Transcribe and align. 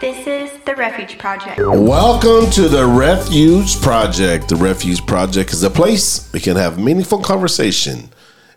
This 0.00 0.26
is 0.26 0.58
the 0.64 0.74
Refuge 0.74 1.18
Project. 1.18 1.58
Welcome 1.58 2.50
to 2.52 2.66
the 2.66 2.86
Refuge 2.86 3.78
Project. 3.82 4.48
The 4.48 4.56
Refuge 4.56 5.04
Project 5.04 5.52
is 5.52 5.62
a 5.64 5.68
place 5.68 6.32
we 6.32 6.40
can 6.40 6.56
have 6.56 6.78
meaningful 6.78 7.20
conversation 7.20 8.08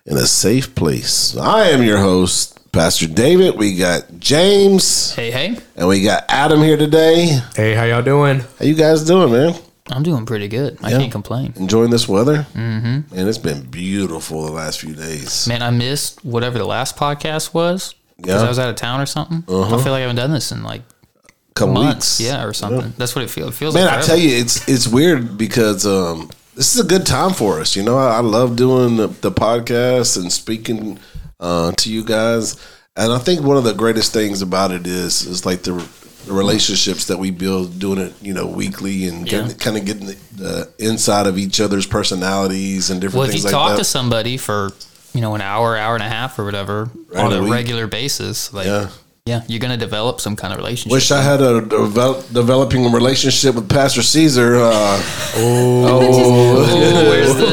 in 0.06 0.16
a 0.16 0.26
safe 0.26 0.74
place. 0.76 1.36
I 1.36 1.66
am 1.68 1.84
your 1.84 1.98
host, 1.98 2.72
Pastor 2.72 3.08
David. 3.08 3.58
We 3.58 3.76
got 3.76 4.06
James 4.20 5.14
Hey, 5.14 5.30
hey, 5.30 5.58
and 5.76 5.90
we 5.90 6.04
got 6.04 6.24
Adam 6.30 6.62
here 6.62 6.78
today. 6.78 7.42
Hey, 7.54 7.74
how 7.74 7.84
y'all 7.84 8.02
doing? 8.02 8.40
How 8.60 8.66
you 8.66 8.76
guys 8.76 9.04
doing, 9.04 9.30
man? 9.30 9.56
I'm 9.90 10.02
doing 10.04 10.26
pretty 10.26 10.48
good. 10.48 10.78
I 10.82 10.92
can't 10.92 11.12
complain. 11.12 11.54
Enjoying 11.58 11.90
this 11.92 12.08
weather? 12.08 12.48
Mm-hmm. 12.54 13.14
And 13.18 13.30
it's 13.30 13.38
been 13.38 13.64
beautiful 13.64 14.46
the 14.46 14.52
last 14.52 14.80
few 14.80 14.94
days. 14.96 15.46
Man, 15.48 15.62
I 15.62 15.72
missed 15.72 16.24
whatever 16.24 16.58
the 16.58 16.66
last 16.66 16.96
podcast 16.96 17.54
was 17.54 17.94
because 18.18 18.42
Yeah. 18.42 18.46
I 18.46 18.50
was 18.50 18.60
out 18.60 18.70
of 18.70 18.76
town 18.78 19.02
or 19.02 19.06
something. 19.06 19.44
I 19.48 19.68
feel 19.84 19.92
like 19.92 20.00
I 20.00 20.00
haven't 20.02 20.16
done 20.16 20.32
this 20.32 20.52
in 20.54 20.64
like 20.64 20.82
a 21.28 21.54
Couple 21.54 21.74
months, 21.76 22.20
weeks. 22.20 22.32
yeah, 22.32 22.44
or 22.46 22.54
something. 22.54 22.94
That's 22.98 23.14
what 23.16 23.24
it 23.26 23.30
feels. 23.30 23.50
It 23.50 23.56
feels 23.56 23.74
Man, 23.76 23.86
like 23.88 24.00
I 24.00 24.02
tell 24.02 24.18
you, 24.18 24.30
it's 24.38 24.68
it's 24.68 24.88
weird 24.88 25.38
because 25.38 25.86
um, 25.86 26.30
this 26.56 26.74
is 26.74 26.80
a 26.84 26.88
good 26.88 27.06
time 27.06 27.34
for 27.34 27.60
us. 27.60 27.76
You 27.76 27.84
know, 27.84 27.98
I, 27.98 28.18
I 28.18 28.20
love 28.22 28.56
doing 28.56 28.96
the, 28.98 29.08
the 29.08 29.32
podcast 29.32 30.18
and 30.20 30.32
speaking 30.32 30.98
uh, 31.40 31.74
to 31.74 31.92
you 31.92 32.04
guys. 32.06 32.56
And 32.96 33.12
I 33.12 33.18
think 33.18 33.42
one 33.42 33.58
of 33.58 33.64
the 33.66 33.74
greatest 33.74 34.14
things 34.14 34.42
about 34.42 34.72
it 34.72 34.88
is 34.88 35.26
is 35.26 35.46
like 35.46 35.64
the, 35.64 35.74
the 36.26 36.34
relationships 36.34 37.06
that 37.08 37.18
we 37.20 37.32
build 37.32 37.80
doing 37.80 38.00
it, 38.00 38.14
you 38.22 38.34
know, 38.34 38.46
weekly 38.48 39.08
and 39.08 39.26
Yeah. 39.30 39.42
getting, 39.42 39.58
kind 39.58 39.78
of 39.78 39.86
getting 39.86 40.06
the, 40.08 40.18
the 40.36 40.70
inside 40.80 41.28
of 41.28 41.38
each 41.38 41.60
other's 41.62 41.86
personalities 41.86 42.90
and 42.90 43.02
different 43.02 43.26
things 43.32 43.44
Well, 43.44 43.52
if 43.52 43.54
you 43.54 43.58
like 43.58 43.70
talk 43.70 43.70
that. 43.72 43.78
to 43.80 43.84
somebody 43.84 44.38
for 44.38 44.72
you 45.14 45.22
know 45.22 45.36
an 45.36 45.42
hour, 45.42 45.78
hour 45.78 45.94
and 45.96 46.04
a 46.04 46.10
half, 46.10 46.40
or 46.40 46.46
whatever 46.46 46.90
Right, 47.10 47.24
on 47.26 47.34
a 47.34 47.38
a 47.38 47.44
week. 47.44 47.52
regular 47.54 47.88
basis, 47.88 48.52
like 48.54 48.66
Yeah. 48.66 48.90
Yeah, 49.26 49.42
you're 49.48 49.62
gonna 49.62 49.78
develop 49.78 50.20
some 50.20 50.36
kind 50.36 50.52
of 50.52 50.58
relationship. 50.58 50.92
Wish 50.92 51.10
I 51.10 51.22
had 51.22 51.40
a 51.40 51.62
develop, 51.62 52.28
developing 52.34 52.92
relationship 52.92 53.56
with 53.56 53.70
Pastor 53.70 54.02
Caesar. 54.04 54.56
Uh, 54.58 55.02
Ooh, 55.40 55.84
where's 57.10 57.34
the 57.34 57.46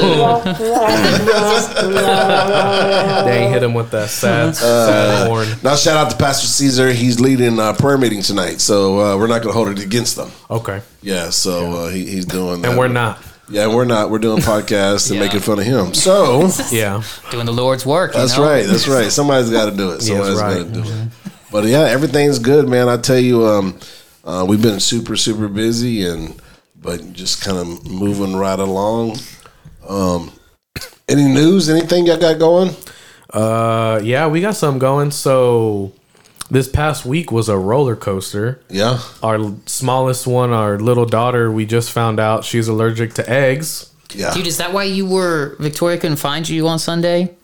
They 3.25 3.49
hit 3.51 3.63
him 3.63 3.73
with 3.75 3.93
that 3.93 4.09
sad, 4.11 4.57
sad 4.57 5.29
horn. 5.29 5.47
now, 5.63 5.77
shout 5.77 5.97
out 5.97 6.11
to 6.11 6.17
Pastor 6.17 6.49
Caesar. 6.49 6.91
He's 6.93 7.21
leading 7.21 7.61
a 7.61 7.73
prayer 7.73 7.99
meeting 7.99 8.23
tonight, 8.23 8.61
so 8.61 8.99
uh, 8.99 9.17
we're 9.17 9.29
not 9.29 9.41
going 9.43 9.53
to 9.55 9.57
hold 9.57 9.69
it 9.69 9.79
against 9.79 10.17
them. 10.17 10.33
Okay, 10.51 10.81
Yeah, 11.03 11.31
so 11.31 11.85
uh, 11.85 11.89
he, 11.91 12.05
he's 12.05 12.27
doing 12.27 12.63
that. 12.63 12.71
and 12.71 12.79
we're 12.79 12.89
not. 12.89 13.21
Yeah, 13.49 13.69
we're 13.69 13.85
not. 13.85 14.11
We're 14.11 14.19
doing 14.19 14.43
podcasts 14.43 15.09
and 15.11 15.19
Yeah. 15.21 15.25
making 15.27 15.41
fun 15.41 15.61
of 15.61 15.65
him. 15.67 15.95
So 15.95 16.51
Yeah, 16.73 17.01
doing 17.31 17.47
the 17.47 17.53
Lord's 17.53 17.87
work? 17.87 18.13
you 18.15 18.19
that's 18.21 18.37
know? 18.37 18.43
right. 18.45 18.67
That's 18.67 18.89
right. 18.89 19.11
Somebody's 19.13 19.51
got 19.51 19.67
to 19.71 19.77
do 19.77 19.91
it. 19.93 20.03
Yeah, 20.09 20.23
that's 20.23 20.37
Somebody's 20.37 20.41
right. 20.41 20.57
got 20.57 20.75
to 20.75 20.83
do 20.83 20.83
it. 20.83 21.09
But 21.53 21.65
yeah, 21.65 21.83
everything's 21.83 22.39
good, 22.39 22.69
man. 22.69 22.89
I 22.89 22.97
tell 22.97 23.19
you, 23.19 23.45
um, 23.45 23.79
uh, 24.25 24.45
we've 24.49 24.63
been 24.63 24.81
super, 24.81 25.17
super 25.17 25.49
busy, 25.49 26.05
and 26.07 26.41
but 26.81 27.13
just 27.13 27.43
kind 27.43 27.59
of 27.59 27.91
moving 27.91 28.37
right 28.37 28.59
along. 28.59 29.19
Um, 29.87 30.33
any 31.09 31.25
news? 31.25 31.69
Anything 31.69 32.07
y'all 32.07 32.19
got 32.19 32.39
going? 32.39 32.75
uh, 33.33 34.01
yeah, 34.03 34.27
we 34.27 34.41
got 34.41 34.57
something 34.57 34.79
going. 34.79 35.11
So 35.11 35.93
this 36.51 36.69
past 36.69 37.05
week 37.05 37.31
was 37.31 37.49
a 37.49 37.57
roller 37.57 37.97
coaster. 37.97 38.61
Yeah. 38.69 39.01
Our 39.23 39.55
smallest 39.67 40.27
one, 40.27 40.51
our 40.51 40.79
little 40.79 41.07
daughter, 41.07 41.51
we 41.51 41.67
just 41.67 41.93
found 41.93 42.19
out 42.19 42.45
she's 42.45 42.69
allergic 42.69 43.15
to 43.15 43.31
eggs. 43.31 43.93
Yeah. 44.13 44.35
Dude, 44.35 44.47
is 44.47 44.59
that 44.59 44.73
why 44.73 44.85
you 44.85 45.07
were 45.07 45.57
Victoria 45.61 45.99
couldn't 45.99 46.17
find 46.17 46.49
you 46.49 46.67
on 46.67 46.79
Sunday? 46.79 47.37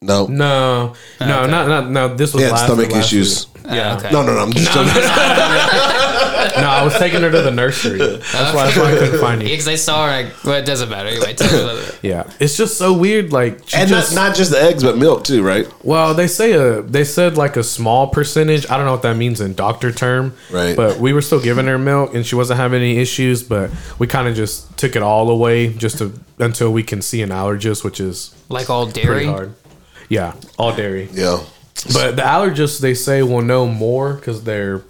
No. 0.00 0.26
No, 0.28 0.94
no, 1.20 1.40
Okay. 1.42 1.50
not 1.50 1.68
not 1.68 1.90
no. 1.90 2.14
This 2.14 2.32
was 2.32 2.42
He 2.42 2.44
had 2.44 2.52
last, 2.52 2.64
stomach 2.66 2.90
last 2.92 3.06
issues. 3.06 3.46
week. 3.54 3.64
Yeah, 3.66 3.96
okay. 3.96 4.10
No, 4.12 4.22
no, 4.22 4.32
no. 4.32 4.38
I'm 4.40 4.52
just 4.52 4.72
joking. 4.72 4.94
no, 4.94 6.68
I 6.70 6.82
was 6.84 6.96
taking 6.98 7.20
her 7.20 7.30
to 7.30 7.42
the 7.42 7.50
nursery. 7.50 7.98
That's 7.98 8.32
why, 8.54 8.64
that's 8.64 8.76
why 8.76 8.92
I 8.92 8.96
couldn't 8.98 9.20
find 9.20 9.42
Yeah, 9.42 9.48
you. 9.48 9.52
because 9.54 9.68
I 9.68 9.74
saw 9.74 10.06
her. 10.06 10.22
Like, 10.22 10.44
well, 10.44 10.54
it 10.54 10.64
doesn't 10.64 10.88
matter. 10.88 11.08
Anyway, 11.08 11.34
tell 11.34 11.52
me 11.52 11.62
about 11.64 11.76
it. 11.88 11.98
Yeah, 12.02 12.30
it's 12.40 12.56
just 12.56 12.78
so 12.78 12.92
weird. 12.94 13.32
Like, 13.32 13.68
she 13.68 13.76
And 13.76 13.88
just, 13.88 14.14
not, 14.14 14.28
not 14.28 14.36
just 14.36 14.52
the 14.52 14.62
eggs, 14.62 14.82
but 14.82 14.96
milk 14.96 15.24
too, 15.24 15.42
right? 15.42 15.66
Well, 15.84 16.14
they 16.14 16.28
say 16.28 16.52
a 16.52 16.80
they 16.80 17.04
said 17.04 17.36
like 17.36 17.56
a 17.56 17.62
small 17.64 18.06
percentage. 18.06 18.64
I 18.70 18.76
don't 18.76 18.86
know 18.86 18.92
what 18.92 19.02
that 19.02 19.16
means 19.16 19.40
in 19.40 19.54
doctor 19.54 19.92
term. 19.92 20.34
Right. 20.50 20.74
But 20.76 20.98
we 20.98 21.12
were 21.12 21.22
still 21.22 21.40
giving 21.40 21.66
her 21.66 21.76
milk 21.78 22.14
and 22.14 22.24
she 22.24 22.36
wasn't 22.36 22.60
having 22.60 22.80
any 22.80 22.96
issues, 22.98 23.42
but 23.42 23.70
we 23.98 24.06
kind 24.06 24.28
of 24.28 24.34
just 24.36 24.78
took 24.78 24.96
it 24.96 25.02
all 25.02 25.28
away 25.28 25.72
just 25.74 25.98
to 25.98 26.12
until 26.38 26.72
we 26.72 26.82
can 26.84 27.02
see 27.02 27.20
an 27.20 27.30
allergist, 27.30 27.84
which 27.84 28.00
is 28.00 28.34
Like 28.48 28.70
all 28.70 28.84
pretty 28.86 29.02
dairy. 29.02 29.26
hard. 29.26 29.54
Yeah, 30.08 30.34
all 30.58 30.74
dairy. 30.74 31.08
Yeah. 31.12 31.40
But 31.92 32.16
the 32.16 32.22
allergists 32.22 32.80
they 32.80 32.94
say 32.94 33.22
will 33.22 33.42
know 33.42 33.66
more 33.66 34.14
because 34.14 34.42
their 34.44 34.82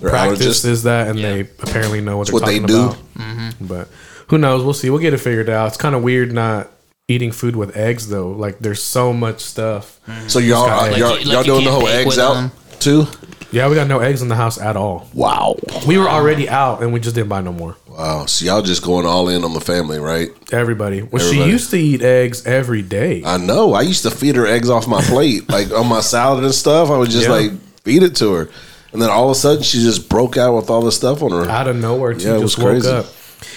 They're 0.00 0.10
practice 0.10 0.62
allergists. 0.62 0.64
is 0.66 0.82
that, 0.82 1.08
and 1.08 1.18
Yeah. 1.18 1.32
they 1.32 1.40
apparently 1.40 2.00
know 2.00 2.18
what 2.18 2.26
they're 2.26 2.34
what 2.34 2.44
they 2.46 2.58
talking 2.60 2.66
do. 2.74 2.84
about. 2.86 2.96
Mm-hmm. 3.18 3.66
But 3.66 3.88
who 4.28 4.38
knows? 4.38 4.62
We'll 4.64 4.74
see. 4.74 4.90
We'll 4.90 5.00
get 5.00 5.14
it 5.14 5.18
figured 5.18 5.48
out. 5.48 5.68
It's 5.68 5.76
kind 5.76 5.94
of 5.94 6.02
weird 6.02 6.32
not 6.32 6.70
eating 7.08 7.30
food 7.32 7.54
with 7.56 7.76
eggs 7.76 8.08
though. 8.08 8.30
Like 8.32 8.58
there's 8.58 8.82
so 8.82 9.12
much 9.12 9.40
stuff. 9.40 10.00
Mm-hmm. 10.08 10.28
So 10.28 10.38
y'all, 10.40 10.66
got 10.66 10.88
eggs. 10.88 10.98
y'all, 10.98 11.10
Like 11.10 11.24
you- 11.24 11.26
y'all 11.30 11.36
like 11.38 11.46
you 11.46 11.52
doing 11.52 11.64
the 11.64 11.70
can't 11.70 11.80
whole 11.80 11.86
bake 11.88 11.96
eggs 12.06 12.06
with 12.08 12.18
out 12.18 12.34
them? 12.34 12.50
too? 12.80 13.06
Yeah, 13.52 13.68
we 13.68 13.76
got 13.76 13.86
no 13.86 14.00
eggs 14.00 14.20
in 14.22 14.28
the 14.28 14.34
house 14.36 14.60
at 14.60 14.76
all. 14.76 15.08
Wow. 15.14 15.56
We 15.86 15.96
were 15.98 16.08
already 16.08 16.48
out 16.48 16.82
and 16.82 16.92
we 16.92 16.98
just 17.00 17.14
didn't 17.14 17.28
buy 17.28 17.40
no 17.40 17.52
more. 17.52 17.76
Wow. 17.96 18.26
So 18.26 18.44
y'all 18.44 18.62
just 18.62 18.82
going 18.82 19.06
all 19.06 19.28
in 19.28 19.42
on 19.44 19.54
the 19.54 19.60
family, 19.60 19.98
right? 19.98 20.28
Everybody. 20.52 21.02
Well, 21.02 21.22
Everybody. 21.22 21.44
she 21.46 21.50
used 21.50 21.70
to 21.70 21.78
eat 21.78 22.02
eggs 22.02 22.44
every 22.46 22.82
day. 22.82 23.22
I 23.24 23.38
know. 23.38 23.72
I 23.72 23.82
used 23.82 24.02
to 24.02 24.10
feed 24.10 24.36
her 24.36 24.46
eggs 24.46 24.68
off 24.68 24.86
my 24.86 25.00
plate, 25.02 25.48
like 25.56 25.70
on 25.72 25.86
my 25.86 26.00
salad 26.00 26.44
and 26.44 26.54
stuff. 26.54 26.90
I 26.90 26.98
would 26.98 27.10
just 27.10 27.26
Yeah. 27.28 27.32
like 27.34 27.52
feed 27.84 28.02
it 28.02 28.16
to 28.16 28.32
her, 28.34 28.50
and 28.92 29.00
then 29.00 29.08
all 29.10 29.24
of 29.24 29.30
a 29.30 29.34
sudden 29.34 29.62
she 29.62 29.78
just 29.80 30.08
broke 30.08 30.36
out 30.36 30.54
with 30.56 30.68
all 30.70 30.82
this 30.82 30.96
stuff 30.96 31.22
on 31.22 31.30
her. 31.30 31.48
out 31.48 31.68
of 31.68 31.76
nowhere, 31.76 32.18
she 32.18 32.26
Yeah, 32.26 32.36
it 32.36 32.40
was 32.42 32.58
woke 32.58 32.66
crazy. 32.68 32.88
up. 32.88 33.06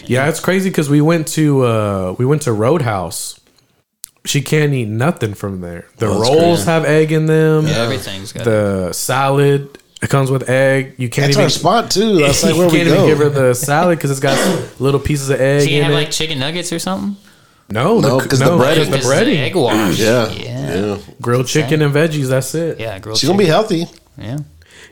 Yeah, 0.05 0.28
it's 0.29 0.39
crazy 0.39 0.69
because 0.69 0.89
we 0.89 1.01
went 1.01 1.28
to 1.29 1.66
uh 1.66 2.16
we 2.17 2.25
went 2.25 2.44
to 2.44 2.53
Roadhouse. 2.53 3.39
She 4.25 4.41
can't 4.41 4.73
eat 4.73 4.88
nothing 4.89 5.33
from 5.33 5.61
there. 5.61 5.88
The 5.97 6.07
Oh, 6.07 6.19
rolls 6.22 6.59
crazy. 6.59 6.63
have 6.72 6.85
egg 6.85 7.11
in 7.11 7.25
them. 7.25 7.66
Everything's 7.66 8.31
got. 8.33 8.44
The 8.44 8.91
salad 8.94 9.78
it 10.01 10.09
comes 10.09 10.31
with 10.31 10.49
egg. 10.49 10.95
You 10.97 11.09
can't 11.09 11.27
That's 11.27 11.35
even 11.37 11.43
our 11.43 11.49
spot 11.49 11.91
too. 11.91 12.17
That's 12.21 12.43
like 12.43 12.53
you 12.53 12.59
where 12.59 12.69
we 12.69 12.77
can't 12.77 12.87
even 12.89 13.05
give 13.05 13.17
her 13.19 13.29
the 13.29 13.53
salad 13.53 13.97
because 13.97 14.11
it's 14.11 14.19
got 14.19 14.37
little 14.79 14.99
pieces 14.99 15.29
of 15.29 15.39
egg 15.41 15.67
She 15.67 15.75
in 15.77 15.83
have 15.83 15.91
it. 15.91 15.95
like 15.95 16.11
chicken 16.11 16.39
nuggets 16.39 16.71
or 16.71 16.79
something. 16.79 17.15
no, 17.69 17.99
No, 17.99 18.19
the, 18.21 18.27
'cause 18.29 18.39
the 18.39 18.45
no, 18.45 18.57
breading. 18.57 18.75
'cause 18.77 18.85
the 18.89 18.91
Because 18.97 19.11
of 19.11 19.17
breading, 19.27 19.37
egg 19.39 19.55
wash. 19.55 19.99
yeah, 19.99 20.29
yeah, 20.31 20.75
yeah. 20.75 20.97
grilled 21.21 21.47
chicken 21.47 21.81
and 21.81 21.93
veggies. 21.93 22.27
That's 22.29 22.55
it. 22.55 22.79
yeah. 22.79 22.97
Grilled 22.99 23.17
She's 23.19 23.27
gonna 23.29 23.37
be 23.37 23.43
chicken. 23.45 23.53
healthy. 23.53 23.85
Yeah, 24.17 24.37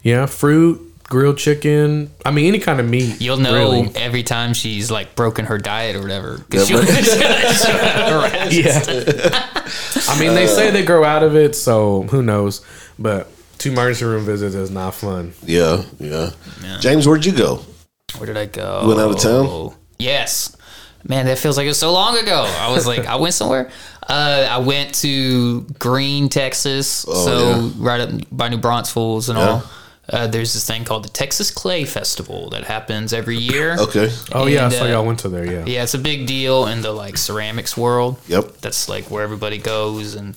Yeah, 0.03 0.25
fruit, 0.25 0.81
grilled 1.03 1.37
chicken. 1.37 2.11
I 2.25 2.31
mean, 2.31 2.45
any 2.47 2.59
kind 2.59 2.79
of 2.79 2.87
meat. 2.87 3.19
you'll 3.21 3.37
know 3.37 3.53
really. 3.53 3.91
every 3.95 4.23
time 4.23 4.53
she's 4.53 4.91
like 4.91 5.15
broken 5.15 5.45
her 5.45 5.57
diet 5.57 5.95
or 5.95 6.01
whatever. 6.01 6.37
'Cause 6.49 6.69
Yeah, 6.69 6.85
she'll- 7.53 8.61
Yeah. 8.61 9.49
I 10.09 10.19
mean, 10.19 10.33
they 10.35 10.45
uh. 10.45 10.47
say 10.47 10.71
they 10.71 10.83
grow 10.85 11.03
out 11.03 11.23
of 11.23 11.35
it, 11.35 11.55
so 11.55 12.03
who 12.03 12.21
knows? 12.23 12.61
But 12.99 13.29
two 13.57 13.71
emergency 13.71 14.05
room 14.05 14.25
visits 14.25 14.55
is 14.55 14.71
not 14.71 14.93
fun. 14.95 15.33
Yeah, 15.43 15.83
yeah. 15.99 16.31
James, 16.79 17.07
where'd 17.07 17.25
you 17.25 17.31
go? 17.33 17.61
Where 18.17 18.25
did 18.25 18.37
I 18.37 18.45
go? 18.45 18.81
You 18.83 18.87
went 18.89 18.99
out 18.99 19.11
of 19.11 19.19
town? 19.19 19.73
Yes. 19.99 20.55
Man, 21.03 21.25
that 21.27 21.37
feels 21.37 21.57
like 21.57 21.65
it 21.65 21.69
was 21.69 21.79
so 21.79 21.91
long 21.93 22.17
ago. 22.17 22.45
I 22.59 22.71
was 22.71 22.85
like, 22.87 23.05
I 23.05 23.15
went 23.15 23.33
somewhere. 23.33 23.69
Uh, 24.07 24.47
I 24.49 24.57
went 24.59 24.95
to 24.95 25.61
Gruene, 25.79 26.29
Texas. 26.29 26.87
so 26.87 27.11
Oh, 27.13 27.65
yeah. 27.65 27.71
right 27.77 28.01
up 28.01 28.09
by 28.31 28.49
New 28.49 28.57
Braunfels 28.57 29.29
and 29.29 29.37
all. 29.37 29.63
Uh, 30.09 30.25
there's 30.25 30.53
this 30.53 30.65
thing 30.65 30.85
called 30.85 31.03
the 31.03 31.09
Texas 31.09 31.51
Clay 31.51 31.83
Festival 31.83 32.49
that 32.51 32.63
happens 32.63 33.11
every 33.11 33.35
year. 33.37 33.75
Okay. 33.77 34.09
Oh 34.31 34.45
yeah, 34.45 34.67
I 34.67 34.69
saw 34.69 34.85
uh, 34.85 34.87
y'all 34.87 35.05
went 35.05 35.19
to 35.19 35.29
there. 35.29 35.45
Yeah. 35.45 35.65
Yeah, 35.65 35.83
it's 35.83 35.93
a 35.95 35.99
big 35.99 36.25
deal 36.27 36.65
in 36.67 36.81
the 36.81 36.93
like 36.93 37.17
ceramics 37.17 37.75
world. 37.75 38.17
Yep. 38.29 38.59
That's 38.61 38.87
like 38.87 39.11
where 39.11 39.21
everybody 39.21 39.57
goes 39.57 40.15
and 40.15 40.35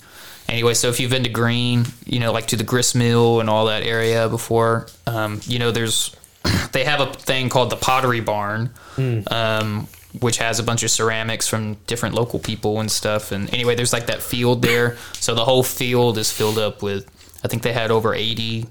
anyway, 0.50 0.75
so 0.75 0.88
if 0.88 1.00
you've 1.00 1.11
been 1.11 1.25
to 1.25 1.31
Gruene, 1.32 1.91
you 2.06 2.19
know, 2.20 2.32
like 2.32 2.47
to 2.49 2.56
the 2.56 2.64
grist 2.64 2.94
mill 2.94 3.41
and 3.41 3.49
all 3.49 3.67
that 3.67 3.82
area 3.82 4.29
before, 4.29 4.87
um, 5.06 5.41
you 5.44 5.58
know, 5.58 5.70
there's 5.70 6.14
they 6.73 6.85
have 6.85 7.00
a 7.00 7.12
thing 7.12 7.49
called 7.49 7.70
the 7.70 7.76
Pottery 7.76 8.20
Barn, 8.20 8.70
um, 9.31 9.87
which 10.20 10.38
has 10.38 10.58
a 10.58 10.62
bunch 10.62 10.82
of 10.82 10.91
ceramics 10.91 11.47
from 11.49 11.75
different 11.87 12.14
local 12.14 12.38
people 12.38 12.81
and 12.81 12.91
stuff. 12.91 13.32
And 13.32 13.52
anyway, 13.55 13.75
there's 13.75 13.93
like 13.93 14.06
that 14.06 14.23
field 14.23 14.62
there, 14.62 14.97
so 15.14 15.35
the 15.35 15.44
whole 15.44 15.62
field 15.62 16.19
is 16.19 16.31
filled 16.32 16.58
up 16.58 16.82
with. 16.82 17.06
I 17.44 17.49
think 17.49 17.62
they 17.62 17.73
had 17.73 17.91
over 17.91 18.12
eighty 18.14 18.67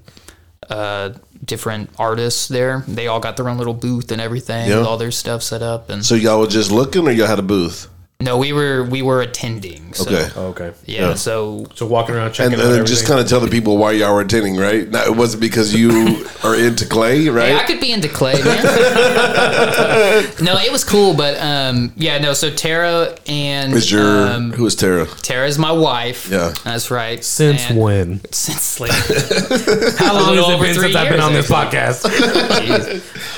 uh, 0.68 1.10
different 1.44 1.90
artists 1.98 2.46
there. 2.48 2.84
They 2.86 3.06
all 3.08 3.18
got 3.20 3.36
their 3.36 3.48
own 3.48 3.58
little 3.58 3.74
booth 3.74 4.12
and 4.12 4.20
everything 4.20 4.68
Yeah. 4.68 4.78
with 4.78 4.86
all 4.86 4.98
their 4.98 5.10
stuff 5.10 5.42
set 5.42 5.62
up. 5.62 5.90
And 5.90 6.04
So 6.04 6.14
y'all 6.14 6.38
were 6.40 6.46
just 6.46 6.70
looking, 6.70 7.08
or 7.08 7.10
y'all 7.10 7.26
had 7.26 7.38
a 7.38 7.42
booth? 7.42 7.88
No, 8.20 8.36
we 8.36 8.52
were 8.52 8.84
we 8.84 9.00
were 9.02 9.22
attending. 9.22 9.92
So, 9.94 10.04
Okay. 10.04 10.28
Oh, 10.36 10.46
okay. 10.48 10.72
Yeah, 10.86 11.08
Yeah. 11.08 11.14
So 11.14 11.66
So 11.74 11.86
walking 11.86 12.14
around 12.14 12.32
checking 12.32 12.52
And, 12.54 12.62
and 12.62 12.72
then 12.72 12.86
just 12.86 13.06
kind 13.06 13.18
of 13.18 13.26
tell 13.26 13.40
the 13.40 13.48
people 13.48 13.78
why 13.78 13.92
y'all 13.92 14.14
were 14.14 14.20
attending, 14.20 14.56
right? 14.56 14.88
Now, 14.88 15.04
it 15.04 15.16
wasn't 15.16 15.40
because 15.40 15.74
you 15.74 16.26
are 16.44 16.54
into 16.54 16.86
clay, 16.86 17.28
right? 17.28 17.48
Hey, 17.48 17.56
I 17.56 17.64
could 17.64 17.80
be 17.80 17.92
into 17.92 18.08
clay, 18.08 18.34
man. 18.42 18.62
no, 20.42 20.58
it 20.58 20.70
was 20.70 20.84
cool, 20.84 21.14
but 21.14 21.40
um, 21.40 21.92
yeah, 21.96 22.18
no. 22.18 22.34
So 22.34 22.50
Tara 22.54 23.16
and 23.26 23.72
Is 23.72 23.90
your 23.90 24.28
um, 24.28 24.52
who 24.52 24.66
is 24.66 24.74
Tara? 24.76 25.06
Tara's 25.06 25.58
my 25.58 25.72
wife. 25.72 26.28
Yeah. 26.30 26.52
that's 26.62 26.90
right. 26.90 27.24
Since 27.24 27.70
And- 27.70 27.78
when? 27.78 28.20
Since 28.32 28.80
like 28.80 28.90
How 28.92 30.14
long 30.14 30.36
has 30.36 30.48
it 30.48 30.60
been 30.60 30.74
three 30.74 30.92
since 30.92 30.96
I've 30.96 31.10
been 31.10 31.20
on 31.20 31.32
this 31.32 31.50
podcast? 31.50 32.04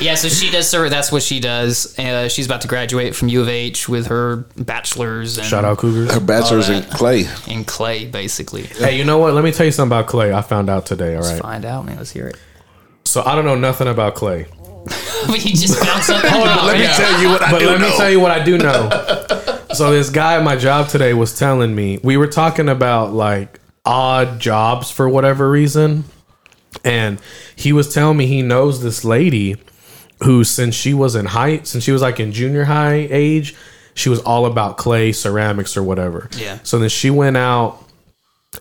Yeah, 0.01 0.17
so 0.17 0.29
she 0.29 0.51
does. 0.51 0.69
So 0.69 0.89
that's 0.89 1.13
what 1.13 1.23
she 1.23 1.39
does. 1.41 1.97
Uh, 1.99 2.29
she's 2.29 2.47
about 2.47 2.63
to 2.63 2.69
graduate 2.69 3.15
from 3.15 3.29
U 3.29 3.41
of 3.43 3.49
H 3.49 3.89
with 3.89 4.07
her 4.07 4.45
bachelor's. 4.73 5.37
And, 5.39 5.47
Shout 5.47 5.65
out 5.65 5.79
Cougars. 5.79 6.13
Her 6.15 6.21
bachelor's 6.21 6.69
in 6.71 6.83
clay. 6.85 7.27
in 7.47 7.65
clay, 7.65 8.07
basically. 8.07 8.63
Hey, 8.63 8.97
you 8.97 9.05
know 9.05 9.19
what? 9.19 9.35
Let 9.35 9.45
me 9.45 9.53
tell 9.53 9.67
you 9.67 9.73
something 9.73 9.97
about 9.97 10.09
Clay. 10.09 10.33
I 10.33 10.41
found 10.41 10.71
out 10.71 10.87
today. 10.87 11.15
All 11.15 11.23
right. 11.23 11.41
Find 11.43 11.65
out, 11.65 11.85
man. 11.85 11.97
Let's 11.99 12.11
hear 12.11 12.27
it. 12.29 12.37
So 13.05 13.23
I 13.23 13.35
don't 13.35 13.45
know 13.45 13.55
nothing 13.57 13.89
about 13.89 14.15
Clay. 14.15 14.47
But 15.27 15.45
you 15.45 15.53
just 15.53 15.79
found 15.79 16.03
something. 16.03 16.29
out, 16.31 16.67
Let 16.67 16.77
me 16.77 16.83
man. 16.83 16.97
tell 16.97 17.23
you 17.23 17.29
what 17.29 17.43
I 17.43 17.51
But 17.53 17.59
do 17.61 17.67
let 17.67 17.81
know. 17.81 17.89
me 17.91 17.97
tell 17.97 18.11
you 18.11 18.19
what 18.19 18.31
I 18.33 18.43
do 18.43 18.59
know. 18.59 19.59
so 19.73 19.93
this 19.93 20.11
guy 20.11 20.35
at 20.37 20.43
my 20.43 20.57
job 20.57 20.89
today 20.89 21.15
was 21.15 21.39
telling 21.39 21.73
me 21.77 22.01
we 22.03 22.17
were 22.17 22.27
talking 22.27 22.69
about 22.69 23.13
like 23.13 23.61
odd 23.85 24.41
jobs 24.41 24.91
for 24.91 25.09
whatever 25.09 25.49
reason, 25.49 26.03
and 26.85 27.21
he 27.55 27.73
was 27.73 27.95
telling 27.95 28.17
me 28.17 28.27
he 28.27 28.43
knows 28.43 28.83
this 28.83 29.05
lady 29.05 29.55
who, 30.25 30.43
since 30.43 30.75
she 30.75 30.93
was 30.93 31.15
in 31.15 31.27
high, 31.27 31.61
since 31.63 31.85
she 31.85 31.93
was 31.93 32.03
like 32.03 32.19
in 32.19 32.33
junior 32.33 32.65
high 32.65 33.07
age, 33.11 33.55
she 33.95 34.09
was 34.09 34.21
all 34.21 34.47
about 34.47 34.77
clay 34.77 35.13
ceramics 35.13 35.77
or 35.77 35.83
whatever. 35.83 36.29
Yeah. 36.37 36.59
So 36.63 36.79
then 36.79 36.89
she 36.89 37.11
went 37.11 37.37
out 37.37 37.79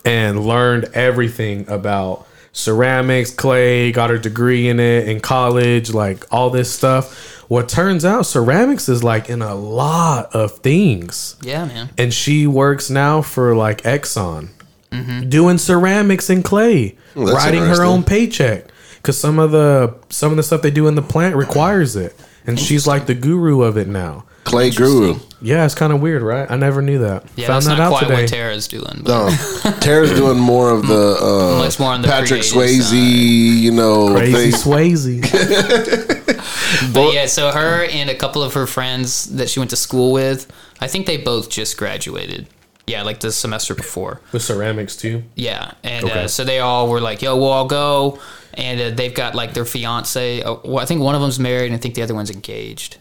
and 0.04 0.44
learned 0.44 0.86
everything 0.94 1.68
about 1.68 2.26
ceramics, 2.52 3.30
clay, 3.30 3.92
got 3.92 4.10
her 4.10 4.18
degree 4.18 4.68
in 4.68 4.78
it 4.78 5.08
in 5.08 5.20
college, 5.20 5.92
like 5.92 6.24
all 6.32 6.50
this 6.50 6.72
stuff. 6.72 7.40
What 7.48 7.68
turns 7.68 8.04
out 8.04 8.22
ceramics 8.22 8.88
is 8.88 9.02
like 9.04 9.28
in 9.28 9.42
a 9.42 9.54
lot 9.54 10.34
of 10.34 10.58
things. 10.58 11.36
Yeah, 11.42 11.66
man. 11.66 11.90
And 11.98 12.12
she 12.12 12.46
works 12.46 12.88
now 12.88 13.22
for 13.22 13.54
like 13.54 13.82
Exxon 13.82 14.48
mm-hmm. 14.90 15.28
doing 15.28 15.58
ceramics 15.58 16.30
and 16.30 16.44
clay, 16.44 16.96
that's 17.14 17.32
writing 17.32 17.62
her 17.62 17.82
own 17.82 18.04
paycheck 18.04 18.66
cuz 19.02 19.18
some 19.18 19.38
of 19.38 19.50
the 19.50 19.94
some 20.08 20.30
of 20.30 20.36
the 20.36 20.42
stuff 20.42 20.62
they 20.62 20.70
do 20.70 20.86
in 20.86 20.94
the 20.94 21.02
plant 21.02 21.36
requires 21.36 21.96
it. 21.96 22.14
And 22.46 22.58
she's 22.58 22.86
like 22.86 23.06
the 23.06 23.14
guru 23.14 23.62
of 23.62 23.76
it 23.76 23.86
now. 23.86 24.24
Clay 24.52 24.70
guru. 24.70 25.18
Yeah, 25.40 25.64
it's 25.64 25.74
kind 25.74 25.92
of 25.92 26.00
weird, 26.00 26.22
right? 26.22 26.48
I 26.50 26.56
never 26.56 26.82
knew 26.82 26.98
that. 27.00 27.24
Yeah, 27.36 27.46
Found 27.48 27.56
that's 27.64 27.66
that 27.66 27.78
not 27.78 27.80
out 27.80 27.88
quite 27.90 28.02
today. 28.02 28.20
what 28.22 28.28
Tara's 28.28 28.68
doing. 28.68 29.00
But 29.02 29.30
No, 29.64 29.72
Tara's 29.80 30.10
doing 30.10 30.38
more 30.38 30.70
of 30.70 30.86
the 30.86 31.16
uh, 31.20 31.58
Much 31.58 31.80
more 31.80 31.90
on 31.92 32.02
the 32.02 32.08
Patrick 32.08 32.42
creative 32.42 32.52
Swayze, 32.52 32.82
side. 32.90 32.94
you 32.96 33.72
know, 33.72 34.12
Crazy 34.14 34.50
thing. 34.52 34.60
Swayze. 34.60 36.22
But 36.92 37.12
yeah, 37.14 37.26
so 37.26 37.50
her 37.52 37.84
and 37.84 38.10
a 38.10 38.14
couple 38.14 38.42
of 38.42 38.54
her 38.54 38.66
friends 38.66 39.26
that 39.36 39.48
she 39.48 39.60
went 39.60 39.70
to 39.70 39.76
school 39.76 40.12
with, 40.12 40.50
I 40.80 40.88
think 40.88 41.06
they 41.06 41.16
both 41.16 41.48
just 41.50 41.76
graduated. 41.76 42.46
Yeah, 42.86 43.02
like 43.02 43.20
the 43.20 43.30
semester 43.30 43.74
before. 43.74 44.20
With 44.32 44.42
ceramics 44.42 44.96
too. 44.96 45.22
Yeah, 45.36 45.72
and 45.84 46.04
Okay. 46.04 46.24
uh, 46.24 46.28
so 46.28 46.42
they 46.44 46.58
all 46.58 46.88
were 46.88 47.00
like, 47.00 47.22
"Yo, 47.22 47.36
well, 47.36 47.52
I'll 47.52 47.66
go." 47.66 48.18
And 48.54 48.80
uh, 48.80 48.90
they've 48.90 49.14
got 49.14 49.34
like 49.34 49.54
their 49.54 49.64
fiance. 49.64 50.42
Uh, 50.42 50.56
well, 50.64 50.78
I 50.80 50.84
think 50.86 51.00
one 51.00 51.14
of 51.14 51.20
them's 51.20 51.38
married, 51.38 51.66
and 51.66 51.74
I 51.74 51.78
think 51.78 51.94
the 51.94 52.02
other 52.02 52.14
one's 52.14 52.30
engaged. 52.30 52.96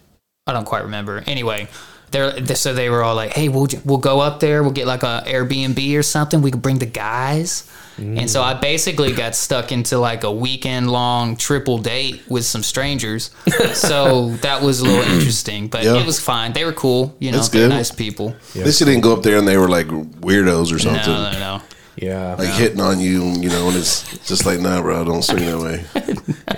I 0.47 0.53
don't 0.53 0.65
quite 0.65 0.83
remember. 0.83 1.23
Anyway, 1.27 1.67
they're 2.09 2.31
they- 2.31 2.55
so 2.55 2.73
they 2.73 2.89
were 2.89 3.03
all 3.03 3.15
like, 3.15 3.31
"Hey, 3.33 3.47
we'll 3.47 3.67
we'll 3.85 3.99
go 3.99 4.19
up 4.19 4.39
there. 4.39 4.63
We'll 4.63 4.71
get 4.71 4.87
like 4.87 5.03
a 5.03 5.23
Airbnb 5.27 5.97
or 5.97 6.01
something. 6.03 6.41
We 6.41 6.49
could 6.51 6.61
bring 6.63 6.79
the 6.79 6.85
guys." 6.87 7.69
And 7.97 8.27
so 8.31 8.41
I 8.41 8.55
basically 8.55 9.11
got 9.11 9.35
stuck 9.35 9.71
into 9.71 9.99
like 9.99 10.23
a 10.23 10.31
weekend 10.31 10.89
long 10.89 11.35
triple 11.35 11.77
date 11.77 12.23
with 12.27 12.45
some 12.45 12.63
strangers. 12.63 13.29
so 13.73 14.31
that 14.37 14.63
was 14.63 14.79
a 14.79 14.85
little 14.85 15.03
interesting, 15.13 15.67
but 15.67 15.83
Yeah. 15.83 15.97
it 15.97 16.05
was 16.07 16.19
fine. 16.19 16.53
They 16.53 16.65
were 16.65 16.73
cool, 16.73 17.15
you 17.19 17.29
know, 17.31 17.37
That's 17.37 17.49
good. 17.49 17.69
nice 17.69 17.91
people. 17.91 18.35
At 18.55 18.65
least 18.65 18.79
you 18.79 18.87
didn't 18.87 19.01
go 19.01 19.13
up 19.13 19.21
there 19.21 19.37
and 19.37 19.47
they 19.47 19.55
were 19.57 19.69
like 19.69 19.85
weirdos 19.87 20.73
or 20.73 20.79
something. 20.79 21.13
No, 21.13 21.31
no, 21.31 21.39
no. 21.39 21.61
Yeah. 21.97 22.35
Like 22.35 22.49
hitting 22.53 22.79
on 22.79 22.99
you, 22.99 23.31
you 23.33 23.49
know, 23.49 23.67
and 23.67 23.77
it's 23.77 24.03
just 24.27 24.45
like, 24.45 24.59
nah, 24.59 24.81
bro, 24.81 25.03
don't 25.03 25.21
swing 25.23 25.45
that 25.45 25.59
way. 25.59 25.83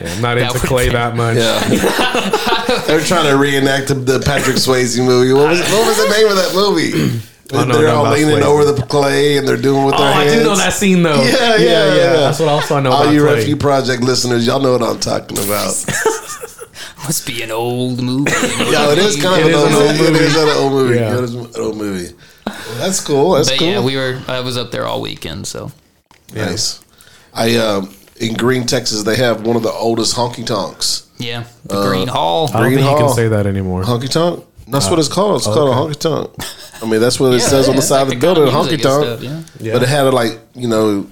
yeah 0.02 0.14
I'm 0.16 0.22
not 0.22 0.38
into 0.38 0.60
clay 0.60 0.86
been- 0.86 0.94
that 0.94 1.16
much. 1.16 1.38
Yeah. 1.38 2.80
They're 2.88 3.02
trying 3.02 3.30
to 3.30 3.38
reenact 3.38 3.88
the, 3.90 3.96
the 3.96 4.20
Patrick 4.20 4.58
Swayze 4.58 4.98
movie. 5.04 5.34
What 5.34 5.50
was, 5.50 5.60
what 5.62 5.88
was 5.88 5.98
the 5.98 6.10
name 6.16 6.28
of 6.28 6.36
that 6.38 6.54
movie? 6.56 7.20
I 7.54 7.66
know 7.66 7.74
they're 7.78 7.88
nothing 7.88 8.06
all 8.08 8.12
leaning 8.14 8.36
Swayze. 8.38 8.42
over 8.44 8.66
the 8.72 8.82
clay 8.88 9.38
and 9.38 9.48
they're 9.48 9.58
doing 9.58 9.86
with 9.86 9.96
Oh, 9.96 10.00
their 10.00 10.14
hands. 10.14 10.32
I 10.32 10.36
do 10.38 10.44
know 10.44 10.56
that 10.56 10.74
scene 10.74 11.04
though. 11.04 11.22
Yeah, 11.24 11.56
yeah, 11.58 11.96
yeah. 11.96 12.14
That's 12.14 12.40
what 12.40 12.50
I 12.50 12.52
also 12.54 12.78
I 12.78 12.82
know 12.82 12.92
All 12.92 13.02
about 13.04 13.14
you 13.14 13.22
clay. 13.22 13.34
Rescue 13.36 13.56
Project 13.58 14.02
listeners, 14.04 14.48
y'all 14.48 14.60
know 14.60 14.72
what 14.78 14.82
I'm 14.82 15.00
talking 15.00 15.38
about. 15.38 15.74
Must 17.04 17.28
be 17.28 17.42
an 17.44 17.52
old 17.52 18.02
movie. 18.02 18.32
Yeah, 18.32 18.92
it 18.94 18.98
is 18.98 19.22
kind 19.22 19.42
of 19.42 19.48
an 19.50 19.54
old 19.56 19.72
movie. 19.72 20.06
old 20.06 20.16
It 20.16 20.22
is 20.22 20.36
an 20.36 20.50
old 20.50 20.72
movie. 20.74 20.96
Yeah. 20.96 21.18
It 21.18 21.24
is 21.26 21.36
an 21.36 21.50
old 21.58 21.78
movie. 21.78 22.16
That's 22.78 23.00
cool. 23.00 23.32
That's 23.32 23.50
But 23.50 23.60
cool. 23.60 23.68
yeah, 23.68 23.80
we 23.84 23.96
were. 23.96 24.22
I 24.28 24.40
was 24.42 24.58
up 24.58 24.72
there 24.72 24.86
all 24.86 25.02
weekend, 25.02 25.48
so 25.48 25.72
nice. 26.34 26.80
I 27.34 27.56
um, 27.58 27.94
in 28.20 28.36
Gruene, 28.36 28.68
Texas, 28.68 29.04
they 29.04 29.16
have 29.18 29.46
one 29.46 29.56
of 29.56 29.64
the 29.64 29.72
oldest 29.72 30.16
honky 30.16 30.46
tonks. 30.46 31.08
yeah, 31.18 31.46
the 31.66 31.76
Gruene 31.76 32.08
Hall. 32.08 32.50
I 32.54 32.62
don't 32.62 32.72
Gruene 32.72 32.76
think 32.76 32.90
you 32.92 32.98
can 33.06 33.14
say 33.16 33.28
that 33.30 33.46
anymore. 33.48 33.84
Honky 33.84 34.10
tonk. 34.10 34.46
That's 34.68 34.90
what 34.90 34.98
it's 35.00 35.10
called. 35.10 35.38
It's 35.38 35.46
called 35.46 35.70
a 35.70 35.74
honky 35.74 36.00
tonk. 36.00 36.32
I 36.82 36.90
mean, 36.90 37.02
that's 37.02 37.20
what 37.20 37.34
it 37.34 37.42
Yeah, 37.42 37.48
says 37.48 37.70
on 37.70 37.76
the 37.76 37.82
side 37.82 38.08
like 38.08 38.16
of 38.16 38.22
the 38.22 38.28
the 38.28 38.34
building, 38.34 38.54
honky 38.54 38.82
tonk. 38.82 39.20
stuff, 39.20 39.22
yeah. 39.22 39.44
Yeah. 39.60 39.74
But 39.74 39.84
it 39.84 39.90
had 39.90 40.06
a, 40.06 40.12
like 40.12 40.40
you 40.56 40.68
know, 40.68 41.08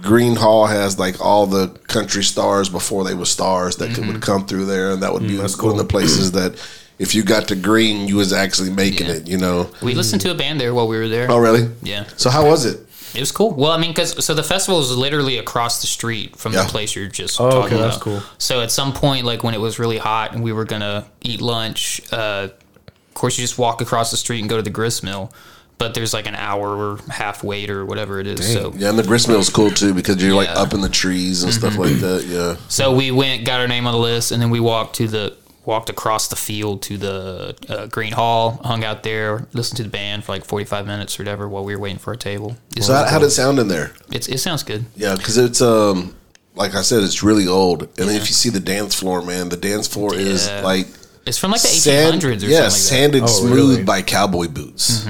Gruene 0.00 0.36
Hall 0.36 0.66
has 0.66 0.98
like 0.98 1.20
all 1.24 1.46
the 1.46 1.68
country 1.88 2.22
stars 2.24 2.68
before 2.68 3.04
they 3.04 3.14
were 3.14 3.24
stars 3.24 3.76
that 3.76 3.90
Mm-hmm. 3.90 3.94
could, 4.02 4.12
would 4.14 4.22
come 4.22 4.46
through 4.46 4.66
there, 4.66 4.90
and 4.90 5.02
that 5.02 5.12
would 5.12 5.22
be 5.22 5.36
that's 5.36 5.56
one 5.60 5.72
of 5.72 5.78
the 5.78 5.84
places 5.84 6.32
that 6.32 6.54
if 6.98 7.14
you 7.14 7.22
got 7.22 7.48
to 7.48 7.56
Gruene, 7.56 8.08
you 8.08 8.16
was 8.16 8.32
actually 8.32 8.70
making 8.70 9.06
Yeah. 9.06 9.14
it. 9.14 9.26
You 9.28 9.38
know. 9.38 9.70
We 9.82 9.94
listened 9.94 10.22
to 10.22 10.30
a 10.30 10.34
band 10.34 10.60
there 10.60 10.74
while 10.74 10.88
we 10.88 10.96
were 10.96 11.08
there. 11.08 11.30
Oh, 11.30 11.38
really? 11.38 11.68
Yeah, 11.82 12.04
So 12.16 12.30
how 12.30 12.46
was 12.46 12.64
it? 12.64 12.80
it 13.14 13.20
was 13.20 13.32
cool. 13.32 13.52
Well, 13.54 13.72
I 13.72 13.78
mean, 13.78 13.90
because 13.92 14.22
so 14.24 14.34
the 14.34 14.42
festival 14.42 14.80
is 14.80 14.90
literally 14.94 15.38
across 15.38 15.80
the 15.80 15.86
street 15.86 16.36
from 16.36 16.52
Yeah. 16.52 16.64
the 16.64 16.68
place 16.68 16.94
you're 16.94 17.06
just 17.08 17.40
Oh, 17.40 17.46
okay, 17.46 17.56
talking 17.60 17.78
that's 17.78 17.96
about. 17.96 18.00
cool. 18.04 18.22
So 18.38 18.60
at 18.60 18.70
some 18.70 18.92
point, 18.92 19.24
like 19.24 19.42
when 19.42 19.54
it 19.54 19.60
was 19.60 19.78
really 19.78 19.98
hot 19.98 20.32
and 20.34 20.42
we 20.42 20.52
were 20.52 20.64
gonna 20.66 21.06
eat 21.22 21.40
lunch, 21.40 22.00
uh, 22.12 22.48
of 22.48 23.14
course 23.14 23.38
you 23.38 23.44
just 23.44 23.56
walk 23.58 23.80
across 23.80 24.10
the 24.10 24.16
street 24.18 24.40
and 24.40 24.48
go 24.50 24.56
to 24.56 24.62
the 24.62 24.70
grist 24.70 25.02
mill. 25.02 25.32
But 25.78 25.92
there's 25.92 26.14
like 26.14 26.26
an 26.26 26.34
hour 26.34 26.68
or 26.74 26.98
half 27.10 27.44
wait 27.44 27.68
or 27.70 27.84
whatever 27.84 28.18
it 28.18 28.26
is. 28.26 28.50
So 28.52 28.72
Yeah, 28.76 28.88
and 28.90 28.98
the 28.98 29.02
grist 29.02 29.28
mill 29.28 29.40
is 29.40 29.50
cool 29.50 29.70
too 29.70 29.92
because 29.94 30.16
you're 30.22 30.34
like 30.34 30.48
Yeah. 30.48 30.54
Mm-hmm. 30.54 30.62
up 30.62 30.74
in 30.74 30.80
the 30.80 30.88
trees 30.88 31.42
and 31.42 31.52
stuff 31.52 31.76
like 31.76 31.96
that. 32.00 32.24
Yeah. 32.26 32.56
So 32.68 32.94
we 32.94 33.10
went, 33.10 33.44
got 33.44 33.60
our 33.60 33.68
name 33.68 33.86
on 33.86 33.92
the 33.92 33.98
list, 33.98 34.30
and 34.32 34.40
then 34.42 34.48
we 34.50 34.58
walked 34.60 34.96
to 34.96 35.06
the 35.08 35.34
walked 35.66 35.90
across 35.90 36.28
the 36.28 36.36
field 36.36 36.80
to 36.82 36.96
the 36.96 37.56
uh, 37.68 37.86
Gruene 37.88 38.12
Hall, 38.12 38.60
hung 38.64 38.84
out 38.84 39.02
there, 39.02 39.46
listened 39.52 39.76
to 39.78 39.82
the 39.82 39.88
band 39.88 40.24
for 40.24 40.32
like 40.32 40.44
forty 40.44 40.64
five 40.64 40.86
minutes 40.86 41.18
or 41.18 41.24
whatever 41.24 41.48
while 41.48 41.64
we 41.64 41.74
were 41.74 41.82
waiting 41.82 41.98
for 41.98 42.12
a 42.12 42.16
table. 42.16 42.56
It's, 42.76 42.86
So 42.86 42.94
how, 42.94 43.04
how 43.04 43.18
did 43.18 43.26
it 43.26 43.30
sound 43.32 43.58
in 43.58 43.68
there? 43.68 43.92
it's 44.12 44.28
it 44.28 44.38
sounds 44.38 44.62
good. 44.62 44.84
Yeah, 44.96 45.16
because 45.16 45.36
it's 45.36 45.60
um 45.60 46.14
like 46.54 46.74
I 46.74 46.80
said, 46.82 47.02
it's 47.02 47.22
really 47.22 47.46
old. 47.46 47.82
And 47.82 48.08
then 48.08 48.16
if 48.16 48.28
you 48.28 48.34
see 48.34 48.48
the 48.48 48.60
dance 48.60 48.94
floor, 48.94 49.20
man, 49.22 49.50
the 49.50 49.58
dance 49.58 49.86
floor 49.86 50.14
is 50.14 50.48
like 50.62 50.86
It's 51.26 51.36
from 51.36 51.50
like 51.50 51.60
the 51.62 51.68
eighteen 51.68 51.80
sand, 51.80 52.24
or 52.24 52.32
yeah, 52.32 52.68
something 52.68 52.70
sanded 52.70 53.22
Oh, 53.24 53.26
smooth 53.26 53.52
really? 53.52 53.84
by 53.84 54.00
cowboy 54.02 54.48
boots. 54.48 55.06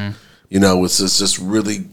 You 0.49 0.59
know, 0.61 0.85
it's 0.85 0.99
just, 0.99 1.19
just 1.19 1.39
really 1.39 1.87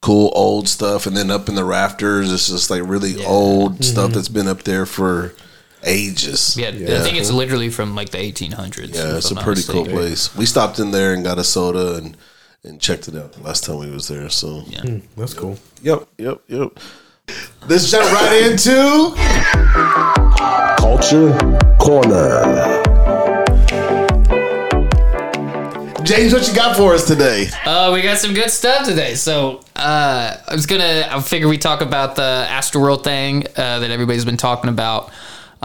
cool 0.00 0.32
old 0.34 0.68
stuff. 0.68 1.06
And 1.06 1.16
then 1.16 1.30
up 1.30 1.48
in 1.48 1.54
the 1.54 1.64
rafters, 1.64 2.32
it's 2.32 2.48
just 2.48 2.68
like 2.70 2.82
really 2.84 3.24
old 3.24 3.84
stuff 3.84 4.12
that's 4.12 4.28
been 4.28 4.48
up 4.48 4.64
there 4.64 4.84
for 4.86 5.32
ages. 5.84 6.56
like 6.56 6.72
that. 6.72 6.80
Yeah, 6.80 6.98
I 6.98 7.00
think 7.00 7.18
it's 7.18 7.30
literally 7.30 7.70
from 7.70 7.94
like 7.94 8.10
the 8.10 8.18
eighteen 8.18 8.52
hundreds. 8.52 8.96
Yeah, 8.96 9.16
it's 9.16 9.30
a 9.30 9.36
pretty 9.36 9.62
cool 9.62 9.84
place. 9.84 10.34
We 10.36 10.46
stopped 10.46 10.78
in 10.78 10.90
there 10.90 11.14
and 11.14 11.24
got 11.24 11.38
a 11.38 11.44
soda 11.44 11.96
and 11.96 12.16
and 12.64 12.80
checked 12.80 13.08
it 13.08 13.16
out 13.16 13.40
last 13.42 13.64
time 13.64 13.78
we 13.78 13.90
was 13.90 14.08
there. 14.08 14.28
So 14.28 14.62
Yeah. 14.66 14.98
That's 15.16 15.34
cool. 15.34 15.58
Yep, 15.82 16.06
yep, 16.18 16.40
yep. 16.48 16.78
Let's 17.68 17.90
jump 17.90 18.10
right 18.12 18.50
into 18.50 19.14
Culture 20.78 21.32
Corner. 21.78 22.82
James. 26.04 26.32
What 26.32 26.46
you 26.48 26.54
got 26.54 26.76
for 26.76 26.94
us 26.94 27.06
today? 27.06 27.48
Uh, 27.64 27.90
we 27.94 28.02
got 28.02 28.18
some 28.18 28.34
good 28.34 28.50
stuff 28.50 28.86
today. 28.86 29.14
So 29.14 29.60
uh, 29.76 30.36
I 30.48 30.54
was 30.54 30.66
gonna. 30.66 31.08
I 31.10 31.20
figure 31.20 31.48
we 31.48 31.58
talk 31.58 31.80
about 31.80 32.16
the 32.16 32.44
Astroworld 32.48 33.04
thing 33.04 33.46
uh, 33.56 33.78
that 33.78 33.90
everybody's 33.90 34.24
been 34.24 34.36
talking 34.36 34.68
about. 34.68 35.10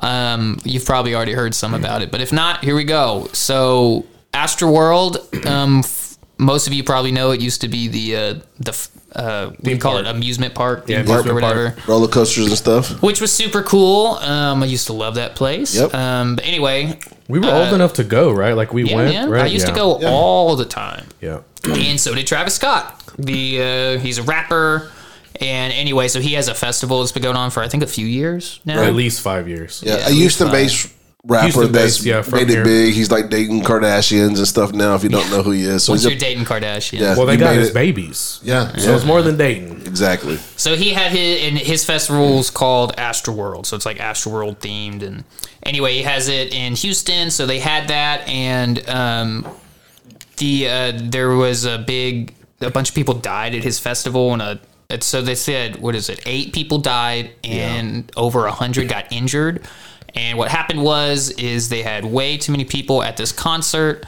Um, 0.01 0.59
you've 0.63 0.85
probably 0.85 1.15
already 1.15 1.33
heard 1.33 1.55
some 1.55 1.73
about 1.73 2.01
it, 2.01 2.11
but 2.11 2.21
if 2.21 2.31
not, 2.31 2.63
here 2.63 2.75
we 2.75 2.83
go. 2.83 3.27
So 3.33 4.05
Astroworld, 4.33 5.45
um, 5.45 5.79
f- 5.79 6.17
most 6.37 6.67
of 6.67 6.73
you 6.73 6.83
probably 6.83 7.11
know 7.11 7.31
it 7.31 7.41
used 7.41 7.61
to 7.61 7.67
be 7.67 7.87
the 7.87 8.15
uh, 8.15 8.33
the 8.59 8.69
f- 8.71 8.89
uh, 9.13 9.47
what 9.47 9.63
do 9.63 9.71
you 9.71 9.77
call 9.79 9.93
park. 9.93 10.05
it 10.05 10.09
amusement 10.15 10.53
park, 10.53 10.83
Yeah, 10.87 10.97
theme 10.97 11.07
park 11.07 11.25
or 11.25 11.31
amusement 11.31 11.41
park. 11.53 11.55
whatever. 11.75 11.91
Roller 11.91 12.07
coasters 12.07 12.47
and 12.47 12.57
stuff. 12.57 13.01
Which 13.01 13.19
was 13.21 13.31
super 13.31 13.63
cool. 13.63 14.15
Um, 14.17 14.61
I 14.61 14.67
used 14.67 14.85
to 14.87 14.93
love 14.93 15.15
that 15.15 15.35
place. 15.35 15.75
Yep. 15.75 15.93
Um, 15.95 16.35
but 16.35 16.45
anyway, 16.45 16.99
We 17.27 17.39
were 17.39 17.49
old 17.51 17.73
enough 17.73 17.93
to 17.93 18.03
go, 18.03 18.31
right? 18.31 18.53
Like 18.53 18.73
we 18.73 18.83
yeah, 18.83 18.95
went, 18.95 19.09
man, 19.13 19.29
right? 19.29 19.43
I 19.43 19.47
used 19.47 19.65
Yeah. 19.67 19.73
to 19.73 19.79
go 19.79 20.05
all 20.07 20.55
the 20.55 20.65
time. 20.65 21.05
Yeah. 21.21 21.39
and 21.65 21.99
so 21.99 22.13
did 22.13 22.27
Travis 22.27 22.53
Scott. 22.55 23.01
The 23.17 23.95
uh, 23.97 23.99
he's 23.99 24.19
a 24.19 24.23
rapper, 24.23 24.91
and 25.41 25.73
anyway, 25.73 26.07
so 26.07 26.19
he 26.21 26.33
has 26.33 26.47
a 26.47 26.53
festival 26.55 26.99
that's 26.99 27.11
been 27.11 27.23
going 27.23 27.35
on 27.37 27.51
for 27.51 27.61
I 27.63 27.67
think 27.67 27.83
a 27.83 27.87
few 27.87 28.05
years 28.07 28.59
now. 28.65 28.81
At 28.83 28.93
least 28.95 29.21
five 29.21 29.47
years. 29.47 29.83
Yeah, 29.85 29.97
Yeah, 29.97 30.07
a 30.07 30.11
Houston-based 30.11 30.93
rapper 31.23 31.43
Houston 31.45 31.71
that's 31.73 31.97
based, 31.97 32.05
yeah, 32.05 32.21
from 32.21 32.39
made 32.39 32.49
it 32.49 32.63
big. 32.63 32.93
He's 32.93 33.11
like 33.11 33.29
dating 33.29 33.61
Kardashians 33.63 34.37
and 34.37 34.47
stuff 34.47 34.71
now. 34.71 34.95
If 34.95 35.03
you 35.03 35.09
don't 35.09 35.29
know 35.29 35.43
who 35.43 35.51
he 35.51 35.63
is, 35.63 35.83
so 35.83 35.91
Once 35.93 36.03
he's 36.03 36.11
you're 36.11 36.17
a, 36.17 36.19
dating 36.19 36.45
Kardashian. 36.45 36.99
Yeah. 36.99 37.17
Well, 37.17 37.25
they 37.25 37.35
got 37.37 37.55
his 37.55 37.69
it- 37.69 37.73
babies. 37.73 38.39
yeah, 38.43 38.73
So 38.77 38.95
it's 38.95 39.03
more 39.05 39.21
than 39.21 39.35
dating. 39.37 39.81
exactly. 39.85 40.37
So 40.55 40.75
he 40.75 40.91
had 40.93 41.11
his 41.11 41.43
and 41.43 41.57
his 41.57 41.83
festival 41.83 42.39
is 42.39 42.49
called 42.49 42.95
Astroworld. 42.97 43.65
So 43.65 43.75
it's 43.75 43.85
like 43.85 43.97
Astroworld 43.97 44.57
themed. 44.59 45.03
And 45.03 45.23
anyway, 45.63 45.93
he 45.95 46.03
has 46.03 46.29
it 46.29 46.53
in 46.53 46.75
Houston. 46.75 47.29
So 47.31 47.45
they 47.45 47.59
had 47.59 47.89
that, 47.89 48.25
and 48.27 48.87
um, 48.89 49.47
the 50.37 50.69
uh, 50.69 50.91
there 50.95 51.31
was 51.31 51.65
a 51.65 51.77
big 51.79 52.33
a 52.61 52.69
bunch 52.71 52.89
of 52.89 52.95
people 52.95 53.13
died 53.15 53.53
at 53.53 53.63
his 53.63 53.79
festival, 53.79 54.31
and 54.33 54.41
a 54.41 54.59
and 54.89 55.03
so 55.03 55.21
they 55.21 55.35
said 55.35 55.77
what 55.77 55.95
is 55.95 56.09
it? 56.09 56.21
Eight 56.25 56.53
people 56.53 56.77
died, 56.79 57.31
and 57.43 58.11
over 58.15 58.45
a 58.45 58.51
hundred 58.51 58.89
got 58.89 59.11
injured. 59.11 59.67
And 60.15 60.37
what 60.37 60.49
happened 60.49 60.83
was 60.83 61.29
is 61.31 61.69
they 61.69 61.83
had 61.83 62.05
way 62.05 62.37
too 62.37 62.51
many 62.51 62.65
people 62.65 63.03
at 63.03 63.17
this 63.17 63.31
concert, 63.31 64.05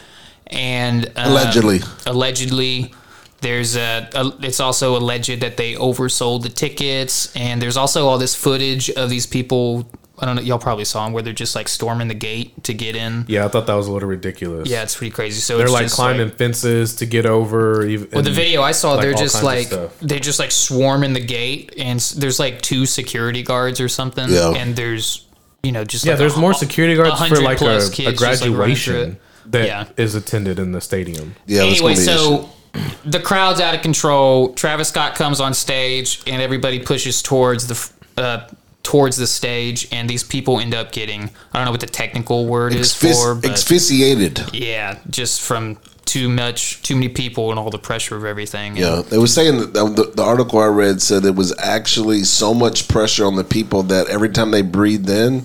and 0.47 1.05
uh, 1.15 1.25
Allegedly. 1.25 1.79
allegedly 2.05 2.93
there's 3.41 3.75
a, 3.77 4.09
a 4.13 4.33
it's 4.41 4.59
also 4.59 4.97
alleged 4.97 5.41
that 5.41 5.57
they 5.57 5.73
oversold 5.75 6.43
the 6.43 6.49
tickets 6.49 7.33
and 7.35 7.61
there's 7.61 7.77
also 7.77 8.07
all 8.07 8.17
this 8.17 8.35
footage 8.35 8.89
of 8.91 9.09
these 9.09 9.25
people 9.25 9.89
i 10.19 10.25
don't 10.25 10.35
know 10.35 10.41
y'all 10.41 10.59
probably 10.59 10.85
saw 10.85 11.03
them 11.05 11.13
where 11.13 11.23
they're 11.23 11.33
just 11.33 11.55
like 11.55 11.67
storming 11.67 12.07
the 12.07 12.13
gate 12.13 12.63
to 12.63 12.73
get 12.73 12.95
in 12.95 13.25
Yeah, 13.27 13.45
I 13.45 13.47
thought 13.47 13.67
that 13.67 13.73
was 13.75 13.87
a 13.87 13.91
little 13.91 14.09
ridiculous. 14.09 14.69
yeah 14.69 14.83
it's 14.83 14.95
pretty 14.95 15.11
crazy 15.11 15.39
so 15.41 15.57
They're 15.57 15.65
it's 15.67 15.73
like 15.73 15.83
just 15.83 15.95
climbing 15.95 16.27
like, 16.29 16.37
fences 16.37 16.95
to 16.97 17.05
get 17.05 17.25
over. 17.25 17.85
Even, 17.85 18.09
well, 18.11 18.21
the 18.23 18.31
video 18.31 18.61
I 18.61 18.71
saw, 18.73 18.93
like, 18.93 19.01
they're 19.01 19.13
just 19.13 19.43
like 19.43 19.67
stuff. 19.67 19.99
they 19.99 20.19
just 20.19 20.39
like 20.39 20.51
swarming 20.51 21.13
the 21.13 21.19
gate, 21.25 21.73
and 21.77 21.99
there's 22.17 22.39
like 22.39 22.61
two 22.61 22.85
security 22.85 23.43
guards 23.43 23.79
or 23.79 23.87
something, 23.89 24.29
Yeah. 24.29 24.51
and 24.51 24.75
there's 24.75 25.25
you 25.63 25.71
know 25.71 25.83
just 25.83 26.05
Yeah, 26.05 26.11
like 26.13 26.19
there's 26.19 26.35
a 26.35 26.39
more 26.39 26.53
security 26.53 26.95
guards 26.95 27.17
for 27.27 27.41
like 27.41 27.61
a, 27.61 27.77
a 27.77 27.89
kids 27.89 28.19
just, 28.19 28.41
like, 28.41 28.51
running 28.51 28.75
through 28.75 28.93
graduation 28.93 29.19
that 29.47 29.99
is 29.99 30.15
attended 30.15 30.59
in 30.59 30.71
the 30.73 30.81
stadium. 30.81 31.35
Yeah, 31.47 31.61
anyway, 31.63 31.95
gonna 31.95 32.01
issue. 32.01 32.03
so 32.05 32.49
the 33.05 33.19
crowd's 33.19 33.59
out 33.59 33.73
of 33.75 33.81
control. 33.81 34.53
Travis 34.53 34.89
Scott 34.89 35.15
comes 35.15 35.39
on 35.39 35.53
stage, 35.53 36.21
and 36.27 36.41
everybody 36.41 36.79
pushes 36.79 37.21
towards 37.21 37.67
the 37.67 38.21
uh, 38.21 38.47
towards 38.83 39.17
the 39.17 39.27
stage, 39.27 39.87
and 39.91 40.09
these 40.09 40.23
people 40.23 40.59
end 40.59 40.73
up 40.73 40.91
getting 40.91 41.29
I 41.53 41.57
don't 41.57 41.65
know 41.65 41.71
what 41.71 41.81
the 41.81 41.87
technical 41.87 42.45
word 42.47 42.73
is 42.73 42.93
Exfis- 42.93 43.13
for, 43.13 43.35
but 43.35 43.51
asphyxiated. 43.51 44.53
yeah, 44.53 44.97
just 45.09 45.41
from 45.41 45.77
too 46.05 46.27
much, 46.27 46.81
too 46.81 46.95
many 46.95 47.09
people, 47.09 47.51
and 47.51 47.59
all 47.59 47.69
the 47.69 47.77
pressure 47.77 48.15
of 48.15 48.25
everything. 48.25 48.75
Yeah, 48.75 49.03
they 49.07 49.19
were 49.19 49.27
saying 49.27 49.57
that 49.59 49.73
the, 49.73 50.11
the 50.15 50.23
article 50.23 50.57
I 50.59 50.65
read 50.65 51.01
said 51.03 51.23
it 51.23 51.35
was 51.35 51.55
actually 51.59 52.23
so 52.23 52.53
much 52.53 52.87
pressure 52.87 53.25
on 53.25 53.35
the 53.35 53.43
people 53.43 53.83
that 53.83 54.07
every 54.07 54.29
time 54.29 54.49
they 54.49 54.63
breathed 54.63 55.07
in, 55.07 55.43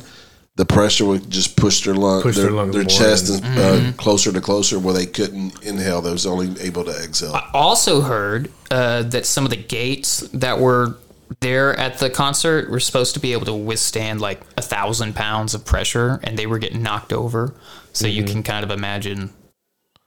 the 0.56 0.64
pressure 0.64 1.04
would 1.04 1.28
just 1.28 1.56
push 1.56 1.84
their 1.84 1.94
lung, 1.94 2.22
Push 2.22 2.36
their, 2.36 2.44
their 2.46 2.52
lungs 2.54 2.74
their 2.74 2.84
more 2.84 2.88
chest 2.88 3.28
in. 3.28 3.44
and, 3.44 3.58
uh, 3.58 3.92
closer 3.98 4.32
to 4.32 4.40
closer, 4.40 4.78
where 4.78 4.94
they 4.94 5.04
couldn't 5.04 5.62
inhale. 5.64 6.00
They 6.00 6.12
was 6.12 6.24
only 6.24 6.58
able 6.62 6.84
to 6.84 6.92
exhale. 6.92 7.34
I 7.34 7.50
also 7.52 8.00
heard 8.00 8.50
uh, 8.70 9.02
that 9.02 9.26
some 9.26 9.44
of 9.44 9.50
the 9.50 9.56
gates 9.62 10.20
that 10.32 10.60
were 10.60 10.96
there 11.40 11.78
at 11.78 11.98
the 11.98 12.10
concert 12.10 12.70
were 12.70 12.80
supposed 12.80 13.14
to 13.14 13.20
be 13.20 13.32
able 13.32 13.46
to 13.46 13.54
withstand 13.54 14.20
like 14.20 14.40
a 14.56 14.62
thousand 14.62 15.14
pounds 15.14 15.54
of 15.54 15.64
pressure, 15.64 16.20
and 16.22 16.38
they 16.38 16.46
were 16.46 16.58
getting 16.58 16.82
knocked 16.82 17.12
over. 17.12 17.54
So 17.92 18.06
you 18.06 18.24
can 18.24 18.42
kind 18.42 18.64
of 18.64 18.70
imagine 18.70 19.32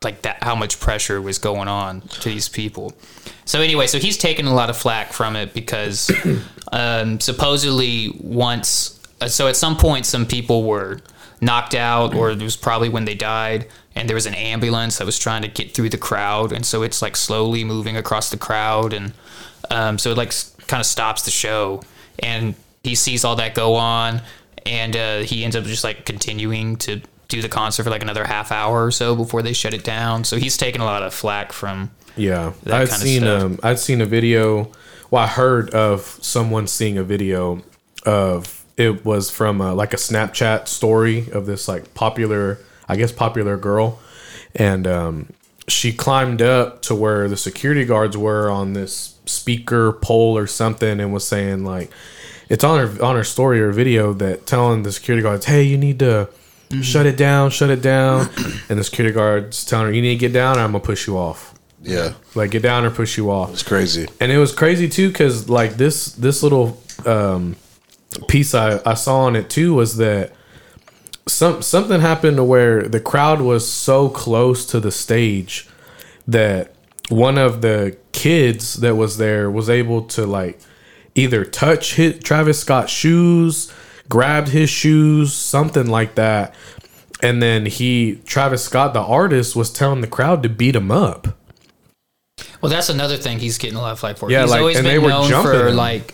like 0.04 0.22
that 0.22 0.44
how 0.44 0.56
much 0.56 0.80
pressure 0.80 1.22
was 1.22 1.40
going 1.40 1.68
on 1.68 2.02
to 2.02 2.30
these 2.30 2.48
people. 2.48 2.94
So 3.46 3.62
anyway, 3.62 3.88
so 3.88 3.98
he's 3.98 4.18
taking 4.18 4.46
a 4.46 4.54
lot 4.54 4.70
of 4.70 4.78
flack 4.78 5.12
from 5.12 5.36
it 5.36 5.54
because 5.54 6.12
um, 6.72 7.20
supposedly 7.20 8.16
once, 8.20 9.00
uh, 9.22 9.28
so 9.28 9.48
at 9.48 9.56
some 9.56 9.76
point, 9.76 10.06
some 10.06 10.26
people 10.26 10.64
were 10.64 11.00
knocked 11.42 11.74
out, 11.74 12.14
or 12.14 12.32
it 12.32 12.42
was 12.42 12.56
probably 12.56 12.90
when 12.90 13.06
they 13.06 13.16
died, 13.16 13.68
and 13.96 14.08
there 14.08 14.16
was 14.16 14.26
an 14.26 14.36
ambulance 14.36 14.98
that 14.98 15.06
was 15.06 15.18
trying 15.18 15.42
to 15.42 15.48
get 15.48 15.74
through 15.74 15.90
the 15.90 15.98
crowd, 15.98 16.52
and 16.52 16.66
so 16.66 16.84
it's 16.84 17.02
like 17.02 17.16
slowly 17.16 17.64
moving 17.64 17.98
across 17.98 18.30
the 18.30 18.38
crowd, 18.38 18.94
and 18.94 19.14
um, 19.72 19.98
so 19.98 20.12
it 20.12 20.18
like 20.18 20.34
kind 20.68 20.80
of 20.80 20.86
stops 20.86 21.24
the 21.24 21.32
show, 21.32 21.82
and 22.20 22.56
he 22.84 22.96
sees 22.96 23.26
all 23.26 23.36
that 23.38 23.56
go 23.56 23.76
on, 23.76 24.22
and 24.66 24.96
uh, 24.96 25.20
he 25.20 25.44
ends 25.44 25.56
up 25.56 25.64
just 25.64 25.84
like 25.84 26.06
continuing 26.06 26.76
to 26.78 27.02
do 27.28 27.42
the 27.42 27.50
concert 27.50 27.84
for 27.84 27.90
like 27.90 28.02
another 28.02 28.26
half 28.26 28.52
hour 28.52 28.86
or 28.86 28.92
so 28.92 29.16
before 29.16 29.42
they 29.42 29.54
shut 29.54 29.74
it 29.74 29.84
down. 29.84 30.24
So 30.24 30.38
he's 30.38 30.58
taking 30.58 30.82
a 30.82 30.86
lot 30.86 31.04
of 31.04 31.14
flack 31.14 31.52
from 31.52 31.92
Yeah, 32.16 32.54
kinda 32.64 32.88
seen 32.88 33.24
um, 33.26 33.60
I'd 33.64 33.80
seen 33.80 34.02
a 34.02 34.06
video. 34.06 34.72
Well, 35.12 35.24
I 35.24 35.28
heard 35.28 35.70
of 35.72 36.02
someone 36.22 36.68
seeing 36.68 36.98
a 36.98 37.04
video 37.04 37.62
of 38.06 38.66
it 38.78 39.04
was 39.04 39.30
from 39.30 39.62
uh, 39.62 39.74
like 39.74 39.94
a 39.94 39.98
Snapchat 39.98 40.68
story 40.68 41.30
of 41.32 41.46
this 41.46 41.68
like 41.68 41.94
popular, 41.94 42.60
I 42.88 42.96
guess 42.96 43.12
popular 43.12 43.58
girl, 43.58 44.00
and 44.56 44.88
um, 44.88 45.34
she 45.68 45.92
climbed 45.92 46.42
up 46.42 46.82
to 46.84 46.96
where 46.96 47.28
the 47.28 47.38
security 47.38 47.86
guards 47.86 48.18
were 48.18 48.50
on 48.50 48.74
this 48.74 49.17
speaker 49.28 49.92
pole 49.94 50.38
or 50.38 50.48
something, 50.48 51.00
and 51.00 51.14
was 51.14 51.28
saying 51.28 51.64
like, 51.64 51.92
it's 52.50 52.64
on 52.64 52.88
her 52.88 53.04
on 53.04 53.16
her 53.16 53.24
story 53.24 53.60
or 53.62 53.72
video 53.72 54.14
that 54.14 54.46
telling 54.46 54.84
the 54.84 54.92
security 54.92 55.22
guards, 55.24 55.46
hey, 55.46 55.64
you 55.64 55.78
need 55.78 56.00
to. 56.00 56.30
Shut 56.82 57.06
it 57.06 57.16
down, 57.16 57.50
shut 57.50 57.70
it 57.70 57.82
down. 57.82 58.30
and 58.70 58.78
the 58.78 58.84
security 58.84 59.16
guards 59.16 59.64
telling 59.64 59.86
her, 59.88 59.94
You 59.94 60.02
need 60.02 60.16
to 60.16 60.20
get 60.20 60.34
down 60.34 60.58
or 60.58 60.64
I'm 60.64 60.74
gonna 60.74 60.84
push 60.84 61.08
you 61.08 61.18
off. 61.18 61.54
Yeah, 61.82 62.16
Like 62.36 62.52
get 62.52 62.62
down 62.62 62.84
or 62.84 62.90
push 62.92 63.16
you 63.18 63.32
off. 63.32 63.54
it's 63.54 63.64
crazy. 63.64 64.10
And 64.20 64.34
it 64.34 64.38
was 64.38 64.54
crazy 64.54 64.90
too, 64.90 65.08
because 65.08 65.48
like 65.48 65.78
this 65.78 66.12
this 66.12 66.44
little 66.44 66.82
um, 67.06 67.56
piece 68.28 68.54
I, 68.54 68.82
I 68.86 68.96
saw 68.96 69.20
on 69.20 69.38
it 69.38 69.50
too 69.50 69.76
was 69.76 69.96
that 69.96 70.34
some 71.26 71.62
something 71.62 72.02
happened 72.02 72.36
to 72.36 72.44
where 72.44 72.82
the 72.82 73.00
crowd 73.00 73.40
was 73.40 73.66
so 73.66 74.10
close 74.10 74.66
to 74.66 74.82
the 74.82 74.92
stage 74.92 75.70
that 76.28 76.74
one 77.10 77.38
of 77.38 77.62
the 77.62 77.98
kids 78.12 78.76
that 78.76 78.96
was 78.96 79.18
there 79.18 79.50
was 79.50 79.70
able 79.70 80.02
to 80.04 80.26
like 80.26 80.60
either 81.16 81.46
touch 81.46 81.96
hit 81.96 82.24
Travis 82.24 82.60
Scott's 82.60 82.92
shoes, 82.92 83.72
grabbed 84.10 84.50
his 84.50 84.70
shoes, 84.70 85.34
something 85.34 85.88
like 85.88 86.16
that. 86.16 86.54
And 87.22 87.42
then 87.42 87.66
he 87.66 88.22
Travis 88.26 88.64
Scott, 88.64 88.94
the 88.94 89.02
artist, 89.02 89.56
was 89.56 89.72
telling 89.72 90.02
the 90.02 90.08
crowd 90.08 90.44
to 90.44 90.50
beat 90.50 90.76
him 90.76 90.92
up. 90.92 91.28
Well, 92.62 92.72
that's 92.72 92.90
another 92.90 93.18
thing 93.18 93.40
he's 93.40 93.58
getting 93.58 93.78
a 93.78 93.82
lot 93.82 93.92
of 93.94 94.00
flack 94.00 94.18
for. 94.18 94.30
Yeah, 94.32 94.42
he's 94.42 94.52
like- 94.52 94.60
always 94.60 94.78
and 94.78 94.86
been 94.86 94.94
they 94.94 95.00
were 95.00 95.10
known 95.10 95.30
jumping 95.30 95.52
for 95.52 95.68
him. 95.70 95.76
like 95.76 96.14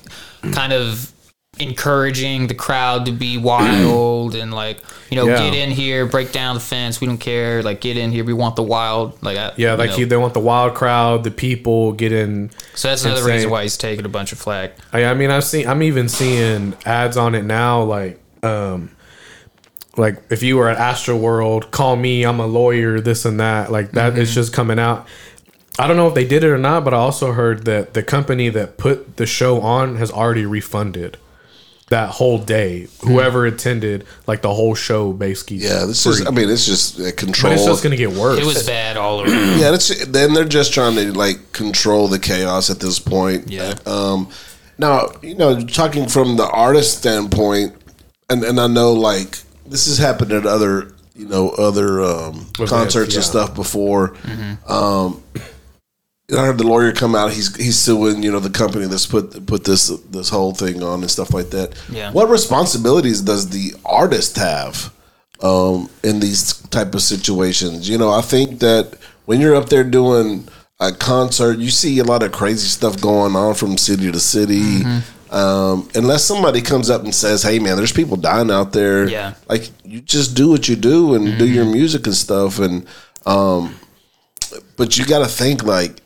kind 0.53 0.73
of 0.73 1.12
encouraging 1.60 2.48
the 2.48 2.55
crowd 2.55 3.05
to 3.05 3.12
be 3.12 3.38
wild 3.38 4.33
and 4.33 4.51
like 4.51 4.79
you 5.12 5.15
know 5.15 5.27
Yeah. 5.27 5.38
get 5.38 5.53
in 5.53 5.69
here, 5.69 6.05
break 6.05 6.31
down 6.31 6.55
the 6.55 6.62
fence. 6.62 7.00
We 7.00 7.07
don't 7.07 7.19
care. 7.19 7.62
Like 7.62 7.79
get 7.79 7.95
in 7.95 8.12
here. 8.12 8.24
We 8.24 8.33
want 8.33 8.55
the 8.55 8.63
wild. 8.63 9.22
Like 9.22 9.36
that. 9.36 9.60
Yeah, 9.60 9.74
like 9.75 9.91
he, 9.91 10.03
they 10.03 10.17
want 10.17 10.33
the 10.33 10.39
wild 10.39 10.74
crowd, 10.74 11.24
the 11.24 11.31
people 11.31 11.91
get 11.93 12.12
in. 12.12 12.50
so 12.74 12.88
that's 12.89 13.05
another 13.05 13.24
reason 13.24 13.50
why 13.50 13.63
he's 13.63 13.77
taking 13.77 14.05
a 14.05 14.10
bunch 14.10 14.31
of 14.31 14.39
flack. 14.39 14.74
I, 14.91 15.05
I 15.05 15.13
mean, 15.13 15.29
I've 15.29 15.43
seen, 15.43 15.67
I'm 15.67 15.83
even 15.83 16.10
seeing 16.10 16.74
ads 16.86 17.17
on 17.17 17.36
it 17.36 17.43
now, 17.43 17.83
like, 17.83 18.19
um, 18.41 18.89
like 19.95 20.24
if 20.31 20.41
you 20.41 20.57
were 20.57 20.69
at 20.69 20.77
Astro 20.77 21.15
World, 21.15 21.69
call 21.69 21.95
me, 21.95 22.24
I'm 22.24 22.39
a 22.39 22.48
lawyer, 22.48 23.00
this 23.00 23.25
and 23.25 23.39
that. 23.39 23.72
Like 23.72 23.91
that, 23.91 24.17
it's 24.17 24.33
just 24.33 24.53
coming 24.53 24.79
out. 24.79 25.07
I 25.77 25.88
don't 25.88 25.98
know 25.98 26.07
if 26.07 26.13
they 26.15 26.25
did 26.25 26.43
it 26.43 26.50
or 26.50 26.57
not, 26.57 26.83
but 26.83 26.93
I 26.93 26.98
also 26.98 27.31
heard 27.33 27.65
that 27.65 27.93
the 27.93 28.03
company 28.03 28.50
that 28.50 28.77
put 28.77 29.17
the 29.17 29.25
show 29.27 29.62
on 29.62 29.95
has 29.98 30.12
already 30.12 30.45
refunded 30.45 31.17
that 31.93 32.09
whole 32.09 32.39
day. 32.39 32.88
Whoever 33.01 33.45
attended, 33.45 34.05
like 34.25 34.41
the 34.41 34.51
whole 34.51 34.73
show, 34.73 35.13
basically. 35.13 35.57
Yeah, 35.57 35.85
this 35.85 36.03
free. 36.03 36.13
is. 36.13 36.25
I 36.25 36.31
mean, 36.31 36.50
it's 36.50 36.65
just 36.65 37.00
uh, 37.00 37.12
control. 37.15 37.51
but 37.51 37.57
it's 37.59 37.65
just 37.67 37.83
gonna 37.83 37.95
get 37.95 38.12
worse. 38.12 38.39
It 38.39 38.45
was 38.45 38.65
bad 38.65 38.97
all 38.97 39.21
around. 39.21 39.29
yeah, 39.59 39.69
that's 39.69 40.05
then 40.07 40.33
they're 40.33 40.43
just 40.43 40.73
trying 40.73 40.95
to 40.95 41.13
like 41.13 41.51
control 41.51 42.07
the 42.07 42.17
chaos 42.17 42.71
at 42.71 42.79
this 42.79 42.97
point. 42.97 43.47
Yeah. 43.47 43.75
Um, 43.85 44.29
now 44.79 45.09
you 45.21 45.35
know, 45.35 45.63
talking 45.63 46.07
from 46.07 46.35
the 46.35 46.47
artist 46.47 46.97
standpoint, 46.97 47.75
and 48.27 48.43
and 48.43 48.59
I 48.59 48.65
know 48.65 48.93
like 48.93 49.38
this 49.67 49.85
has 49.85 50.00
happened 50.00 50.31
at 50.31 50.47
other 50.47 50.95
you 51.15 51.27
know 51.27 51.50
other 51.50 52.01
um, 52.01 52.47
concerts 52.53 53.13
and 53.15 53.23
yeah. 53.23 53.29
stuff 53.29 53.53
before. 53.53 54.15
Um, 54.67 55.21
and 55.35 55.43
I 56.34 56.46
heard 56.46 56.58
the 56.58 56.68
lawyer 56.68 56.92
come 56.92 57.16
out. 57.16 57.32
He's 57.34 57.56
he's 57.56 57.78
suing 57.78 58.24
you 58.24 58.32
know 58.32 58.40
the 58.40 58.50
company 58.50 58.86
that's 58.88 59.06
put 59.06 59.46
put 59.46 59.63
this 59.63 59.88
this 60.10 60.30
whole 60.30 60.54
thing 60.54 60.82
on 60.84 61.02
and 61.02 61.12
stuff 61.12 61.34
like 61.34 61.50
that. 61.52 61.74
Yeah. 61.92 62.12
What 62.12 62.30
responsibilities 62.30 63.22
does 63.22 63.50
the 63.50 63.74
artist 63.86 64.38
have? 64.38 64.92
um, 65.42 65.90
in 66.06 66.22
these 66.22 66.54
type 66.70 66.96
of 66.96 67.02
situations. 67.02 67.90
You 67.90 67.98
know, 67.98 68.10
I 68.12 68.22
think 68.22 68.60
that 68.62 68.96
when 69.25 69.42
you're 69.42 69.56
up 69.56 69.68
there 69.68 69.84
doing 69.84 70.48
a 70.80 70.94
concert, 70.94 71.60
you 71.60 71.70
see 71.70 72.00
a 72.00 72.04
lot 72.06 72.24
of 72.24 72.32
crazy 72.32 72.68
stuff 72.70 73.02
going 73.02 73.36
on 73.36 73.54
from 73.56 73.78
city 73.78 74.10
to 74.10 74.20
city. 74.22 74.62
Mm-hmm. 74.80 75.36
Um, 75.36 75.90
unless 75.96 76.24
somebody 76.24 76.62
comes 76.62 76.90
up 76.90 77.04
and 77.04 77.13
says, 77.13 77.44
"Hey, 77.44 77.60
man, 77.60 77.75
there's 77.75 77.92
people 77.92 78.16
dying 78.16 78.52
out 78.52 78.72
there," 78.72 79.06
Yeah. 79.10 79.34
like 79.50 79.70
you 79.84 80.00
just 80.00 80.34
do 80.34 80.48
what 80.50 80.70
you 80.70 80.78
do 80.78 81.13
and 81.16 81.25
do 81.38 81.44
Mm-hmm. 81.46 81.54
your 81.56 81.66
music 81.66 82.06
and 82.08 82.16
stuff. 82.16 82.60
And 82.60 82.86
um, 83.25 83.75
but 84.78 84.98
you 84.98 85.06
got 85.06 85.20
to 85.20 85.28
think 85.28 85.63
like 85.63 86.02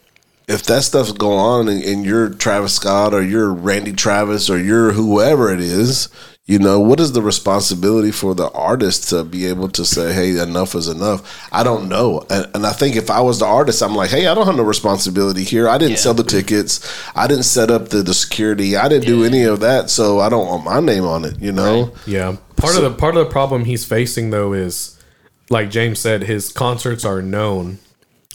if 0.47 0.63
that 0.63 0.83
stuff's 0.83 1.11
going 1.11 1.39
on 1.39 1.67
and, 1.67 1.83
and 1.83 2.05
you're 2.05 2.29
Travis 2.29 2.75
Scott 2.75 3.13
or 3.13 3.21
you're 3.21 3.53
Randy 3.53 3.91
Travis 3.93 4.49
or 4.49 4.57
you're 4.57 4.93
whoever 4.93 5.51
it 5.51 5.59
is, 5.59 6.07
you 6.45 6.57
know, 6.57 6.79
what 6.79 7.01
is 7.01 7.11
the 7.11 7.21
responsibility 7.21 8.09
for 8.11 8.33
the 8.33 8.49
artist 8.51 9.09
to 9.09 9.25
be 9.25 9.45
able 9.47 9.67
to 9.67 9.83
say, 9.83 10.13
hey, 10.13 10.41
enough 10.41 10.73
is 10.75 10.87
enough? 10.87 11.45
I 11.51 11.63
don't 11.63 11.89
know. 11.89 12.25
And, 12.29 12.49
and 12.55 12.65
I 12.65 12.71
think 12.71 12.95
if 12.95 13.09
I 13.11 13.19
was 13.19 13.39
the 13.39 13.45
artist, 13.45 13.83
I'm 13.83 13.93
like, 13.93 14.09
hey, 14.09 14.27
I 14.27 14.33
don't 14.33 14.45
have 14.45 14.55
no 14.55 14.63
responsibility 14.63 15.43
here. 15.43 15.67
I 15.67 15.77
didn't 15.77 15.91
Yeah. 15.91 15.97
sell 15.97 16.13
the 16.13 16.23
tickets. 16.23 16.79
I 17.13 17.27
didn't 17.27 17.43
set 17.43 17.69
up 17.69 17.89
the, 17.89 18.01
the 18.01 18.13
security. 18.13 18.77
I 18.77 18.87
didn't 18.87 19.07
do 19.07 19.25
any 19.25 19.43
of 19.43 19.59
that. 19.59 19.89
So 19.89 20.19
I 20.21 20.29
don't 20.29 20.47
want 20.47 20.63
my 20.63 20.79
name 20.79 21.03
on 21.03 21.25
it, 21.25 21.37
you 21.41 21.51
know? 21.51 21.91
Yeah. 22.05 22.37
Part 22.55 22.77
of 22.77 22.83
the 22.83 22.91
part 22.91 23.17
of 23.17 23.25
the 23.25 23.31
problem 23.31 23.65
he's 23.65 23.83
facing 23.83 24.29
though 24.29 24.53
is 24.53 24.97
like 25.49 25.69
James 25.69 25.99
said, 25.99 26.23
his 26.23 26.53
concerts 26.53 27.03
are 27.03 27.21
known 27.21 27.79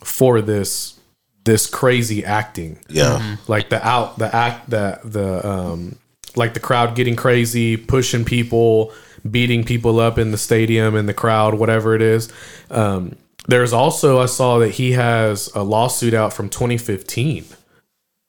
for 0.05 0.43
this 0.43 0.99
this 1.45 1.69
crazy 1.69 2.25
acting. 2.25 2.79
Yeah. 2.89 3.37
Like 3.49 3.71
the 3.71 3.87
out 3.87 4.19
the 4.19 4.35
act 4.35 4.71
the 4.71 5.01
the 5.05 5.47
um 5.47 5.97
like 6.37 6.55
the 6.55 6.61
crowd 6.61 6.95
getting 6.95 7.17
crazy, 7.17 7.77
pushing 7.77 8.25
people, 8.25 8.93
beating 9.29 9.65
people 9.65 10.01
up 10.01 10.19
in 10.19 10.31
the 10.31 10.39
stadium 10.39 10.97
in 10.97 11.07
the 11.07 11.15
crowd, 11.15 11.55
whatever 11.55 11.95
it 11.95 12.03
is. 12.03 12.33
Um 12.71 13.17
there's 13.49 13.73
also 13.73 14.21
I 14.21 14.27
saw 14.27 14.59
that 14.59 14.71
he 14.71 14.93
has 14.93 15.51
a 15.55 15.63
lawsuit 15.63 16.15
out 16.15 16.33
from 16.33 16.49
2015 16.49 17.45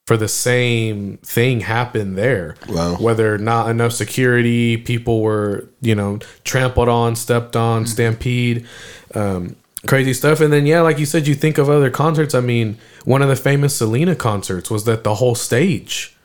for 0.06 0.18
the 0.18 0.28
same 0.28 1.18
thing 1.18 1.62
happened 1.62 2.18
there. 2.18 2.56
Wow. 2.68 2.96
Whether 2.96 3.38
not 3.38 3.70
enough 3.70 3.94
security, 3.94 4.78
people 4.78 5.22
were, 5.22 5.70
you 5.82 5.96
know, 5.96 6.20
trampled 6.44 6.90
on, 6.90 7.16
stepped 7.16 7.56
on, 7.56 7.86
stampede, 7.86 8.68
um, 9.14 9.56
crazy 9.88 10.14
stuff. 10.14 10.40
And 10.40 10.52
then, 10.52 10.66
yeah, 10.66 10.82
like 10.82 11.00
you 11.00 11.06
said, 11.06 11.28
you 11.28 11.36
think 11.36 11.58
of 11.58 11.70
other 11.70 11.90
concerts. 11.90 12.34
I 12.34 12.42
mean, 12.42 12.78
one 13.06 13.22
of 13.22 13.30
the 13.30 13.36
famous 13.36 13.76
Selena 13.76 14.16
concerts 14.16 14.70
was 14.70 14.86
that 14.86 15.04
the 15.04 15.16
whole 15.16 15.36
stage 15.36 16.16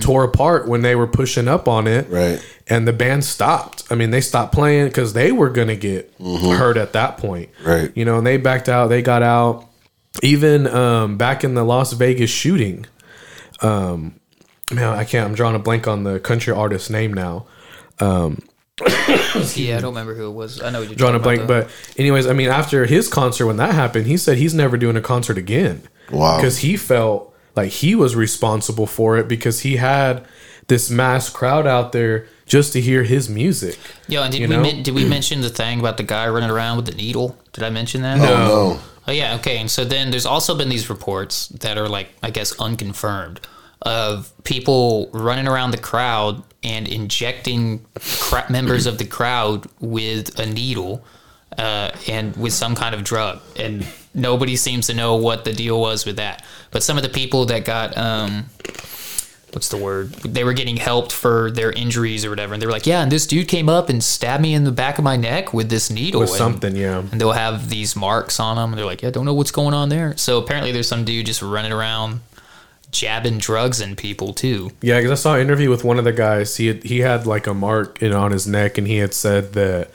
tore 0.00 0.22
apart 0.22 0.68
when 0.68 0.82
they 0.82 0.94
were 0.94 1.06
pushing 1.06 1.48
up 1.48 1.66
on 1.66 1.86
it. 1.86 2.08
Right. 2.08 2.44
And 2.68 2.86
the 2.86 2.92
band 2.92 3.24
stopped. 3.24 3.84
I 3.90 3.96
mean, 3.96 4.10
they 4.10 4.20
stopped 4.20 4.54
playing 4.54 4.86
because 4.86 5.12
they 5.12 5.32
were 5.32 5.50
going 5.50 5.68
to 5.68 5.76
get 5.76 6.12
hurt 6.20 6.76
at 6.76 6.92
that 6.92 7.18
point. 7.18 7.50
Right. 7.64 7.90
You 7.94 8.04
know, 8.04 8.18
and 8.18 8.26
they 8.26 8.36
backed 8.36 8.68
out, 8.68 8.86
they 8.88 9.02
got 9.02 9.22
out 9.22 9.68
even 10.22 10.66
um, 10.66 11.16
back 11.16 11.44
in 11.44 11.54
the 11.54 11.64
Las 11.64 11.92
Vegas 11.92 12.30
shooting, 12.30 12.86
um, 13.60 14.20
man, 14.72 14.88
I 14.90 15.04
can't. 15.04 15.28
I'm 15.28 15.34
drawing 15.34 15.56
a 15.56 15.58
blank 15.58 15.88
on 15.88 16.04
the 16.04 16.20
country 16.20 16.52
artist's 16.52 16.90
name 16.90 17.12
now. 17.12 17.46
Yeah, 18.80 19.76
I 19.78 19.80
don't 19.80 19.94
remember 19.94 20.14
who 20.14 20.28
it 20.28 20.32
was. 20.32 20.60
I 20.60 20.70
know 20.70 20.80
what 20.80 20.88
you're 20.88 20.96
Drawing 20.96 21.14
a 21.14 21.18
blank, 21.20 21.42
about, 21.42 21.66
but 21.66 21.98
anyways, 21.98 22.26
I 22.26 22.32
mean, 22.32 22.48
after 22.48 22.86
his 22.86 23.08
concert 23.08 23.46
when 23.46 23.56
that 23.58 23.74
happened, 23.74 24.06
he 24.06 24.16
said 24.16 24.38
he's 24.38 24.54
never 24.54 24.76
doing 24.76 24.96
a 24.96 25.00
concert 25.00 25.38
again. 25.38 25.82
Wow. 26.10 26.36
because 26.36 26.58
he 26.58 26.76
felt 26.76 27.34
like 27.56 27.70
he 27.70 27.94
was 27.94 28.14
responsible 28.14 28.86
for 28.86 29.16
it 29.16 29.26
because 29.26 29.60
he 29.60 29.76
had 29.76 30.26
this 30.66 30.90
mass 30.90 31.30
crowd 31.30 31.66
out 31.66 31.92
there 31.92 32.26
just 32.46 32.72
to 32.74 32.80
hear 32.80 33.04
his 33.04 33.28
music. 33.30 33.78
though. 34.08 34.14
Yo, 34.16 34.22
and 34.22 34.32
did 34.32 34.40
you 34.42 34.48
we 34.48 34.56
men- 34.56 34.82
did 34.82 34.94
we 34.94 35.08
mention 35.08 35.40
the 35.40 35.48
thing 35.48 35.80
about 35.80 35.96
the 35.96 36.02
guy 36.02 36.28
running 36.28 36.50
around 36.50 36.76
with 36.76 36.86
the 36.86 36.94
needle? 36.94 37.38
Did 37.52 37.64
I 37.64 37.70
mention 37.70 38.02
that? 38.02 38.18
Oh, 38.18 38.22
no. 38.24 38.80
Oh 39.06 39.12
yeah, 39.12 39.34
okay. 39.36 39.58
And 39.58 39.70
so 39.70 39.84
then 39.84 40.10
there's 40.10 40.26
also 40.26 40.56
been 40.56 40.68
these 40.68 40.90
reports 40.90 41.48
that 41.48 41.78
are 41.78 41.88
like 41.88 42.08
I 42.22 42.30
guess 42.30 42.58
unconfirmed 42.60 43.40
of 43.84 44.32
people 44.44 45.10
running 45.12 45.46
around 45.46 45.70
the 45.70 45.78
crowd 45.78 46.42
and 46.62 46.88
injecting 46.88 47.84
cra- 48.20 48.46
members 48.50 48.86
of 48.86 48.98
the 48.98 49.04
crowd 49.04 49.66
with 49.80 50.38
a 50.38 50.46
needle 50.46 51.04
uh, 51.58 51.90
and 52.08 52.36
with 52.36 52.52
some 52.52 52.74
kind 52.74 52.94
of 52.94 53.04
drug, 53.04 53.40
and 53.56 53.86
nobody 54.14 54.56
seems 54.56 54.86
to 54.86 54.94
know 54.94 55.16
what 55.16 55.44
the 55.44 55.52
deal 55.52 55.80
was 55.80 56.04
with 56.06 56.16
that. 56.16 56.42
But 56.70 56.82
some 56.82 56.96
of 56.96 57.02
the 57.02 57.08
people 57.10 57.44
that 57.46 57.64
got 57.64 57.96
um, 57.96 58.46
what's 59.52 59.68
the 59.68 59.76
word? 59.76 60.10
They 60.10 60.42
were 60.44 60.52
getting 60.52 60.76
helped 60.76 61.12
for 61.12 61.50
their 61.50 61.70
injuries 61.70 62.24
or 62.24 62.30
whatever, 62.30 62.54
and 62.54 62.62
they 62.62 62.66
were 62.66 62.72
like, 62.72 62.86
"Yeah, 62.86 63.02
and 63.02 63.12
this 63.12 63.26
dude 63.26 63.48
came 63.48 63.68
up 63.68 63.88
and 63.88 64.02
stabbed 64.02 64.42
me 64.42 64.54
in 64.54 64.64
the 64.64 64.72
back 64.72 64.98
of 64.98 65.04
my 65.04 65.16
neck 65.16 65.54
with 65.54 65.68
this 65.68 65.90
needle 65.90 66.22
and- 66.22 66.30
something, 66.30 66.74
yeah. 66.74 66.98
and 66.98 67.20
they'll 67.20 67.32
have 67.32 67.70
these 67.70 67.94
marks 67.94 68.40
on 68.40 68.56
them. 68.56 68.70
And 68.70 68.78
they're 68.78 68.86
like, 68.86 69.02
yeah, 69.02 69.10
don't 69.10 69.24
know 69.24 69.34
what's 69.34 69.52
going 69.52 69.74
on 69.74 69.88
there. 69.90 70.16
So 70.16 70.38
apparently, 70.38 70.72
there's 70.72 70.88
some 70.88 71.04
dude 71.04 71.26
just 71.26 71.42
running 71.42 71.72
around 71.72 72.20
jabbing 72.94 73.38
drugs 73.38 73.80
in 73.80 73.96
people 73.96 74.32
too. 74.32 74.70
Yeah, 74.80 74.98
because 74.98 75.10
I 75.10 75.22
saw 75.22 75.34
an 75.34 75.40
interview 75.40 75.68
with 75.68 75.84
one 75.84 75.98
of 75.98 76.04
the 76.04 76.12
guys. 76.12 76.56
He 76.56 76.68
had, 76.68 76.84
he 76.84 77.00
had 77.00 77.26
like 77.26 77.46
a 77.46 77.52
mark 77.52 78.00
know, 78.00 78.20
on 78.20 78.30
his 78.30 78.46
neck, 78.46 78.78
and 78.78 78.86
he 78.86 78.98
had 78.98 79.12
said 79.12 79.52
that 79.52 79.90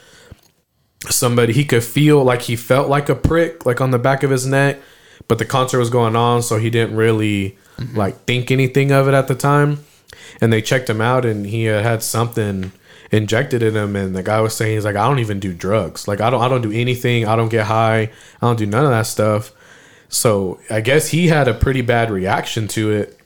somebody 1.08 1.54
he 1.54 1.64
could 1.64 1.82
feel 1.82 2.22
like 2.22 2.42
he 2.42 2.56
felt 2.56 2.88
like 2.88 3.08
a 3.08 3.14
prick 3.14 3.64
like 3.64 3.80
on 3.80 3.90
the 3.90 3.98
back 3.98 4.22
of 4.22 4.30
his 4.30 4.46
neck, 4.46 4.78
but 5.26 5.38
the 5.38 5.46
concert 5.46 5.78
was 5.78 5.90
going 5.90 6.14
on, 6.14 6.42
so 6.42 6.58
he 6.58 6.70
didn't 6.70 6.94
really 6.94 7.58
like 7.94 8.16
think 8.24 8.50
anything 8.50 8.92
of 8.92 9.08
it 9.08 9.14
at 9.14 9.26
the 9.26 9.34
time. 9.34 9.84
And 10.40 10.52
they 10.52 10.62
checked 10.62 10.88
him 10.88 11.00
out, 11.00 11.24
and 11.24 11.46
he 11.46 11.68
uh, 11.68 11.82
had 11.82 12.02
something 12.02 12.72
injected 13.10 13.62
in 13.62 13.74
him. 13.74 13.96
And 13.96 14.14
the 14.14 14.22
guy 14.22 14.40
was 14.40 14.54
saying 14.54 14.74
he's 14.74 14.84
like, 14.84 14.96
I 14.96 15.08
don't 15.08 15.18
even 15.18 15.40
do 15.40 15.52
drugs. 15.52 16.06
Like 16.06 16.20
I 16.20 16.30
don't 16.30 16.42
I 16.42 16.48
don't 16.48 16.62
do 16.62 16.72
anything. 16.72 17.26
I 17.26 17.36
don't 17.36 17.48
get 17.48 17.66
high. 17.66 18.02
I 18.02 18.10
don't 18.40 18.58
do 18.58 18.66
none 18.66 18.84
of 18.84 18.90
that 18.90 19.06
stuff. 19.06 19.52
So 20.10 20.60
I 20.68 20.80
guess 20.80 21.08
he 21.08 21.28
had 21.28 21.48
a 21.48 21.54
pretty 21.54 21.80
bad 21.82 22.10
reaction 22.10 22.68
to 22.68 22.90
it 22.92 23.18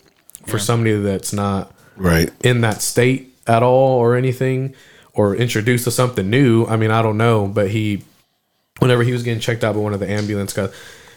for 0.46 0.58
somebody 0.58 0.96
that's 0.96 1.32
not 1.32 1.72
Right. 1.96 2.30
in 2.44 2.60
that 2.60 2.82
state 2.82 3.34
at 3.46 3.62
all 3.62 3.98
or 3.98 4.14
anything 4.16 4.74
or 5.14 5.34
introduced 5.34 5.84
to 5.84 5.90
something 5.90 6.28
new. 6.28 6.66
I 6.66 6.76
mean, 6.76 6.90
I 6.90 7.02
don't 7.02 7.16
know, 7.16 7.46
but 7.48 7.70
he, 7.70 8.02
whenever 8.80 9.02
he 9.02 9.12
was 9.12 9.22
getting 9.22 9.40
checked 9.40 9.64
out 9.64 9.74
by 9.74 9.80
one 9.80 9.94
of 9.94 10.00
the 10.00 10.10
ambulance 10.10 10.52
guys, 10.52 10.70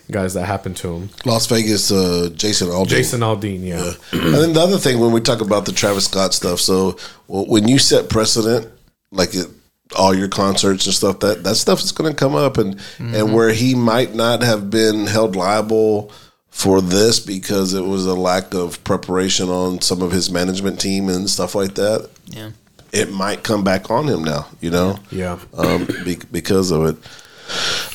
guys 0.09 0.33
that 0.35 0.45
happened 0.45 0.77
to 0.77 0.93
him, 0.93 1.09
Las 1.25 1.47
Vegas, 1.47 1.91
uh, 1.91 2.29
Jason 2.33 2.69
Aldean. 2.69 2.87
Jason 2.87 3.19
Aldean, 3.21 3.61
yeah, 3.65 3.91
and 4.13 4.33
then 4.35 4.53
the 4.53 4.61
other 4.61 4.77
thing 4.77 4.99
when 4.99 5.11
we 5.11 5.19
talk 5.19 5.41
about 5.41 5.65
the 5.65 5.73
Travis 5.73 6.05
Scott 6.05 6.33
stuff, 6.33 6.61
so 6.61 6.95
w- 7.27 7.49
when 7.51 7.67
you 7.67 7.77
set 7.77 8.07
precedent, 8.07 8.67
like 9.11 9.33
it, 9.35 9.47
all 9.95 10.13
your 10.13 10.27
concerts 10.27 10.85
and 10.85 10.93
stuff, 10.93 11.19
that 11.19 11.43
that 11.43 11.55
stuff 11.55 11.81
is 11.81 11.91
going 11.91 12.11
to 12.11 12.15
come 12.15 12.35
up, 12.35 12.57
and 12.57 12.79
and 12.99 13.33
where 13.33 13.51
he 13.51 13.75
might 13.75 14.13
not 14.13 14.41
have 14.41 14.69
been 14.69 15.07
held 15.07 15.35
liable 15.35 16.11
for 16.57 16.81
this 16.81 17.19
because 17.19 17.75
it 17.75 17.85
was 17.85 18.07
a 18.07 18.15
lack 18.15 18.55
of 18.55 18.83
preparation 18.83 19.47
on 19.47 19.79
some 19.79 20.01
of 20.01 20.11
his 20.11 20.31
management 20.31 20.81
team 20.81 21.07
and 21.07 21.29
stuff 21.29 21.53
like 21.53 21.75
that. 21.75 22.09
Yeah. 22.25 22.49
It 22.91 23.11
might 23.11 23.43
come 23.43 23.63
back 23.63 23.91
on 23.91 24.07
him 24.07 24.23
now, 24.23 24.47
you 24.59 24.71
know 24.71 24.97
yeah. 25.11 25.37
um, 25.55 25.87
be, 26.03 26.17
because 26.31 26.71
of 26.71 26.85
it. 26.85 26.95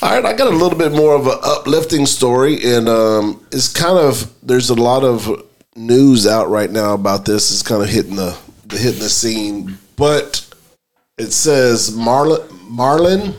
All 0.01 0.11
right, 0.11 0.25
I 0.25 0.33
got 0.33 0.47
a 0.47 0.57
little 0.57 0.79
bit 0.79 0.93
more 0.93 1.17
of 1.17 1.27
an 1.27 1.39
uplifting 1.43 2.07
story, 2.07 2.59
and 2.65 2.89
um, 2.89 3.45
it's 3.51 3.69
kind 3.73 3.99
of 3.99 4.33
there's 4.43 4.71
a 4.71 4.75
lot 4.75 5.03
of 5.03 5.29
news 5.75 6.27
out 6.27 6.49
right 6.49 6.71
now 6.71 6.95
about 6.95 7.25
this. 7.25 7.51
It's 7.51 7.63
kind 7.63 7.83
of 7.83 7.89
hitting 7.89 8.17
the 8.17 8.39
hitting 8.71 9.01
the 9.01 9.09
scene, 9.09 9.79
but 9.97 10.47
it 11.23 11.33
says 11.33 11.91
Marlon 11.91 12.47
Marlon 12.69 13.35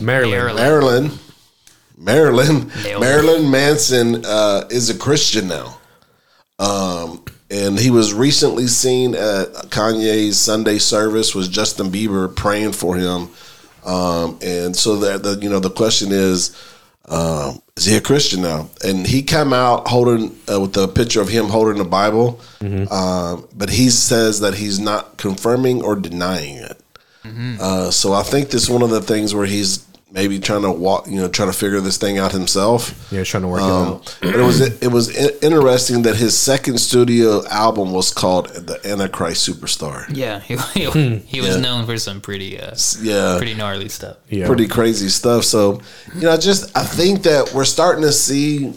Maryland. 0.00 0.56
Maryland. 0.56 0.56
Marilyn 0.56 1.18
Marilyn 1.96 2.72
Nailed. 2.82 3.00
Marilyn 3.00 3.50
Manson 3.50 4.24
uh, 4.24 4.66
is 4.70 4.90
a 4.90 4.98
Christian 4.98 5.48
now. 5.48 5.78
Um, 6.58 7.24
and 7.50 7.78
he 7.78 7.90
was 7.90 8.12
recently 8.12 8.66
seen 8.66 9.14
at 9.14 9.52
Kanye's 9.70 10.38
Sunday 10.38 10.78
service 10.78 11.34
with 11.34 11.50
Justin 11.50 11.90
Bieber 11.90 12.34
praying 12.34 12.72
for 12.72 12.96
him. 12.96 13.28
Um, 13.84 14.38
and 14.42 14.76
so 14.76 14.96
that 14.96 15.22
the 15.22 15.38
you 15.40 15.50
know 15.50 15.58
the 15.60 15.70
question 15.70 16.12
is, 16.12 16.56
um, 17.08 17.60
is 17.76 17.84
he 17.84 17.96
a 17.96 18.00
Christian 18.00 18.42
now? 18.42 18.68
And 18.84 19.06
he 19.06 19.22
came 19.22 19.52
out 19.52 19.88
holding 19.88 20.36
uh, 20.52 20.60
with 20.60 20.76
a 20.76 20.88
picture 20.88 21.20
of 21.20 21.28
him 21.28 21.46
holding 21.46 21.78
the 21.78 21.88
Bible, 21.88 22.40
um, 22.90 23.48
but 23.56 23.70
he 23.70 23.90
says 23.90 24.40
that 24.40 24.54
he's 24.54 24.78
not 24.78 25.16
confirming 25.18 25.82
or 25.82 25.96
denying 25.96 26.56
it. 26.56 26.81
Uh, 27.24 27.90
so 27.90 28.12
I 28.12 28.22
think 28.22 28.50
this 28.50 28.64
is 28.64 28.70
one 28.70 28.82
of 28.82 28.90
the 28.90 29.00
things 29.00 29.34
where 29.34 29.46
he's 29.46 29.86
maybe 30.10 30.38
trying 30.38 30.60
to 30.62 30.70
walk, 30.70 31.06
you 31.06 31.16
know, 31.16 31.26
trying 31.28 31.50
to 31.50 31.56
figure 31.56 31.80
this 31.80 31.96
thing 31.96 32.18
out 32.18 32.32
himself. 32.32 33.08
Yeah, 33.10 33.24
trying 33.24 33.44
to 33.44 33.48
work 33.48 33.60
it 33.62 33.64
Um, 33.64 33.88
out. 33.94 34.18
but 34.20 34.34
it 34.34 34.42
was 34.42 34.60
it 34.60 34.88
was 34.92 35.08
interesting 35.42 36.02
that 36.02 36.16
his 36.16 36.36
second 36.36 36.78
studio 36.78 37.46
album 37.48 37.92
was 37.92 38.12
called 38.12 38.48
The 38.48 38.78
Antichrist 38.86 39.48
Superstar. 39.48 40.04
Yeah. 40.14 40.40
He, 40.40 40.56
he, 40.74 41.16
he 41.18 41.40
was 41.40 41.54
Yeah. 41.56 41.60
known 41.62 41.86
for 41.86 41.96
some 41.96 42.20
pretty, 42.20 42.60
uh, 42.60 42.74
Yeah, 43.00 43.36
pretty 43.38 43.54
gnarly 43.54 43.88
stuff. 43.88 44.16
Yeah, 44.28 44.46
pretty 44.46 44.68
crazy 44.68 45.08
stuff. 45.08 45.44
So, 45.44 45.80
you 46.14 46.22
know, 46.22 46.32
I 46.32 46.36
just 46.36 46.76
I 46.76 46.84
think 46.84 47.22
that 47.22 47.52
we're 47.54 47.64
starting 47.64 48.02
to 48.02 48.12
see. 48.12 48.74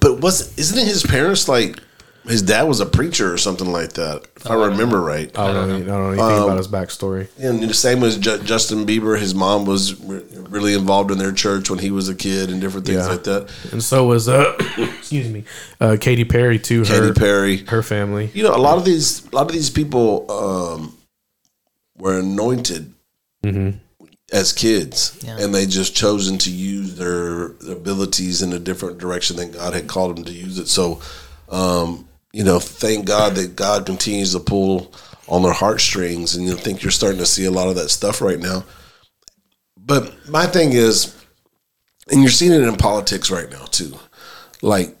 But 0.00 0.20
was 0.20 0.56
isn't 0.58 0.76
it 0.78 0.86
his 0.86 1.02
parents 1.02 1.48
like 1.48 1.80
his 2.28 2.42
dad 2.42 2.64
was 2.64 2.80
a 2.80 2.86
preacher 2.86 3.32
or 3.32 3.38
something 3.38 3.70
like 3.72 3.94
that, 3.94 4.26
if 4.36 4.50
I 4.50 4.54
remember 4.54 5.00
right. 5.00 5.36
I 5.38 5.52
don't, 5.52 5.68
know, 5.68 5.74
I 5.76 5.78
don't 5.78 5.86
know 5.86 6.08
anything 6.10 6.24
Um, 6.38 6.42
about 6.44 6.58
his 6.58 6.68
backstory. 6.68 7.28
And 7.38 7.62
the 7.62 7.72
same 7.74 8.02
as 8.04 8.16
Ju- 8.18 8.38
Justin 8.44 8.84
Bieber, 8.86 9.18
his 9.18 9.34
mom 9.34 9.64
was 9.66 9.98
re- 10.00 10.22
really 10.48 10.74
involved 10.74 11.10
in 11.10 11.18
their 11.18 11.32
church 11.32 11.70
when 11.70 11.78
he 11.78 11.90
was 11.90 12.08
a 12.08 12.14
kid 12.14 12.50
and 12.50 12.60
different 12.60 12.86
things 12.86 12.98
Yeah. 12.98 13.06
like 13.08 13.24
that. 13.24 13.50
And 13.72 13.82
so 13.82 14.06
was 14.06 14.28
uh, 14.28 14.54
excuse 14.78 15.28
me, 15.28 15.44
uh, 15.80 15.96
Katy 16.00 16.24
Perry 16.24 16.58
too. 16.58 16.84
Katy 16.84 16.98
her 17.08 17.12
Perry. 17.14 17.56
her 17.68 17.82
family. 17.82 18.30
You 18.34 18.42
know, 18.42 18.54
a 18.54 18.58
lot 18.58 18.78
of 18.78 18.84
these, 18.84 19.26
a 19.32 19.34
lot 19.34 19.46
of 19.46 19.52
these 19.52 19.70
people 19.70 20.30
um, 20.30 20.96
were 21.96 22.18
anointed 22.18 22.92
Mm-hmm 23.44 23.78
as 24.30 24.52
kids, 24.52 25.18
Yeah. 25.24 25.38
and 25.40 25.54
they 25.54 25.64
just 25.64 25.94
chosen 25.96 26.36
to 26.38 26.50
use 26.50 26.96
their 26.96 27.46
abilities 27.72 28.42
in 28.42 28.52
a 28.52 28.58
different 28.58 28.98
direction 28.98 29.36
than 29.36 29.52
God 29.52 29.72
had 29.72 29.86
called 29.86 30.16
them 30.18 30.24
to 30.24 30.32
use 30.32 30.58
it. 30.58 30.68
So, 30.68 31.00
um, 31.48 32.06
you 32.38 32.44
know, 32.44 32.60
thank 32.60 33.04
God 33.04 33.34
that 33.34 33.56
God 33.56 33.84
continues 33.84 34.30
to 34.32 34.38
pull 34.38 34.92
on 35.26 35.42
their 35.42 35.52
heartstrings, 35.52 36.36
and 36.36 36.46
you 36.46 36.54
think 36.54 36.84
you're 36.84 36.92
starting 36.92 37.18
to 37.18 37.26
see 37.26 37.46
a 37.46 37.50
lot 37.50 37.66
of 37.66 37.74
that 37.74 37.88
stuff 37.88 38.22
right 38.22 38.38
now. 38.38 38.64
But 39.76 40.14
my 40.28 40.46
thing 40.46 40.72
is, 40.72 41.16
and 42.08 42.20
you're 42.20 42.30
seeing 42.30 42.52
it 42.52 42.62
in 42.62 42.76
politics 42.76 43.32
right 43.32 43.50
now 43.50 43.64
too, 43.64 43.92
like 44.62 44.96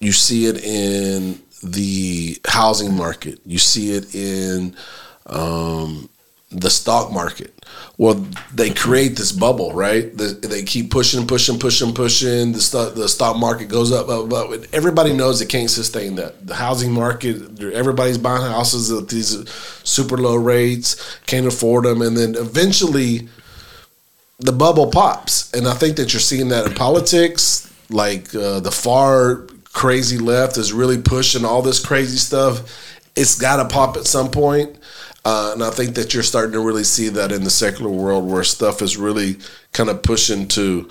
you 0.00 0.10
see 0.10 0.46
it 0.46 0.64
in 0.64 1.40
the 1.62 2.36
housing 2.48 2.96
market. 2.96 3.38
You 3.46 3.58
see 3.58 3.92
it 3.92 4.12
in 4.12 4.74
um, 5.26 6.08
the 6.50 6.68
stock 6.68 7.12
market. 7.12 7.59
Well, 7.98 8.26
they 8.54 8.70
create 8.70 9.16
this 9.16 9.30
bubble, 9.30 9.74
right? 9.74 10.16
The, 10.16 10.28
they 10.28 10.62
keep 10.62 10.90
pushing, 10.90 11.26
pushing, 11.26 11.58
pushing, 11.58 11.92
pushing. 11.92 12.52
The 12.52 12.60
stock, 12.60 12.94
the 12.94 13.08
stock 13.08 13.36
market 13.36 13.68
goes 13.68 13.92
up. 13.92 14.08
And 14.08 14.66
Everybody 14.72 15.12
knows 15.12 15.42
it 15.42 15.50
can't 15.50 15.68
sustain 15.68 16.14
that. 16.14 16.46
The 16.46 16.54
housing 16.54 16.92
market, 16.92 17.62
everybody's 17.62 18.16
buying 18.16 18.42
houses 18.42 18.90
at 18.90 19.08
these 19.08 19.46
super 19.84 20.16
low 20.16 20.36
rates, 20.36 21.18
can't 21.26 21.46
afford 21.46 21.84
them, 21.84 22.00
and 22.00 22.16
then 22.16 22.36
eventually 22.36 23.28
the 24.40 24.52
bubble 24.52 24.90
pops, 24.90 25.52
and 25.52 25.68
I 25.68 25.74
think 25.74 25.96
that 25.96 26.12
you're 26.12 26.20
seeing 26.20 26.48
that 26.48 26.66
in 26.66 26.74
politics. 26.74 27.70
Like 27.90 28.34
uh, 28.34 28.60
the 28.60 28.70
far 28.70 29.46
crazy 29.72 30.18
left 30.18 30.56
is 30.56 30.72
really 30.72 31.00
pushing 31.00 31.44
all 31.44 31.62
this 31.62 31.84
crazy 31.84 32.16
stuff. 32.16 32.62
It's 33.16 33.38
got 33.38 33.56
to 33.56 33.68
pop 33.72 33.96
at 33.96 34.06
some 34.06 34.30
point. 34.30 34.76
Uh, 35.24 35.50
and 35.52 35.62
I 35.62 35.70
think 35.70 35.94
that 35.96 36.14
you're 36.14 36.22
starting 36.22 36.52
to 36.52 36.60
really 36.60 36.84
see 36.84 37.08
that 37.10 37.30
in 37.30 37.44
the 37.44 37.50
secular 37.50 37.90
world 37.90 38.26
where 38.26 38.42
stuff 38.42 38.80
is 38.80 38.96
really 38.96 39.36
kind 39.72 39.90
of 39.90 40.02
pushing 40.02 40.48
to 40.48 40.88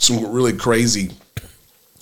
some 0.00 0.32
really 0.32 0.54
crazy 0.54 1.10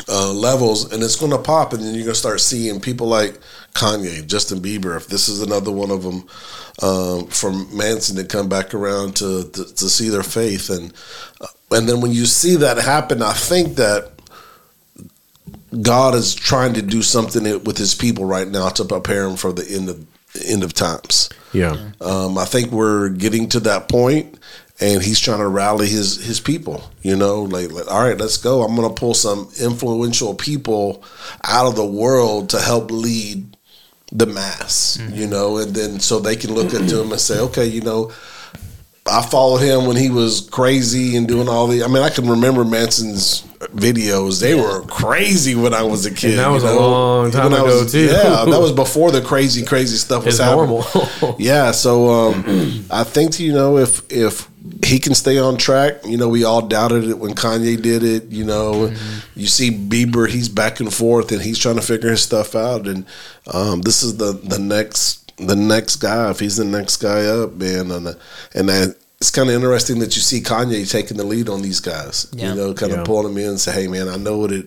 uh, 0.08 0.32
levels, 0.32 0.92
and 0.92 1.02
it's 1.02 1.16
going 1.16 1.32
to 1.32 1.38
pop, 1.38 1.72
and 1.72 1.82
then 1.82 1.94
you're 1.94 2.04
going 2.04 2.14
to 2.14 2.18
start 2.18 2.40
seeing 2.40 2.80
people 2.80 3.06
like 3.06 3.38
Kanye, 3.74 4.26
Justin 4.26 4.60
Bieber. 4.60 4.96
If 4.96 5.06
this 5.06 5.28
is 5.28 5.42
another 5.42 5.70
one 5.70 5.90
of 5.90 6.02
them 6.02 6.26
um, 6.82 7.26
from 7.26 7.76
Manson 7.76 8.16
to 8.16 8.24
come 8.24 8.48
back 8.48 8.74
around 8.74 9.16
to, 9.16 9.44
to 9.50 9.64
to 9.64 9.88
see 9.88 10.08
their 10.08 10.22
faith, 10.22 10.70
and 10.70 10.92
uh, 11.40 11.46
and 11.72 11.88
then 11.88 12.00
when 12.00 12.12
you 12.12 12.26
see 12.26 12.56
that 12.56 12.78
happen, 12.78 13.22
I 13.22 13.32
think 13.32 13.76
that 13.76 14.10
God 15.80 16.14
is 16.14 16.34
trying 16.34 16.74
to 16.74 16.82
do 16.82 17.02
something 17.02 17.44
with 17.64 17.78
His 17.78 17.94
people 17.94 18.24
right 18.24 18.48
now 18.48 18.68
to 18.70 18.84
prepare 18.84 19.28
them 19.28 19.36
for 19.36 19.52
the 19.52 19.68
end 19.68 19.88
of 19.88 20.04
end 20.44 20.62
of 20.62 20.72
times. 20.74 21.28
Yeah, 21.52 21.90
Um, 22.00 22.38
I 22.38 22.44
think 22.44 22.70
we're 22.70 23.08
getting 23.08 23.48
to 23.50 23.60
that 23.60 23.88
point, 23.88 24.38
and 24.80 25.02
he's 25.02 25.18
trying 25.18 25.40
to 25.40 25.48
rally 25.48 25.88
his 25.88 26.24
his 26.24 26.38
people. 26.40 26.88
You 27.02 27.16
know, 27.16 27.42
like, 27.42 27.72
like, 27.72 27.90
all 27.90 28.02
right, 28.02 28.16
let's 28.16 28.36
go. 28.36 28.62
I'm 28.62 28.76
going 28.76 28.88
to 28.88 28.94
pull 28.94 29.14
some 29.14 29.50
influential 29.60 30.34
people 30.34 31.02
out 31.42 31.66
of 31.66 31.74
the 31.74 31.84
world 31.86 32.50
to 32.50 32.60
help 32.60 32.90
lead 32.90 33.56
the 34.12 34.26
mass. 34.26 34.98
You 35.12 35.26
know, 35.26 35.58
and 35.58 35.74
then 35.74 36.00
so 36.00 36.20
they 36.20 36.36
can 36.36 36.54
look 36.54 36.72
into 36.72 37.00
him 37.00 37.10
and 37.12 37.20
say, 37.20 37.38
okay, 37.40 37.66
you 37.66 37.80
know. 37.80 38.12
I 39.10 39.22
followed 39.22 39.58
him 39.58 39.86
when 39.86 39.96
he 39.96 40.08
was 40.10 40.48
crazy 40.50 41.16
and 41.16 41.26
doing 41.26 41.48
all 41.48 41.66
the. 41.66 41.82
I 41.82 41.88
mean, 41.88 42.02
I 42.02 42.10
can 42.10 42.28
remember 42.28 42.64
Manson's 42.64 43.42
videos. 43.74 44.40
They 44.40 44.54
were 44.54 44.82
crazy 44.82 45.54
when 45.54 45.74
I 45.74 45.82
was 45.82 46.06
a 46.06 46.14
kid. 46.14 46.38
that 46.38 46.48
was 46.48 46.62
you 46.62 46.70
a 46.70 46.78
long 46.78 47.30
time 47.30 47.52
When 47.52 47.60
ago, 47.60 47.80
was- 47.82 47.92
too. 47.92 48.06
Yeah, 48.06 48.44
that 48.46 48.60
was 48.60 48.72
before 48.84 49.10
the 49.10 49.20
crazy, 49.20 49.64
crazy 49.64 49.96
stuff 49.96 50.24
was 50.24 50.38
it's 50.38 50.44
happening. 50.44 50.82
normal. 51.20 51.36
Yeah, 51.40 51.70
so 51.72 52.08
um, 52.08 52.84
I 52.90 53.04
think 53.04 53.38
you 53.40 53.52
know 53.52 53.76
if 53.78 54.02
if 54.10 54.48
he 54.84 54.98
can 54.98 55.14
stay 55.14 55.38
on 55.38 55.56
track, 55.56 56.04
you 56.06 56.16
know, 56.16 56.28
we 56.28 56.44
all 56.44 56.62
doubted 56.62 57.04
it 57.04 57.18
when 57.18 57.34
Kanye 57.34 57.80
did 57.80 58.02
it. 58.02 58.26
You 58.30 58.44
know, 58.44 58.92
you 59.34 59.46
see 59.46 59.70
Bieber, 59.70 60.28
he's 60.28 60.48
back 60.48 60.80
and 60.80 60.92
forth, 60.92 61.32
and 61.32 61.40
he's 61.42 61.58
trying 61.58 61.76
to 61.76 61.82
figure 61.82 62.10
his 62.10 62.22
stuff 62.22 62.54
out. 62.54 62.86
And 62.86 63.04
um, 63.52 63.82
this 63.82 64.02
is 64.02 64.16
the 64.18 64.32
the 64.32 64.58
next 64.58 65.19
the 65.46 65.56
next 65.56 65.96
guy. 65.96 66.30
If 66.30 66.40
he's 66.40 66.56
the 66.56 66.64
next 66.64 66.96
guy 66.98 67.24
up, 67.26 67.54
man, 67.54 67.90
and 67.90 68.06
uh, 68.08 68.14
and 68.54 68.68
that, 68.68 68.96
it's 69.18 69.30
kind 69.30 69.48
of 69.48 69.54
interesting 69.54 69.98
that 70.00 70.16
you 70.16 70.22
see 70.22 70.40
Kanye 70.40 70.90
taking 70.90 71.16
the 71.16 71.24
lead 71.24 71.48
on 71.48 71.62
these 71.62 71.80
guys. 71.80 72.26
Yeah. 72.32 72.50
You 72.50 72.54
know, 72.56 72.74
kind 72.74 72.92
Yeah. 72.92 72.98
of 73.00 73.04
pulling 73.06 73.34
them 73.34 73.38
in 73.42 73.50
and 73.50 73.60
say, 73.60 73.72
"Hey, 73.72 73.86
man, 73.88 74.08
I 74.08 74.16
know 74.16 74.38
what 74.38 74.52
it, 74.52 74.66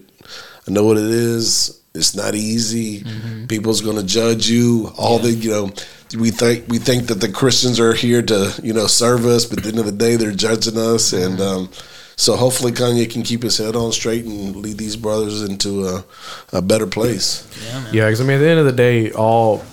I 0.68 0.72
know 0.72 0.86
what 0.86 0.98
it 0.98 1.04
is." 1.06 1.80
It's 1.96 2.16
not 2.16 2.34
easy. 2.34 3.02
Mm-hmm. 3.02 3.46
People's 3.46 3.82
going 3.82 3.98
to 3.98 4.04
judge 4.04 4.50
you. 4.50 4.92
All 4.98 5.20
the 5.20 5.32
you 5.32 5.52
know, 5.52 5.72
we 6.20 6.32
think 6.32 6.66
we 6.68 6.80
think 6.80 7.06
that 7.08 7.22
the 7.22 7.32
Christians 7.32 7.80
are 7.80 7.94
here 7.94 8.22
to 8.24 8.60
you 8.64 8.74
know 8.74 8.88
serve 8.88 9.26
us, 9.28 9.46
but 9.46 9.60
at 9.60 9.64
the 9.64 9.70
end 9.70 9.80
of 9.80 9.86
the 9.86 9.92
day, 9.92 10.16
they're 10.16 10.32
judging 10.32 10.78
us. 10.78 11.12
Mm-hmm. 11.12 11.34
And 11.34 11.42
um, 11.42 11.70
so 12.16 12.36
hopefully, 12.36 12.72
Kanye 12.72 13.08
can 13.12 13.22
keep 13.22 13.44
his 13.44 13.58
head 13.60 13.76
on 13.76 13.92
straight 13.92 14.26
and 14.26 14.56
lead 14.56 14.78
these 14.80 14.96
brothers 14.96 15.44
into 15.44 15.86
a, 15.88 16.04
a 16.52 16.62
better 16.64 16.88
place. 16.88 17.48
yeah, 17.92 18.06
because 18.06 18.22
I 18.22 18.24
mean, 18.24 18.38
at 18.38 18.40
the 18.42 18.50
end 18.50 18.60
of 18.60 18.66
the 18.66 18.72
day, 18.72 19.12
all 19.12 19.64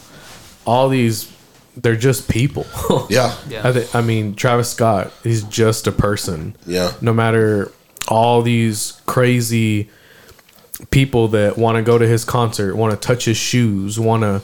all 0.64 0.88
these 0.88 1.30
they're 1.76 1.96
just 1.96 2.28
people. 2.28 2.66
Yeah, 3.08 3.34
Yeah. 3.48 3.66
I, 3.68 3.72
thi- 3.72 3.98
I 3.98 4.02
mean, 4.02 4.34
Travis 4.34 4.70
Scott, 4.70 5.12
he's 5.22 5.42
just 5.44 5.86
a 5.86 5.92
person. 5.92 6.56
yeah, 6.66 6.92
no 7.00 7.12
matter 7.12 7.70
all 8.08 8.42
these 8.42 9.00
crazy 9.06 9.88
people 10.90 11.28
that 11.28 11.56
want 11.58 11.76
to 11.76 11.82
go 11.82 11.96
to 11.98 12.06
his 12.06 12.24
concert, 12.24 12.74
want 12.74 12.92
to 12.92 12.96
touch 13.06 13.24
his 13.24 13.36
shoes, 13.36 13.98
want 13.98 14.22
to 14.22 14.42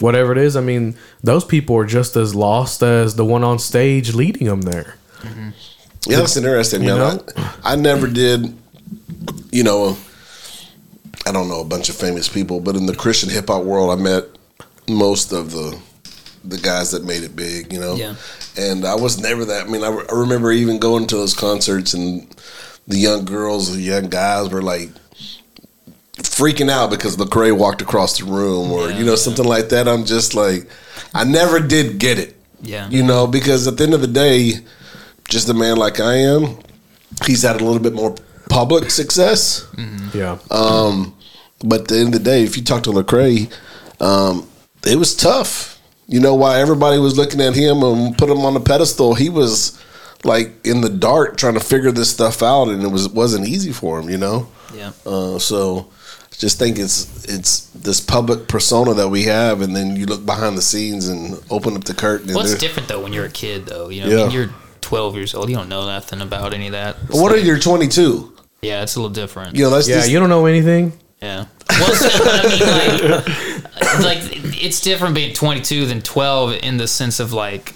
whatever 0.00 0.32
it 0.32 0.38
is. 0.38 0.56
I 0.56 0.60
mean, 0.60 0.96
those 1.22 1.44
people 1.44 1.76
are 1.76 1.86
just 1.86 2.16
as 2.16 2.34
lost 2.34 2.82
as 2.82 3.14
the 3.16 3.24
one 3.24 3.44
on 3.44 3.58
stage 3.58 4.14
leading 4.14 4.46
them 4.46 4.62
there. 4.62 4.96
Mm-hmm. 5.20 5.50
yeah. 6.08 6.16
That's 6.18 6.36
interesting, 6.36 6.84
man. 6.84 6.98
know? 6.98 7.20
I, 7.36 7.54
I 7.72 7.76
never 7.76 8.06
did. 8.06 8.54
You 9.52 9.64
know, 9.64 9.96
I 11.26 11.32
don't 11.32 11.48
know 11.48 11.60
a 11.60 11.64
bunch 11.64 11.88
of 11.88 11.96
famous 11.96 12.28
people, 12.28 12.60
but 12.60 12.76
in 12.76 12.86
the 12.86 12.94
Christian 12.94 13.28
hip 13.30 13.48
hop 13.48 13.64
world, 13.64 13.90
I 13.98 14.02
met 14.02 14.24
most 14.94 15.32
of 15.32 15.52
the 15.52 15.78
the 16.44 16.56
guys 16.58 16.90
that 16.92 17.04
made 17.04 17.22
it 17.22 17.36
big. 17.36 17.72
You 17.72 17.80
know, 17.80 17.94
Yeah. 17.96 18.14
and 18.56 18.84
I 18.86 18.94
was 18.94 19.20
never 19.20 19.44
that. 19.44 19.66
I 19.66 19.68
mean, 19.70 19.84
I, 19.84 19.88
re- 19.90 20.06
I 20.10 20.14
remember 20.14 20.50
even 20.52 20.78
going 20.78 21.06
to 21.08 21.16
those 21.16 21.34
concerts 21.34 21.92
and 21.94 22.26
the 22.88 22.96
young 22.98 23.24
girls, 23.26 23.72
the 23.74 23.80
young 23.82 24.08
guys 24.08 24.48
were 24.50 24.62
like 24.62 24.88
freaking 26.16 26.70
out 26.70 26.90
because 26.90 27.16
Lecrae 27.16 27.56
walked 27.56 27.82
across 27.82 28.18
the 28.18 28.24
room, 28.24 28.70
or 28.72 28.88
Yeah, 28.90 28.98
you 28.98 29.04
know 29.04 29.12
yeah. 29.12 29.16
something 29.16 29.44
like 29.44 29.68
that. 29.70 29.88
I'm 29.88 30.04
just 30.04 30.34
like, 30.34 30.68
I 31.14 31.24
never 31.24 31.60
did 31.60 31.98
get 31.98 32.18
it. 32.18 32.36
Yeah. 32.62 32.88
you 32.90 33.02
know, 33.02 33.26
because 33.26 33.66
at 33.66 33.78
the 33.78 33.84
end 33.84 33.94
of 33.94 34.02
the 34.02 34.06
day, 34.06 34.52
just 35.28 35.48
a 35.48 35.54
man 35.54 35.78
like 35.78 35.98
I 35.98 36.16
am, 36.16 36.58
he's 37.24 37.42
had 37.42 37.58
a 37.60 37.64
little 37.64 37.80
bit 37.80 37.94
more 37.94 38.14
public 38.50 38.90
success. 38.90 39.66
Yeah. 40.12 40.36
Um, 40.50 41.14
but 41.64 41.82
at 41.82 41.88
the 41.88 41.98
end 41.98 42.08
of 42.08 42.12
the 42.12 42.18
day, 42.30 42.42
if 42.42 42.56
you 42.58 42.62
talk 42.64 42.82
to 42.82 42.90
Lecrae, 42.90 43.50
um, 44.00 44.46
it 44.86 44.96
was 44.96 45.14
tough. 45.14 45.78
You 46.06 46.20
know 46.20 46.34
why 46.34 46.60
everybody 46.60 46.98
was 46.98 47.16
looking 47.16 47.40
at 47.40 47.54
him 47.54 47.82
and 47.82 48.16
put 48.18 48.28
him 48.30 48.38
on 48.38 48.54
the 48.54 48.60
pedestal? 48.60 49.14
He 49.14 49.28
was 49.28 49.78
like 50.24 50.52
in 50.66 50.80
the 50.80 50.88
dark 50.88 51.36
trying 51.36 51.54
to 51.54 51.60
figure 51.60 51.92
this 51.92 52.10
stuff 52.10 52.42
out, 52.42 52.68
and 52.68 52.82
it 52.82 52.88
was 52.88 53.08
wasn't 53.08 53.46
easy 53.48 53.72
for 53.72 54.00
him. 54.00 54.10
You 54.10 54.18
know, 54.18 54.48
Yeah. 54.76 54.90
uh, 55.06 55.38
so 55.38 55.86
just 56.36 56.58
think 56.58 56.78
it's 56.78 57.24
it's 57.26 57.66
this 57.74 58.00
public 58.00 58.48
persona 58.48 58.94
that 58.94 59.08
we 59.08 59.24
have, 59.24 59.60
and 59.60 59.74
then 59.76 59.94
you 59.96 60.06
look 60.06 60.26
behind 60.26 60.58
the 60.58 60.62
scenes 60.62 61.06
and 61.08 61.38
open 61.50 61.76
up 61.76 61.84
the 61.84 61.94
curtain. 61.94 62.28
and 62.28 62.36
Well, 62.36 62.44
it's 62.44 62.54
different 62.60 62.88
though 62.88 63.00
when 63.00 63.12
you're 63.12 63.26
a 63.26 63.30
kid, 63.30 63.66
though. 63.66 63.88
You 63.88 64.02
know, 64.02 64.06
I 64.08 64.10
Yeah. 64.10 64.22
mean, 64.24 64.30
you're 64.32 64.50
12 64.80 65.14
years 65.14 65.34
old. 65.34 65.48
You 65.48 65.56
don't 65.56 65.68
know 65.68 65.86
nothing 65.86 66.20
about 66.20 66.52
any 66.54 66.66
of 66.66 66.72
that. 66.72 66.96
It's 67.08 67.16
what 67.18 67.30
are 67.32 67.36
like- 67.36 67.44
you? 67.44 67.58
22. 67.58 68.32
Yeah, 68.62 68.82
it's 68.82 68.96
a 68.96 68.98
little 68.98 69.14
different. 69.14 69.54
You 69.56 69.64
know, 69.64 69.70
that's 69.70 69.88
yeah, 69.88 69.96
just, 69.98 70.10
you 70.10 70.18
don't 70.18 70.28
know 70.28 70.44
anything. 70.46 70.92
Yeah. 71.22 71.46
Well, 71.68 71.94
so, 71.94 72.08
I 72.24 72.48
mean, 72.48 73.10
like, 73.10 74.22
like 74.32 74.62
it's 74.62 74.80
different 74.80 75.14
being 75.14 75.34
22 75.34 75.86
than 75.86 76.00
12 76.00 76.54
in 76.62 76.78
the 76.78 76.88
sense 76.88 77.20
of 77.20 77.32
like 77.32 77.74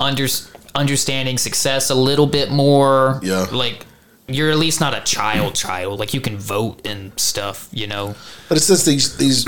under, 0.00 0.26
understanding 0.74 1.38
success 1.38 1.90
a 1.90 1.94
little 1.94 2.26
bit 2.26 2.50
more. 2.50 3.20
Yeah. 3.22 3.46
Like 3.52 3.86
you're 4.26 4.50
at 4.50 4.58
least 4.58 4.80
not 4.80 4.94
a 4.94 5.00
child 5.00 5.54
child. 5.54 6.00
Like 6.00 6.14
you 6.14 6.20
can 6.20 6.36
vote 6.36 6.86
and 6.86 7.18
stuff, 7.18 7.68
you 7.72 7.86
know. 7.86 8.14
But 8.48 8.58
it's 8.58 8.68
just 8.68 8.86
these 8.86 9.16
these 9.16 9.44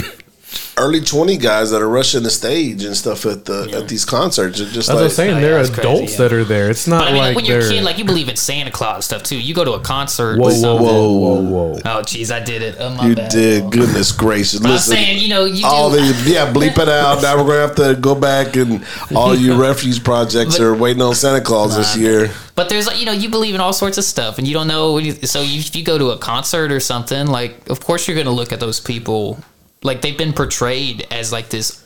early 0.78 1.00
twenty 1.00 1.36
guys 1.36 1.70
that 1.70 1.80
are 1.82 1.88
rushing 1.88 2.22
the 2.22 2.30
stage 2.30 2.84
and 2.84 2.96
stuff 2.96 3.24
at 3.26 3.44
the 3.44 3.70
at 3.74 3.88
these 3.88 4.04
concerts. 4.04 4.60
It's 4.60 4.72
just 4.72 4.88
That's 4.88 4.96
what 4.96 5.04
I'm 5.04 5.10
saying. 5.10 5.36
Oh, 5.36 5.40
They're 5.40 5.54
yeah, 5.54 5.60
it's 5.60 5.70
crazy, 5.70 5.88
adults 5.88 6.12
yeah. 6.12 6.18
that 6.18 6.32
are 6.32 6.44
there. 6.44 6.70
It's 6.70 6.86
not 6.86 7.00
But 7.00 7.08
I 7.08 7.12
mean, 7.12 7.22
like 7.22 7.36
when 7.36 7.44
you're 7.44 7.60
a 7.60 7.68
kid, 7.68 7.82
like 7.84 7.98
you 7.98 8.04
believe 8.04 8.28
in 8.28 8.36
Santa 8.36 8.70
Claus 8.70 9.04
stuff 9.04 9.22
too. 9.22 9.38
You 9.38 9.54
go 9.54 9.64
to 9.64 9.72
a 9.72 9.80
concert. 9.80 10.38
whoa, 10.38 10.48
or 10.48 10.78
whoa, 10.78 10.82
whoa, 10.82 11.12
whoa, 11.12 11.40
whoa. 11.42 11.72
Oh, 11.84 12.02
jeez, 12.02 12.30
I 12.30 12.40
did 12.40 12.62
it. 12.62 12.76
Oh, 12.78 12.90
my 12.94 13.06
you 13.08 13.14
bad. 13.16 13.30
did. 13.30 13.70
Goodness 13.72 14.12
gracious! 14.12 14.60
But 14.60 14.68
I'm 14.68 14.72
Listen, 14.74 14.94
saying, 14.94 15.18
you 15.18 15.28
know, 15.28 15.44
you 15.44 15.66
all 15.66 15.90
do. 15.90 15.96
the 15.96 16.30
yeah, 16.30 16.52
bleep 16.52 16.78
it 16.78 16.88
out. 16.88 17.22
Now 17.22 17.36
we're 17.36 17.44
gonna 17.48 17.60
have 17.66 17.76
to 17.76 18.00
go 18.00 18.14
back 18.14 18.56
and 18.56 18.84
all 19.14 19.34
you 19.34 19.60
refuge 19.60 20.02
projects 20.04 20.58
But- 20.58 20.64
are 20.64 20.74
waiting 20.74 21.02
on 21.02 21.14
Santa 21.14 21.40
Claus 21.40 21.76
this 21.76 21.96
year. 21.96 22.30
But 22.54 22.70
there's 22.70 22.86
like 22.86 22.98
you 22.98 23.04
know 23.04 23.12
you 23.12 23.28
believe 23.28 23.54
in 23.54 23.60
all 23.60 23.74
sorts 23.74 23.98
of 23.98 24.04
stuff 24.04 24.38
and 24.38 24.46
you 24.48 24.54
don't 24.54 24.66
know. 24.66 24.92
What 24.94 25.04
you, 25.04 25.12
so 25.12 25.42
you, 25.42 25.60
if 25.60 25.76
you 25.76 25.84
go 25.84 25.98
to 25.98 26.10
a 26.10 26.18
concert 26.18 26.72
or 26.72 26.80
something, 26.80 27.26
like 27.26 27.68
of 27.68 27.80
course 27.80 28.08
you're 28.08 28.16
gonna 28.16 28.30
look 28.30 28.50
at 28.50 28.60
those 28.60 28.80
people 28.80 29.38
like 29.82 30.00
they've 30.02 30.16
been 30.18 30.32
portrayed 30.32 31.06
as 31.10 31.32
like 31.32 31.48
this 31.48 31.84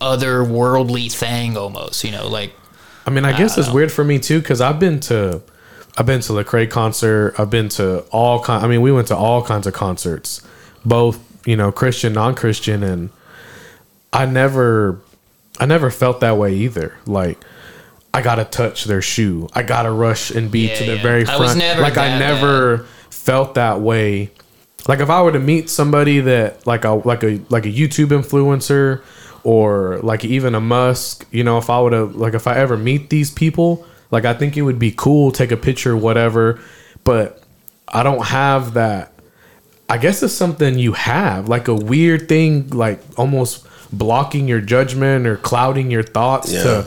otherworldly 0.00 1.12
thing 1.12 1.56
almost. 1.56 2.04
You 2.04 2.10
know, 2.10 2.28
like 2.28 2.52
I 3.06 3.10
mean, 3.10 3.24
I 3.24 3.36
guess 3.36 3.56
it's 3.58 3.70
weird 3.70 3.92
for 3.92 4.04
me 4.04 4.18
too 4.18 4.40
because 4.40 4.60
I've 4.60 4.78
been 4.78 5.00
to, 5.00 5.42
I've 5.96 6.06
been 6.06 6.20
to 6.22 6.32
Lecrae 6.32 6.70
concert. 6.70 7.34
I've 7.38 7.50
been 7.50 7.68
to 7.70 8.00
all 8.10 8.42
kind. 8.42 8.64
I 8.64 8.68
mean, 8.68 8.80
we 8.82 8.92
went 8.92 9.08
to 9.08 9.16
all 9.16 9.42
kinds 9.42 9.66
of 9.66 9.74
concerts, 9.74 10.46
both 10.84 11.18
you 11.46 11.56
know 11.56 11.72
Christian, 11.72 12.12
non-Christian, 12.12 12.82
and 12.82 13.10
I 14.12 14.26
never, 14.26 15.00
I 15.58 15.66
never 15.66 15.90
felt 15.90 16.20
that 16.20 16.36
way 16.36 16.54
either. 16.54 16.96
Like 17.06 17.38
I 18.14 18.22
gotta 18.22 18.44
touch 18.44 18.84
their 18.84 19.02
shoe. 19.02 19.48
I 19.54 19.62
gotta 19.62 19.90
rush 19.90 20.30
and 20.30 20.50
be 20.50 20.68
Yeah, 20.68 20.74
to 20.76 20.84
the 20.84 20.96
yeah. 20.96 21.02
very 21.02 21.22
I 21.26 21.36
front. 21.36 21.58
never 21.58 21.80
like 21.82 21.96
I 21.98 22.18
never 22.18 22.86
felt 23.10 23.54
that 23.54 23.80
way. 23.80 24.30
Like 24.88 25.00
if 25.00 25.10
I 25.10 25.22
were 25.22 25.32
to 25.32 25.38
meet 25.38 25.70
somebody 25.70 26.20
that 26.20 26.66
like 26.66 26.84
a 26.84 26.90
like 26.92 27.22
a 27.22 27.40
like 27.50 27.66
a 27.66 27.70
YouTube 27.70 28.08
influencer 28.08 29.02
or 29.44 29.98
like 30.02 30.24
even 30.24 30.54
a 30.54 30.60
Musk, 30.60 31.26
you 31.30 31.44
know, 31.44 31.58
if 31.58 31.70
I 31.70 31.80
would 31.80 31.92
have 31.92 32.16
like 32.16 32.34
if 32.34 32.46
I 32.46 32.56
ever 32.56 32.76
meet 32.76 33.10
these 33.10 33.30
people, 33.30 33.86
like 34.10 34.24
I 34.24 34.34
think 34.34 34.56
it 34.56 34.62
would 34.62 34.78
be 34.78 34.92
cool, 34.92 35.30
take 35.30 35.52
a 35.52 35.56
picture, 35.56 35.96
whatever. 35.96 36.60
But 37.04 37.42
I 37.88 38.02
don't 38.02 38.24
have 38.26 38.74
that. 38.74 39.12
I 39.88 39.98
guess 39.98 40.22
it's 40.22 40.32
something 40.32 40.78
you 40.78 40.92
have, 40.94 41.48
like 41.48 41.68
a 41.68 41.74
weird 41.74 42.28
thing, 42.28 42.70
like 42.70 43.00
almost 43.18 43.66
blocking 43.92 44.48
your 44.48 44.60
judgment 44.60 45.26
or 45.26 45.36
clouding 45.36 45.90
your 45.90 46.02
thoughts 46.02 46.50
Yeah. 46.52 46.62
to 46.62 46.86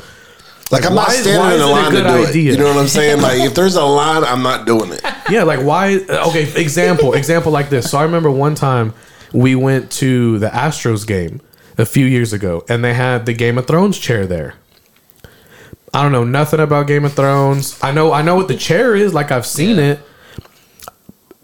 Like, 0.72 0.84
I'm 0.86 0.96
not 0.96 1.08
why 1.08 1.14
standing 1.14 1.40
why 1.42 1.54
in 1.56 1.62
a 1.62 1.64
it 1.64 1.68
a 1.68 1.72
line 1.72 1.92
to 1.92 1.98
good 2.02 2.04
do 2.34 2.40
it. 2.40 2.46
You 2.54 2.58
know 2.58 2.66
what 2.68 2.78
I'm 2.78 2.88
saying? 2.88 3.22
Like 3.22 3.40
if 3.40 3.54
there's 3.54 3.76
a 3.76 3.84
line, 3.86 4.24
I'm 4.24 4.42
not 4.42 4.66
doing 4.66 4.92
it. 4.92 5.02
yeah 5.30 5.44
like 5.44 5.60
why 5.60 5.96
uh, 6.10 6.28
okay 6.30 6.44
example 6.62 7.14
example 7.14 7.52
like 7.52 7.70
this 7.70 7.90
so 7.90 7.98
i 7.98 8.04
remember 8.04 8.30
one 8.30 8.54
time 8.54 8.94
we 9.34 9.56
went 9.56 9.92
to 9.92 10.38
the 10.38 10.48
astros 10.50 11.06
game 11.08 11.42
a 11.80 11.86
few 11.86 12.06
years 12.06 12.32
ago 12.32 12.64
and 12.70 12.84
they 12.84 12.94
had 12.94 13.26
the 13.26 13.34
game 13.34 13.58
of 13.58 13.66
thrones 13.66 13.98
chair 13.98 14.28
there 14.28 14.54
i 15.96 16.04
don't 16.04 16.12
know 16.12 16.24
nothing 16.24 16.60
about 16.60 16.86
game 16.86 17.06
of 17.06 17.14
thrones 17.14 17.76
i 17.82 17.92
know 17.92 18.14
i 18.14 18.22
know 18.22 18.36
what 18.36 18.48
the 18.48 18.56
chair 18.56 18.96
is 18.96 19.16
like 19.16 19.32
i've 19.32 19.48
seen 19.48 19.78
Yeah. 19.78 19.94
it 19.94 20.00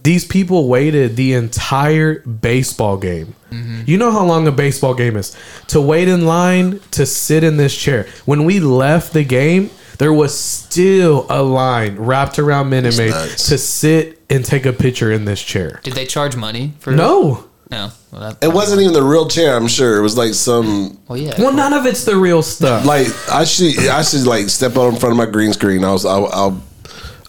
these 0.03 0.25
people 0.25 0.67
waited 0.67 1.15
the 1.15 1.33
entire 1.33 2.19
baseball 2.19 2.97
game 2.97 3.35
mm-hmm. 3.49 3.81
you 3.85 3.97
know 3.97 4.11
how 4.11 4.25
long 4.25 4.47
a 4.47 4.51
baseball 4.51 4.93
game 4.93 5.15
is 5.15 5.35
to 5.67 5.79
wait 5.79 6.07
in 6.07 6.25
line 6.25 6.79
to 6.91 7.05
sit 7.05 7.43
in 7.43 7.57
this 7.57 7.75
chair 7.75 8.07
when 8.25 8.45
we 8.45 8.59
left 8.59 9.13
the 9.13 9.23
game 9.23 9.69
there 10.01 10.11
was 10.11 10.35
still 10.35 11.27
a 11.29 11.43
line 11.43 11.95
wrapped 11.95 12.39
around 12.39 12.69
Minute 12.69 12.97
Maid 12.97 13.11
nuts. 13.11 13.49
to 13.49 13.57
sit 13.59 14.19
and 14.31 14.43
take 14.43 14.65
a 14.65 14.73
picture 14.73 15.11
in 15.11 15.25
this 15.25 15.39
chair. 15.39 15.79
did 15.83 15.93
they 15.93 16.07
charge 16.07 16.35
money 16.35 16.73
for 16.79 16.91
No. 16.91 17.47
No. 17.69 17.91
Well, 18.11 18.21
that, 18.21 18.43
It 18.43 18.51
wasn't 18.51 18.81
even 18.81 18.93
the 18.93 19.03
real 19.03 19.27
chair. 19.27 19.55
I'm 19.55 19.67
sure 19.67 19.99
it 19.99 20.01
was 20.01 20.17
like 20.17 20.33
some 20.33 20.99
Well, 21.07 21.19
yeah. 21.19 21.35
Well, 21.37 21.53
none 21.53 21.71
of 21.71 21.85
it's 21.85 22.03
the 22.03 22.17
real 22.17 22.41
stuff. 22.41 22.83
like 22.83 23.07
I 23.29 23.43
should 23.43 23.77
I 23.89 24.01
should 24.01 24.25
like 24.25 24.49
step 24.49 24.75
out 24.75 24.91
in 24.91 24.99
front 24.99 25.11
of 25.11 25.17
my 25.17 25.27
green 25.27 25.53
screen. 25.53 25.83
I 25.83 25.91
was 25.91 26.03
I'll 26.03 26.25
I'll, 26.33 26.63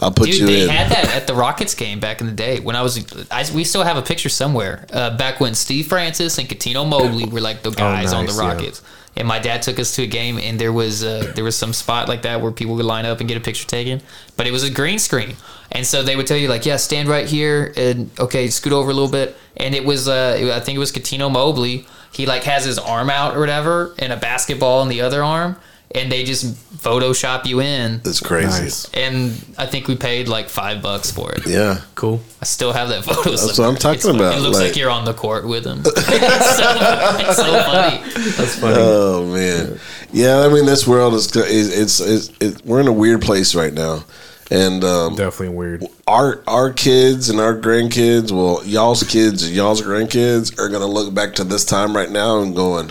I'll 0.02 0.10
put 0.10 0.26
Dude, 0.26 0.40
you 0.40 0.46
they 0.46 0.62
in. 0.64 0.68
had 0.68 0.90
that 0.90 1.14
at 1.16 1.26
the 1.26 1.34
Rockets 1.34 1.74
game 1.74 2.00
back 2.00 2.20
in 2.20 2.26
the 2.26 2.32
day 2.32 2.58
when 2.60 2.74
I 2.74 2.82
was. 2.82 2.98
I, 3.30 3.44
we 3.54 3.64
still 3.64 3.84
have 3.84 3.96
a 3.96 4.02
picture 4.02 4.28
somewhere. 4.28 4.86
Uh, 4.92 5.16
back 5.16 5.40
when 5.40 5.54
Steve 5.54 5.86
Francis 5.86 6.38
and 6.38 6.48
Cuttino 6.48 6.88
Mobley 6.88 7.24
were 7.24 7.40
like 7.40 7.62
the 7.62 7.70
guys 7.84 8.12
on 8.12 8.26
the 8.26 8.32
nice, 8.32 8.40
yeah. 8.40 8.48
Rockets, 8.48 8.82
and 9.16 9.28
my 9.28 9.38
dad 9.38 9.62
took 9.62 9.78
us 9.78 9.94
to 9.96 10.02
a 10.02 10.06
game, 10.06 10.38
and 10.38 10.60
there 10.60 10.72
was 10.72 11.04
uh, 11.04 11.32
there 11.36 11.44
was 11.44 11.56
some 11.56 11.72
spot 11.72 12.08
like 12.08 12.22
that 12.22 12.40
where 12.40 12.50
people 12.50 12.74
would 12.74 12.84
line 12.84 13.06
up 13.06 13.20
and 13.20 13.28
get 13.28 13.36
a 13.36 13.40
picture 13.40 13.66
taken, 13.66 14.02
but 14.36 14.46
it 14.46 14.50
was 14.50 14.64
a 14.64 14.70
green 14.70 14.98
screen, 14.98 15.36
and 15.70 15.86
so 15.86 16.02
they 16.02 16.16
would 16.16 16.26
tell 16.26 16.36
you 16.36 16.48
like, 16.48 16.66
yeah, 16.66 16.76
stand 16.76 17.08
right 17.08 17.26
here, 17.26 17.72
and 17.76 18.10
okay, 18.18 18.48
scoot 18.48 18.72
over 18.72 18.90
a 18.90 18.94
little 18.94 19.10
bit, 19.10 19.36
and 19.56 19.74
it 19.74 19.84
was 19.84 20.08
uh, 20.08 20.52
I 20.54 20.60
think 20.60 20.76
it 20.76 20.80
was 20.80 20.90
Cuttino 20.92 21.30
Mobley. 21.30 21.86
He 22.12 22.26
like 22.26 22.42
has 22.44 22.64
his 22.64 22.78
arm 22.78 23.08
out 23.08 23.36
or 23.36 23.40
whatever, 23.40 23.94
and 23.98 24.12
a 24.12 24.16
basketball 24.16 24.82
in 24.82 24.88
the 24.88 25.00
other 25.00 25.22
arm, 25.22 25.56
and 25.94 26.11
they 26.11 26.24
just 26.24 26.55
Photoshop 26.83 27.46
you 27.46 27.61
in. 27.61 28.00
That's 28.02 28.18
crazy. 28.18 28.48
Nice. 28.62 28.90
And 28.92 29.31
I 29.57 29.66
think 29.66 29.87
we 29.87 29.94
paid 29.94 30.26
like 30.26 30.48
five 30.48 30.83
bucks 30.83 31.11
for 31.12 31.31
it. 31.33 31.46
Yeah. 31.46 31.81
Cool. 31.94 32.20
I 32.40 32.44
still 32.44 32.72
have 32.72 32.88
that 32.88 33.05
photo. 33.05 33.31
That's 33.31 33.57
what 33.57 33.68
I'm 33.68 33.76
talking 33.76 33.94
It's 33.96 34.05
funny. 34.07 34.18
about, 34.18 34.37
It 34.37 34.40
looks 34.40 34.59
like, 34.59 34.68
like- 34.70 34.76
you're 34.76 34.90
on 34.90 35.05
the 35.05 35.14
court 35.14 35.46
with 35.46 35.64
him. 35.64 35.83
it's, 35.85 35.87
so, 36.57 37.18
it's 37.20 37.37
so 37.37 37.62
funny. 37.62 38.02
That's 38.37 38.59
funny. 38.59 38.74
Oh 38.78 39.26
man. 39.33 39.78
Yeah. 40.12 40.40
I 40.40 40.48
mean, 40.48 40.66
this 40.66 40.87
world 40.87 41.14
is 41.14 41.35
is 41.37 41.78
it's, 41.78 42.00
it's, 42.00 42.33
it, 42.40 42.66
we're 42.66 42.81
in 42.81 42.88
a 42.88 42.92
weird 42.92 43.22
place 43.22 43.55
right 43.55 43.72
now, 43.72 44.05
and 44.50 44.83
um, 44.83 45.14
Definitely 45.14 45.55
weird. 45.57 45.85
our 46.09 46.42
our 46.48 46.72
kids 46.72 47.31
and 47.31 47.38
our 47.38 47.55
grandkids, 47.57 48.33
well, 48.33 48.61
y'all's 48.66 49.05
kids 49.05 49.44
and 49.44 49.55
y'all's 49.55 49.83
grandkids 49.83 50.59
are 50.59 50.68
gonna 50.68 50.87
look 50.87 51.14
back 51.14 51.35
to 51.37 51.44
this 51.44 51.64
time 51.64 51.94
right 51.96 52.11
now 52.11 52.40
and 52.42 52.57
going, 52.57 52.90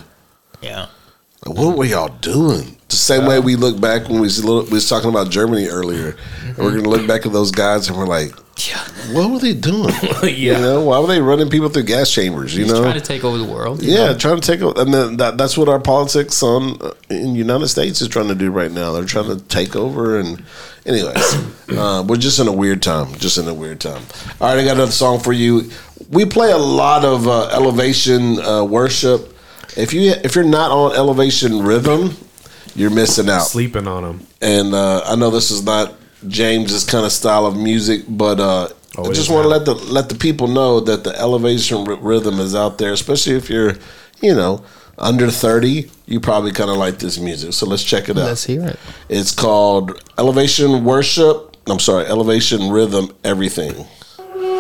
Yeah. 0.62 0.88
"What 1.46 1.78
were 1.78 1.84
y'all 1.86 2.16
doing?" 2.22 2.78
The 2.92 2.98
same 2.98 3.26
way 3.26 3.40
we 3.40 3.56
look 3.56 3.80
back 3.80 4.04
when 4.10 4.16
we 4.16 4.22
was, 4.22 4.44
little, 4.44 4.64
we 4.66 4.72
was 4.74 4.88
talking 4.90 5.10
about 5.10 5.30
Germany 5.30 5.68
earlier, 5.68 6.16
and 6.46 6.58
we're 6.58 6.76
gonna 6.76 6.90
look 6.90 7.08
back 7.08 7.26
at 7.26 7.32
those 7.32 7.50
guys 7.52 7.88
and 7.88 7.98
we're 7.98 8.06
like, 8.06 8.34
Yeah. 8.68 8.80
"What 9.14 9.32
were 9.32 9.40
they 9.40 9.54
doing? 9.54 9.94
Yeah. 10.24 10.28
You 10.28 10.54
know, 10.62 10.82
why 10.82 11.00
were 11.00 11.08
they 11.08 11.22
running 11.22 11.50
people 11.50 11.70
through 11.70 11.84
gas 11.84 12.12
chambers? 12.12 12.56
You 12.56 12.64
He's 12.66 12.74
know, 12.74 12.82
trying 12.82 12.96
to 13.00 13.02
take 13.02 13.24
over 13.24 13.38
the 13.38 13.46
world. 13.46 13.82
Yeah, 13.82 14.08
know? 14.12 14.18
trying 14.18 14.40
to 14.42 14.46
take, 14.46 14.62
o- 14.62 14.74
and 14.74 14.94
then 14.94 15.18
that, 15.18 15.38
that's 15.38 15.58
what 15.58 15.68
our 15.70 15.80
politics 15.80 16.44
on 16.44 16.82
uh, 16.82 16.92
in 17.10 17.32
the 17.34 17.40
United 17.40 17.70
States 17.70 18.02
is 18.02 18.08
trying 18.10 18.28
to 18.28 18.36
do 18.36 18.52
right 18.52 18.72
now. 18.72 18.92
They're 18.92 19.06
trying 19.06 19.28
to 19.36 19.42
take 19.48 19.76
over, 19.76 20.20
and 20.20 20.44
anyways, 20.86 21.34
uh, 21.70 22.04
we're 22.08 22.18
just 22.18 22.40
in 22.40 22.48
a 22.48 22.54
weird 22.54 22.82
time. 22.84 23.14
Just 23.16 23.38
in 23.38 23.48
a 23.48 23.54
weird 23.54 23.80
time. 23.80 24.04
All 24.42 24.50
right, 24.54 24.60
I 24.60 24.66
got 24.66 24.76
another 24.76 24.92
song 24.92 25.20
for 25.22 25.32
you. 25.34 25.72
We 26.10 26.26
play 26.26 26.52
a 26.52 26.58
lot 26.58 27.06
of 27.06 27.26
uh, 27.28 27.48
elevation 27.54 28.40
uh, 28.42 28.64
worship. 28.66 29.34
If 29.78 29.94
you 29.94 30.12
if 30.24 30.36
you're 30.36 30.44
not 30.44 30.72
on 30.72 30.94
elevation 30.98 31.62
rhythm, 31.64 32.18
you're 32.76 32.90
missing 32.90 33.30
out. 33.30 33.42
Sleeping 33.44 33.88
on 33.88 34.04
them. 34.04 34.28
And 34.42 34.74
uh, 34.74 35.04
I 35.06 35.16
know 35.16 35.30
this 35.30 35.52
is 35.52 35.64
not 35.64 35.94
James's 36.28 36.84
kind 36.86 37.06
of 37.06 37.12
style 37.12 37.46
of 37.46 37.58
music, 37.58 38.04
but 38.08 38.40
uh, 38.40 38.70
Oh, 38.98 39.10
I 39.10 39.14
just 39.14 39.30
want 39.30 39.46
to 39.46 39.48
let 39.48 39.64
the 39.64 39.74
let 39.74 40.10
the 40.10 40.16
people 40.16 40.48
know 40.48 40.82
that 40.82 41.06
the 41.06 41.18
elevation 41.18 41.88
r- 41.88 41.96
rhythm 41.96 42.40
is 42.42 42.54
out 42.54 42.78
there, 42.78 42.92
especially 42.92 43.36
if 43.36 43.50
you're, 43.50 43.76
you 44.22 44.36
know, 44.36 44.66
under 44.98 45.32
thirty. 45.32 45.90
You 46.08 46.20
probably 46.20 46.52
kind 46.52 46.70
of 46.70 46.76
like 46.76 47.00
this 47.00 47.18
music, 47.18 47.54
so 47.54 47.66
let's 47.66 47.84
check 47.84 48.10
it 48.10 48.18
out. 48.18 48.26
Let's 48.26 48.44
hear 48.44 48.66
it. 48.66 48.78
It's 49.08 49.34
called 49.34 50.04
Elevation 50.18 50.84
Worship. 50.84 51.56
I'm 51.68 51.80
sorry, 51.80 52.06
Elevation 52.06 52.70
Rhythm. 52.70 53.16
Everything. 53.24 53.74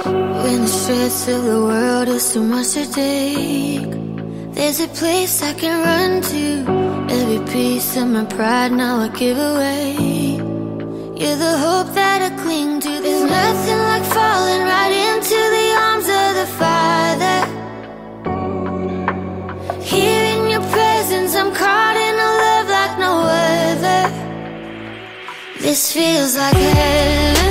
When 0.05 0.61
the 0.61 0.67
stress 0.67 1.27
of 1.27 1.43
the 1.43 1.59
world 1.59 2.07
is 2.07 2.31
too 2.33 2.41
much 2.43 2.71
to 2.71 2.89
take, 2.89 4.20
there's 4.53 4.79
a 4.79 4.87
place 4.87 5.41
I 5.41 5.53
can 5.53 5.75
run 5.83 6.21
to. 6.33 6.45
Every 7.13 7.41
piece 7.53 7.97
of 7.97 8.07
my 8.07 8.25
pride 8.25 8.71
now 8.71 8.99
I 8.99 9.07
give 9.09 9.37
away. 9.37 9.95
You're 11.19 11.39
the 11.47 11.57
hope 11.65 11.93
that 11.93 12.19
I 12.21 12.29
cling 12.41 12.79
to. 12.79 12.89
There's 12.89 13.23
nothing 13.23 13.79
like 13.91 14.05
falling 14.17 14.61
right 14.73 14.93
into 15.09 15.39
the 15.57 15.67
arms 15.87 16.07
of 16.21 16.29
the 16.39 16.47
Father. 16.61 17.39
Here 19.81 20.25
in 20.35 20.49
your 20.49 20.65
presence, 20.75 21.35
I'm 21.35 21.51
caught 21.53 21.97
in 22.07 22.15
a 22.29 22.31
love 22.45 22.67
like 22.77 22.95
no 23.05 23.13
other. 23.49 24.01
This 25.59 25.93
feels 25.93 26.35
like 26.37 26.55
heaven. 26.55 27.50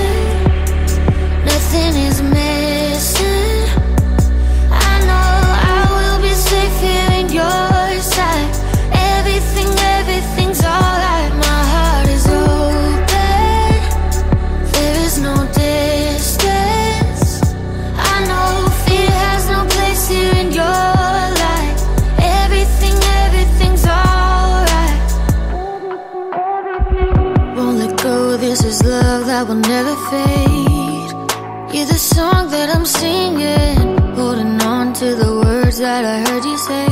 singing, 33.00 33.96
holding 34.14 34.60
on 34.62 34.92
to 34.92 35.08
the 35.22 35.30
words 35.42 35.78
that 35.78 36.04
I 36.04 36.16
heard 36.26 36.44
you 36.44 36.58
say. 36.70 36.88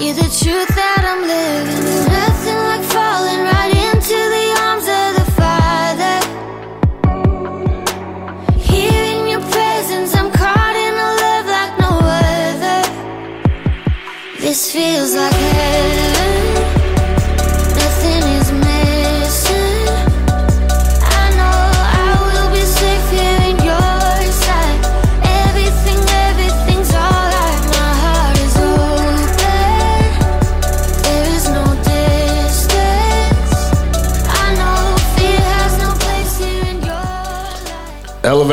Yeah, 0.00 0.14
the 0.20 0.28
truth 0.40 0.74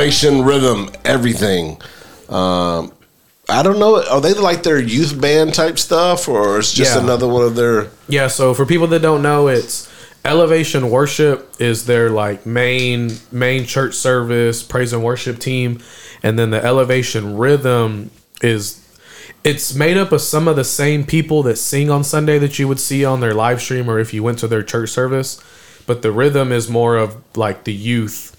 Elevation 0.05 0.43
Rhythm, 0.45 0.89
everything. 1.03 1.81
Um, 2.29 2.91
I 3.49 3.63
don't 3.63 3.79
know. 3.79 4.03
Are 4.07 4.21
they 4.21 4.33
like 4.33 4.61
their 4.61 4.79
youth 4.79 5.19
band 5.19 5.55
type 5.55 5.79
stuff, 5.79 6.27
or 6.29 6.59
it's 6.59 6.71
just 6.73 6.95
Yeah. 6.95 7.01
another 7.01 7.27
one 7.27 7.43
of 7.43 7.55
their? 7.55 7.87
Yeah, 8.07 8.27
so 8.27 8.53
for 8.53 8.67
people 8.67 8.85
that 8.87 9.01
don't 9.01 9.23
know, 9.23 9.47
it's 9.47 9.87
Elevation 10.23 10.91
Worship 10.91 11.51
is 11.59 11.85
their 11.85 12.11
like 12.11 12.45
main 12.45 13.17
main 13.31 13.65
church 13.65 13.95
service 13.95 14.61
praise 14.61 14.93
and 14.93 15.03
worship 15.03 15.39
team, 15.39 15.79
and 16.21 16.37
then 16.37 16.51
the 16.51 16.63
Elevation 16.63 17.35
Rhythm 17.37 18.11
is 18.43 18.81
it's 19.43 19.73
made 19.73 19.97
up 19.97 20.11
of 20.11 20.21
some 20.21 20.47
of 20.47 20.55
the 20.55 20.63
same 20.63 21.03
people 21.03 21.41
that 21.43 21.57
sing 21.57 21.89
on 21.89 22.03
Sunday 22.03 22.37
that 22.39 22.59
you 22.59 22.67
would 22.67 22.79
see 22.79 23.03
on 23.03 23.21
their 23.21 23.33
live 23.33 23.59
stream 23.59 23.89
or 23.89 23.97
if 23.99 24.13
you 24.13 24.21
went 24.21 24.37
to 24.39 24.47
their 24.47 24.61
church 24.63 24.89
service, 24.91 25.39
but 25.87 26.03
the 26.03 26.11
rhythm 26.11 26.51
is 26.51 26.69
more 26.69 26.95
of 26.97 27.15
like 27.35 27.63
the 27.63 27.73
youth, 27.73 28.35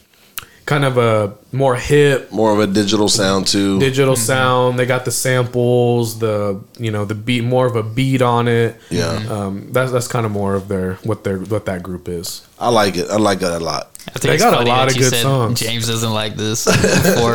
kind 0.65 0.85
of 0.85 0.99
a 0.99 1.33
more 1.57 1.75
hip 1.77 2.31
More 2.33 2.53
of 2.53 2.59
a 2.61 2.67
digital 2.67 3.09
sound 3.09 3.47
too. 3.47 3.79
digital 3.81 4.17
sound. 4.17 4.79
They 4.79 4.87
got 4.87 5.05
the 5.05 5.11
samples, 5.11 6.19
the 6.19 6.61
you 6.79 6.91
know 6.91 7.05
the 7.05 7.15
beat, 7.15 7.45
more 7.45 7.67
of 7.67 7.77
a 7.77 7.83
beat 7.83 8.23
on 8.23 8.49
it. 8.49 8.77
Yeah. 8.91 9.13
um, 9.31 9.73
that's 9.73 9.93
that's 9.93 10.09
kind 10.09 10.27
of 10.27 10.33
more 10.33 10.55
of 10.55 10.69
their 10.69 10.95
what 11.05 11.25
their 11.25 11.39
what 11.39 11.67
that 11.67 11.83
group 11.83 12.09
is. 12.09 12.47
I 12.59 12.71
like 12.71 12.97
it. 12.97 13.11
I 13.11 13.17
like 13.17 13.41
that 13.41 13.61
a 13.61 13.65
lot. 13.65 13.91
I 14.09 14.13
think 14.19 14.23
They 14.23 14.39
got 14.39 14.55
a 14.55 14.65
lot 14.65 14.87
that 14.87 14.91
of 14.93 14.95
you 14.97 15.03
good 15.03 15.13
said 15.13 15.23
songs. 15.23 15.59
James 15.61 15.89
doesn't 15.89 16.13
like 16.13 16.37
this 16.37 16.65
before. 17.05 17.35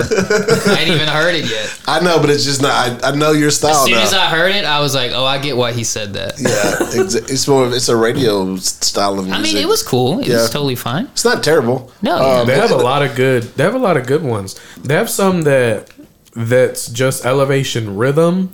I 0.73 0.77
ain't 0.79 0.89
even 0.89 1.07
heard 1.09 1.35
it 1.35 1.45
yet. 1.49 1.77
I 1.85 1.99
know, 1.99 2.17
but 2.19 2.29
it's 2.29 2.45
just 2.45 2.61
not. 2.61 2.71
I, 3.03 3.09
I 3.09 3.15
know 3.15 3.33
your 3.33 3.51
style 3.51 3.71
As 3.71 3.83
soon 3.83 3.95
now. 3.95 4.03
as 4.03 4.13
I 4.13 4.27
heard 4.29 4.55
it, 4.55 4.63
I 4.63 4.79
was 4.79 4.95
like, 4.95 5.11
"Oh, 5.13 5.25
I 5.25 5.37
get 5.37 5.57
why 5.57 5.73
he 5.73 5.83
said 5.83 6.13
that." 6.13 6.39
yeah, 6.39 7.01
it's, 7.03 7.13
it's 7.15 7.45
more. 7.47 7.65
of- 7.65 7.73
It's 7.73 7.89
a 7.89 7.95
radio 7.95 8.55
style 8.55 9.19
of 9.19 9.25
music. 9.25 9.39
I 9.39 9.43
mean, 9.43 9.57
it 9.57 9.67
was 9.67 9.83
cool. 9.83 10.19
It 10.21 10.27
Yeah. 10.27 10.35
was 10.37 10.49
totally 10.49 10.75
fine. 10.75 11.05
It's 11.07 11.25
not 11.25 11.43
terrible. 11.43 11.91
No, 12.01 12.15
Um, 12.41 12.47
They 12.47 12.55
have 12.55 12.71
a 12.71 12.77
lot 12.77 13.03
of 13.03 13.15
good. 13.15 13.43
They 13.43 13.63
have 13.63 13.75
a 13.75 13.79
lot 13.79 13.97
of 13.97 14.07
good 14.11 14.23
ones. 14.23 14.49
They 14.87 14.95
have 14.95 15.09
some 15.09 15.41
that 15.43 15.89
that's 16.35 16.87
just 17.01 17.25
elevation 17.25 17.83
rhythm. 17.97 18.51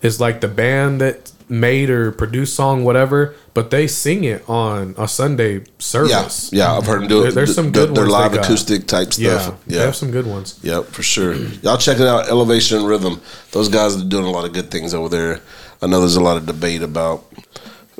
Is 0.00 0.20
like 0.20 0.40
the 0.40 0.48
band 0.48 1.00
that 1.00 1.32
made 1.48 1.88
or 1.90 2.12
produced 2.12 2.54
song 2.54 2.84
whatever, 2.84 3.34
but 3.54 3.70
they 3.70 3.86
sing 3.88 4.22
it 4.22 4.40
on 4.48 4.94
a 4.96 5.08
Sunday 5.08 5.64
service. 5.78 6.50
yeah. 6.52 6.58
yeah, 6.70 6.76
I've 6.76 6.86
heard 6.86 7.00
them 7.02 7.08
do 7.08 7.20
There- 7.20 7.30
it. 7.30 7.34
there's 7.34 7.54
some 7.54 7.72
good 7.72 7.88
ones 7.90 7.96
They're 7.98 8.06
live 8.20 8.32
got. 8.34 8.44
acoustic 8.44 8.86
type 8.86 9.12
stuff. 9.12 9.24
Yeah, 9.24 9.38
stuff. 9.40 9.64
they 9.66 9.78
have 9.78 9.96
some 9.96 10.10
good 10.12 10.26
ones. 10.26 10.60
Yep, 10.62 10.84
for 10.94 11.02
sure. 11.02 11.34
Y'all 11.64 11.78
check 11.78 11.98
it 11.98 12.06
out. 12.06 12.28
Elevation 12.28 12.84
Rhythm. 12.84 13.20
Those 13.50 13.68
guys 13.68 13.96
are 13.96 14.04
doing 14.04 14.24
a 14.26 14.30
lot 14.30 14.44
of 14.44 14.52
good 14.52 14.70
things 14.70 14.94
over 14.94 15.08
there. 15.08 15.40
I 15.82 15.86
know 15.88 15.98
there's 16.00 16.16
a 16.16 16.20
lot 16.30 16.36
of 16.36 16.46
debate 16.46 16.82
about 16.82 17.24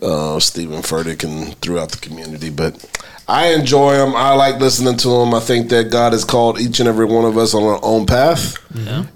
uh, 0.02 0.38
Stephen 0.40 0.82
Furtick 0.82 1.24
and 1.24 1.54
throughout 1.61 1.90
the 1.92 1.98
community, 1.98 2.50
but 2.50 2.84
I 3.26 3.48
enjoy 3.52 3.92
them. 3.96 4.14
I 4.14 4.32
like 4.34 4.58
listening 4.58 4.96
to 4.98 5.08
them. 5.08 5.34
I 5.34 5.40
think 5.40 5.68
that 5.68 5.90
God 5.90 6.12
has 6.14 6.24
called 6.24 6.58
each 6.58 6.80
and 6.80 6.88
every 6.88 7.04
one 7.04 7.26
of 7.26 7.37
us 7.37 7.54
on 7.54 7.62
our 7.62 7.78
own 7.82 8.06
path. 8.06 8.56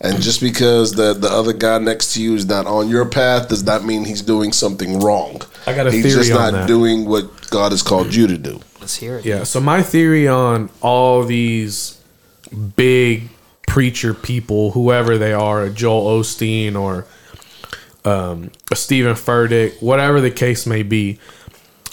And 0.00 0.20
just 0.20 0.40
because 0.40 0.92
the 0.92 1.14
the 1.14 1.28
other 1.28 1.52
guy 1.54 1.78
next 1.78 2.14
to 2.14 2.22
you 2.22 2.34
is 2.34 2.44
not 2.44 2.66
on 2.66 2.88
your 2.88 3.06
path 3.06 3.48
does 3.48 3.64
not 3.64 3.84
mean 3.84 4.04
he's 4.04 4.20
doing 4.22 4.52
something 4.52 5.00
wrong. 5.00 5.40
I 5.66 5.74
got 5.74 5.86
a 5.86 5.92
he's 5.92 6.02
theory 6.04 6.16
just 6.16 6.32
on 6.32 6.38
not 6.38 6.52
that. 6.52 6.68
doing 6.68 7.06
what 7.06 7.50
God 7.50 7.72
has 7.72 7.82
called 7.82 8.14
you 8.14 8.26
to 8.26 8.36
do. 8.36 8.60
Let's 8.80 8.96
hear 8.96 9.18
it. 9.18 9.24
Yeah. 9.24 9.44
So 9.44 9.60
my 9.60 9.82
theory 9.82 10.28
on 10.28 10.68
all 10.82 11.24
these 11.24 11.98
big 12.76 13.30
preacher 13.66 14.12
people, 14.12 14.72
whoever 14.72 15.16
they 15.16 15.32
are, 15.32 15.68
Joel 15.70 16.20
Osteen 16.20 16.78
or 16.78 17.06
um, 18.04 18.50
a 18.70 18.76
Stephen 18.76 19.14
Furtick, 19.14 19.80
whatever 19.82 20.20
the 20.20 20.30
case 20.30 20.66
may 20.66 20.82
be, 20.82 21.18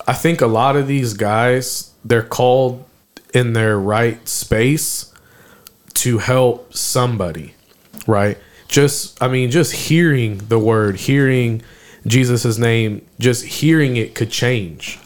I 0.07 0.13
think 0.13 0.41
a 0.41 0.47
lot 0.47 0.75
of 0.75 0.87
these 0.87 1.13
guys 1.13 1.93
they're 2.03 2.23
called 2.23 2.85
in 3.33 3.53
their 3.53 3.77
right 3.77 4.27
space 4.27 5.13
to 5.93 6.17
help 6.17 6.73
somebody, 6.73 7.53
right? 8.07 8.37
Just 8.67 9.21
I 9.21 9.27
mean, 9.27 9.51
just 9.51 9.73
hearing 9.73 10.37
the 10.37 10.59
word, 10.59 10.95
hearing 10.95 11.61
Jesus' 12.07 12.57
name, 12.57 13.05
just 13.19 13.45
hearing 13.45 13.97
it 13.97 14.15
could 14.15 14.31
change 14.31 14.99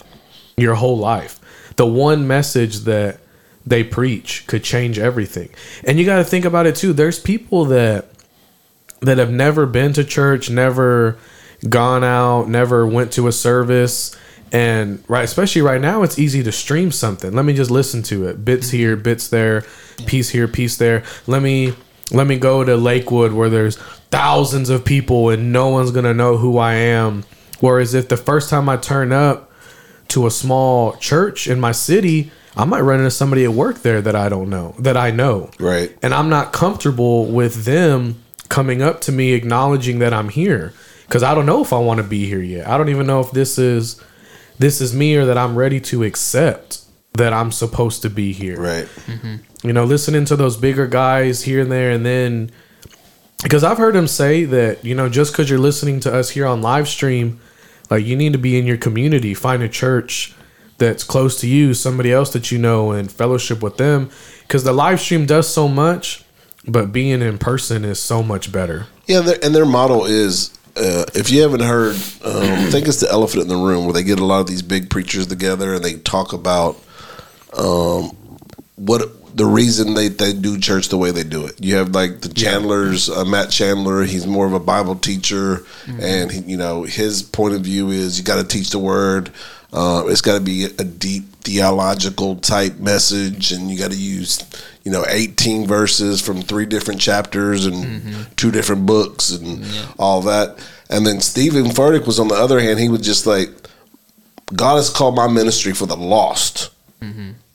your 0.56 0.74
whole 0.74 0.98
life. 0.98 1.40
The 1.76 1.86
one 1.86 2.26
message 2.26 2.80
that 2.80 3.18
they 3.66 3.82
preach 3.82 4.46
could 4.46 4.62
change 4.62 4.98
everything. 4.98 5.48
And 5.84 5.98
you 5.98 6.04
got 6.04 6.18
to 6.18 6.24
think 6.24 6.44
about 6.44 6.66
it 6.66 6.76
too. 6.76 6.92
There's 6.92 7.18
people 7.18 7.64
that 7.66 8.06
that 9.04 9.18
have 9.18 9.30
never 9.30 9.66
been 9.66 9.92
to 9.94 10.04
church, 10.04 10.50
never 10.50 11.16
gone 11.68 12.04
out, 12.04 12.48
never 12.48 12.86
went 12.86 13.12
to 13.12 13.26
a 13.26 13.32
service, 13.32 14.16
and 14.54 15.02
right, 15.08 15.24
especially 15.24 15.62
right 15.62 15.80
now, 15.80 16.04
it's 16.04 16.16
easy 16.16 16.44
to 16.44 16.52
stream 16.52 16.92
something. 16.92 17.32
Let 17.32 17.44
me 17.44 17.54
just 17.54 17.72
listen 17.72 18.04
to 18.04 18.28
it. 18.28 18.44
Bits 18.44 18.68
mm-hmm. 18.68 18.76
here, 18.76 18.96
bits 18.96 19.26
there, 19.26 19.64
piece 20.06 20.30
here, 20.30 20.46
piece 20.46 20.76
there. 20.76 21.02
Let 21.26 21.42
me 21.42 21.74
let 22.12 22.28
me 22.28 22.38
go 22.38 22.62
to 22.62 22.76
Lakewood 22.76 23.32
where 23.32 23.50
there's 23.50 23.78
thousands 24.12 24.70
of 24.70 24.84
people 24.84 25.30
and 25.30 25.52
no 25.52 25.70
one's 25.70 25.90
gonna 25.90 26.14
know 26.14 26.36
who 26.36 26.58
I 26.58 26.74
am. 26.74 27.24
Whereas 27.58 27.94
if 27.94 28.08
the 28.08 28.16
first 28.16 28.48
time 28.48 28.68
I 28.68 28.76
turn 28.76 29.10
up 29.10 29.50
to 30.08 30.26
a 30.26 30.30
small 30.30 30.92
church 30.98 31.48
in 31.48 31.58
my 31.58 31.72
city, 31.72 32.30
I 32.56 32.64
might 32.64 32.82
run 32.82 32.98
into 32.98 33.10
somebody 33.10 33.42
at 33.42 33.50
work 33.50 33.82
there 33.82 34.00
that 34.02 34.14
I 34.14 34.28
don't 34.28 34.50
know, 34.50 34.76
that 34.78 34.96
I 34.96 35.10
know. 35.10 35.50
Right. 35.58 35.96
And 36.00 36.14
I'm 36.14 36.28
not 36.28 36.52
comfortable 36.52 37.26
with 37.26 37.64
them 37.64 38.22
coming 38.54 38.80
up 38.82 39.00
to 39.00 39.10
me 39.10 39.32
acknowledging 39.32 39.98
that 39.98 40.12
I'm 40.12 40.28
here 40.28 40.72
cuz 41.08 41.22
I 41.22 41.34
don't 41.34 41.46
know 41.46 41.60
if 41.60 41.72
I 41.72 41.78
want 41.78 41.98
to 41.98 42.04
be 42.04 42.26
here 42.26 42.40
yet. 42.42 42.68
I 42.68 42.78
don't 42.78 42.88
even 42.88 43.06
know 43.06 43.20
if 43.20 43.30
this 43.32 43.58
is 43.58 44.00
this 44.58 44.80
is 44.80 44.94
me 44.94 45.16
or 45.16 45.24
that 45.26 45.36
I'm 45.36 45.56
ready 45.56 45.80
to 45.90 46.04
accept 46.04 46.78
that 47.14 47.32
I'm 47.32 47.50
supposed 47.52 48.02
to 48.02 48.10
be 48.10 48.32
here 48.32 48.58
Right. 48.60 48.88
Mm-hmm. 49.06 49.66
you 49.66 49.72
know, 49.72 49.84
listening 49.84 50.24
to 50.26 50.36
those 50.36 50.56
bigger 50.56 50.86
guys 50.86 51.42
here 51.42 51.60
and 51.60 51.70
there, 51.70 51.90
and 51.90 52.04
then 52.06 52.50
because 53.42 53.62
I've 53.64 53.78
heard 53.78 53.94
him 53.96 54.06
say 54.06 54.44
that 54.44 54.84
you 54.84 54.94
know 54.94 55.08
just 55.08 55.32
because 55.32 55.50
you're 55.50 55.58
listening 55.70 56.00
to 56.00 56.14
us 56.14 56.30
here 56.30 56.46
on 56.46 56.62
live 56.62 56.88
stream, 56.88 57.40
like 57.90 58.04
you 58.04 58.16
need 58.16 58.32
to 58.32 58.38
be 58.38 58.58
in 58.58 58.66
your 58.66 58.76
community, 58.76 59.34
find 59.34 59.62
a 59.62 59.68
church 59.68 60.34
that's 60.78 61.04
close 61.04 61.40
to 61.40 61.46
you, 61.46 61.74
somebody 61.74 62.12
else 62.12 62.30
that 62.32 62.50
you 62.50 62.58
know, 62.58 62.90
and 62.92 63.10
fellowship 63.10 63.62
with 63.62 63.76
them, 63.76 64.10
because 64.42 64.64
the 64.64 64.72
live 64.72 65.00
stream 65.00 65.26
does 65.26 65.46
so 65.48 65.68
much, 65.68 66.23
but 66.66 66.92
being 66.92 67.20
in 67.20 67.38
person 67.38 67.84
is 67.84 68.00
so 68.00 68.22
much 68.22 68.50
better. 68.50 68.86
Yeah, 69.06 69.20
their, 69.20 69.38
and 69.42 69.54
their 69.54 69.66
model 69.66 70.04
is 70.04 70.50
uh, 70.76 71.04
if 71.14 71.30
you 71.30 71.42
haven't 71.42 71.60
heard, 71.60 71.94
um, 72.24 72.42
I 72.42 72.70
think 72.70 72.88
it's 72.88 73.00
the 73.00 73.10
elephant 73.10 73.42
in 73.42 73.48
the 73.48 73.56
room 73.56 73.84
where 73.84 73.92
they 73.92 74.02
get 74.02 74.18
a 74.18 74.24
lot 74.24 74.40
of 74.40 74.46
these 74.46 74.62
big 74.62 74.90
preachers 74.90 75.26
together 75.26 75.74
and 75.74 75.84
they 75.84 75.94
talk 75.94 76.32
about 76.32 76.76
um, 77.56 78.10
what 78.76 79.36
the 79.36 79.44
reason 79.44 79.94
they, 79.94 80.08
they 80.08 80.32
do 80.32 80.58
church 80.58 80.88
the 80.88 80.98
way 80.98 81.10
they 81.10 81.24
do 81.24 81.46
it. 81.46 81.62
You 81.62 81.76
have 81.76 81.90
like 81.90 82.20
the 82.20 82.28
Chandlers, 82.28 83.10
uh, 83.10 83.24
Matt 83.24 83.50
Chandler. 83.50 84.04
He's 84.04 84.26
more 84.26 84.46
of 84.46 84.52
a 84.52 84.60
Bible 84.60 84.96
teacher, 84.96 85.64
and 86.00 86.30
he, 86.30 86.40
you 86.40 86.56
know 86.56 86.84
his 86.84 87.22
point 87.22 87.54
of 87.54 87.62
view 87.62 87.90
is 87.90 88.18
you 88.18 88.24
got 88.24 88.36
to 88.36 88.44
teach 88.46 88.70
the 88.70 88.78
word. 88.78 89.30
Uh, 89.74 90.04
it's 90.06 90.20
got 90.20 90.34
to 90.38 90.40
be 90.40 90.64
a 90.64 90.84
deep 90.84 91.24
theological 91.42 92.36
type 92.36 92.76
message, 92.78 93.50
and 93.52 93.68
you 93.70 93.76
got 93.78 93.90
to 93.90 93.96
use 93.96 94.38
you 94.84 94.92
know 94.92 95.04
18 95.08 95.66
verses 95.66 96.20
from 96.20 96.40
three 96.42 96.64
different 96.66 97.00
chapters 97.00 97.66
and 97.66 98.26
two 98.36 98.50
different 98.50 98.86
books 98.86 99.30
and 99.32 99.64
all 99.98 100.20
that. 100.22 100.56
And 100.90 101.06
then 101.06 101.20
Stephen 101.20 101.64
Furtick 101.66 102.06
was 102.06 102.20
on 102.20 102.28
the 102.28 102.34
other 102.36 102.60
hand, 102.60 102.78
he 102.78 102.88
was 102.88 103.00
just 103.00 103.26
like, 103.26 103.48
God 104.54 104.76
has 104.76 104.90
called 104.90 105.16
my 105.16 105.26
ministry 105.26 105.72
for 105.72 105.86
the 105.86 105.96
lost, 105.96 106.70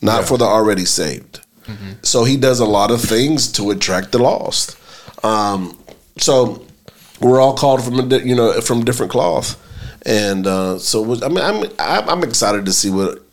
not 0.02 0.26
for 0.28 0.38
the 0.38 0.46
already 0.46 0.86
saved. 0.86 1.40
So 2.02 2.24
he 2.24 2.36
does 2.36 2.60
a 2.60 2.66
lot 2.66 2.90
of 2.92 3.00
things 3.02 3.52
to 3.54 3.70
attract 3.72 4.12
the 4.12 4.18
lost. 4.20 4.76
Um, 5.24 5.78
so 6.18 6.66
we're 7.22 7.40
all 7.40 7.54
called 7.56 7.84
from 7.84 8.00
a 8.00 8.04
di- 8.04 8.24
you 8.28 8.36
know 8.36 8.60
from 8.62 8.84
different 8.84 9.12
cloth, 9.12 9.56
and 10.06 10.48
uh, 10.48 10.80
so 10.80 11.04
I 11.24 11.30
mean 11.30 11.40
I'm 11.40 12.10
I'm 12.10 12.24
excited 12.24 12.66
to 12.66 12.74
see 12.74 12.90
what 12.90 13.24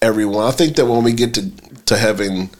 everyone. 0.00 0.46
I 0.46 0.50
think 0.50 0.76
that 0.76 0.86
when 0.86 1.04
we 1.04 1.12
get 1.12 1.34
to 1.34 1.50
to 1.86 1.96
heaven, 1.96 2.50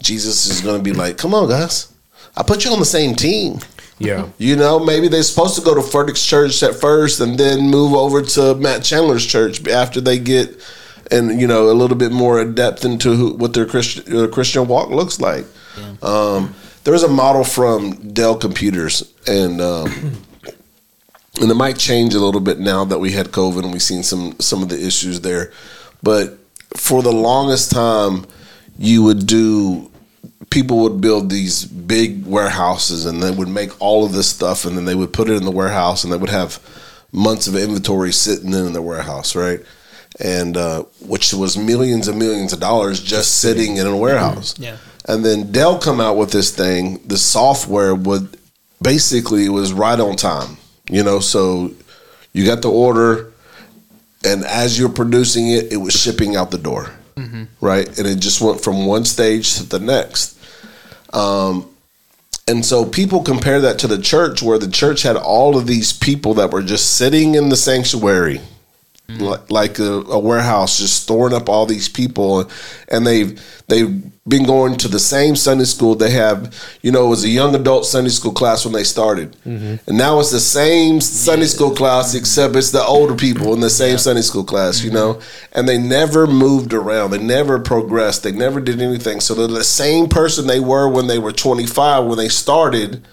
Jesus 0.00 0.46
is 0.46 0.60
going 0.60 0.78
to 0.78 0.82
be 0.82 0.92
like, 0.92 1.18
"Come 1.18 1.34
on, 1.34 1.48
guys, 1.48 1.92
I 2.36 2.42
put 2.42 2.64
you 2.64 2.72
on 2.72 2.78
the 2.78 2.84
same 2.84 3.14
team." 3.14 3.60
Yeah. 3.98 4.28
You 4.36 4.56
know, 4.56 4.78
maybe 4.78 5.08
they're 5.08 5.22
supposed 5.22 5.56
to 5.56 5.62
go 5.62 5.74
to 5.74 5.80
Furtick's 5.80 6.24
church 6.24 6.62
at 6.62 6.74
first 6.74 7.20
and 7.20 7.38
then 7.38 7.70
move 7.70 7.94
over 7.94 8.20
to 8.20 8.54
Matt 8.54 8.84
Chandler's 8.84 9.24
church 9.24 9.66
after 9.68 10.02
they 10.02 10.18
get 10.18 10.62
and 11.10 11.40
you 11.40 11.46
know 11.46 11.70
a 11.70 11.72
little 11.72 11.96
bit 11.96 12.12
more 12.12 12.44
depth 12.44 12.84
into 12.84 13.14
who, 13.14 13.32
what 13.34 13.54
their 13.54 13.66
Christian 13.66 14.16
uh, 14.16 14.26
Christian 14.26 14.68
walk 14.68 14.90
looks 14.90 15.20
like. 15.20 15.46
Um, 16.02 16.54
there 16.84 16.92
was 16.92 17.02
a 17.02 17.08
model 17.08 17.44
from 17.44 18.12
Dell 18.12 18.36
Computers 18.36 19.12
and. 19.26 19.60
Um, 19.60 20.16
and 21.40 21.50
it 21.50 21.54
might 21.54 21.78
change 21.78 22.14
a 22.14 22.20
little 22.20 22.40
bit 22.40 22.58
now 22.58 22.84
that 22.84 22.98
we 22.98 23.12
had 23.12 23.26
COVID 23.26 23.62
and 23.64 23.72
we've 23.72 23.82
seen 23.82 24.02
some 24.02 24.38
some 24.40 24.62
of 24.62 24.68
the 24.68 24.86
issues 24.86 25.20
there. 25.20 25.52
But 26.02 26.38
for 26.76 27.02
the 27.02 27.12
longest 27.12 27.70
time, 27.72 28.26
you 28.78 29.02
would 29.02 29.26
do 29.26 29.90
people 30.50 30.78
would 30.78 31.00
build 31.00 31.30
these 31.30 31.64
big 31.64 32.24
warehouses 32.26 33.06
and 33.06 33.22
they 33.22 33.30
would 33.30 33.48
make 33.48 33.80
all 33.80 34.04
of 34.04 34.12
this 34.12 34.28
stuff 34.28 34.64
and 34.64 34.76
then 34.76 34.84
they 34.84 34.94
would 34.94 35.12
put 35.12 35.28
it 35.28 35.36
in 35.36 35.44
the 35.44 35.50
warehouse 35.50 36.04
and 36.04 36.12
they 36.12 36.16
would 36.16 36.30
have 36.30 36.60
months 37.12 37.46
of 37.46 37.56
inventory 37.56 38.12
sitting 38.12 38.52
in 38.52 38.72
the 38.72 38.82
warehouse, 38.82 39.34
right? 39.34 39.60
And 40.20 40.56
uh, 40.56 40.84
which 41.00 41.32
was 41.34 41.58
millions 41.58 42.08
and 42.08 42.18
millions 42.18 42.52
of 42.52 42.60
dollars 42.60 43.02
just 43.02 43.40
sitting 43.40 43.76
in 43.76 43.86
a 43.86 43.96
warehouse. 43.96 44.58
Yeah. 44.58 44.76
And 45.08 45.24
then 45.24 45.52
Dell 45.52 45.78
come 45.78 46.00
out 46.00 46.16
with 46.16 46.30
this 46.32 46.54
thing. 46.54 47.00
The 47.06 47.18
software 47.18 47.94
would 47.94 48.36
basically 48.80 49.46
it 49.46 49.50
was 49.50 49.72
right 49.72 49.98
on 49.98 50.16
time. 50.16 50.56
You 50.88 51.02
know, 51.02 51.18
so 51.20 51.72
you 52.32 52.46
got 52.46 52.62
the 52.62 52.70
order, 52.70 53.32
and 54.24 54.44
as 54.44 54.78
you're 54.78 54.88
producing 54.88 55.50
it, 55.50 55.72
it 55.72 55.78
was 55.78 55.94
shipping 55.94 56.36
out 56.36 56.50
the 56.50 56.58
door, 56.58 56.90
right? 57.60 57.86
And 57.98 58.06
it 58.06 58.20
just 58.20 58.40
went 58.40 58.60
from 58.60 58.86
one 58.86 59.04
stage 59.04 59.54
to 59.56 59.64
the 59.64 59.78
next. 59.80 60.38
Um, 61.12 61.68
and 62.48 62.64
so 62.64 62.84
people 62.84 63.22
compare 63.22 63.60
that 63.62 63.80
to 63.80 63.88
the 63.88 64.00
church, 64.00 64.42
where 64.42 64.58
the 64.58 64.70
church 64.70 65.02
had 65.02 65.16
all 65.16 65.56
of 65.56 65.66
these 65.66 65.92
people 65.92 66.34
that 66.34 66.52
were 66.52 66.62
just 66.62 66.96
sitting 66.96 67.34
in 67.34 67.48
the 67.48 67.56
sanctuary, 67.56 68.40
Mm-hmm. 69.08 69.22
like, 69.22 69.50
like 69.52 69.78
a, 69.78 69.92
a 69.92 70.18
warehouse, 70.18 70.78
just 70.78 71.04
storing 71.04 71.32
up 71.32 71.48
all 71.48 71.64
these 71.64 71.88
people, 71.88 72.50
and 72.88 73.06
they've 73.06 73.40
they've 73.68 74.02
been 74.28 74.44
going 74.44 74.76
to 74.78 74.88
the 74.88 74.98
same 74.98 75.36
Sunday 75.36 75.64
school. 75.64 75.94
They 75.94 76.10
have, 76.10 76.52
you 76.82 76.90
know, 76.90 77.06
it 77.06 77.10
was 77.10 77.22
a 77.22 77.28
young 77.28 77.54
adult 77.54 77.86
Sunday 77.86 78.10
school 78.10 78.32
class 78.32 78.64
when 78.64 78.74
they 78.74 78.82
started, 78.82 79.36
mm-hmm. 79.46 79.76
and 79.88 79.96
now 79.96 80.18
it's 80.18 80.32
the 80.32 80.40
same 80.40 81.00
Sunday 81.00 81.46
school 81.46 81.72
class 81.72 82.16
except 82.16 82.56
it's 82.56 82.72
the 82.72 82.82
older 82.82 83.14
people 83.14 83.54
in 83.54 83.60
the 83.60 83.70
same 83.70 83.96
Sunday 83.96 84.22
school 84.22 84.42
class, 84.42 84.82
you 84.82 84.90
mm-hmm. 84.90 84.96
know, 84.96 85.20
and 85.52 85.68
they 85.68 85.78
never 85.78 86.26
moved 86.26 86.74
around. 86.74 87.12
They 87.12 87.22
never 87.22 87.60
progressed. 87.60 88.24
They 88.24 88.32
never 88.32 88.60
did 88.60 88.82
anything. 88.82 89.20
So 89.20 89.34
they're 89.34 89.46
the 89.46 89.62
same 89.62 90.08
person 90.08 90.48
they 90.48 90.58
were 90.58 90.88
when 90.88 91.06
they 91.06 91.20
were 91.20 91.30
twenty 91.30 91.66
five 91.66 92.06
when 92.06 92.18
they 92.18 92.28
started 92.28 93.06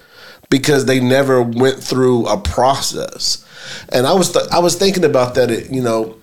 because 0.49 0.85
they 0.85 0.99
never 0.99 1.43
went 1.43 1.77
through 1.77 2.25
a 2.25 2.39
process. 2.39 3.45
And 3.89 4.05
I 4.05 4.13
was 4.13 4.31
th- 4.31 4.45
I 4.51 4.59
was 4.59 4.75
thinking 4.75 5.03
about 5.03 5.35
that. 5.35 5.69
You 5.71 5.81
know, 5.81 6.17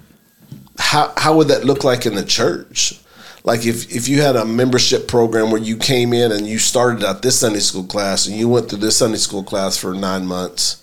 how 0.79 1.13
how 1.17 1.37
would 1.37 1.49
that 1.49 1.65
look 1.65 1.85
like 1.85 2.07
in 2.07 2.15
the 2.15 2.25
church? 2.25 3.01
Like 3.45 3.65
if 3.65 3.91
if 3.95 4.09
you 4.09 4.21
had 4.21 4.37
a 4.37 4.45
membership 4.45 5.09
program 5.09 5.51
where 5.51 5.61
you 5.61 5.77
came 5.77 6.13
in 6.13 6.33
and 6.33 6.47
you 6.47 6.59
started 6.59 7.03
at 7.03 7.23
this 7.23 7.41
Sunday 7.41 7.61
school 7.61 7.85
class 7.85 8.27
and 8.27 8.37
you 8.37 8.49
went 8.49 8.69
through 8.69 8.81
this 8.81 8.97
Sunday 8.99 9.19
school 9.19 9.43
class 9.43 9.79
for 9.79 9.95
nine 9.95 10.27
months, 10.27 10.83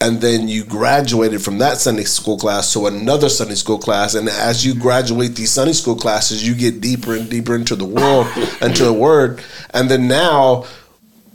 and 0.00 0.20
then 0.20 0.48
you 0.48 0.64
graduated 0.64 1.42
from 1.42 1.58
that 1.58 1.78
Sunday 1.78 2.04
school 2.04 2.36
class 2.36 2.72
to 2.72 2.86
another 2.86 3.28
Sunday 3.28 3.54
school 3.54 3.78
class, 3.78 4.14
and 4.14 4.28
as 4.28 4.66
you 4.66 4.74
graduate 4.74 5.36
these 5.36 5.52
Sunday 5.52 5.72
school 5.72 5.94
classes, 5.94 6.46
you 6.46 6.54
get 6.54 6.80
deeper 6.80 7.14
and 7.14 7.30
deeper 7.30 7.54
into 7.54 7.76
the 7.76 7.84
world, 7.84 8.26
into 8.60 8.84
the 8.84 8.92
Word, 8.92 9.42
and 9.72 9.88
then 9.88 10.08
now 10.08 10.66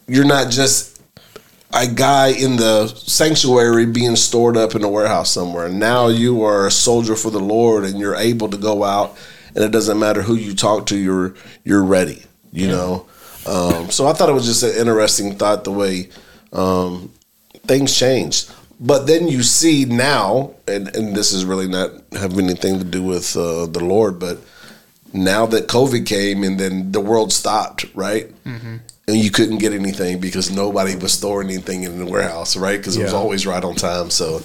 you're 0.07 0.25
not 0.25 0.51
just 0.51 0.88
a 1.71 1.87
guy 1.87 2.29
in 2.29 2.55
the 2.55 2.87
sanctuary 2.87 3.85
being 3.85 4.15
stored 4.15 4.57
up 4.57 4.75
in 4.75 4.83
a 4.83 4.89
warehouse 4.89 5.31
somewhere. 5.31 5.69
Now 5.69 6.07
you 6.07 6.43
are 6.43 6.67
a 6.67 6.71
soldier 6.71 7.15
for 7.15 7.29
the 7.29 7.39
Lord 7.39 7.85
and 7.85 7.99
you're 7.99 8.15
able 8.15 8.49
to 8.49 8.57
go 8.57 8.83
out 8.83 9.17
and 9.55 9.63
it 9.63 9.71
doesn't 9.71 9.99
matter 9.99 10.21
who 10.21 10.35
you 10.35 10.55
talk 10.55 10.87
to, 10.87 10.97
you're 10.97 11.35
you're 11.63 11.83
ready. 11.83 12.23
You 12.51 12.67
know? 12.67 13.05
Um, 13.45 13.89
so 13.89 14.07
I 14.07 14.13
thought 14.13 14.29
it 14.29 14.33
was 14.33 14.45
just 14.45 14.63
an 14.63 14.75
interesting 14.75 15.35
thought 15.35 15.63
the 15.63 15.71
way 15.71 16.09
um, 16.53 17.11
things 17.67 17.95
changed. 17.97 18.51
But 18.79 19.07
then 19.07 19.27
you 19.27 19.43
see 19.43 19.85
now, 19.85 20.55
and, 20.67 20.95
and 20.95 21.15
this 21.15 21.33
is 21.33 21.45
really 21.45 21.67
not 21.67 21.91
have 22.13 22.37
anything 22.39 22.79
to 22.79 22.85
do 22.85 23.03
with 23.03 23.35
uh, 23.35 23.65
the 23.65 23.83
Lord, 23.83 24.19
but 24.19 24.39
now 25.13 25.45
that 25.47 25.67
COVID 25.67 26.05
came 26.05 26.43
and 26.43 26.59
then 26.59 26.91
the 26.91 27.01
world 27.01 27.33
stopped, 27.33 27.85
right? 27.93 28.31
And 29.09 29.17
you 29.17 29.31
couldn't 29.31 29.57
get 29.57 29.73
anything 29.73 30.19
because 30.19 30.51
nobody 30.51 30.95
was 30.95 31.11
storing 31.13 31.49
anything 31.49 31.83
in 31.83 31.97
the 31.97 32.05
warehouse, 32.05 32.55
right? 32.55 32.77
Because 32.77 32.95
it 32.95 33.03
was 33.03 33.13
always 33.13 33.47
right 33.47 33.63
on 33.63 33.75
time. 33.75 34.09
So 34.11 34.35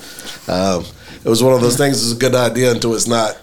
um, 0.49 0.85
it 1.25 1.29
was 1.29 1.43
one 1.43 1.53
of 1.53 1.61
those 1.61 1.77
things. 1.77 2.03
It's 2.03 2.17
a 2.17 2.21
good 2.21 2.35
idea 2.35 2.73
until 2.73 2.95
it's 2.95 3.07
not. 3.07 3.37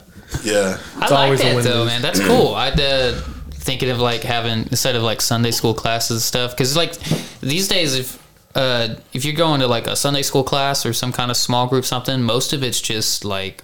Yeah, 0.44 0.78
I 0.98 1.02
It's 1.04 1.12
like 1.12 1.12
always 1.12 1.40
a 1.42 1.44
that 1.44 1.56
win-lose. 1.56 1.66
though, 1.66 1.86
man. 1.86 2.02
That's 2.02 2.20
cool. 2.20 2.56
I'd 2.56 2.80
uh, 2.80 3.20
thinking 3.52 3.90
of 3.90 4.00
like 4.00 4.24
having 4.24 4.60
instead 4.72 4.96
of 4.96 5.04
like 5.04 5.22
Sunday 5.22 5.52
school 5.52 5.74
classes 5.74 6.12
and 6.12 6.22
stuff 6.22 6.52
because 6.52 6.76
like 6.76 6.98
these 7.42 7.68
days 7.68 7.96
if 7.96 8.18
uh, 8.56 8.96
if 9.14 9.24
you're 9.26 9.36
going 9.36 9.60
to 9.60 9.68
like 9.68 9.88
a 9.88 9.96
Sunday 9.96 10.24
school 10.24 10.44
class 10.44 10.86
or 10.86 10.94
some 10.94 11.12
kind 11.12 11.30
of 11.32 11.38
small 11.38 11.68
group 11.68 11.86
something, 11.86 12.22
most 12.22 12.54
of 12.54 12.64
it's 12.64 12.82
just 12.82 13.24
like 13.26 13.64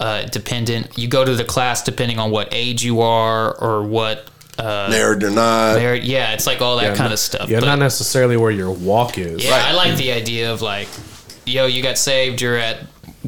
uh, 0.00 0.22
dependent. 0.26 0.98
You 0.98 1.08
go 1.08 1.24
to 1.24 1.34
the 1.34 1.44
class 1.44 1.82
depending 1.82 2.18
on 2.18 2.30
what 2.30 2.48
age 2.52 2.84
you 2.84 3.00
are 3.00 3.54
or 3.58 3.82
what. 3.84 4.28
Uh, 4.58 4.86
married 4.90 5.22
or 5.22 5.30
not. 5.30 5.74
there, 5.74 5.94
yeah, 5.94 6.32
it's 6.32 6.46
like 6.46 6.60
all 6.60 6.76
that 6.76 6.82
Yeah, 6.84 6.88
kind 6.90 7.00
not- 7.04 7.12
of 7.12 7.18
stuff. 7.18 7.48
Yeah, 7.48 7.60
But- 7.60 7.66
not 7.66 7.78
necessarily 7.78 8.36
where 8.36 8.50
your 8.52 8.70
walk 8.70 9.18
is. 9.18 9.44
yeah, 9.44 9.64
I 9.66 9.72
like 9.72 9.96
the 9.96 10.12
idea 10.12 10.52
of 10.52 10.62
like, 10.62 10.88
yo, 11.44 11.66
you 11.66 11.82
got 11.82 11.98
saved, 11.98 12.40
you're 12.40 12.56
at 12.56 12.78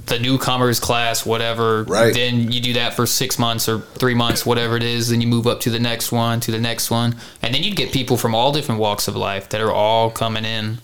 the 0.07 0.19
newcomers 0.19 0.79
class, 0.79 1.25
whatever. 1.27 1.83
Right. 1.85 2.15
Then 2.15 2.53
you 2.53 2.61
do 2.61 2.75
that 2.75 2.95
for 2.95 3.07
six 3.07 3.39
months 3.39 3.69
or 3.69 3.81
three 3.97 4.15
months, 4.15 4.45
whatever 4.47 4.77
it 4.77 4.83
is. 4.83 5.09
Then 5.09 5.21
you 5.21 5.27
move 5.27 5.47
up 5.47 5.61
to 5.61 5.71
the 5.71 5.79
next 5.81 6.13
one, 6.13 6.39
to 6.41 6.51
the 6.53 6.61
next 6.61 6.91
one. 6.91 7.17
And 7.43 7.55
then 7.55 7.63
you'd 7.63 7.77
get 7.77 7.93
people 7.93 8.17
from 8.17 8.35
all 8.35 8.53
different 8.53 8.81
walks 8.81 9.09
of 9.09 9.17
life 9.17 9.49
that 9.49 9.61
are 9.61 9.73
all 9.73 10.11
coming 10.11 10.45
in. 10.45 10.79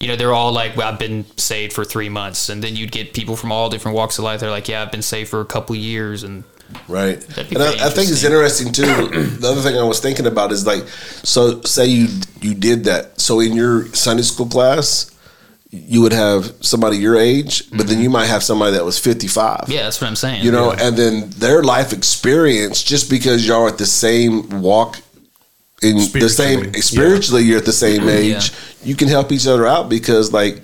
You 0.00 0.08
know, 0.08 0.16
they're 0.16 0.34
all 0.34 0.52
like, 0.52 0.76
well, 0.76 0.92
I've 0.92 0.98
been 0.98 1.24
saved 1.38 1.72
for 1.72 1.84
three 1.84 2.08
months. 2.08 2.48
And 2.48 2.62
then 2.62 2.76
you'd 2.76 2.92
get 2.92 3.14
people 3.14 3.36
from 3.36 3.50
all 3.52 3.70
different 3.70 3.96
walks 3.96 4.18
of 4.18 4.24
life. 4.24 4.40
They're 4.40 4.50
like, 4.50 4.68
yeah, 4.68 4.82
I've 4.82 4.92
been 4.92 5.00
saved 5.02 5.30
for 5.30 5.40
a 5.40 5.46
couple 5.46 5.74
years. 5.76 6.22
And 6.24 6.42
Right. 6.88 7.16
And 7.38 7.58
I, 7.58 7.86
I 7.86 7.90
think 7.90 8.10
it's 8.10 8.24
interesting 8.24 8.72
too. 8.72 8.82
the 9.40 9.48
other 9.48 9.60
thing 9.60 9.78
I 9.78 9.84
was 9.84 10.00
thinking 10.00 10.26
about 10.26 10.52
is 10.52 10.66
like, 10.66 10.86
so 11.22 11.62
say 11.62 11.86
you 11.86 12.08
you 12.40 12.54
did 12.54 12.84
that. 12.84 13.20
So 13.20 13.40
in 13.40 13.54
your 13.54 13.86
Sunday 13.94 14.22
school 14.22 14.46
class, 14.46 15.10
you 15.70 16.02
would 16.02 16.12
have 16.12 16.52
somebody 16.60 16.98
your 16.98 17.16
age, 17.16 17.70
but 17.70 17.86
then 17.88 18.00
you 18.00 18.08
might 18.10 18.26
have 18.26 18.42
somebody 18.42 18.72
that 18.72 18.84
was 18.84 18.98
fifty 18.98 19.28
five. 19.28 19.62
Mm-hmm. 19.62 19.72
yeah, 19.72 19.82
that's 19.82 20.00
what 20.00 20.06
I'm 20.08 20.16
saying. 20.16 20.44
You 20.44 20.52
know, 20.52 20.72
and 20.72 20.96
then 20.96 21.30
their 21.30 21.62
life 21.62 21.92
experience, 21.92 22.82
just 22.82 23.10
because 23.10 23.46
y'all 23.46 23.66
at 23.66 23.78
the 23.78 23.86
same 23.86 24.62
walk 24.62 24.98
in 25.82 25.96
the 25.96 26.28
same 26.28 26.58
Spiritually, 26.60 26.80
spiritually, 26.80 27.42
you're 27.42 27.58
at 27.58 27.64
the 27.64 27.72
same 27.72 28.08
age, 28.08 28.52
you 28.82 28.96
can 28.96 29.08
help 29.08 29.32
each 29.32 29.46
other 29.46 29.66
out 29.66 29.88
because 29.88 30.32
like 30.32 30.62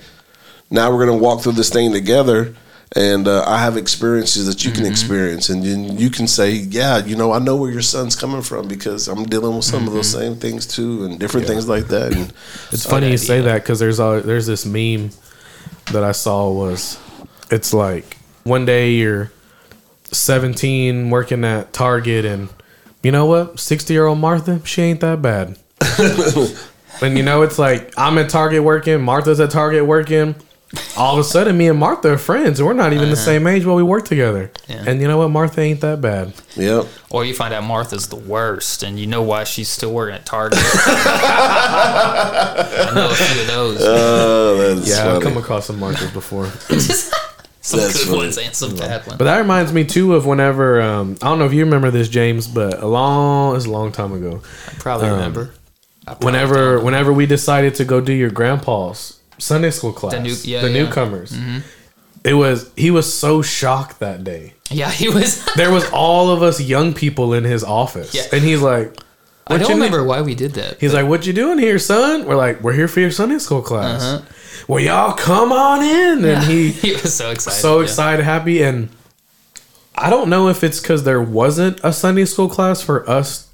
now 0.70 0.92
we're 0.92 1.04
gonna 1.04 1.18
walk 1.18 1.42
through 1.42 1.52
this 1.52 1.70
thing 1.70 1.92
together. 1.92 2.54
And 2.97 3.28
uh, 3.28 3.45
I 3.47 3.59
have 3.59 3.76
experiences 3.76 4.47
that 4.47 4.64
you 4.64 4.72
can 4.72 4.84
experience, 4.84 5.49
and 5.49 5.62
then 5.62 5.97
you 5.97 6.11
can 6.11 6.26
say, 6.26 6.51
"Yeah, 6.51 6.99
you 6.99 7.14
know, 7.14 7.30
I 7.30 7.38
know 7.38 7.55
where 7.55 7.70
your 7.70 7.82
son's 7.82 8.16
coming 8.16 8.43
from 8.43 8.66
because 8.66 9.07
I'm 9.07 9.24
dealing 9.26 9.55
with 9.55 9.64
some 9.64 9.86
of 9.86 9.93
those 9.93 10.11
same 10.11 10.34
things 10.34 10.66
too, 10.66 11.05
and 11.05 11.16
different 11.16 11.47
things 11.47 11.68
like 11.68 11.86
that." 11.86 12.12
And 12.12 12.32
It's 12.72 12.84
funny 12.84 13.12
you 13.12 13.16
say 13.16 13.43
that 13.43 13.62
because 13.62 13.78
there's 13.78 14.01
a, 14.01 14.22
there's 14.24 14.47
this 14.47 14.66
meme 14.66 15.11
that 15.93 16.03
I 16.03 16.11
saw 16.11 16.51
was 16.51 16.99
it's 17.51 17.72
like 17.72 18.16
one 18.45 18.64
day 18.64 18.93
you're 18.93 19.30
17 20.05 21.11
working 21.11 21.45
at 21.45 21.72
Target 21.72 22.24
and 22.24 22.49
you 23.03 23.12
know 23.12 23.26
what? 23.26 23.59
60 23.59 23.93
year 23.93 24.07
old 24.07 24.18
Martha 24.18 24.64
she 24.64 24.82
ain't 24.82 25.01
that 25.01 25.22
bad. 25.22 25.59
And 27.03 27.16
you 27.16 27.22
know 27.22 27.41
it's 27.41 27.59
like 27.59 27.95
I'm 27.97 28.18
at 28.18 28.28
Target 28.28 28.62
working 28.62 29.01
Martha's 29.01 29.41
at 29.41 29.51
Target 29.51 29.86
working 29.86 30.34
all 30.97 31.14
of 31.14 31.18
a 31.18 31.25
sudden 31.25 31.57
me 31.59 31.66
and 31.68 31.79
Martha 31.79 32.12
are 32.12 32.18
friends 32.18 32.61
and 32.61 32.66
we're 32.66 32.75
not 32.75 32.93
even 32.93 33.11
the 33.11 33.16
same 33.16 33.47
age 33.49 33.64
but 33.64 33.75
we 33.75 33.83
work 33.83 34.05
together 34.05 34.53
Yeah. 34.68 34.85
and 34.87 35.01
you 35.01 35.09
know 35.09 35.18
what 35.18 35.29
Martha 35.31 35.61
ain't 35.61 35.81
that 35.81 36.01
bad 36.01 36.33
yep, 36.57 36.87
Or 37.11 37.25
you 37.25 37.35
find 37.35 37.53
out 37.53 37.64
Martha's 37.64 38.07
the 38.09 38.14
worst, 38.16 38.83
and 38.85 38.99
you 38.99 39.07
know 39.09 39.23
why 39.23 39.43
she's 39.45 39.68
still 39.68 39.93
working 39.93 40.14
at 40.14 40.25
Target. 40.27 40.59
I 41.61 42.93
know 42.95 43.11
a 43.11 43.14
few 43.14 43.41
of 43.43 43.47
those. 43.49 43.81
uh, 43.83 44.75
that's 44.75 44.89
yeah 44.89 45.14
I've 45.16 45.23
come 45.23 45.37
across 45.37 45.66
some 45.66 45.79
Marthas 45.79 46.12
before 46.12 46.47
some 47.62 47.81
that's 47.81 47.93
good 47.99 48.07
funny. 48.07 48.18
ones 48.18 48.39
and 48.39 48.55
some 48.55 48.75
bad 48.77 49.07
ones. 49.07 49.18
But 49.18 49.25
that 49.25 49.39
reminds 49.39 49.73
me 49.73 49.85
too 49.85 50.14
of 50.14 50.27
whenever 50.27 50.81
um, 50.81 51.16
I 51.23 51.27
don't 51.27 51.39
know 51.39 51.47
if 51.47 51.53
you 51.53 51.64
remember 51.64 51.91
this, 51.91 52.09
James, 52.09 52.47
but 52.49 52.81
a 52.83 52.87
long 52.87 53.57
it's 53.57 53.66
a 53.66 53.71
long 53.71 53.93
time 53.93 54.12
ago. 54.12 54.43
I 54.68 54.73
probably 54.75 55.11
remember. 55.11 55.51
I 56.07 56.12
probably 56.14 56.27
Whenever 56.27 56.75
don't. 56.77 56.85
whenever 56.85 57.12
we 57.12 57.27
decided 57.27 57.75
to 57.77 57.85
go 57.85 58.01
do 58.01 58.12
your 58.12 58.31
grandpa's 58.31 59.20
Sunday 59.41 59.70
school 59.70 59.93
class, 59.93 60.12
the, 60.14 60.20
new- 60.20 60.36
yeah, 60.45 60.64
yeah. 60.66 60.72
newcomers, 60.72 61.36
it 62.24 62.34
was 62.34 62.70
he 62.76 62.91
was 62.91 63.12
so 63.12 63.43
shocked 63.43 63.99
that 64.01 64.22
day. 64.24 64.55
Yeah, 64.70 64.91
he 64.91 65.09
was. 65.09 65.45
There 65.57 65.72
was 65.72 65.88
all 65.91 66.30
of 66.30 66.43
us 66.43 66.61
young 66.61 66.95
people 66.95 67.34
in 67.34 67.43
his 67.45 67.64
office, 67.64 68.14
Yeah. 68.14 68.22
and 68.32 68.43
he's 68.45 68.61
like, 68.62 68.97
I 69.49 69.59
don't 69.59 69.70
remember 69.72 70.05
why 70.05 70.22
we 70.22 70.34
did 70.36 70.53
that. 70.55 70.78
He's 70.80 70.95
like, 70.95 71.09
"What 71.09 71.26
you 71.26 71.32
doing 71.32 71.59
here, 71.59 71.78
son?" 71.80 72.24
We're 72.24 72.36
like, 72.36 72.61
"We're 72.61 72.72
here 72.74 72.86
for 72.86 73.01
your 73.01 73.11
Sunday 73.11 73.38
school 73.38 73.62
class." 73.62 74.01
Uh-huh. 74.03 74.22
Well, 74.68 74.78
y'all 74.80 75.14
come 75.14 75.51
on 75.51 75.82
in, 75.82 76.24
and 76.24 76.45
he 76.45 76.70
he 76.84 76.93
was 76.93 77.12
so 77.12 77.30
excited. 77.30 77.59
so 77.59 77.80
excited, 77.80 78.22
happy, 78.24 78.62
and 78.62 78.91
I 79.97 80.09
don't 80.09 80.30
know 80.30 80.49
if 80.49 80.62
it's 80.62 80.78
because 80.80 81.03
there 81.03 81.20
wasn't 81.20 81.80
a 81.82 81.93
Sunday 81.93 82.24
school 82.26 82.49
class 82.49 82.80
for 82.80 83.09
us 83.11 83.49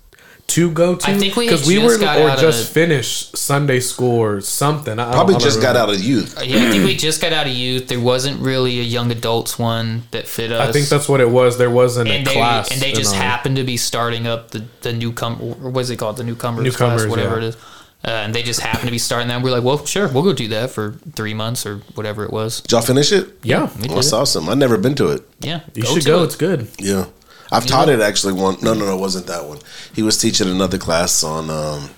to 0.49 0.71
go 0.71 0.95
to. 0.95 1.11
I 1.11 1.19
think 1.19 1.35
we 1.37 1.47
because 1.47 1.67
we 1.67 1.75
just 1.77 1.87
were 1.87 1.99
got 2.01 2.19
or 2.19 2.41
just 2.41 2.65
of- 2.65 2.69
finished 2.73 3.37
Sunday 3.37 3.81
school 3.81 4.19
or 4.21 4.41
something. 4.41 4.99
I, 4.99 5.09
I 5.11 5.13
Probably 5.13 5.35
don't- 5.35 5.43
I 5.43 5.45
just 5.45 5.57
don't 5.57 5.63
got 5.63 5.69
remember. 5.75 5.93
out 5.93 5.99
of 5.99 6.05
youth. 6.05 6.39
Yeah, 6.45 6.57
I 6.67 6.71
think 6.71 6.85
we 6.85 6.97
just 6.97 7.21
got 7.21 7.33
out 7.33 7.47
of 7.47 7.53
youth. 7.53 7.89
There 7.89 8.01
wasn't 8.01 8.41
really 8.41 8.79
a 8.81 8.85
young 8.85 9.11
adults 9.11 9.59
one 9.59 10.05
that 10.13 10.27
fit 10.29 10.53
us. 10.53 10.69
I 10.69 10.73
think 10.73 10.89
that's 10.89 11.09
what 11.09 11.21
it 11.21 11.31
was. 11.31 11.59
There 11.59 11.71
wasn't 11.71 12.09
and 12.11 12.27
a 12.27 12.31
they 12.31 12.37
class, 12.37 12.71
and 12.71 12.81
they 12.81 12.93
just 12.93 13.15
our- 13.15 13.21
happened 13.23 13.57
to 13.57 13.65
be 13.65 13.77
starting 13.77 14.27
up 14.27 14.51
the 14.53 14.65
the 14.83 14.93
newcomer. 14.93 15.37
Or 15.43 15.71
what 15.71 15.81
is 15.81 15.91
it 15.91 15.97
called? 15.99 16.17
The 16.17 16.25
newcomers, 16.25 16.65
Newcomers, 16.65 17.03
class, 17.03 17.11
whatever 17.11 17.41
yeah. 17.41 17.47
it 17.47 17.49
is. 17.49 17.57
Uh, 18.05 18.11
and 18.11 18.33
they 18.35 18.43
just 18.45 18.61
happened 18.61 18.85
to 18.85 18.93
be 18.93 18.99
starting 18.99 19.27
that. 19.29 19.43
We're 19.43 19.51
like, 19.51 19.65
well, 19.65 19.85
sure, 19.85 20.07
we'll 20.07 20.23
go 20.23 20.33
do 20.33 20.47
that 20.49 20.71
for 20.71 20.93
three 21.17 21.35
months 21.35 21.67
or 21.67 21.79
whatever 21.97 22.25
it 22.25 22.31
was. 22.33 22.61
Did 22.61 22.71
y'all 22.73 22.83
finish 22.83 23.11
it? 23.11 23.31
Yeah, 23.43 23.69
We 23.81 23.89
did 23.89 23.97
That's 23.97 24.13
awesome. 24.13 24.49
I've 24.49 24.59
never 24.59 24.79
been 24.79 24.95
to 24.97 25.09
it. 25.09 25.23
Yeah, 25.41 25.61
you 25.75 25.85
should 25.85 26.05
go. 26.05 26.21
it. 26.23 26.27
It's 26.27 26.37
good. 26.37 26.69
Yeah. 26.79 27.07
I've 27.53 27.67
taught 27.67 27.89
it 27.89 28.01
actually 28.01 28.33
one. 28.35 28.57
No, 28.63 28.75
no, 28.75 28.87
no, 28.87 28.97
it 28.97 29.01
wasn't 29.01 29.27
that 29.29 29.47
one. 29.47 29.59
He 29.95 30.03
was 30.03 30.19
teaching 30.19 30.49
another 30.49 30.79
class 30.79 31.23
on. 31.25 31.49
um 31.51 31.83
In 31.83 31.89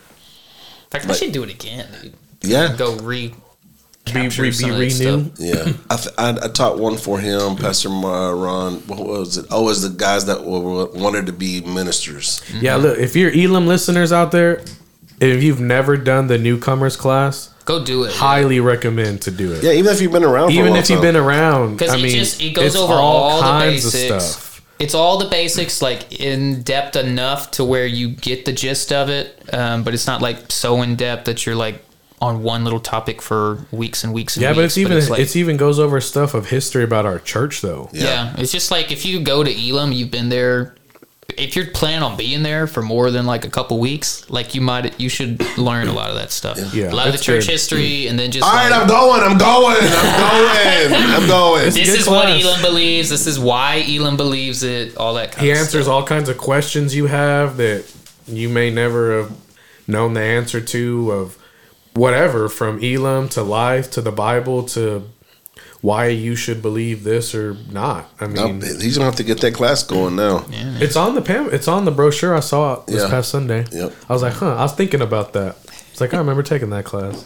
fact, 0.90 1.06
I 1.08 1.12
should 1.14 1.32
do 1.32 1.42
it 1.42 1.50
again, 1.50 1.86
dude. 2.02 2.14
Yeah, 2.42 2.74
Go 2.76 2.96
re. 2.98 3.34
Be, 4.04 4.12
capture 4.12 4.42
re, 4.42 4.52
some 4.52 4.70
be 4.70 4.74
of 4.74 4.80
renewed. 5.00 5.32
yeah. 5.38 5.72
I, 5.90 5.96
th- 5.96 6.14
I 6.16 6.30
I 6.44 6.48
taught 6.48 6.78
one 6.78 6.96
for 6.96 7.18
him, 7.20 7.56
Pastor 7.56 7.90
Ron. 7.90 8.76
What 8.86 9.00
was 9.00 9.36
it? 9.36 9.44
Oh, 9.50 9.62
it 9.62 9.64
was 9.66 9.82
the 9.82 9.90
guys 9.90 10.24
that 10.26 10.44
were, 10.44 10.86
wanted 10.86 11.26
to 11.26 11.32
be 11.32 11.60
ministers. 11.60 12.40
Yeah, 12.58 12.76
look, 12.76 12.96
if 12.98 13.14
you're 13.16 13.30
Elam 13.30 13.66
listeners 13.66 14.10
out 14.10 14.32
there, 14.32 14.62
if 15.20 15.42
you've 15.42 15.60
never 15.60 15.98
done 15.98 16.26
the 16.28 16.38
newcomers 16.38 16.96
class, 16.96 17.52
Go 17.66 17.84
do 17.84 18.04
it. 18.04 18.14
highly 18.14 18.60
recommend 18.60 19.20
to 19.22 19.30
do 19.30 19.52
it. 19.52 19.62
Yeah, 19.62 19.72
even 19.72 19.92
if 19.92 20.00
you've 20.00 20.12
been 20.12 20.24
around, 20.24 20.48
for 20.48 20.52
a 20.52 20.58
Even 20.58 20.70
long 20.70 20.78
if 20.78 20.88
you've 20.88 21.02
been 21.02 21.16
around, 21.16 21.76
because 21.76 21.92
I 21.92 21.96
mean, 21.98 22.08
just 22.16 22.40
it 22.40 22.54
goes 22.54 22.64
it's 22.66 22.76
over 22.76 22.94
all, 22.94 23.36
the 23.42 23.42
kinds 23.42 23.84
of 23.84 23.92
basics. 23.92 24.24
stuff. 24.24 24.47
It's 24.78 24.94
all 24.94 25.18
the 25.18 25.28
basics, 25.28 25.82
like 25.82 26.20
in 26.20 26.62
depth 26.62 26.96
enough 26.96 27.50
to 27.52 27.64
where 27.64 27.86
you 27.86 28.08
get 28.10 28.44
the 28.44 28.52
gist 28.52 28.92
of 28.92 29.08
it, 29.08 29.42
um, 29.52 29.82
but 29.82 29.92
it's 29.94 30.06
not 30.06 30.22
like 30.22 30.50
so 30.52 30.82
in 30.82 30.94
depth 30.96 31.24
that 31.26 31.44
you're 31.46 31.56
like 31.56 31.84
on 32.20 32.42
one 32.42 32.64
little 32.64 32.80
topic 32.80 33.22
for 33.22 33.64
weeks 33.70 34.02
and 34.02 34.12
weeks 34.12 34.36
and 34.36 34.42
Yeah, 34.42 34.50
weeks. 34.50 34.56
but 34.56 34.64
it's 34.64 34.78
even 34.78 35.08
like, 35.08 35.20
it's 35.20 35.36
even 35.36 35.56
goes 35.56 35.78
over 35.78 36.00
stuff 36.00 36.34
of 36.34 36.48
history 36.48 36.82
about 36.82 37.06
our 37.06 37.18
church 37.20 37.60
though. 37.60 37.90
yeah. 37.92 38.34
it's 38.38 38.50
just 38.52 38.70
like 38.72 38.90
if 38.90 39.04
you 39.04 39.20
go 39.20 39.44
to 39.44 39.50
Elam, 39.68 39.92
you've 39.92 40.10
been 40.10 40.28
there. 40.28 40.74
If 41.38 41.54
you're 41.56 41.66
planning 41.66 42.02
on 42.02 42.16
being 42.16 42.42
there 42.42 42.66
for 42.66 42.82
more 42.82 43.10
than 43.10 43.24
like 43.26 43.44
a 43.44 43.50
couple 43.50 43.78
weeks, 43.78 44.28
like 44.28 44.54
you 44.54 44.60
might, 44.60 44.98
you 45.00 45.08
should 45.08 45.40
learn 45.58 45.88
a 45.88 45.92
lot 45.92 46.10
of 46.10 46.16
that 46.16 46.30
stuff. 46.30 46.58
Yeah, 46.74 46.90
a 46.90 46.94
lot 46.94 47.06
of 47.06 47.12
the 47.12 47.18
church 47.18 47.46
good. 47.46 47.52
history, 47.52 48.06
and 48.08 48.18
then 48.18 48.30
just 48.30 48.44
All 48.46 48.52
right, 48.52 48.70
like, 48.70 48.80
I'm 48.82 48.88
going. 48.88 49.20
I'm 49.22 49.38
going. 49.38 49.76
I'm 49.80 50.92
going. 50.92 51.12
I'm 51.22 51.26
going. 51.38 51.64
this 51.64 51.74
good 51.76 52.00
is 52.00 52.06
what 52.08 52.24
class. 52.26 52.44
Elam 52.44 52.62
believes. 52.62 53.08
This 53.10 53.26
is 53.26 53.38
why 53.38 53.84
Elam 53.88 54.16
believes 54.16 54.62
it. 54.62 54.96
All 54.96 55.14
that 55.14 55.32
kind 55.32 55.44
He 55.46 55.50
of 55.52 55.58
answers 55.58 55.84
stuff. 55.84 55.94
all 55.94 56.04
kinds 56.04 56.28
of 56.28 56.38
questions 56.38 56.94
you 56.94 57.06
have 57.06 57.56
that 57.58 57.84
you 58.26 58.48
may 58.48 58.70
never 58.70 59.22
have 59.22 59.32
known 59.86 60.14
the 60.14 60.20
answer 60.22 60.60
to 60.60 61.10
of 61.12 61.38
whatever 61.94 62.48
from 62.48 62.82
Elam 62.84 63.28
to 63.30 63.42
life 63.42 63.90
to 63.92 64.00
the 64.00 64.12
Bible 64.12 64.62
to 64.64 65.08
why 65.80 66.08
you 66.08 66.34
should 66.34 66.60
believe 66.60 67.04
this 67.04 67.34
or 67.34 67.56
not. 67.70 68.10
I 68.20 68.26
No, 68.26 68.48
mean, 68.48 68.60
he's 68.80 68.96
gonna 68.96 69.04
have 69.10 69.16
to 69.16 69.22
get 69.24 69.40
that 69.42 69.54
class 69.54 69.82
going 69.84 70.16
now. 70.16 70.44
it's 70.50 70.96
on 70.96 71.14
the 71.14 71.22
pam- 71.22 71.50
it's 71.52 71.68
on 71.68 71.84
the 71.84 71.90
brochure 71.92 72.34
I 72.34 72.40
saw 72.40 72.74
it 72.74 72.86
this 72.88 73.02
Yeah. 73.02 73.08
past 73.10 73.30
Sunday. 73.30 73.64
Yep. 73.70 73.92
I 74.08 74.12
was 74.12 74.22
like, 74.22 74.32
huh. 74.34 74.54
I 74.56 74.62
was 74.62 74.72
thinking 74.72 75.00
about 75.02 75.32
that. 75.34 75.56
It's 75.92 76.00
like 76.00 76.14
I 76.14 76.18
remember 76.18 76.42
taking 76.42 76.70
that 76.70 76.84
class. 76.84 77.24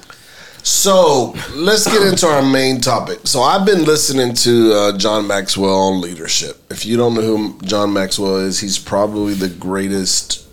So 0.65 1.35
let's 1.55 1.87
get 1.91 2.07
into 2.07 2.27
our 2.29 2.43
main 2.43 2.81
topic. 2.81 3.21
So 3.25 3.43
I've 3.43 3.67
been 3.67 3.85
listening 3.85 4.33
to 4.35 4.73
uh, 4.73 4.97
John 4.99 5.27
Maxwell 5.27 5.75
on 5.75 6.01
leadership. 6.01 6.63
If 6.71 6.87
you 6.87 6.97
don't 6.97 7.15
know 7.15 7.23
who 7.23 7.59
John 7.63 7.93
Maxwell 7.93 8.37
is, 8.37 8.61
he's 8.61 8.79
probably 8.79 9.35
the 9.35 9.49
greatest 9.49 10.45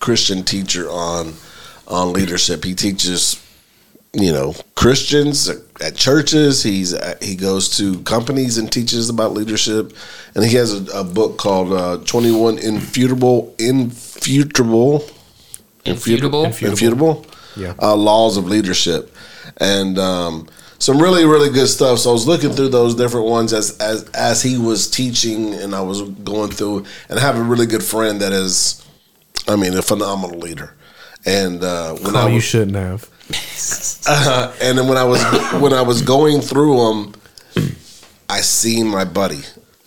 Christian 0.00 0.44
teacher 0.44 0.88
on 0.90 1.34
on 1.86 2.14
leadership. 2.14 2.64
He 2.64 2.74
teaches, 2.74 3.38
you 4.14 4.32
know, 4.32 4.54
Christians 4.76 5.48
at 5.80 5.96
churches. 5.96 6.62
He's 6.62 6.94
he 7.22 7.34
goes 7.36 7.76
to 7.78 8.00
companies 8.02 8.58
and 8.58 8.70
teaches 8.70 9.08
about 9.10 9.32
leadership, 9.32 9.92
and 10.34 10.44
he 10.44 10.54
has 10.56 10.72
a, 10.72 11.00
a 11.00 11.04
book 11.04 11.36
called 11.36 11.72
uh, 11.72 11.98
Twenty 12.04 12.30
One 12.30 12.58
Infutable 12.58 13.54
Infutable 13.58 15.04
Infutable. 15.84 16.44
Infutable, 16.46 17.26
Yeah. 17.56 17.74
uh, 17.80 17.94
laws 17.96 18.36
of 18.36 18.46
leadership, 18.48 19.14
and 19.58 19.98
um, 19.98 20.48
some 20.78 20.98
really 21.00 21.24
really 21.24 21.50
good 21.50 21.66
stuff. 21.68 21.98
So 21.98 22.10
I 22.10 22.12
was 22.12 22.26
looking 22.26 22.50
through 22.52 22.68
those 22.70 22.94
different 22.94 23.26
ones 23.26 23.52
as 23.52 23.76
as 23.78 24.08
as 24.14 24.42
he 24.42 24.56
was 24.58 24.88
teaching, 24.90 25.54
and 25.54 25.74
I 25.74 25.80
was 25.82 26.02
going 26.02 26.50
through, 26.52 26.84
and 27.08 27.18
I 27.18 27.22
have 27.22 27.36
a 27.36 27.42
really 27.42 27.66
good 27.66 27.82
friend 27.82 28.20
that 28.20 28.32
is, 28.32 28.82
I 29.48 29.56
mean, 29.56 29.76
a 29.76 29.82
phenomenal 29.82 30.38
leader. 30.38 30.74
And 31.26 31.62
uh, 31.64 31.94
when 31.96 32.16
Oh, 32.16 32.26
I 32.26 32.30
you 32.30 32.40
shouldn't 32.40 32.76
have. 32.76 33.08
uh, 34.08 34.54
and 34.60 34.78
then 34.78 34.88
when 34.88 34.98
I 34.98 35.04
was 35.04 35.22
when 35.60 35.72
I 35.72 35.82
was 35.82 36.02
going 36.02 36.40
through 36.40 36.76
them, 36.76 37.14
I 38.28 38.40
seen 38.40 38.86
my 38.86 39.04
buddy. 39.04 39.40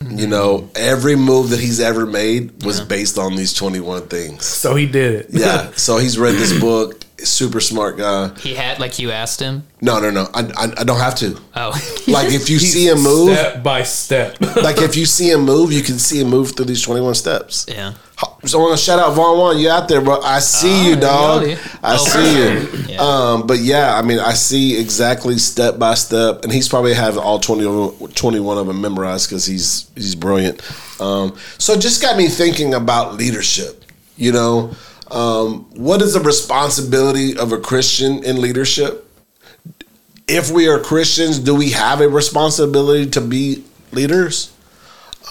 You 0.08 0.28
know, 0.28 0.70
every 0.76 1.16
move 1.16 1.50
that 1.50 1.58
he's 1.58 1.80
ever 1.80 2.06
made 2.06 2.62
was 2.64 2.80
based 2.80 3.18
on 3.18 3.34
these 3.36 3.52
twenty 3.52 3.80
one 3.80 4.06
things. 4.08 4.44
So 4.44 4.74
he 4.74 4.86
did 4.86 5.14
it. 5.14 5.26
Yeah. 5.30 5.70
So 5.76 5.98
he's 5.98 6.18
read 6.18 6.34
this 6.34 6.58
book. 6.60 6.97
Super 7.24 7.58
smart 7.60 7.96
guy. 7.96 8.28
He 8.38 8.54
had 8.54 8.78
like 8.78 8.98
you 8.98 9.10
asked 9.10 9.40
him. 9.40 9.64
No, 9.80 9.98
no, 9.98 10.10
no. 10.10 10.26
I, 10.34 10.40
I, 10.56 10.72
I 10.80 10.84
don't 10.84 10.98
have 11.00 11.16
to. 11.16 11.36
Oh, 11.56 11.70
Like 12.08 12.32
if 12.32 12.48
you 12.48 12.58
see 12.58 12.88
him 12.88 13.02
move, 13.02 13.36
step 13.36 13.62
by 13.62 13.82
step. 13.82 14.40
like 14.40 14.78
if 14.78 14.96
you 14.96 15.04
see 15.04 15.30
him 15.30 15.40
move, 15.42 15.72
you 15.72 15.82
can 15.82 15.98
see 15.98 16.20
him 16.20 16.28
move 16.28 16.52
through 16.54 16.66
these 16.66 16.82
twenty 16.82 17.00
one 17.00 17.14
steps. 17.14 17.66
yeah. 17.68 17.94
So 18.44 18.58
I 18.58 18.62
want 18.62 18.78
to 18.78 18.84
shout 18.84 18.98
out 18.98 19.14
Vaughn 19.14 19.38
One. 19.38 19.58
You 19.58 19.68
out 19.70 19.88
there, 19.88 20.00
bro? 20.00 20.20
I 20.20 20.38
see 20.40 20.84
you, 20.84 20.90
you 20.94 21.00
dog. 21.00 21.40
go, 21.42 21.46
dude. 21.48 21.58
I 21.82 21.94
Oh, 21.94 21.98
see 21.98 22.38
you. 22.38 22.84
Yeah. 22.94 23.00
Um, 23.00 23.46
but 23.46 23.58
yeah, 23.58 23.96
I 23.96 24.02
mean, 24.02 24.18
I 24.18 24.32
see 24.34 24.78
exactly 24.80 25.38
step 25.38 25.78
by 25.78 25.94
step, 25.94 26.42
and 26.42 26.52
he's 26.52 26.68
probably 26.68 26.94
have 26.94 27.16
all 27.18 27.38
20 27.38 27.64
of 27.64 27.98
them, 28.00 28.08
21 28.12 28.58
of 28.58 28.66
them 28.66 28.80
memorized 28.80 29.28
because 29.28 29.44
he's 29.44 29.88
he's 29.94 30.14
brilliant. 30.16 30.60
Um, 31.00 31.36
so 31.58 31.74
it 31.74 31.80
just 31.80 32.00
got 32.02 32.16
me 32.16 32.28
thinking 32.28 32.74
about 32.74 33.14
leadership. 33.14 33.84
You 34.16 34.32
know, 34.32 34.72
um, 35.10 35.66
what 35.74 36.02
is 36.02 36.14
the 36.14 36.20
responsibility 36.20 37.36
of 37.36 37.52
a 37.52 37.58
Christian 37.58 38.24
in 38.24 38.40
leadership? 38.40 39.04
If 40.26 40.50
we 40.50 40.68
are 40.68 40.78
Christians, 40.78 41.38
do 41.38 41.54
we 41.54 41.70
have 41.70 42.00
a 42.00 42.08
responsibility 42.08 43.08
to 43.10 43.20
be 43.20 43.64
leaders? 43.92 44.52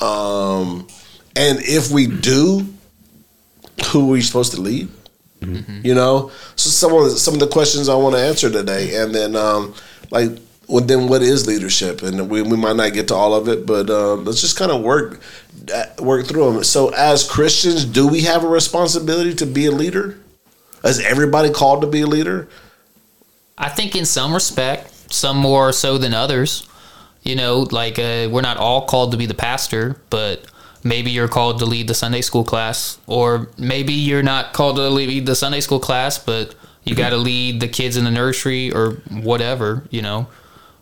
Um, 0.02 0.88
and 1.36 1.60
if 1.62 1.92
we 1.92 2.08
do, 2.08 2.68
who 3.92 4.08
are 4.08 4.12
we 4.14 4.22
supposed 4.22 4.54
to 4.54 4.62
lead? 4.62 4.90
You 5.84 5.94
know, 5.94 6.32
so 6.56 6.70
some 6.72 6.94
of 6.94 7.04
the, 7.04 7.12
some 7.12 7.36
of 7.36 7.40
the 7.40 7.48
questions 7.48 7.90
I 7.90 7.96
want 7.96 8.16
to 8.16 8.22
answer 8.22 8.50
today, 8.50 8.96
and 8.96 9.14
then 9.14 9.36
um, 9.36 9.76
like, 10.10 10.32
well, 10.68 10.84
then 10.84 11.08
what 11.08 11.22
is 11.22 11.46
leadership? 11.46 12.02
And 12.02 12.28
we, 12.28 12.42
we 12.42 12.58
might 12.58 12.76
not 12.76 12.94
get 12.94 13.08
to 13.10 13.16
all 13.16 13.36
of 13.36 13.48
it, 13.48 13.68
but 13.68 13.88
uh, 13.90 14.16
let's 14.16 14.42
just 14.42 14.58
kind 14.58 14.72
of 14.72 14.82
work 14.82 15.22
work 16.00 16.26
through 16.26 16.54
them. 16.54 16.64
So, 16.64 16.90
as 16.90 17.30
Christians, 17.30 17.86
do 17.86 18.08
we 18.08 18.22
have 18.22 18.44
a 18.44 18.48
responsibility 18.48 19.34
to 19.36 19.46
be 19.46 19.66
a 19.66 19.72
leader? 19.72 20.18
Is 20.84 21.00
everybody 21.00 21.50
called 21.50 21.82
to 21.82 21.88
be 21.88 22.02
a 22.02 22.08
leader? 22.08 22.48
I 23.58 23.70
think 23.70 23.96
in 23.96 24.06
some 24.06 24.34
respect, 24.34 25.12
some 25.12 25.38
more 25.38 25.72
so 25.72 25.98
than 25.98 26.14
others. 26.14 26.68
You 27.24 27.36
know, 27.36 27.68
like 27.72 28.00
uh, 28.00 28.30
we're 28.32 28.42
not 28.42 28.58
all 28.58 28.86
called 28.86 29.12
to 29.12 29.18
be 29.18 29.26
the 29.26 29.34
pastor, 29.34 30.00
but 30.10 30.46
maybe 30.84 31.12
you're 31.12 31.28
called 31.28 31.60
to 31.60 31.66
lead 31.66 31.88
the 31.88 31.94
Sunday 31.94 32.22
school 32.22 32.44
class, 32.44 33.00
or 33.08 33.50
maybe 33.58 33.94
you're 33.94 34.24
not 34.24 34.54
called 34.54 34.78
to 34.78 34.90
lead 34.90 35.26
the 35.26 35.36
Sunday 35.36 35.60
school 35.60 35.80
class, 35.80 36.18
but 36.18 36.56
you 36.84 36.96
got 36.96 37.10
to 37.10 37.18
lead 37.18 37.60
the 37.60 37.68
kids 37.68 37.98
in 37.98 38.06
the 38.06 38.12
nursery 38.12 38.72
or 38.72 38.92
whatever. 39.10 39.84
You 39.90 40.04
know, 40.04 40.28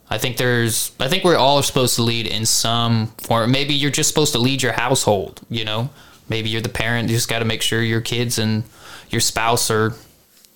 I 0.09 0.17
think 0.17 0.37
there's, 0.37 0.91
I 0.99 1.07
think 1.07 1.23
we're 1.23 1.37
all 1.37 1.61
supposed 1.63 1.95
to 1.95 2.03
lead 2.03 2.27
in 2.27 2.45
some 2.45 3.07
form. 3.17 3.51
Maybe 3.51 3.73
you're 3.73 3.91
just 3.91 4.09
supposed 4.09 4.33
to 4.33 4.39
lead 4.39 4.61
your 4.61 4.73
household. 4.73 5.41
You 5.49 5.65
know, 5.65 5.89
maybe 6.29 6.49
you're 6.49 6.61
the 6.61 6.69
parent. 6.69 7.09
You 7.09 7.15
just 7.15 7.29
got 7.29 7.39
to 7.39 7.45
make 7.45 7.61
sure 7.61 7.81
your 7.81 8.01
kids 8.01 8.37
and 8.37 8.63
your 9.09 9.21
spouse 9.21 9.71
are 9.71 9.95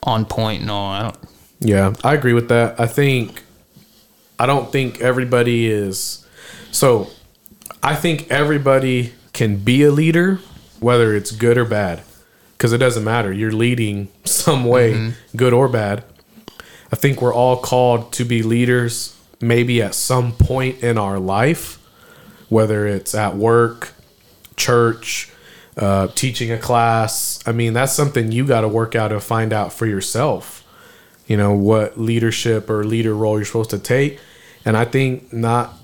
on 0.03 0.25
point 0.25 0.61
and 0.61 0.71
all. 0.71 0.91
I 0.91 1.01
don't. 1.03 1.17
Yeah, 1.59 1.93
I 2.03 2.13
agree 2.13 2.33
with 2.33 2.49
that. 2.49 2.79
I 2.79 2.87
think 2.87 3.43
I 4.37 4.45
don't 4.45 4.71
think 4.71 5.01
everybody 5.01 5.67
is 5.67 6.25
so 6.71 7.09
I 7.83 7.95
think 7.95 8.29
everybody 8.31 9.13
can 9.33 9.57
be 9.57 9.83
a 9.83 9.91
leader 9.91 10.39
whether 10.79 11.13
it's 11.13 11.31
good 11.31 11.57
or 11.57 11.65
bad 11.65 12.01
cuz 12.57 12.71
it 12.71 12.77
doesn't 12.77 13.03
matter. 13.03 13.33
You're 13.33 13.51
leading 13.51 14.07
some 14.23 14.63
way, 14.63 14.93
mm-hmm. 14.93 15.37
good 15.37 15.51
or 15.51 15.67
bad. 15.67 16.03
I 16.91 16.95
think 16.95 17.21
we're 17.21 17.33
all 17.33 17.57
called 17.57 18.13
to 18.13 18.23
be 18.23 18.41
leaders 18.41 19.15
maybe 19.41 19.81
at 19.81 19.95
some 19.95 20.31
point 20.33 20.83
in 20.83 20.97
our 20.97 21.19
life 21.19 21.79
whether 22.49 22.87
it's 22.87 23.15
at 23.15 23.35
work, 23.35 23.93
church, 24.57 25.31
uh, 25.77 26.07
teaching 26.07 26.51
a 26.51 26.57
class. 26.57 27.39
I 27.45 27.51
mean, 27.51 27.73
that's 27.73 27.93
something 27.93 28.31
you 28.31 28.45
got 28.45 28.61
to 28.61 28.67
work 28.67 28.95
out 28.95 29.11
and 29.11 29.21
find 29.21 29.53
out 29.53 29.71
for 29.71 29.85
yourself. 29.85 30.65
You 31.27 31.37
know 31.37 31.53
what 31.53 31.99
leadership 31.99 32.69
or 32.71 32.83
leader 32.83 33.13
role 33.13 33.37
you're 33.37 33.45
supposed 33.45 33.69
to 33.69 33.77
take, 33.77 34.19
and 34.65 34.75
I 34.75 34.83
think 34.83 35.31
not 35.31 35.75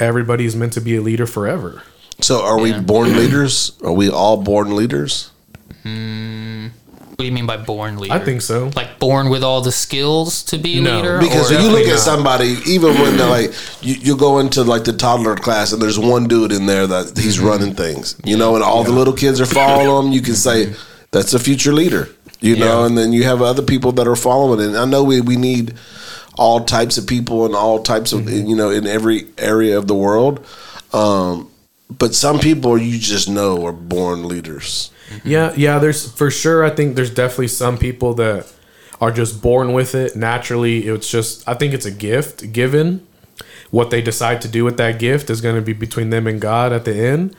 everybody's 0.00 0.56
meant 0.56 0.72
to 0.72 0.80
be 0.80 0.96
a 0.96 1.02
leader 1.02 1.26
forever. 1.26 1.82
So, 2.22 2.42
are 2.42 2.58
we 2.58 2.72
born 2.80 3.14
leaders? 3.14 3.72
Are 3.84 3.92
we 3.92 4.08
all 4.08 4.42
born 4.42 4.74
leaders? 4.74 5.30
What 7.16 7.22
do 7.22 7.28
you 7.28 7.32
mean 7.32 7.46
by 7.46 7.56
born 7.56 7.96
leader? 7.96 8.12
I 8.12 8.18
think 8.18 8.42
so. 8.42 8.70
Like 8.76 8.98
born 8.98 9.30
with 9.30 9.42
all 9.42 9.62
the 9.62 9.72
skills 9.72 10.42
to 10.44 10.58
be 10.58 10.78
a 10.78 10.82
No, 10.82 10.96
leader? 10.96 11.18
Because 11.18 11.50
when 11.50 11.62
you 11.62 11.70
look 11.70 11.86
at 11.86 11.92
not. 11.92 11.98
somebody, 11.98 12.56
even 12.66 12.92
when 12.94 13.16
they're 13.16 13.30
like 13.30 13.54
you, 13.80 13.94
you 13.94 14.16
go 14.18 14.38
into 14.38 14.62
like 14.64 14.84
the 14.84 14.92
toddler 14.92 15.34
class 15.34 15.72
and 15.72 15.80
there's 15.80 15.98
one 15.98 16.28
dude 16.28 16.52
in 16.52 16.66
there 16.66 16.86
that 16.86 17.16
he's 17.18 17.38
Mm-hmm. 17.38 17.46
running 17.46 17.74
things, 17.74 18.16
you 18.22 18.36
know, 18.36 18.54
and 18.54 18.62
all 18.62 18.84
the 18.84 18.92
little 18.92 19.14
kids 19.14 19.40
are 19.40 19.46
following 19.46 20.08
him, 20.08 20.12
you 20.12 20.20
can 20.20 20.34
say 20.34 20.74
that's 21.10 21.32
a 21.32 21.38
future 21.38 21.72
leader, 21.72 22.10
you 22.40 22.54
know, 22.56 22.84
and 22.84 22.98
then 22.98 23.14
you 23.14 23.24
have 23.24 23.40
other 23.40 23.62
people 23.62 23.92
that 23.92 24.06
are 24.06 24.16
following. 24.16 24.60
And 24.60 24.76
I 24.76 24.84
know 24.84 25.02
we, 25.02 25.22
we 25.22 25.36
need 25.36 25.72
all 26.36 26.64
types 26.66 26.98
of 26.98 27.06
people 27.06 27.46
and 27.46 27.54
all 27.54 27.82
types 27.82 28.12
of 28.12 28.20
Mm-hmm. 28.24 28.46
you 28.46 28.56
know 28.56 28.68
in 28.68 28.86
every 28.86 29.28
area 29.38 29.78
of 29.78 29.86
the 29.86 29.94
world, 29.94 30.44
um, 30.92 31.50
but 31.90 32.14
some 32.14 32.38
people 32.38 32.78
you 32.78 32.98
just 32.98 33.28
know 33.28 33.64
are 33.66 33.72
born 33.72 34.26
leaders. 34.26 34.90
Yeah, 35.24 35.52
yeah. 35.56 35.78
There's 35.78 36.10
for 36.10 36.30
sure. 36.30 36.64
I 36.64 36.70
think 36.70 36.96
there's 36.96 37.14
definitely 37.14 37.48
some 37.48 37.78
people 37.78 38.14
that 38.14 38.52
are 39.00 39.12
just 39.12 39.42
born 39.42 39.72
with 39.72 39.94
it 39.94 40.16
naturally. 40.16 40.86
It's 40.86 41.10
just 41.10 41.48
I 41.48 41.54
think 41.54 41.74
it's 41.74 41.86
a 41.86 41.90
gift 41.90 42.52
given. 42.52 43.06
What 43.70 43.90
they 43.90 44.00
decide 44.00 44.40
to 44.42 44.48
do 44.48 44.64
with 44.64 44.76
that 44.78 44.98
gift 44.98 45.28
is 45.28 45.40
going 45.40 45.56
to 45.56 45.62
be 45.62 45.72
between 45.72 46.10
them 46.10 46.26
and 46.26 46.40
God 46.40 46.72
at 46.72 46.84
the 46.84 46.94
end. 46.94 47.36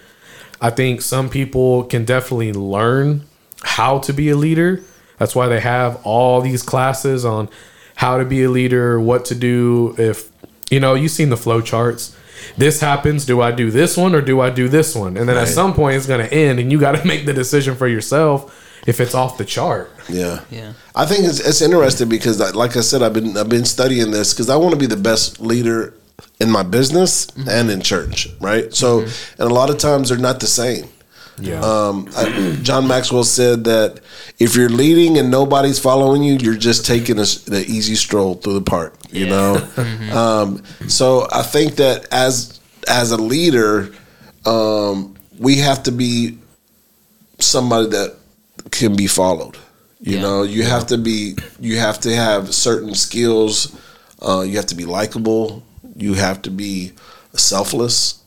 I 0.62 0.70
think 0.70 1.02
some 1.02 1.30
people 1.30 1.84
can 1.84 2.06
definitely 2.06 2.54
learn 2.54 3.24
how 3.64 4.00
to 4.00 4.14
be 4.14 4.30
a 4.30 4.36
leader. 4.36 4.84
That's 5.18 5.36
why 5.36 5.48
they 5.48 5.60
have 5.60 6.00
all 6.04 6.42
these 6.42 6.64
classes 6.64 7.26
on 7.26 7.50
how 7.96 8.18
to 8.18 8.26
be 8.26 8.44
a 8.44 8.50
leader, 8.50 9.00
what 9.00 9.26
to 9.26 9.36
do 9.36 9.96
if 9.98 10.32
you 10.70 10.80
know, 10.80 10.94
you've 10.96 11.12
seen 11.12 11.30
the 11.30 11.38
flow 11.38 11.62
charts. 11.62 12.16
This 12.58 12.80
happens, 12.82 13.26
do 13.26 13.42
I 13.42 13.52
do 13.52 13.72
this 13.72 13.96
one 13.98 14.16
or 14.16 14.22
do 14.22 14.42
I 14.42 14.50
do 14.50 14.68
this 14.68 14.96
one? 14.96 15.18
And 15.18 15.28
then 15.30 15.38
at 15.38 15.48
some 15.48 15.74
point 15.74 15.96
it's 15.98 16.08
going 16.08 16.26
to 16.28 16.34
end 16.34 16.60
and 16.60 16.72
you 16.72 16.80
got 16.80 16.94
to 16.94 17.06
make 17.08 17.26
the 17.26 17.34
decision 17.34 17.76
for 17.76 17.88
yourself 17.88 18.64
if 18.88 19.00
it's 19.00 19.14
off 19.16 19.38
the 19.38 19.46
chart. 19.46 19.92
Yeah, 20.10 20.42
Yeah. 20.50 20.74
I 20.96 21.06
think 21.06 21.26
it's, 21.26 21.40
it's 21.40 21.62
interesting 21.62 22.08
because, 22.10 22.40
like- 22.40 22.56
like 22.56 22.78
I 22.78 22.82
said, 22.82 23.02
I've 23.04 23.14
been 23.14 23.36
I've 23.38 23.50
been 23.50 23.66
studying 23.66 24.12
this 24.12 24.34
because 24.34 24.50
I 24.50 24.56
want 24.56 24.72
to 24.74 24.80
be 24.80 24.86
the 24.88 24.96
best 25.02 25.40
leader 25.42 25.94
in 26.40 26.50
my 26.50 26.64
business 26.64 27.28
and 27.48 27.70
in 27.70 27.82
church, 27.82 28.28
right? 28.40 28.74
So, 28.74 29.02
and 29.02 29.52
a 29.52 29.54
lot 29.54 29.70
of 29.70 29.78
times 29.78 30.10
they're 30.10 30.18
not 30.18 30.40
the 30.40 30.48
same. 30.48 30.86
Yeah. 31.40 31.60
Um, 31.62 32.10
I, 32.18 32.58
John 32.64 32.88
Maxwell 32.88 33.24
said 33.24 33.64
that 33.66 34.00
if 34.40 34.56
you're 34.56 34.70
leading 34.70 35.18
and 35.18 35.32
nobody's 35.32 35.80
following 35.80 36.22
you, 36.24 36.36
you're 36.36 36.56
just 36.58 36.86
taking 36.86 37.18
a, 37.18 37.24
s- 37.24 37.44
the 37.44 37.62
easy 37.62 37.96
stroll 37.96 38.36
through 38.36 38.54
the 38.56 38.62
park. 38.62 38.94
You 39.12 39.28
know. 39.28 39.68
um, 40.14 40.64
so 40.88 41.28
I 41.32 41.42
think 41.42 41.76
that 41.76 42.08
as 42.12 42.60
as 42.88 43.12
a 43.12 43.18
leader, 43.18 43.94
um, 44.46 45.16
we 45.40 45.58
have 45.58 45.84
to 45.84 45.92
be 45.92 46.38
somebody 47.40 47.88
that 47.90 48.16
can 48.72 48.96
be 48.96 49.08
followed. 49.08 49.58
You 50.00 50.16
Yeah. 50.18 50.22
know, 50.22 50.44
you 50.44 50.64
have 50.64 50.88
to 50.88 50.98
be, 50.98 51.36
you 51.60 51.78
have 51.78 52.00
to 52.02 52.16
have 52.16 52.54
certain 52.54 52.94
skills. 52.96 53.76
Uh, 54.22 54.42
you 54.42 54.56
have 54.58 54.68
to 54.68 54.76
be 54.76 54.86
likable. 54.86 55.64
You 55.96 56.14
have 56.14 56.42
to 56.44 56.52
be 56.52 56.94
selfless. 57.34 58.22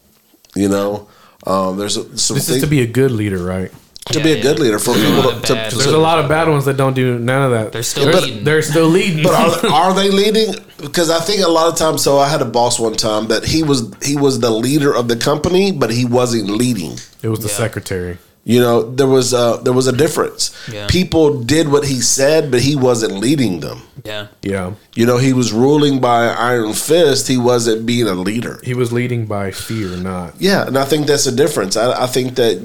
You 0.56 0.68
know, 0.68 1.08
um, 1.46 1.76
there's 1.78 1.96
a, 1.96 2.18
some 2.18 2.34
this 2.36 2.48
is 2.48 2.62
to 2.62 2.68
be 2.68 2.80
a 2.82 2.86
good 2.86 3.12
leader, 3.12 3.42
right? 3.42 3.70
To 4.12 4.18
Yeah, 4.18 4.24
be 4.24 4.32
a 4.32 4.36
yeah. 4.36 4.42
good 4.42 4.58
leader 4.58 4.78
for 4.78 4.94
There's 4.94 5.08
people 5.08 5.22
lot 5.30 5.40
to, 5.42 5.46
to, 5.48 5.54
bad- 5.54 5.70
to- 5.70 5.76
There's 5.76 5.86
a 5.92 5.98
lot 5.98 6.18
of 6.18 6.28
bad 6.28 6.48
ones 6.48 6.64
that 6.66 6.76
don't 6.76 6.94
do 6.94 7.18
none 7.18 7.42
of 7.42 7.50
that. 7.52 7.72
They're 7.72 7.82
still 7.82 8.04
they're, 8.06 8.20
leading. 8.20 8.44
They're 8.44 8.62
still 8.62 8.86
leading. 8.88 9.22
But 9.22 9.64
are, 9.64 9.70
are 9.72 9.94
they 9.94 10.10
leading? 10.10 10.54
Because 10.78 11.10
I 11.10 11.20
think 11.20 11.42
a 11.42 11.48
lot 11.48 11.72
of 11.72 11.78
times. 11.78 12.02
So 12.02 12.18
I 12.18 12.28
had 12.28 12.42
a 12.42 12.46
boss 12.46 12.78
one 12.78 12.94
time 12.94 13.28
that 13.28 13.44
he 13.44 13.62
was 13.62 13.92
he 14.02 14.16
was 14.16 14.40
the 14.40 14.50
leader 14.50 14.94
of 14.94 15.08
the 15.08 15.16
company, 15.16 15.72
but 15.72 15.90
he 15.90 16.04
wasn't 16.04 16.48
leading. 16.50 16.98
it 17.22 17.28
was 17.28 17.40
the 17.40 17.48
Yeah. 17.48 17.54
secretary. 17.54 18.18
You 18.42 18.58
know, 18.58 18.90
there 18.90 19.06
was 19.06 19.34
a, 19.34 19.60
there 19.62 19.74
was 19.74 19.86
a 19.86 19.92
difference. 19.92 20.50
Yeah. 20.72 20.86
People 20.88 21.42
did 21.42 21.68
what 21.68 21.84
he 21.84 22.00
said, 22.00 22.50
but 22.50 22.62
he 22.62 22.74
wasn't 22.74 23.12
leading 23.12 23.60
them. 23.60 23.82
Yeah. 24.02 24.28
Yeah. 24.40 24.72
You 24.94 25.04
know, 25.04 25.18
he 25.18 25.34
was 25.34 25.52
ruling 25.52 26.00
by 26.00 26.28
iron 26.28 26.72
fist. 26.72 27.28
He 27.28 27.36
wasn't 27.36 27.84
being 27.84 28.08
a 28.08 28.14
leader. 28.14 28.58
He 28.64 28.72
was 28.72 28.92
leading 28.94 29.26
by 29.26 29.50
fear, 29.50 29.94
not. 29.94 30.40
Yeah, 30.40 30.66
and 30.66 30.78
I 30.78 30.86
think 30.86 31.06
that's 31.06 31.26
a 31.26 31.32
difference. 31.36 31.76
I, 31.76 32.04
I 32.04 32.06
think 32.06 32.36
that 32.36 32.56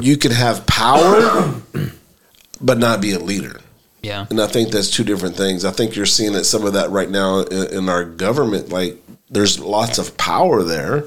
you 0.00 0.16
can 0.16 0.32
have 0.32 0.66
power, 0.66 1.54
but 2.60 2.78
not 2.78 3.00
be 3.00 3.12
a 3.12 3.18
leader. 3.18 3.60
Yeah. 4.02 4.26
And 4.30 4.40
I 4.40 4.46
think 4.46 4.70
that's 4.70 4.90
two 4.90 5.04
different 5.04 5.36
things. 5.36 5.64
I 5.64 5.72
think 5.72 5.96
you're 5.96 6.06
seeing 6.06 6.32
that 6.34 6.44
some 6.44 6.64
of 6.64 6.74
that 6.74 6.90
right 6.90 7.10
now 7.10 7.40
in, 7.40 7.78
in 7.78 7.88
our 7.88 8.04
government. 8.04 8.68
Like, 8.68 9.02
there's 9.30 9.58
lots 9.58 9.98
of 9.98 10.16
power 10.16 10.62
there, 10.62 11.04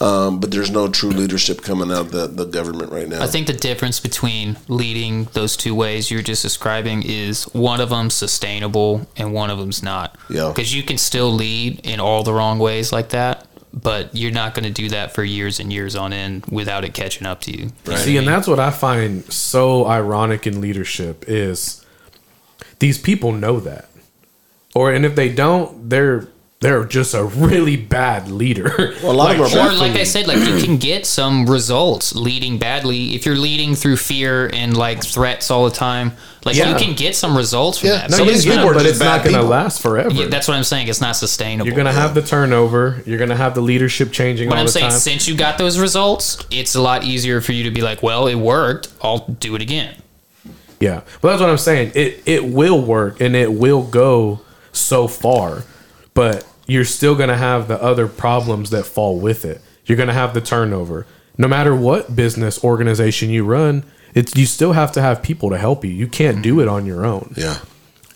um, 0.00 0.40
but 0.40 0.50
there's 0.50 0.70
no 0.70 0.88
true 0.88 1.10
leadership 1.10 1.62
coming 1.62 1.90
out 1.90 2.00
of 2.00 2.10
the, 2.10 2.26
the 2.26 2.44
government 2.44 2.92
right 2.92 3.08
now. 3.08 3.22
I 3.22 3.26
think 3.28 3.46
the 3.46 3.54
difference 3.54 4.00
between 4.00 4.58
leading 4.68 5.24
those 5.32 5.56
two 5.56 5.74
ways 5.74 6.10
you're 6.10 6.22
just 6.22 6.42
describing 6.42 7.02
is 7.06 7.44
one 7.54 7.80
of 7.80 7.88
them's 7.88 8.14
sustainable 8.14 9.06
and 9.16 9.32
one 9.32 9.50
of 9.50 9.58
them's 9.58 9.82
not. 9.82 10.16
Yeah. 10.28 10.48
Because 10.48 10.74
you 10.74 10.82
can 10.82 10.98
still 10.98 11.32
lead 11.32 11.80
in 11.84 12.00
all 12.00 12.22
the 12.24 12.34
wrong 12.34 12.58
ways 12.58 12.92
like 12.92 13.10
that, 13.10 13.46
but 13.74 14.14
you're 14.14 14.30
not 14.30 14.54
going 14.54 14.64
to 14.64 14.70
do 14.70 14.88
that 14.90 15.12
for 15.12 15.24
years 15.24 15.58
and 15.58 15.72
years 15.72 15.96
on 15.96 16.12
end 16.12 16.44
without 16.46 16.84
it 16.84 16.94
catching 16.94 17.26
up 17.26 17.40
to 17.42 17.50
you. 17.50 17.58
You 17.58 17.64
know 17.64 17.92
what 17.92 17.98
See, 17.98 18.16
and 18.16 18.28
that's 18.28 18.46
what 18.46 18.60
I 18.60 18.70
find 18.70 19.24
so 19.32 19.86
ironic 19.86 20.46
in 20.46 20.60
leadership 20.60 21.24
is 21.26 21.84
these 22.78 22.98
people 22.98 23.32
know 23.32 23.58
that, 23.60 23.88
or 24.74 24.92
and 24.92 25.04
if 25.04 25.16
they 25.16 25.32
don't, 25.32 25.90
they're 25.90 26.28
they're 26.64 26.84
just 26.86 27.12
a 27.12 27.22
really 27.24 27.76
bad 27.76 28.30
leader. 28.30 28.94
Well, 29.02 29.12
a 29.12 29.12
lot 29.12 29.38
of 29.38 29.50
them 29.50 29.58
are 29.60 29.68
Or 29.70 29.74
like 29.74 29.92
I 29.92 30.04
said, 30.04 30.26
like 30.26 30.38
you 30.38 30.62
can 30.64 30.78
get 30.78 31.04
some 31.04 31.44
results 31.46 32.14
leading 32.14 32.58
badly 32.58 33.14
if 33.14 33.26
you're 33.26 33.36
leading 33.36 33.74
through 33.74 33.98
fear 33.98 34.48
and 34.50 34.74
like 34.74 35.04
threats 35.04 35.50
all 35.50 35.66
the 35.68 35.74
time. 35.76 36.12
Like 36.42 36.56
Yeah. 36.56 36.70
you 36.70 36.76
can 36.82 36.94
get 36.94 37.16
some 37.16 37.36
results 37.36 37.78
from 37.78 37.90
Yeah. 37.90 37.96
that. 37.96 38.10
No, 38.10 38.16
So 38.16 38.24
you 38.24 38.30
it's 38.30 38.44
can, 38.44 38.56
gonna- 38.56 38.72
but 38.72 38.86
it's 38.86 38.98
not 38.98 39.22
going 39.24 39.36
to 39.36 39.42
last 39.42 39.82
forever. 39.82 40.10
yeah, 40.10 40.28
that's 40.28 40.48
what 40.48 40.56
I'm 40.56 40.64
saying. 40.64 40.88
It's 40.88 41.02
not 41.02 41.16
sustainable. 41.16 41.66
You're 41.66 41.74
going 41.76 41.86
to 41.86 41.92
have 41.92 42.14
the 42.14 42.22
turnover. 42.22 43.02
You're 43.04 43.18
going 43.18 43.28
to 43.30 43.36
have 43.36 43.54
the 43.54 43.60
leadership 43.60 44.10
changing 44.10 44.48
But 44.48 44.54
all 44.54 44.60
I'm 44.60 44.66
the 44.66 44.72
saying 44.72 44.90
time. 44.90 44.98
since 44.98 45.28
you 45.28 45.36
got 45.36 45.58
those 45.58 45.78
results, 45.78 46.38
it's 46.50 46.74
a 46.74 46.80
lot 46.80 47.04
easier 47.04 47.42
for 47.42 47.52
you 47.52 47.64
to 47.64 47.70
be 47.70 47.82
like, 47.82 48.02
well, 48.02 48.26
it 48.26 48.36
worked. 48.36 48.88
I'll 49.02 49.26
do 49.38 49.54
it 49.54 49.60
again. 49.60 49.96
Yeah, 50.80 51.00
but 51.20 51.28
that's 51.28 51.40
what 51.42 51.50
I'm 51.50 51.58
saying. 51.58 51.92
It 51.94 52.22
it 52.26 52.44
will 52.46 52.80
work 52.80 53.20
and 53.20 53.36
it 53.36 53.52
will 53.52 53.82
go 53.82 54.40
so 54.72 55.06
far, 55.08 55.62
but 56.14 56.44
you're 56.66 56.84
still 56.84 57.14
gonna 57.14 57.36
have 57.36 57.68
the 57.68 57.80
other 57.82 58.06
problems 58.06 58.70
that 58.70 58.84
fall 58.84 59.18
with 59.18 59.44
it. 59.44 59.60
You're 59.84 59.98
gonna 59.98 60.14
have 60.14 60.34
the 60.34 60.40
turnover. 60.40 61.06
No 61.36 61.48
matter 61.48 61.74
what 61.74 62.14
business 62.14 62.62
organization 62.62 63.30
you 63.30 63.44
run, 63.44 63.84
it's 64.14 64.36
you 64.36 64.46
still 64.46 64.72
have 64.72 64.92
to 64.92 65.02
have 65.02 65.22
people 65.22 65.50
to 65.50 65.58
help 65.58 65.84
you. 65.84 65.90
You 65.90 66.06
can't 66.06 66.42
do 66.42 66.60
it 66.60 66.68
on 66.68 66.86
your 66.86 67.04
own, 67.04 67.34
yeah. 67.36 67.58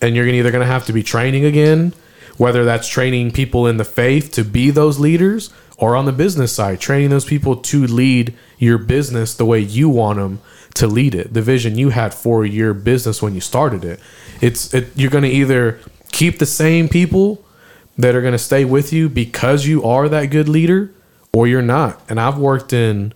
and 0.01 0.15
you're 0.15 0.27
either 0.27 0.51
gonna 0.51 0.65
have 0.65 0.87
to 0.87 0.93
be 0.93 1.03
training 1.03 1.45
again, 1.45 1.93
whether 2.37 2.65
that's 2.65 2.89
training 2.89 3.33
people 3.33 3.67
in 3.67 3.77
the 3.77 3.85
faith 3.85 4.31
to 4.33 4.45
be 4.45 4.71
those 4.71 4.99
leaders, 4.99 5.53
or 5.79 5.95
on 5.95 6.05
the 6.05 6.13
business 6.13 6.53
side, 6.53 6.81
training 6.81 7.11
those 7.11 7.25
people 7.25 7.57
to 7.57 7.87
lead 7.87 8.35
your 8.59 8.79
business 8.79 9.35
the 9.35 9.45
way 9.45 9.61
you 9.61 9.89
want 9.89 10.19
them 10.19 10.41
to 10.75 10.87
lead 10.87 11.15
it. 11.15 11.33
The 11.33 11.43
vision 11.43 11.79
you 11.79 11.91
had 11.91 12.13
for 12.13 12.45
your 12.45 12.75
business 12.75 13.23
when 13.23 13.35
you 13.35 13.41
started 13.41 13.85
it. 13.85 14.01
It's 14.41 14.73
it, 14.75 14.89
you're 14.97 15.11
going 15.11 15.25
to 15.25 15.31
either 15.31 15.81
keep 16.13 16.39
the 16.39 16.47
same 16.47 16.89
people 16.89 17.45
that 17.99 18.15
are 18.15 18.21
going 18.23 18.33
to 18.33 18.39
stay 18.39 18.65
with 18.65 18.93
you 18.93 19.09
because 19.09 19.67
you 19.67 19.85
are 19.85 20.09
that 20.09 20.27
good 20.27 20.49
leader, 20.49 20.93
or 21.33 21.47
you're 21.47 21.61
not. 21.61 22.01
And 22.09 22.21
I've 22.21 22.39
worked 22.39 22.73
in 22.73 23.13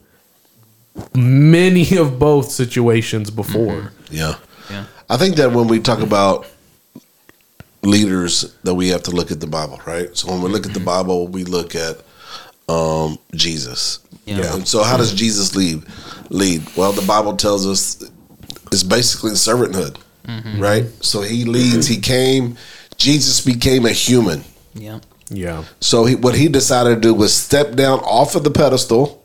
many 1.14 1.96
of 1.96 2.18
both 2.18 2.50
situations 2.50 3.30
before. 3.30 3.74
Mm-hmm. 3.74 4.14
Yeah. 4.14 4.34
Yeah. 4.70 4.84
I 5.08 5.16
think 5.16 5.36
that 5.36 5.52
when 5.52 5.68
we 5.68 5.80
talk 5.80 6.00
about 6.00 6.46
leaders, 7.82 8.54
that 8.64 8.74
we 8.74 8.88
have 8.88 9.04
to 9.04 9.10
look 9.12 9.30
at 9.30 9.40
the 9.40 9.46
Bible, 9.46 9.80
right? 9.86 10.14
So 10.16 10.30
when 10.30 10.42
we 10.42 10.50
look 10.50 10.66
at 10.66 10.72
the 10.72 10.78
mm-hmm. 10.78 10.86
Bible, 10.86 11.28
we 11.28 11.44
look 11.44 11.74
at 11.74 12.00
um, 12.68 13.18
Jesus. 13.34 14.00
Yeah. 14.24 14.54
And 14.54 14.66
so 14.66 14.82
how 14.82 14.96
does 14.96 15.14
Jesus 15.14 15.54
lead? 15.54 15.84
Lead. 16.30 16.62
Well, 16.76 16.92
the 16.92 17.06
Bible 17.06 17.36
tells 17.36 17.66
us 17.66 18.08
it's 18.70 18.82
basically 18.82 19.32
servanthood, 19.32 19.96
mm-hmm. 20.26 20.60
right? 20.60 20.86
So 21.04 21.22
he 21.22 21.44
leads. 21.44 21.86
He 21.86 21.98
came. 22.00 22.56
Jesus 22.96 23.44
became 23.44 23.84
a 23.84 23.90
human. 23.90 24.44
Yeah. 24.74 25.00
Yeah. 25.30 25.64
So 25.80 26.04
he, 26.04 26.14
what 26.14 26.34
he 26.34 26.48
decided 26.48 26.96
to 26.96 27.00
do 27.00 27.14
was 27.14 27.34
step 27.34 27.74
down 27.74 28.00
off 28.00 28.34
of 28.34 28.44
the 28.44 28.50
pedestal 28.50 29.22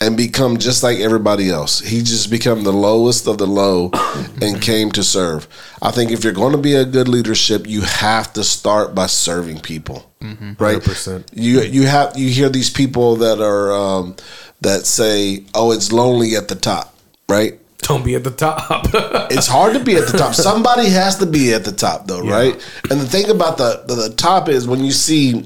and 0.00 0.16
become 0.16 0.58
just 0.58 0.82
like 0.82 0.98
everybody 0.98 1.48
else. 1.48 1.78
He 1.78 2.00
just 2.00 2.30
become 2.30 2.64
the 2.64 2.72
lowest 2.72 3.28
of 3.28 3.38
the 3.38 3.46
low 3.46 3.90
and 4.42 4.60
came 4.60 4.90
to 4.92 5.02
serve. 5.02 5.46
I 5.80 5.92
think 5.92 6.10
if 6.10 6.24
you're 6.24 6.32
going 6.32 6.52
to 6.52 6.58
be 6.58 6.74
a 6.74 6.84
good 6.84 7.08
leadership, 7.08 7.68
you 7.68 7.82
have 7.82 8.32
to 8.32 8.42
start 8.42 8.94
by 8.94 9.06
serving 9.06 9.60
people. 9.60 10.10
Right? 10.58 10.78
100%. 10.78 11.30
You 11.32 11.60
you 11.62 11.86
have 11.86 12.16
you 12.16 12.30
hear 12.30 12.48
these 12.48 12.70
people 12.70 13.16
that 13.16 13.40
are 13.40 13.72
um, 13.72 14.16
that 14.60 14.86
say, 14.86 15.44
"Oh, 15.54 15.72
it's 15.72 15.92
lonely 15.92 16.36
at 16.36 16.48
the 16.48 16.54
top." 16.54 16.96
Right? 17.28 17.58
Don't 17.82 18.04
be 18.04 18.14
at 18.14 18.24
the 18.24 18.30
top. 18.30 18.86
it's 19.30 19.46
hard 19.46 19.74
to 19.74 19.80
be 19.84 19.96
at 19.96 20.06
the 20.08 20.18
top. 20.18 20.34
Somebody 20.34 20.88
has 20.90 21.18
to 21.18 21.26
be 21.26 21.52
at 21.54 21.64
the 21.64 21.72
top, 21.72 22.06
though, 22.06 22.20
right? 22.22 22.54
And 22.90 23.00
the 23.00 23.06
thing 23.06 23.28
about 23.30 23.58
the, 23.58 23.82
the 23.86 23.94
the 24.08 24.14
top 24.14 24.48
is 24.48 24.66
when 24.66 24.84
you 24.84 24.92
see 24.92 25.44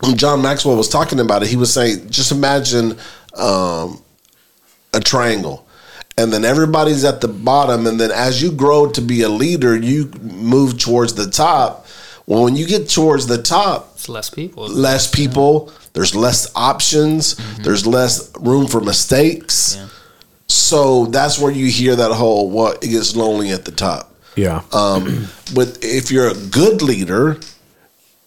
when 0.00 0.16
John 0.16 0.42
Maxwell 0.42 0.76
was 0.76 0.88
talking 0.88 1.20
about 1.20 1.42
it, 1.42 1.48
he 1.48 1.56
was 1.56 1.72
saying, 1.72 2.10
just 2.10 2.30
imagine 2.32 2.98
um, 3.36 4.02
a 4.92 5.00
triangle. 5.00 5.66
And 6.18 6.32
then 6.32 6.44
everybody's 6.44 7.04
at 7.04 7.20
the 7.20 7.28
bottom, 7.28 7.86
and 7.86 8.00
then 8.00 8.10
as 8.10 8.40
you 8.42 8.50
grow 8.50 8.90
to 8.92 9.00
be 9.02 9.20
a 9.22 9.28
leader, 9.28 9.76
you 9.76 10.06
move 10.22 10.78
towards 10.78 11.12
the 11.14 11.30
top. 11.30 11.86
Well, 12.26 12.42
when 12.44 12.56
you 12.56 12.66
get 12.66 12.88
towards 12.88 13.26
the 13.26 13.40
top, 13.42 13.92
It's 13.94 14.08
less 14.08 14.30
people. 14.30 14.66
less 14.68 15.06
people, 15.10 15.70
there's 15.92 16.14
less 16.14 16.50
options, 16.56 17.36
there's 17.58 17.86
less 17.86 18.30
room 18.40 18.66
for 18.66 18.80
mistakes. 18.80 19.76
Yeah. 19.76 19.88
So 20.48 21.06
that's 21.06 21.38
where 21.38 21.52
you 21.52 21.66
hear 21.66 21.96
that 21.96 22.12
whole 22.12 22.50
what 22.50 22.82
it 22.84 22.88
gets 22.88 23.16
lonely 23.16 23.50
at 23.50 23.64
the 23.64 23.72
top. 23.72 24.14
yeah. 24.36 24.62
Um, 24.72 25.28
but 25.54 25.78
if 25.82 26.10
you're 26.10 26.28
a 26.28 26.34
good 26.34 26.82
leader, 26.82 27.38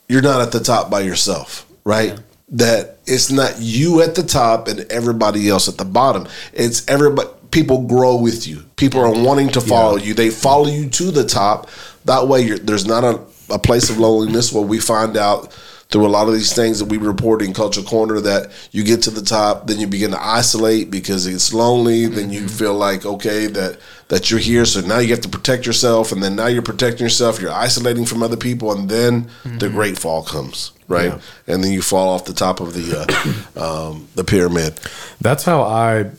you're 0.08 0.22
not 0.22 0.42
at 0.42 0.52
the 0.52 0.60
top 0.60 0.90
by 0.90 1.02
yourself, 1.02 1.66
right? 1.84 2.20
That 2.50 2.98
it's 3.06 3.32
not 3.32 3.56
you 3.60 4.02
at 4.02 4.16
the 4.16 4.24
top 4.24 4.68
and 4.68 4.80
everybody 4.92 5.48
else 5.50 5.70
at 5.70 5.78
the 5.78 5.86
bottom. 5.86 6.28
It's 6.54 6.88
everybody. 6.88 7.30
People 7.52 7.88
grow 7.88 8.16
with 8.16 8.48
you. 8.48 8.64
People 8.76 9.02
are 9.02 9.24
wanting 9.24 9.50
to 9.50 9.62
follow 9.62 9.98
you. 9.98 10.14
They 10.14 10.30
follow 10.30 10.68
you 10.68 10.88
to 10.90 11.12
the 11.12 11.26
top. 11.26 11.70
That 12.06 12.28
way, 12.28 12.42
you're, 12.42 12.60
there's 12.60 12.86
not 12.86 13.04
a, 13.04 13.20
a 13.52 13.58
place 13.58 13.90
of 13.90 13.98
loneliness 13.98 14.54
where 14.54 14.64
we 14.64 14.80
find 14.80 15.18
out 15.18 15.52
through 15.90 16.06
a 16.06 16.08
lot 16.08 16.28
of 16.28 16.34
these 16.36 16.54
things 16.54 16.78
that 16.78 16.86
we 16.86 16.98
report 16.98 17.42
in 17.42 17.52
Culture 17.52 17.82
Corner 17.82 18.20
that 18.22 18.52
you 18.72 18.84
get 18.84 19.02
to 19.04 19.10
the 19.10 19.24
top, 19.24 19.66
then 19.66 19.80
you 19.80 19.88
begin 19.88 20.12
to 20.12 20.24
isolate 20.24 20.92
because 20.92 21.26
it's 21.26 21.52
lonely. 21.52 22.06
Then 22.06 22.30
you 22.30 22.48
feel 22.48 22.76
like 22.76 23.06
okay 23.06 23.48
that 23.48 23.80
that 24.10 24.30
you're 24.30 24.40
here, 24.40 24.66
so 24.66 24.82
now 24.82 25.00
you 25.00 25.10
have 25.10 25.22
to 25.22 25.30
protect 25.30 25.66
yourself, 25.66 26.12
and 26.12 26.22
then 26.22 26.36
now 26.36 26.48
you're 26.48 26.62
protecting 26.62 27.06
yourself. 27.06 27.42
You're 27.42 27.52
isolating 27.52 28.06
from 28.06 28.24
other 28.24 28.38
people, 28.38 28.72
and 28.72 28.90
then 28.90 29.30
the 29.44 29.70
great 29.70 29.98
fall 29.98 30.24
comes, 30.24 30.72
right? 30.88 31.14
And 31.48 31.64
then 31.64 31.72
you 31.72 31.82
fall 31.82 32.10
off 32.10 32.26
the 32.26 32.34
top 32.34 32.60
of 32.60 32.74
the 32.74 33.08
uh, 33.56 33.60
um, 33.90 34.08
the 34.16 34.24
pyramid. 34.24 34.80
That's 35.22 35.44
how 35.44 35.64
I 35.64 36.12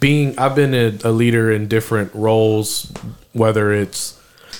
being 0.00 0.38
I've 0.38 0.54
been 0.54 0.74
a, 0.74 1.08
a 1.08 1.12
leader 1.12 1.52
in 1.52 1.68
different 1.68 2.14
roles, 2.14 2.90
whether 3.32 3.72
it's 3.72 4.18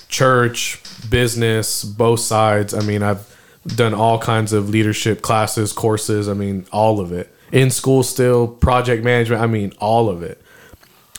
church, 0.08 0.82
business, 1.10 1.82
both 1.82 2.20
sides. 2.20 2.74
I 2.74 2.80
mean, 2.80 3.02
I've 3.02 3.35
done 3.66 3.94
all 3.94 4.18
kinds 4.18 4.52
of 4.52 4.68
leadership 4.68 5.22
classes, 5.22 5.72
courses, 5.72 6.28
I 6.28 6.34
mean, 6.34 6.66
all 6.72 7.00
of 7.00 7.12
it. 7.12 7.32
In 7.52 7.70
school 7.70 8.02
still, 8.02 8.48
project 8.48 9.04
management, 9.04 9.42
I 9.42 9.46
mean, 9.46 9.72
all 9.78 10.08
of 10.08 10.22
it. 10.22 10.40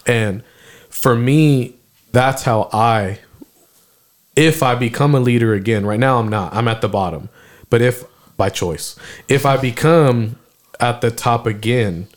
And 0.06 0.44
for 0.90 1.16
me, 1.16 1.76
that's 2.12 2.44
how 2.44 2.70
I 2.74 3.20
if 4.36 4.62
I 4.62 4.76
become 4.76 5.16
a 5.16 5.20
leader 5.20 5.54
again, 5.54 5.86
right 5.86 6.00
now 6.00 6.20
I'm 6.20 6.30
not. 6.30 6.54
I'm 6.54 6.68
at 6.68 6.82
the 6.82 6.88
bottom. 6.88 7.30
But 7.70 7.82
if 7.82 8.06
by 8.38 8.50
choice, 8.50 8.96
if 9.28 9.46
I 9.46 9.58
become 9.58 10.38
at 10.80 11.02
the 11.02 11.10
top 11.10 11.48
again, 11.48 12.08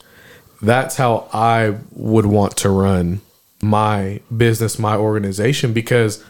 that's 0.60 0.96
how 0.96 1.28
I 1.32 1.78
would 1.92 2.26
want 2.26 2.56
to 2.58 2.68
run 2.68 3.22
my 3.62 4.20
business, 4.34 4.78
my 4.78 4.96
organization 4.96 5.72
because 5.72 6.22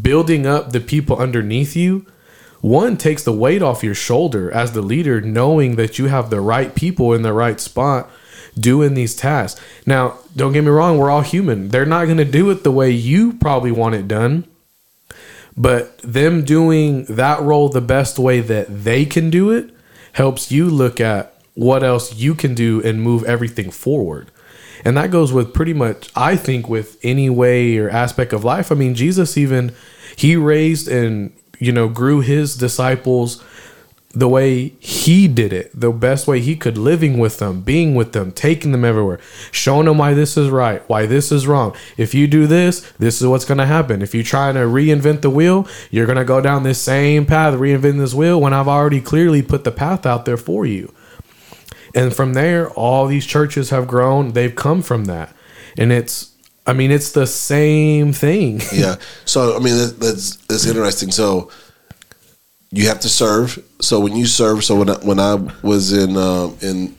building 0.00 0.46
up 0.46 0.70
the 0.70 0.80
people 0.80 1.16
underneath 1.16 1.74
you 1.74 2.06
one 2.62 2.96
takes 2.96 3.24
the 3.24 3.32
weight 3.32 3.60
off 3.60 3.84
your 3.84 3.94
shoulder 3.94 4.50
as 4.50 4.72
the 4.72 4.82
leader 4.82 5.20
knowing 5.20 5.76
that 5.76 5.98
you 5.98 6.06
have 6.06 6.30
the 6.30 6.40
right 6.40 6.74
people 6.74 7.12
in 7.12 7.22
the 7.22 7.32
right 7.32 7.60
spot 7.60 8.08
doing 8.58 8.94
these 8.94 9.16
tasks. 9.16 9.60
Now, 9.84 10.18
don't 10.36 10.52
get 10.52 10.62
me 10.62 10.70
wrong, 10.70 10.96
we're 10.96 11.10
all 11.10 11.22
human. 11.22 11.68
They're 11.68 11.84
not 11.84 12.04
going 12.04 12.18
to 12.18 12.24
do 12.24 12.50
it 12.50 12.62
the 12.62 12.70
way 12.70 12.90
you 12.90 13.32
probably 13.34 13.72
want 13.72 13.96
it 13.96 14.06
done. 14.06 14.46
But 15.56 15.98
them 15.98 16.44
doing 16.44 17.04
that 17.06 17.42
role 17.42 17.68
the 17.68 17.80
best 17.80 18.18
way 18.18 18.40
that 18.40 18.84
they 18.84 19.04
can 19.04 19.28
do 19.28 19.50
it 19.50 19.74
helps 20.12 20.52
you 20.52 20.70
look 20.70 21.00
at 21.00 21.34
what 21.54 21.82
else 21.82 22.14
you 22.14 22.34
can 22.34 22.54
do 22.54 22.80
and 22.82 23.02
move 23.02 23.24
everything 23.24 23.70
forward. 23.72 24.30
And 24.84 24.96
that 24.96 25.10
goes 25.10 25.32
with 25.32 25.52
pretty 25.52 25.74
much, 25.74 26.10
I 26.14 26.36
think, 26.36 26.68
with 26.68 26.98
any 27.02 27.28
way 27.28 27.76
or 27.76 27.90
aspect 27.90 28.32
of 28.32 28.44
life. 28.44 28.70
I 28.70 28.76
mean, 28.76 28.94
Jesus 28.94 29.36
even, 29.36 29.74
he 30.16 30.36
raised 30.36 30.88
and, 30.88 31.32
you 31.62 31.70
know, 31.70 31.88
grew 31.88 32.20
his 32.20 32.56
disciples 32.56 33.42
the 34.10 34.28
way 34.28 34.70
he 34.80 35.28
did 35.28 35.52
it, 35.52 35.70
the 35.72 35.90
best 35.92 36.26
way 36.26 36.40
he 36.40 36.56
could, 36.56 36.76
living 36.76 37.18
with 37.18 37.38
them, 37.38 37.62
being 37.62 37.94
with 37.94 38.12
them, 38.12 38.32
taking 38.32 38.72
them 38.72 38.84
everywhere, 38.84 39.20
showing 39.52 39.86
them 39.86 39.96
why 39.96 40.12
this 40.12 40.36
is 40.36 40.50
right, 40.50 40.86
why 40.88 41.06
this 41.06 41.30
is 41.30 41.46
wrong. 41.46 41.74
If 41.96 42.14
you 42.14 42.26
do 42.26 42.48
this, 42.48 42.80
this 42.98 43.22
is 43.22 43.28
what's 43.28 43.44
going 43.44 43.58
to 43.58 43.66
happen. 43.66 44.02
If 44.02 44.12
you're 44.12 44.24
trying 44.24 44.54
to 44.54 44.60
reinvent 44.60 45.22
the 45.22 45.30
wheel, 45.30 45.66
you're 45.90 46.04
going 46.04 46.18
to 46.18 46.24
go 46.24 46.40
down 46.40 46.64
this 46.64 46.82
same 46.82 47.24
path, 47.24 47.54
reinvent 47.54 47.98
this 47.98 48.12
wheel 48.12 48.40
when 48.40 48.52
I've 48.52 48.68
already 48.68 49.00
clearly 49.00 49.40
put 49.40 49.62
the 49.62 49.70
path 49.70 50.04
out 50.04 50.24
there 50.24 50.36
for 50.36 50.66
you. 50.66 50.92
And 51.94 52.12
from 52.14 52.34
there, 52.34 52.70
all 52.70 53.06
these 53.06 53.24
churches 53.24 53.70
have 53.70 53.86
grown. 53.86 54.32
They've 54.32 54.54
come 54.54 54.82
from 54.82 55.04
that. 55.04 55.34
And 55.78 55.92
it's, 55.92 56.31
I 56.66 56.72
mean, 56.72 56.90
it's 56.90 57.12
the 57.12 57.26
same 57.26 58.12
thing. 58.12 58.60
yeah. 58.72 58.96
So 59.24 59.56
I 59.56 59.58
mean, 59.58 59.76
that, 59.76 59.98
that's 59.98 60.36
that's 60.46 60.66
interesting. 60.66 61.10
So 61.10 61.50
you 62.70 62.88
have 62.88 63.00
to 63.00 63.08
serve. 63.08 63.62
So 63.80 64.00
when 64.00 64.16
you 64.16 64.26
serve, 64.26 64.64
so 64.64 64.76
when 64.76 64.90
I, 64.90 64.94
when 64.94 65.20
I 65.20 65.34
was 65.62 65.92
in 65.92 66.16
um, 66.16 66.56
in 66.60 66.96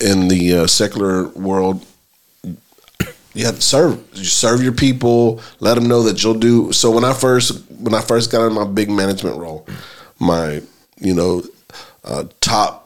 in 0.00 0.28
the 0.28 0.54
uh, 0.54 0.66
secular 0.66 1.28
world, 1.28 1.84
you 3.34 3.46
have 3.46 3.56
to 3.56 3.62
serve. 3.62 4.02
You 4.14 4.24
serve 4.24 4.62
your 4.62 4.72
people. 4.72 5.40
Let 5.60 5.74
them 5.74 5.86
know 5.86 6.02
that 6.02 6.22
you'll 6.22 6.34
do. 6.34 6.72
So 6.72 6.90
when 6.90 7.04
I 7.04 7.12
first 7.12 7.70
when 7.70 7.94
I 7.94 8.00
first 8.00 8.32
got 8.32 8.46
in 8.46 8.52
my 8.52 8.64
big 8.64 8.90
management 8.90 9.38
role, 9.38 9.66
my 10.18 10.60
you 10.98 11.14
know 11.14 11.42
uh, 12.04 12.24
top 12.40 12.83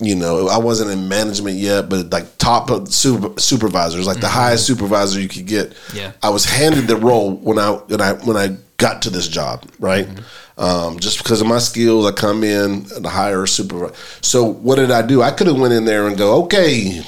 you 0.00 0.14
know, 0.14 0.48
I 0.48 0.58
wasn't 0.58 0.90
in 0.90 1.08
management 1.08 1.56
yet, 1.56 1.88
but 1.88 2.10
like 2.10 2.36
top 2.36 2.88
super, 2.88 3.40
supervisors, 3.40 4.06
like 4.06 4.20
the 4.20 4.26
mm-hmm. 4.26 4.36
highest 4.36 4.66
supervisor 4.66 5.20
you 5.20 5.28
could 5.28 5.46
get. 5.46 5.74
Yeah. 5.94 6.12
I 6.22 6.28
was 6.28 6.44
handed 6.44 6.86
the 6.86 6.96
role 6.96 7.36
when 7.36 7.58
I 7.58 7.72
when 7.72 8.00
I 8.00 8.12
when 8.12 8.36
I 8.36 8.56
got 8.76 9.02
to 9.02 9.10
this 9.10 9.26
job, 9.26 9.64
right? 9.78 10.06
Mm-hmm. 10.06 10.60
Um, 10.60 10.98
just 10.98 11.18
because 11.18 11.40
of 11.40 11.46
my 11.46 11.58
skills, 11.58 12.06
I 12.06 12.12
come 12.12 12.44
in 12.44 12.86
and 12.94 13.06
hire 13.06 13.44
a 13.44 13.48
supervisor. 13.48 13.94
So 14.20 14.44
what 14.44 14.76
did 14.76 14.90
I 14.90 15.00
do? 15.00 15.22
I 15.22 15.30
could 15.30 15.46
have 15.46 15.58
went 15.58 15.72
in 15.72 15.86
there 15.86 16.06
and 16.06 16.16
go, 16.16 16.44
okay, 16.44 17.02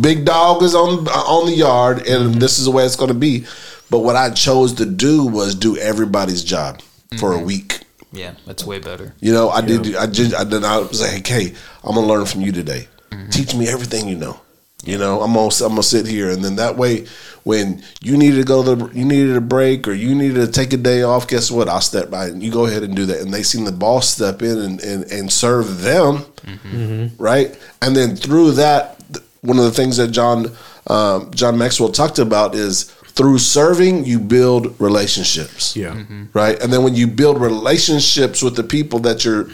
big 0.00 0.24
dog 0.24 0.62
is 0.62 0.74
on 0.74 1.08
on 1.08 1.46
the 1.46 1.56
yard, 1.56 1.98
and 1.98 2.30
mm-hmm. 2.30 2.38
this 2.38 2.60
is 2.60 2.64
the 2.64 2.70
way 2.70 2.84
it's 2.84 2.96
going 2.96 3.08
to 3.08 3.14
be. 3.14 3.44
But 3.90 4.00
what 4.00 4.14
I 4.14 4.30
chose 4.30 4.74
to 4.74 4.86
do 4.86 5.26
was 5.26 5.56
do 5.56 5.76
everybody's 5.76 6.44
job 6.44 6.80
for 7.18 7.32
a 7.32 7.38
week. 7.38 7.79
Yeah, 8.12 8.34
that's 8.46 8.64
way 8.64 8.78
better. 8.78 9.14
You 9.20 9.32
know, 9.32 9.50
I 9.50 9.60
did. 9.60 9.94
I 9.94 10.06
did. 10.06 10.34
I 10.34 10.44
did. 10.44 10.64
I 10.64 10.78
was 10.78 11.00
like, 11.00 11.26
hey, 11.26 11.54
I'm 11.84 11.94
gonna 11.94 12.06
learn 12.06 12.26
from 12.26 12.40
you 12.40 12.52
today. 12.52 12.88
Mm-hmm. 13.10 13.28
Teach 13.30 13.54
me 13.54 13.68
everything 13.68 14.08
you 14.08 14.16
know. 14.16 14.40
You 14.84 14.98
know, 14.98 15.20
I'm 15.20 15.32
gonna 15.34 15.48
I'm 15.62 15.70
gonna 15.72 15.82
sit 15.82 16.06
here, 16.06 16.30
and 16.30 16.42
then 16.42 16.56
that 16.56 16.76
way, 16.76 17.06
when 17.44 17.84
you 18.00 18.16
needed 18.16 18.38
to 18.38 18.44
go, 18.44 18.62
to, 18.64 18.98
you 18.98 19.04
needed 19.04 19.36
a 19.36 19.40
break, 19.40 19.86
or 19.86 19.92
you 19.92 20.14
needed 20.14 20.36
to 20.46 20.50
take 20.50 20.72
a 20.72 20.76
day 20.78 21.02
off. 21.02 21.28
Guess 21.28 21.50
what? 21.50 21.68
I'll 21.68 21.82
step 21.82 22.10
by, 22.10 22.26
and 22.26 22.42
you 22.42 22.50
go 22.50 22.64
ahead 22.66 22.82
and 22.82 22.96
do 22.96 23.04
that. 23.06 23.20
And 23.20 23.32
they 23.32 23.42
seen 23.42 23.64
the 23.64 23.72
boss 23.72 24.08
step 24.08 24.42
in 24.42 24.58
and 24.58 24.80
and, 24.80 25.04
and 25.12 25.30
serve 25.32 25.82
them, 25.82 26.24
Mm-hmm. 26.46 27.22
right? 27.22 27.56
And 27.82 27.94
then 27.94 28.16
through 28.16 28.52
that, 28.52 28.98
one 29.42 29.58
of 29.58 29.64
the 29.64 29.70
things 29.70 29.98
that 29.98 30.08
John 30.08 30.46
um, 30.86 31.30
John 31.32 31.58
Maxwell 31.58 31.92
talked 31.92 32.18
about 32.18 32.54
is 32.54 32.90
through 33.16 33.38
serving, 33.38 34.04
you 34.04 34.18
build 34.18 34.74
relationships 34.80 35.76
Yeah. 35.76 36.02
right? 36.32 36.60
And 36.62 36.72
then 36.72 36.82
when 36.84 36.94
you 36.94 37.06
build 37.06 37.40
relationships 37.40 38.42
with 38.42 38.54
the 38.56 38.62
people 38.64 38.98
that 39.00 39.24
you're 39.24 39.48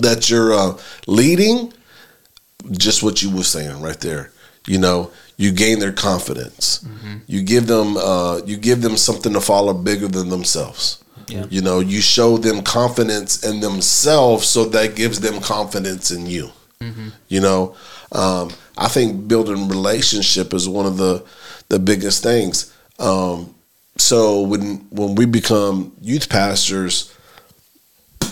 that 0.00 0.30
you're 0.30 0.52
uh, 0.54 0.78
leading, 1.06 1.72
just 2.70 3.02
what 3.02 3.22
you 3.22 3.30
were 3.34 3.42
saying 3.42 3.80
right 3.80 4.00
there, 4.00 4.30
you 4.66 4.78
know, 4.78 5.10
you 5.36 5.50
gain 5.52 5.78
their 5.78 5.92
confidence. 5.92 6.84
You 7.26 7.42
give 7.42 7.66
them 7.66 7.96
uh, 7.96 8.40
you 8.46 8.56
give 8.56 8.82
them 8.82 8.96
something 8.96 9.32
to 9.32 9.40
follow 9.40 9.72
bigger 9.74 10.08
than 10.08 10.28
themselves. 10.28 11.02
Yeah. 11.28 11.46
You 11.48 11.62
know, 11.62 11.80
you 11.80 12.00
show 12.00 12.36
them 12.38 12.62
confidence 12.62 13.44
in 13.48 13.60
themselves, 13.60 14.46
so 14.48 14.64
that 14.66 14.96
gives 14.96 15.20
them 15.20 15.40
confidence 15.40 16.10
in 16.10 16.26
you. 16.26 16.50
You 17.28 17.40
know, 17.40 17.74
um, 18.12 18.50
I 18.78 18.88
think 18.88 19.28
building 19.28 19.68
relationship 19.68 20.54
is 20.54 20.66
one 20.68 20.86
of 20.86 20.96
the 20.96 21.22
the 21.70 21.78
biggest 21.78 22.22
things. 22.22 22.76
Um, 22.98 23.54
so 23.96 24.42
when 24.42 24.86
when 24.90 25.14
we 25.14 25.24
become 25.24 25.92
youth 26.02 26.28
pastors, 26.28 27.14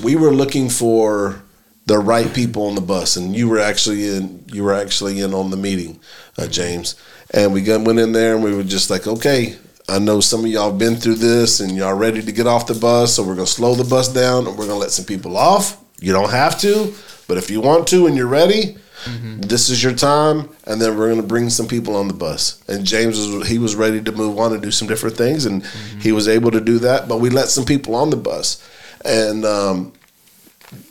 we 0.02 0.14
were 0.16 0.32
looking 0.32 0.68
for 0.68 1.42
the 1.86 1.98
right 1.98 2.32
people 2.34 2.66
on 2.66 2.74
the 2.74 2.82
bus, 2.82 3.16
and 3.16 3.34
you 3.34 3.48
were 3.48 3.58
actually 3.58 4.06
in. 4.08 4.44
You 4.52 4.64
were 4.64 4.74
actually 4.74 5.20
in 5.20 5.32
on 5.32 5.50
the 5.50 5.56
meeting, 5.56 6.00
uh, 6.36 6.48
James, 6.48 6.96
and 7.32 7.54
we 7.54 7.62
got, 7.62 7.80
went 7.80 7.98
in 7.98 8.12
there, 8.12 8.34
and 8.34 8.44
we 8.44 8.54
were 8.54 8.62
just 8.62 8.90
like, 8.90 9.06
okay. 9.06 9.56
I 9.90 9.98
know 9.98 10.20
some 10.20 10.44
of 10.44 10.50
y'all 10.50 10.68
have 10.68 10.78
been 10.78 10.96
through 10.96 11.14
this, 11.14 11.60
and 11.60 11.74
y'all 11.74 11.94
ready 11.94 12.20
to 12.20 12.30
get 12.30 12.46
off 12.46 12.66
the 12.66 12.74
bus, 12.74 13.14
so 13.14 13.22
we're 13.22 13.34
gonna 13.34 13.46
slow 13.46 13.74
the 13.74 13.88
bus 13.88 14.12
down, 14.12 14.46
and 14.46 14.58
we're 14.58 14.66
gonna 14.66 14.78
let 14.78 14.90
some 14.90 15.06
people 15.06 15.38
off. 15.38 15.82
You 15.98 16.12
don't 16.12 16.28
have 16.30 16.60
to, 16.60 16.92
but 17.26 17.38
if 17.38 17.50
you 17.50 17.62
want 17.62 17.88
to 17.88 18.06
and 18.06 18.14
you're 18.14 18.26
ready, 18.26 18.76
This 19.06 19.68
is 19.70 19.82
your 19.82 19.94
time, 19.94 20.48
and 20.66 20.80
then 20.80 20.96
we're 20.98 21.08
going 21.08 21.20
to 21.20 21.26
bring 21.26 21.50
some 21.50 21.66
people 21.68 21.96
on 21.96 22.08
the 22.08 22.14
bus. 22.14 22.62
And 22.68 22.84
James 22.84 23.18
was 23.18 23.48
he 23.48 23.58
was 23.58 23.74
ready 23.76 24.02
to 24.02 24.12
move 24.12 24.38
on 24.38 24.52
and 24.52 24.62
do 24.62 24.70
some 24.70 24.88
different 24.88 25.16
things, 25.16 25.46
and 25.46 25.64
he 26.00 26.12
was 26.12 26.28
able 26.28 26.50
to 26.50 26.60
do 26.60 26.78
that. 26.80 27.08
But 27.08 27.18
we 27.18 27.30
let 27.30 27.48
some 27.48 27.64
people 27.64 27.94
on 27.94 28.10
the 28.10 28.16
bus, 28.16 28.62
and 29.04 29.44
um, 29.44 29.92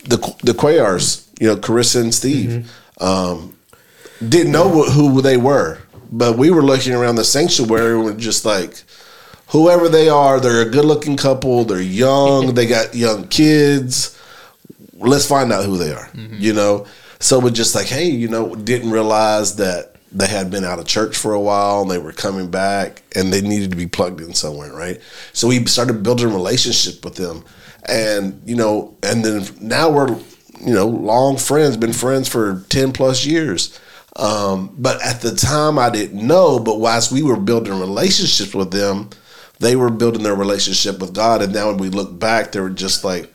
the 0.06 0.18
the 0.44 0.54
Quayars, 0.54 1.28
you 1.40 1.48
know, 1.48 1.58
Carissa 1.58 2.02
and 2.02 2.14
Steve, 2.14 2.72
um, 3.00 3.56
didn't 4.28 4.52
know 4.52 4.70
wh- 4.84 4.92
who 4.92 5.22
they 5.22 5.38
were, 5.38 5.80
but 6.12 6.38
we 6.38 6.50
were 6.50 6.64
looking 6.64 6.94
around 6.94 7.16
the 7.16 7.24
sanctuary 7.24 7.96
and 7.96 8.04
we're 8.06 8.14
just 8.16 8.46
like, 8.46 8.82
whoever 9.50 9.88
they 9.90 10.10
are, 10.10 10.40
they're 10.40 10.62
a 10.68 10.70
good 10.72 10.86
looking 10.86 11.18
couple, 11.18 11.66
they're 11.66 11.82
young, 11.82 12.56
they 12.56 12.66
got 12.66 12.96
young 12.96 13.28
kids. 13.28 14.18
Let's 15.00 15.28
find 15.28 15.52
out 15.54 15.64
who 15.66 15.78
they 15.78 15.92
are, 15.94 16.10
you 16.16 16.54
know. 16.54 16.88
So 17.20 17.40
we're 17.40 17.50
just 17.52 17.76
like, 17.76 17.88
hey, 17.88 18.10
you 18.10 18.28
know, 18.28 18.56
didn't 18.56 18.92
realize 18.92 19.56
that 19.58 19.96
they 20.12 20.28
had 20.28 20.50
been 20.50 20.64
out 20.64 20.80
of 20.80 20.88
church 20.88 21.18
for 21.18 21.34
a 21.34 21.40
while 21.40 21.82
and 21.82 21.92
they 21.92 21.98
were 21.98 22.12
coming 22.12 22.50
back 22.50 23.04
and 23.16 23.32
they 23.32 23.42
needed 23.42 23.72
to 23.72 23.78
be 23.78 23.88
plugged 23.88 24.22
in 24.22 24.34
somewhere, 24.34 24.74
right? 24.74 25.02
So 25.34 25.48
we 25.48 25.66
started 25.66 26.04
building 26.04 26.34
relationship 26.34 27.04
with 27.04 27.16
them. 27.16 27.44
And, 27.88 28.42
you 28.46 28.56
know, 28.56 28.96
and 29.04 29.24
then 29.24 29.46
now 29.62 29.90
we're, 29.90 30.18
you 30.60 30.74
know, 30.74 30.88
long 30.88 31.38
friends, 31.38 31.78
been 31.78 31.94
friends 31.94 32.28
for 32.28 32.64
10 32.70 32.94
plus 32.94 33.26
years. 33.26 33.80
Um, 34.16 34.74
but 34.78 35.04
at 35.06 35.22
the 35.22 35.36
time 35.36 35.78
I 35.78 35.90
didn't 35.90 36.26
know, 36.26 36.60
but 36.60 36.80
whilst 36.80 37.12
we 37.12 37.22
were 37.22 37.38
building 37.38 37.80
relationships 37.80 38.54
with 38.54 38.72
them, 38.72 39.10
they 39.60 39.76
were 39.76 39.90
building 39.90 40.24
their 40.24 40.36
relationship 40.36 41.00
with 41.00 41.14
God. 41.14 41.42
And 41.42 41.54
now 41.54 41.68
when 41.68 41.78
we 41.78 41.90
look 41.90 42.18
back, 42.18 42.52
they 42.52 42.60
were 42.60 42.70
just 42.70 43.04
like, 43.04 43.32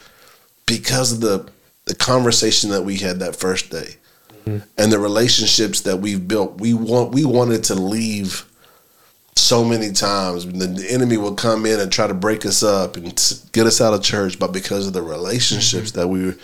because 0.67 1.13
of 1.13 1.21
the 1.21 1.49
the 1.85 1.95
conversation 1.95 2.71
that 2.71 2.83
we 2.83 2.97
had 2.97 3.19
that 3.21 3.37
first 3.37 3.71
day 3.71 3.97
and 4.45 4.91
the 4.91 4.99
relationships 4.99 5.83
that 5.83 5.99
we've 5.99 6.27
built, 6.27 6.61
we 6.61 6.75
want 6.75 7.13
we 7.13 7.25
wanted 7.25 7.63
to 7.65 7.75
leave 7.75 8.45
so 9.37 9.65
many 9.65 9.93
times. 9.93 10.45
The, 10.47 10.67
the 10.67 10.91
enemy 10.91 11.17
will 11.17 11.35
come 11.35 11.65
in 11.65 11.79
and 11.81 11.93
try 11.93 12.07
to 12.07 12.15
break 12.15 12.45
us 12.45 12.63
up 12.63 12.97
and 12.97 13.13
s- 13.13 13.49
get 13.53 13.67
us 13.67 13.81
out 13.81 13.95
of 13.95 14.03
church, 14.03 14.39
but 14.39 14.53
because 14.53 14.87
of 14.87 14.93
the 14.93 15.03
relationships 15.03 15.93
that 15.93 16.09
we 16.09 16.35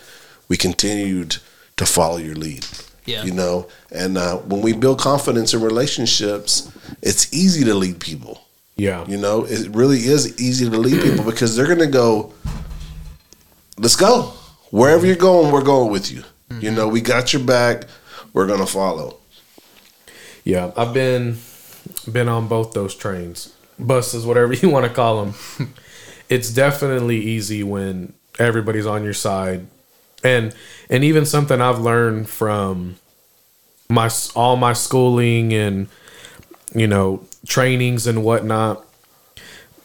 we 0.48 0.56
continued 0.56 1.36
to 1.76 1.86
follow 1.86 2.18
your 2.18 2.34
lead. 2.36 2.64
Yeah. 3.04 3.24
You 3.24 3.32
know, 3.32 3.68
and 3.90 4.18
uh, 4.18 4.36
when 4.36 4.60
we 4.60 4.74
build 4.74 5.00
confidence 5.00 5.54
in 5.54 5.60
relationships, 5.62 6.70
it's 7.02 7.32
easy 7.32 7.64
to 7.64 7.74
lead 7.74 8.00
people. 8.00 8.42
Yeah. 8.76 9.04
You 9.06 9.16
know, 9.16 9.44
it 9.44 9.74
really 9.74 9.98
is 9.98 10.38
easy 10.40 10.68
to 10.68 10.76
lead 10.76 11.02
people 11.02 11.24
because 11.24 11.56
they're 11.56 11.66
going 11.66 11.78
to 11.78 11.86
go, 11.86 12.32
let's 13.78 13.96
go. 13.96 14.34
Wherever 14.70 15.06
you're 15.06 15.16
going, 15.16 15.52
we're 15.52 15.62
going 15.62 15.90
with 15.90 16.10
you. 16.10 16.24
You 16.60 16.70
know, 16.70 16.88
we 16.88 17.00
got 17.00 17.32
your 17.32 17.42
back. 17.42 17.84
We're 18.32 18.46
to 18.46 18.66
follow. 18.66 19.18
Yeah, 20.44 20.72
I've 20.76 20.94
been 20.94 21.38
been 22.10 22.28
on 22.28 22.48
both 22.48 22.72
those 22.72 22.94
trains, 22.94 23.52
buses, 23.78 24.24
whatever 24.24 24.52
you 24.54 24.70
want 24.70 24.86
to 24.86 24.92
call 24.92 25.24
them. 25.24 25.74
it's 26.28 26.50
definitely 26.50 27.18
easy 27.18 27.62
when 27.62 28.14
everybody's 28.38 28.86
on 28.86 29.04
your 29.04 29.14
side, 29.14 29.66
and 30.24 30.54
and 30.88 31.04
even 31.04 31.26
something 31.26 31.60
I've 31.60 31.80
learned 31.80 32.28
from 32.28 32.96
my 33.88 34.10
all 34.34 34.56
my 34.56 34.72
schooling 34.72 35.52
and 35.52 35.88
you 36.74 36.86
know 36.86 37.24
trainings 37.46 38.06
and 38.06 38.24
whatnot. 38.24 38.84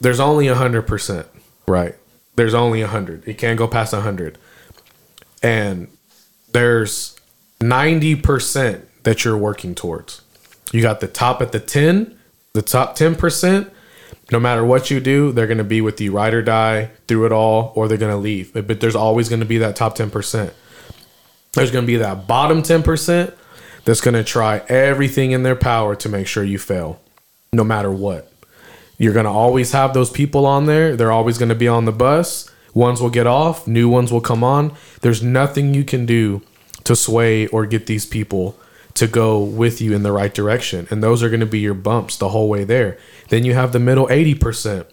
There's 0.00 0.20
only 0.20 0.48
a 0.48 0.54
hundred 0.54 0.82
percent, 0.82 1.26
right? 1.66 1.94
There's 2.36 2.54
only 2.54 2.80
a 2.80 2.88
hundred. 2.88 3.26
It 3.28 3.38
can't 3.38 3.58
go 3.58 3.68
past 3.68 3.92
a 3.92 4.00
hundred, 4.00 4.38
and 5.44 5.88
there's 6.52 7.20
90% 7.60 8.82
that 9.02 9.24
you're 9.24 9.36
working 9.36 9.74
towards. 9.74 10.22
You 10.72 10.80
got 10.80 11.00
the 11.00 11.06
top 11.06 11.42
at 11.42 11.52
the 11.52 11.60
10, 11.60 12.18
the 12.54 12.62
top 12.62 12.96
10%. 12.96 13.70
No 14.32 14.40
matter 14.40 14.64
what 14.64 14.90
you 14.90 15.00
do, 15.00 15.32
they're 15.32 15.46
going 15.46 15.58
to 15.58 15.64
be 15.64 15.82
with 15.82 16.00
you 16.00 16.12
ride 16.12 16.32
or 16.32 16.40
die 16.40 16.90
through 17.06 17.26
it 17.26 17.32
all, 17.32 17.72
or 17.76 17.88
they're 17.88 17.98
going 17.98 18.10
to 18.10 18.18
leave. 18.18 18.54
But 18.54 18.80
there's 18.80 18.96
always 18.96 19.28
going 19.28 19.40
to 19.40 19.46
be 19.46 19.58
that 19.58 19.76
top 19.76 19.98
10%. 19.98 20.50
There's 21.52 21.70
going 21.70 21.84
to 21.84 21.86
be 21.86 21.96
that 21.96 22.26
bottom 22.26 22.62
10% 22.62 23.34
that's 23.84 24.00
going 24.00 24.14
to 24.14 24.24
try 24.24 24.62
everything 24.68 25.32
in 25.32 25.42
their 25.42 25.54
power 25.54 25.94
to 25.96 26.08
make 26.08 26.26
sure 26.26 26.42
you 26.42 26.58
fail, 26.58 27.00
no 27.52 27.64
matter 27.64 27.92
what. 27.92 28.32
You're 28.96 29.12
going 29.12 29.26
to 29.26 29.30
always 29.30 29.72
have 29.72 29.92
those 29.92 30.08
people 30.08 30.46
on 30.46 30.64
there. 30.64 30.96
They're 30.96 31.12
always 31.12 31.36
going 31.36 31.50
to 31.50 31.54
be 31.54 31.68
on 31.68 31.84
the 31.84 31.92
bus. 31.92 32.50
Ones 32.74 33.00
will 33.00 33.10
get 33.10 33.26
off, 33.26 33.66
new 33.66 33.88
ones 33.88 34.12
will 34.12 34.20
come 34.20 34.44
on. 34.44 34.74
There's 35.00 35.22
nothing 35.22 35.72
you 35.74 35.84
can 35.84 36.04
do 36.04 36.42
to 36.82 36.94
sway 36.94 37.46
or 37.46 37.64
get 37.66 37.86
these 37.86 38.04
people 38.04 38.58
to 38.94 39.06
go 39.06 39.42
with 39.42 39.80
you 39.80 39.94
in 39.94 40.02
the 40.02 40.12
right 40.12 40.32
direction. 40.32 40.86
And 40.90 41.02
those 41.02 41.22
are 41.22 41.28
going 41.28 41.40
to 41.40 41.46
be 41.46 41.60
your 41.60 41.74
bumps 41.74 42.16
the 42.16 42.28
whole 42.28 42.48
way 42.48 42.64
there. 42.64 42.98
Then 43.28 43.44
you 43.44 43.54
have 43.54 43.72
the 43.72 43.78
middle 43.78 44.06
80% 44.06 44.86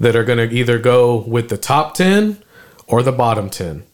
that 0.00 0.16
are 0.16 0.24
going 0.24 0.48
to 0.48 0.54
either 0.54 0.78
go 0.78 1.16
with 1.16 1.48
the 1.48 1.56
top 1.56 1.94
10 1.94 2.42
or 2.86 3.02
the 3.02 3.12
bottom 3.12 3.50
10. 3.50 3.84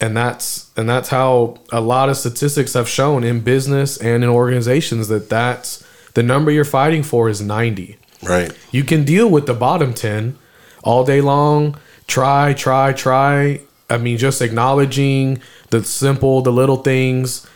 And 0.00 0.16
that's 0.16 0.70
and 0.76 0.88
that's 0.88 1.08
how 1.08 1.56
a 1.70 1.80
lot 1.80 2.08
of 2.08 2.16
statistics 2.16 2.74
have 2.74 2.88
shown 2.88 3.22
in 3.22 3.40
business 3.40 3.96
and 3.96 4.24
in 4.24 4.28
organizations 4.28 5.08
that 5.08 5.30
that's 5.30 5.86
the 6.14 6.22
number 6.22 6.50
you're 6.50 6.64
fighting 6.64 7.02
for 7.02 7.28
is 7.28 7.40
90. 7.40 7.96
Right. 8.22 8.52
You 8.72 8.84
can 8.84 9.04
deal 9.04 9.30
with 9.30 9.46
the 9.46 9.54
bottom 9.54 9.94
10 9.94 10.36
all 10.84 11.04
day 11.04 11.20
long. 11.20 11.76
Try, 12.06 12.52
try, 12.52 12.92
try. 12.92 13.60
I 13.90 13.98
mean, 13.98 14.16
just 14.18 14.40
acknowledging 14.40 15.40
the 15.70 15.82
simple, 15.82 16.42
the 16.42 16.52
little 16.52 16.76
things. 16.76 17.46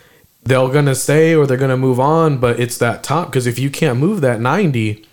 They're 0.43 0.67
going 0.69 0.85
to 0.85 0.95
stay 0.95 1.35
or 1.35 1.45
they're 1.45 1.57
going 1.57 1.69
to 1.69 1.77
move 1.77 1.99
on, 1.99 2.39
but 2.39 2.59
it's 2.59 2.77
that 2.79 3.03
top. 3.03 3.27
Because 3.27 3.47
if 3.47 3.57
you 3.57 3.69
can't 3.69 3.99
move 3.99 4.21
that 4.21 4.41
90, 4.41 5.05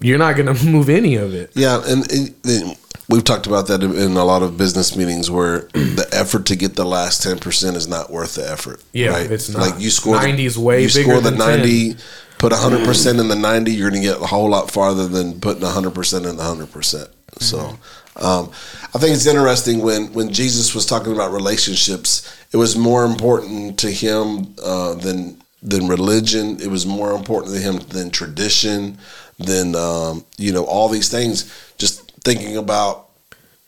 you're 0.00 0.18
not 0.18 0.36
going 0.36 0.54
to 0.54 0.66
move 0.66 0.88
any 0.88 1.16
of 1.16 1.34
it. 1.34 1.50
Yeah, 1.54 1.82
and, 1.84 2.10
and, 2.10 2.34
and 2.44 2.76
we've 3.08 3.24
talked 3.24 3.46
about 3.46 3.66
that 3.68 3.82
in, 3.82 4.16
a 4.16 4.24
lot 4.24 4.42
of 4.42 4.56
business 4.56 4.96
meetings 4.96 5.30
where 5.30 5.60
the 5.72 6.08
effort 6.12 6.46
to 6.46 6.56
get 6.56 6.76
the 6.76 6.84
last 6.84 7.22
ten 7.22 7.38
percent 7.38 7.76
is 7.76 7.88
not 7.88 8.10
worth 8.10 8.36
the 8.36 8.50
effort. 8.50 8.82
Yeah, 8.92 9.18
it's 9.18 9.48
not. 9.48 9.60
Like 9.60 9.80
you 9.80 9.90
score 9.90 10.16
90 10.16 10.44
is 10.44 10.58
way 10.58 10.82
you 10.82 10.88
bigger 10.88 11.02
score 11.02 11.20
the 11.20 11.30
than 11.30 11.38
ninety, 11.38 11.96
put 12.42 12.52
hundred 12.52 12.84
percent 12.84 13.20
in 13.20 13.28
the 13.28 13.36
ninety, 13.36 13.72
you're 13.72 13.88
going 13.88 14.02
to 14.02 14.08
get 14.08 14.20
a 14.20 14.26
whole 14.26 14.50
lot 14.50 14.68
farther 14.68 15.06
than 15.06 15.40
putting 15.40 15.62
hundred 15.62 15.94
percent 15.94 16.26
in 16.26 16.36
the 16.36 16.42
hundred 16.42 16.70
percent. 16.72 17.08
So. 17.38 17.78
Um, 18.14 18.50
I 18.94 18.98
think 18.98 19.14
it's 19.14 19.24
interesting 19.24 19.80
when, 19.80 20.12
when 20.12 20.30
Jesus 20.34 20.74
was 20.74 20.84
talking 20.84 21.14
about 21.14 21.32
relationships, 21.32 22.30
it 22.52 22.58
was 22.58 22.76
more 22.76 23.06
important 23.06 23.78
to 23.78 23.90
him 23.90 24.54
uh, 24.62 24.92
than 24.94 25.40
than 25.62 25.88
religion. 25.88 26.60
It 26.60 26.66
was 26.66 26.84
more 26.84 27.12
important 27.12 27.54
to 27.54 27.60
him 27.60 27.78
than 27.78 28.10
tradition, 28.10 28.98
than 29.38 29.74
um, 29.74 30.26
you 30.36 30.52
know 30.52 30.64
all 30.64 30.90
these 30.90 31.08
things. 31.08 31.50
Just 31.78 32.12
thinking 32.20 32.58
about 32.58 33.08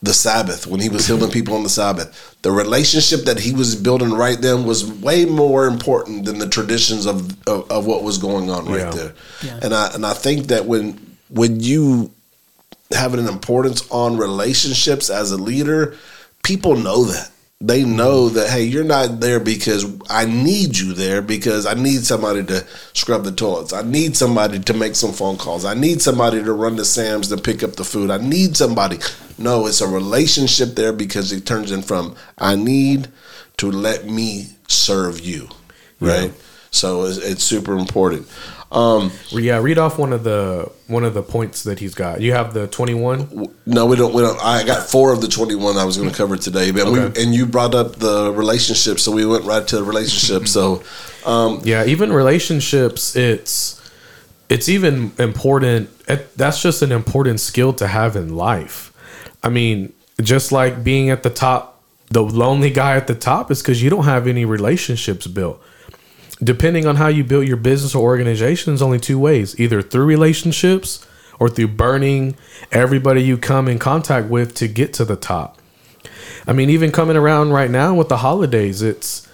the 0.03 0.13
Sabbath 0.13 0.67
when 0.67 0.81
he 0.81 0.91
was 0.91 1.07
healing 1.07 1.31
people 1.31 1.55
on 1.55 1.63
the 1.63 1.71
Sabbath, 1.71 2.34
the 2.45 2.53
relationship 2.53 3.21
that 3.25 3.39
he 3.41 3.55
was 3.55 3.75
building 3.75 4.13
right 4.13 4.39
then 4.39 4.67
was 4.67 4.85
way 4.85 5.25
more 5.25 5.67
important 5.67 6.27
than 6.27 6.39
the 6.39 6.49
traditions 6.49 7.07
of 7.07 7.17
of, 7.49 7.71
of 7.71 7.87
what 7.87 8.03
was 8.05 8.19
going 8.19 8.51
on 8.51 8.67
right 8.67 8.81
Yeah. 8.81 8.91
there. 8.91 9.15
And 9.63 9.73
I 9.75 9.85
and 9.95 10.05
I 10.05 10.13
think 10.13 10.49
that 10.49 10.67
when 10.67 10.85
when 11.31 11.61
you 11.61 12.11
having 12.91 13.19
an 13.19 13.29
importance 13.29 13.81
on 13.91 14.19
relationships 14.19 15.09
as 15.09 15.31
a 15.33 15.39
leader, 15.39 15.97
people 16.43 16.77
know 16.77 17.05
that. 17.05 17.31
They 17.61 17.85
know 17.85 18.29
that 18.29 18.51
hey, 18.51 18.65
you're 18.65 18.85
not 18.85 19.21
there 19.21 19.41
because 19.41 19.87
I 20.11 20.27
need 20.27 20.77
you 20.77 20.93
there 20.93 21.23
because 21.23 21.67
I 21.67 21.75
need 21.75 22.05
somebody 22.05 22.45
to 22.45 22.67
scrub 22.93 23.25
the 23.25 23.33
toilets. 23.33 23.73
I 23.73 23.83
need 23.83 24.17
somebody 24.17 24.59
to 24.59 24.75
make 24.75 24.95
some 24.95 25.13
phone 25.13 25.39
calls. 25.39 25.65
I 25.65 25.75
need 25.75 26.03
somebody 26.03 26.43
to 26.43 26.53
run 26.53 26.77
to 26.77 26.85
Sam's 26.85 27.29
to 27.29 27.37
pick 27.37 27.63
up 27.63 27.77
the 27.77 27.85
food. 27.85 28.11
I 28.11 28.19
need 28.19 28.57
somebody. 28.57 28.99
No, 29.39 29.67
it's 29.67 29.81
a 29.81 29.89
relationship 29.89 30.75
there 30.75 30.93
because 30.93 31.33
it 31.33 31.47
turns 31.47 31.73
in 31.73 31.83
from 31.83 32.17
I 32.37 32.57
need 32.57 33.09
to 33.59 33.71
let 33.71 34.07
me 34.07 34.49
serve 34.69 35.21
you, 35.21 35.49
right? 36.01 36.33
So 36.75 37.05
it's, 37.05 37.19
it's 37.19 37.45
super 37.45 37.77
important. 37.79 38.27
Um, 38.73 39.13
Yeah, 39.31 39.59
read 39.61 39.79
off 39.79 39.99
one 39.99 40.13
of 40.13 40.25
the 40.25 40.71
one 40.89 41.05
of 41.05 41.15
the 41.15 41.23
points 41.23 41.63
that 41.63 41.79
he's 41.79 41.95
got. 41.95 42.21
You 42.21 42.33
have 42.33 42.53
the 42.53 42.67
21. 42.67 43.47
No, 43.67 43.87
we 43.87 43.97
don't. 43.97 44.13
We 44.13 44.23
don't. 44.23 44.39
I 44.43 44.65
got 44.65 44.89
four 44.89 45.13
of 45.13 45.21
the 45.21 45.29
twenty-one 45.29 45.77
I 45.77 45.85
was 45.85 45.97
going 45.97 46.11
to 46.11 46.17
cover 46.17 46.37
today, 46.37 46.73
but 46.73 46.83
Okay. 46.89 47.13
we 47.17 47.23
and 47.23 47.35
you 47.35 47.47
brought 47.47 47.75
up 47.75 47.97
the 47.97 48.33
relationship, 48.33 48.99
so 48.99 49.13
we 49.13 49.25
went 49.25 49.45
right 49.45 49.67
to 49.69 49.77
the 49.77 49.85
relationship. 49.85 50.49
so, 50.49 50.83
um, 51.25 51.61
Yeah, 51.65 51.85
even 51.87 52.13
relationships, 52.13 53.15
it's 53.15 53.81
it's 54.49 54.69
even 54.69 55.13
important. 55.19 55.89
it- 56.09 56.37
That's 56.37 56.61
just 56.61 56.83
an 56.83 56.91
important 56.91 57.39
skill 57.41 57.73
to 57.75 57.87
have 57.87 58.17
in 58.17 58.35
life. 58.37 58.93
I 59.45 59.49
mean, 59.51 59.93
just 60.21 60.51
like 60.51 60.83
being 60.83 61.11
at 61.11 61.23
the 61.23 61.31
top, 61.31 61.81
the 62.11 62.23
lonely 62.23 62.71
guy 62.71 62.97
at 62.97 63.07
the 63.07 63.15
top 63.15 63.51
is 63.53 63.63
because 63.63 63.81
you 63.83 63.89
don't 63.91 64.05
have 64.05 64.27
any 64.27 64.45
relationships 64.45 65.27
built. 65.29 65.61
Depending 66.43 66.87
on 66.87 66.97
how 66.97 67.09
you 67.09 67.23
build 67.25 67.47
your 67.47 67.57
business 67.57 67.95
or 67.95 68.03
organization, 68.03 68.73
there's 68.73 68.83
only 68.83 69.01
two 69.01 69.19
ways: 69.19 69.59
either 69.59 69.83
through 69.83 70.05
relationships 70.05 71.07
or 71.39 71.49
through 71.49 71.69
burning 71.69 72.37
everybody 72.73 73.23
you 73.23 73.37
come 73.37 73.69
in 73.69 73.79
contact 73.79 74.29
with 74.29 74.55
to 74.55 74.69
get 74.69 74.93
to 74.95 75.05
the 75.05 75.17
top. 75.17 75.59
I 76.47 76.53
mean, 76.53 76.71
even 76.71 76.93
coming 76.93 77.17
around 77.17 77.51
right 77.51 77.71
now 77.71 77.95
with 77.95 78.09
the 78.09 78.19
holidays, 78.19 78.83
it's 78.83 79.29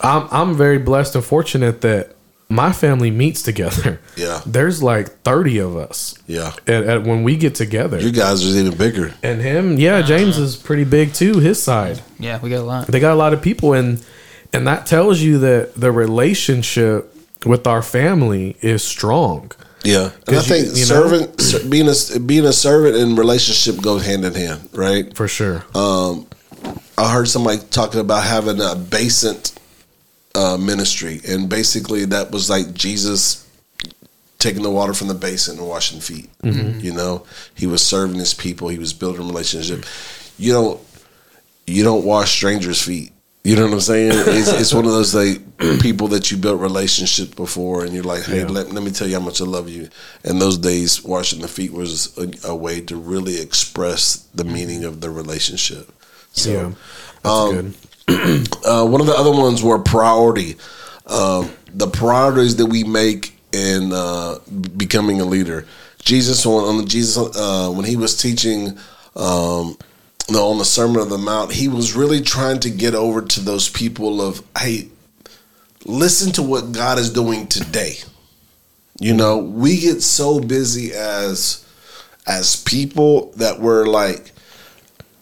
I'm 0.00 0.28
I'm 0.30 0.56
very 0.56 0.78
blessed 0.78 1.14
and 1.14 1.24
fortunate 1.24 1.80
that 1.82 2.14
my 2.52 2.72
family 2.72 3.10
meets 3.10 3.42
together. 3.42 4.00
Yeah. 4.14 4.42
There's 4.44 4.82
like 4.82 5.08
30 5.22 5.58
of 5.58 5.76
us. 5.76 6.14
Yeah. 6.26 6.52
At, 6.66 6.84
at 6.84 7.02
when 7.04 7.22
we 7.22 7.38
get 7.38 7.54
together. 7.54 7.98
You 7.98 8.12
guys 8.12 8.44
are 8.44 8.58
even 8.58 8.76
bigger. 8.76 9.14
and 9.22 9.40
him, 9.40 9.78
yeah, 9.78 10.02
James 10.02 10.36
uh-huh. 10.36 10.44
is 10.44 10.56
pretty 10.56 10.84
big 10.84 11.14
too, 11.14 11.38
his 11.38 11.60
side. 11.62 12.02
Yeah, 12.18 12.38
we 12.42 12.50
got 12.50 12.58
a 12.58 12.62
lot. 12.62 12.86
They 12.88 13.00
got 13.00 13.14
a 13.14 13.16
lot 13.16 13.32
of 13.32 13.40
people 13.40 13.72
and 13.72 14.04
and 14.52 14.66
that 14.66 14.86
tells 14.86 15.20
you 15.20 15.38
that 15.38 15.74
the 15.74 15.90
relationship 15.92 17.14
with 17.46 17.66
our 17.66 17.82
family 17.82 18.56
is 18.60 18.82
strong. 18.84 19.50
Yeah, 19.84 20.10
and 20.26 20.36
I 20.36 20.40
you- 20.40 20.46
think 20.46 20.66
you 20.76 20.84
servant 20.84 21.40
ser- 21.40 21.68
being 21.68 21.88
a 21.88 22.20
being 22.20 22.44
a 22.44 22.52
servant 22.52 22.96
and 22.96 23.18
relationship 23.18 23.82
goes 23.82 24.04
hand 24.06 24.24
in 24.24 24.34
hand, 24.34 24.68
right? 24.72 25.14
For 25.16 25.26
sure. 25.28 25.64
I 25.74 27.10
heard 27.12 27.26
somebody 27.28 27.58
talking 27.70 28.00
about 28.00 28.22
having 28.24 28.60
a 28.60 28.76
basement 28.76 29.58
uh, 30.34 30.56
ministry, 30.56 31.20
and 31.26 31.48
basically 31.48 32.04
that 32.06 32.30
was 32.30 32.48
like 32.48 32.72
Jesus 32.74 33.44
taking 34.38 34.62
the 34.62 34.70
water 34.70 34.92
from 34.94 35.08
the 35.08 35.14
basin 35.14 35.58
and 35.58 35.66
washing 35.68 36.00
feet. 36.00 36.28
You 36.42 36.92
know, 36.92 37.24
he 37.54 37.66
was 37.66 37.80
serving 37.84 38.18
his 38.18 38.34
people. 38.34 38.68
He 38.68 38.78
was 38.78 38.92
building 38.92 39.22
a 39.22 39.24
relationship. 39.26 39.84
You 40.38 40.52
don't 40.52 40.80
you 41.66 41.82
don't 41.82 42.04
wash 42.04 42.30
strangers' 42.32 42.80
feet. 42.82 43.11
You 43.44 43.56
know 43.56 43.64
what 43.64 43.72
I'm 43.74 43.80
saying? 43.80 44.12
It's, 44.14 44.48
it's 44.60 44.74
one 44.74 44.84
of 44.84 44.92
those 44.92 45.14
like 45.14 45.80
people 45.80 46.08
that 46.08 46.30
you 46.30 46.36
built 46.36 46.60
relationships 46.60 47.34
before, 47.34 47.84
and 47.84 47.92
you're 47.92 48.04
like, 48.04 48.22
hey, 48.24 48.40
Yeah. 48.40 48.46
let, 48.46 48.72
let 48.72 48.82
me 48.84 48.90
tell 48.90 49.08
you 49.08 49.14
how 49.14 49.24
much 49.24 49.40
I 49.40 49.44
love 49.44 49.68
you. 49.68 49.88
And 50.24 50.40
those 50.40 50.58
days, 50.58 51.02
washing 51.02 51.40
the 51.40 51.48
feet 51.48 51.72
was 51.72 52.16
a, 52.16 52.48
a 52.48 52.54
way 52.54 52.80
to 52.82 52.96
really 52.96 53.40
express 53.40 54.28
the 54.34 54.44
meaning 54.44 54.84
of 54.84 55.00
the 55.00 55.10
relationship. 55.10 55.90
So, 56.32 56.50
yeah. 56.50 56.70
That's 57.22 57.34
um, 57.34 57.74
good. 58.06 58.48
uh, 58.64 58.86
one 58.86 59.00
of 59.00 59.06
the 59.06 59.14
other 59.16 59.32
ones 59.32 59.62
were 59.62 59.78
priority. 59.78 60.56
Um, 61.06 61.50
the 61.74 61.88
priorities 61.88 62.56
that 62.56 62.66
we 62.66 62.84
make 62.84 63.36
in 63.52 63.92
uh, 63.92 64.38
becoming 64.76 65.20
a 65.20 65.24
leader. 65.24 65.66
Jesus 66.04 66.44
on, 66.46 66.64
on 66.64 66.76
the 66.78 66.84
Jesus 66.84 67.36
uh, 67.36 67.70
when 67.70 67.84
he 67.84 67.96
was 67.96 68.16
teaching 68.20 68.78
um, 69.14 69.76
no, 70.30 70.48
on 70.48 70.58
the 70.58 70.64
Sermon 70.64 71.00
of 71.00 71.10
the 71.10 71.18
Mount, 71.18 71.52
he 71.52 71.68
was 71.68 71.94
really 71.94 72.20
trying 72.20 72.60
to 72.60 72.70
get 72.70 72.94
over 72.94 73.22
to 73.22 73.40
those 73.40 73.68
people 73.68 74.20
of 74.20 74.42
hey, 74.58 74.88
listen 75.84 76.32
to 76.32 76.42
what 76.42 76.72
God 76.72 76.98
is 76.98 77.10
doing 77.10 77.46
today. 77.46 77.96
You 79.00 79.14
know, 79.14 79.38
we 79.38 79.80
get 79.80 80.02
so 80.02 80.40
busy 80.40 80.92
as 80.92 81.66
as 82.26 82.62
people 82.62 83.32
that 83.32 83.58
we're 83.60 83.86
like 83.86 84.32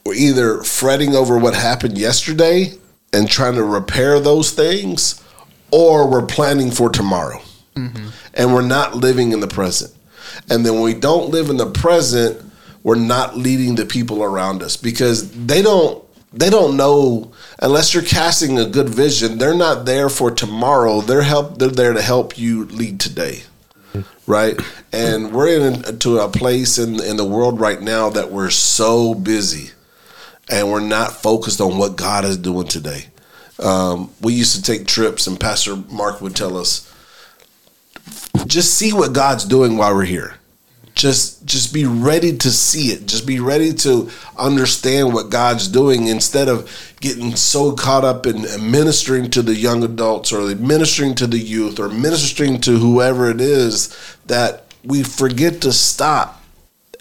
we're 0.05 0.13
either 0.15 0.63
fretting 0.63 1.15
over 1.15 1.37
what 1.37 1.53
happened 1.53 1.97
yesterday 1.97 2.73
and 3.13 3.29
trying 3.29 3.55
to 3.55 3.63
repair 3.63 4.19
those 4.19 4.51
things, 4.51 5.21
or 5.71 6.09
we're 6.09 6.25
planning 6.25 6.71
for 6.71 6.89
tomorrow. 6.89 7.39
Mm-hmm. 7.75 8.09
And 8.33 8.53
we're 8.53 8.61
not 8.61 8.95
living 8.95 9.31
in 9.31 9.39
the 9.39 9.47
present. 9.47 9.93
And 10.49 10.65
then 10.65 10.75
when 10.75 10.83
we 10.83 10.93
don't 10.93 11.29
live 11.29 11.49
in 11.49 11.57
the 11.57 11.69
present, 11.69 12.50
we're 12.83 12.95
not 12.95 13.37
leading 13.37 13.75
the 13.75 13.85
people 13.85 14.23
around 14.23 14.63
us 14.63 14.77
because 14.77 15.31
they 15.45 15.61
don't 15.61 16.03
they 16.33 16.49
don't 16.49 16.77
know 16.77 17.31
unless 17.59 17.93
you're 17.93 18.03
casting 18.03 18.57
a 18.57 18.65
good 18.65 18.89
vision, 18.89 19.37
they're 19.37 19.53
not 19.53 19.85
there 19.85 20.09
for 20.09 20.31
tomorrow. 20.31 21.01
They're 21.01 21.21
help 21.21 21.57
they're 21.57 21.69
there 21.69 21.93
to 21.93 22.01
help 22.01 22.37
you 22.37 22.65
lead 22.65 22.99
today 22.99 23.43
right? 24.27 24.59
And 24.93 25.33
we're 25.33 25.59
in 25.59 25.99
to 25.99 26.19
a 26.19 26.29
place 26.29 26.77
in 26.77 27.01
in 27.03 27.17
the 27.17 27.25
world 27.25 27.59
right 27.59 27.81
now 27.81 28.09
that 28.09 28.31
we're 28.31 28.49
so 28.49 29.13
busy, 29.13 29.71
and 30.49 30.71
we're 30.71 30.79
not 30.79 31.11
focused 31.11 31.61
on 31.61 31.77
what 31.77 31.95
God 31.95 32.25
is 32.25 32.37
doing 32.37 32.67
today. 32.67 33.07
Um, 33.59 34.11
we 34.21 34.33
used 34.33 34.55
to 34.55 34.61
take 34.61 34.87
trips, 34.87 35.27
and 35.27 35.39
Pastor 35.39 35.75
Mark 35.75 36.21
would 36.21 36.35
tell 36.35 36.57
us, 36.57 36.91
just 38.47 38.73
see 38.73 38.91
what 38.91 39.13
God's 39.13 39.45
doing 39.45 39.77
while 39.77 39.93
we're 39.93 40.05
here. 40.05 40.35
Just 40.93 41.45
just 41.45 41.73
be 41.73 41.85
ready 41.85 42.37
to 42.37 42.51
see 42.51 42.91
it. 42.91 43.07
Just 43.07 43.25
be 43.25 43.39
ready 43.39 43.73
to 43.73 44.09
understand 44.37 45.13
what 45.13 45.29
God's 45.29 45.67
doing 45.67 46.07
instead 46.07 46.49
of 46.49 46.69
getting 46.99 47.35
so 47.35 47.73
caught 47.73 48.03
up 48.03 48.25
in 48.25 48.41
ministering 48.71 49.29
to 49.31 49.41
the 49.41 49.55
young 49.55 49.83
adults 49.83 50.31
or 50.31 50.53
ministering 50.55 51.15
to 51.15 51.27
the 51.27 51.39
youth 51.39 51.79
or 51.79 51.89
ministering 51.89 52.59
to 52.61 52.77
whoever 52.77 53.29
it 53.29 53.41
is 53.41 53.95
that 54.27 54.65
we 54.83 55.03
forget 55.03 55.61
to 55.61 55.71
stop 55.71 56.43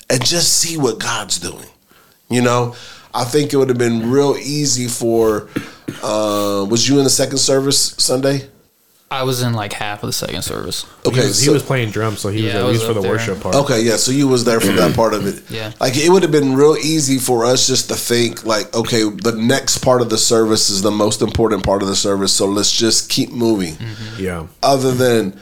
and 0.08 0.24
just 0.24 0.56
see 0.56 0.76
what 0.76 0.98
God's 0.98 1.38
doing. 1.38 1.68
You 2.28 2.42
know, 2.42 2.76
I 3.12 3.24
think 3.24 3.52
it 3.52 3.56
would 3.56 3.68
have 3.68 3.78
been 3.78 4.10
real 4.10 4.36
easy 4.36 4.88
for. 4.88 5.48
Uh, 6.02 6.64
was 6.70 6.88
you 6.88 6.98
in 6.98 7.04
the 7.04 7.10
second 7.10 7.38
service 7.38 7.94
Sunday? 7.98 8.48
I 9.12 9.24
was 9.24 9.42
in 9.42 9.54
like 9.54 9.72
half 9.72 10.04
of 10.04 10.06
the 10.06 10.12
second 10.12 10.42
service. 10.42 10.86
Okay, 11.04 11.22
he, 11.22 11.26
was, 11.26 11.40
he 11.42 11.50
was 11.50 11.64
playing 11.64 11.90
drums, 11.90 12.20
so 12.20 12.28
he 12.28 12.44
was 12.44 12.52
Yeah, 12.52 12.60
I 12.60 12.62
at 12.62 12.66
was 12.66 12.74
least 12.78 12.86
for 12.86 12.94
the 12.94 13.00
there. 13.00 13.10
worship 13.10 13.40
part. 13.40 13.56
Okay, 13.56 13.82
yeah. 13.82 13.96
So 13.96 14.12
you 14.12 14.28
was 14.28 14.44
there 14.44 14.60
for 14.60 14.70
that 14.72 14.94
part 14.94 15.14
of 15.14 15.26
it. 15.26 15.50
Yeah. 15.50 15.72
Like 15.80 15.96
it 15.96 16.08
would 16.10 16.22
have 16.22 16.30
been 16.30 16.54
real 16.54 16.76
easy 16.76 17.18
for 17.18 17.44
us 17.44 17.66
just 17.66 17.88
to 17.88 17.96
think 17.96 18.44
like, 18.46 18.72
okay, 18.74 19.02
the 19.02 19.32
next 19.32 19.78
part 19.78 20.00
of 20.00 20.10
the 20.10 20.18
service 20.18 20.70
is 20.70 20.82
the 20.82 20.92
most 20.92 21.22
important 21.22 21.64
part 21.64 21.82
of 21.82 21.88
the 21.88 21.96
service, 21.96 22.32
so 22.32 22.46
let's 22.46 22.70
just 22.70 23.10
keep 23.10 23.30
moving. 23.32 23.74
Mm-hmm. 23.74 24.22
Yeah. 24.22 24.46
Other 24.62 24.92
than 24.92 25.40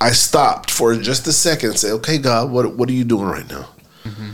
I 0.00 0.12
stopped 0.12 0.70
for 0.70 0.94
just 0.94 1.26
a 1.26 1.32
second 1.32 1.70
and 1.70 1.78
said, 1.78 1.92
Okay, 1.94 2.18
God, 2.18 2.52
what 2.52 2.76
what 2.76 2.88
are 2.88 2.92
you 2.92 3.02
doing 3.04 3.24
right 3.26 3.48
now? 3.50 3.68
Mm-hmm. 4.04 4.30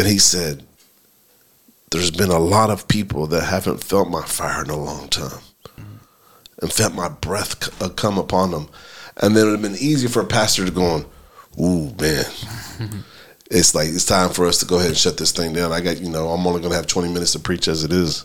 And 0.00 0.08
he 0.08 0.18
said, 0.18 0.64
There's 1.92 2.10
been 2.10 2.30
a 2.30 2.38
lot 2.40 2.70
of 2.70 2.88
people 2.88 3.28
that 3.28 3.44
haven't 3.44 3.84
felt 3.84 4.08
my 4.08 4.22
fire 4.22 4.64
in 4.64 4.70
a 4.70 4.76
long 4.76 5.06
time 5.08 5.38
and 6.64 6.72
felt 6.72 6.94
my 6.94 7.08
breath 7.08 7.62
c- 7.62 7.72
uh, 7.80 7.88
come 7.90 8.18
upon 8.18 8.50
them. 8.50 8.68
And 9.18 9.36
then 9.36 9.46
it 9.46 9.50
would 9.50 9.60
have 9.60 9.72
been 9.72 9.80
easy 9.80 10.08
for 10.08 10.20
a 10.22 10.26
pastor 10.26 10.64
to 10.64 10.72
go 10.72 10.84
on, 10.84 11.04
ooh, 11.60 11.94
man. 12.00 12.24
it's 13.50 13.74
like, 13.74 13.88
it's 13.88 14.04
time 14.06 14.30
for 14.30 14.46
us 14.46 14.58
to 14.58 14.66
go 14.66 14.76
ahead 14.76 14.88
and 14.88 14.96
shut 14.96 15.18
this 15.18 15.30
thing 15.30 15.52
down. 15.52 15.70
I 15.72 15.80
got, 15.80 16.00
you 16.00 16.08
know, 16.10 16.30
I'm 16.30 16.44
only 16.46 16.60
going 16.60 16.72
to 16.72 16.76
have 16.76 16.86
20 16.88 17.12
minutes 17.12 17.32
to 17.32 17.38
preach 17.38 17.68
as 17.68 17.84
it 17.84 17.92
is. 17.92 18.24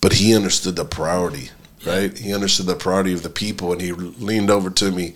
But 0.00 0.12
he 0.12 0.36
understood 0.36 0.76
the 0.76 0.84
priority, 0.84 1.50
right? 1.86 2.16
He 2.16 2.34
understood 2.34 2.66
the 2.66 2.74
priority 2.76 3.12
of 3.14 3.22
the 3.22 3.30
people 3.30 3.72
and 3.72 3.80
he 3.80 3.92
leaned 3.92 4.50
over 4.50 4.68
to 4.70 4.90
me 4.90 5.14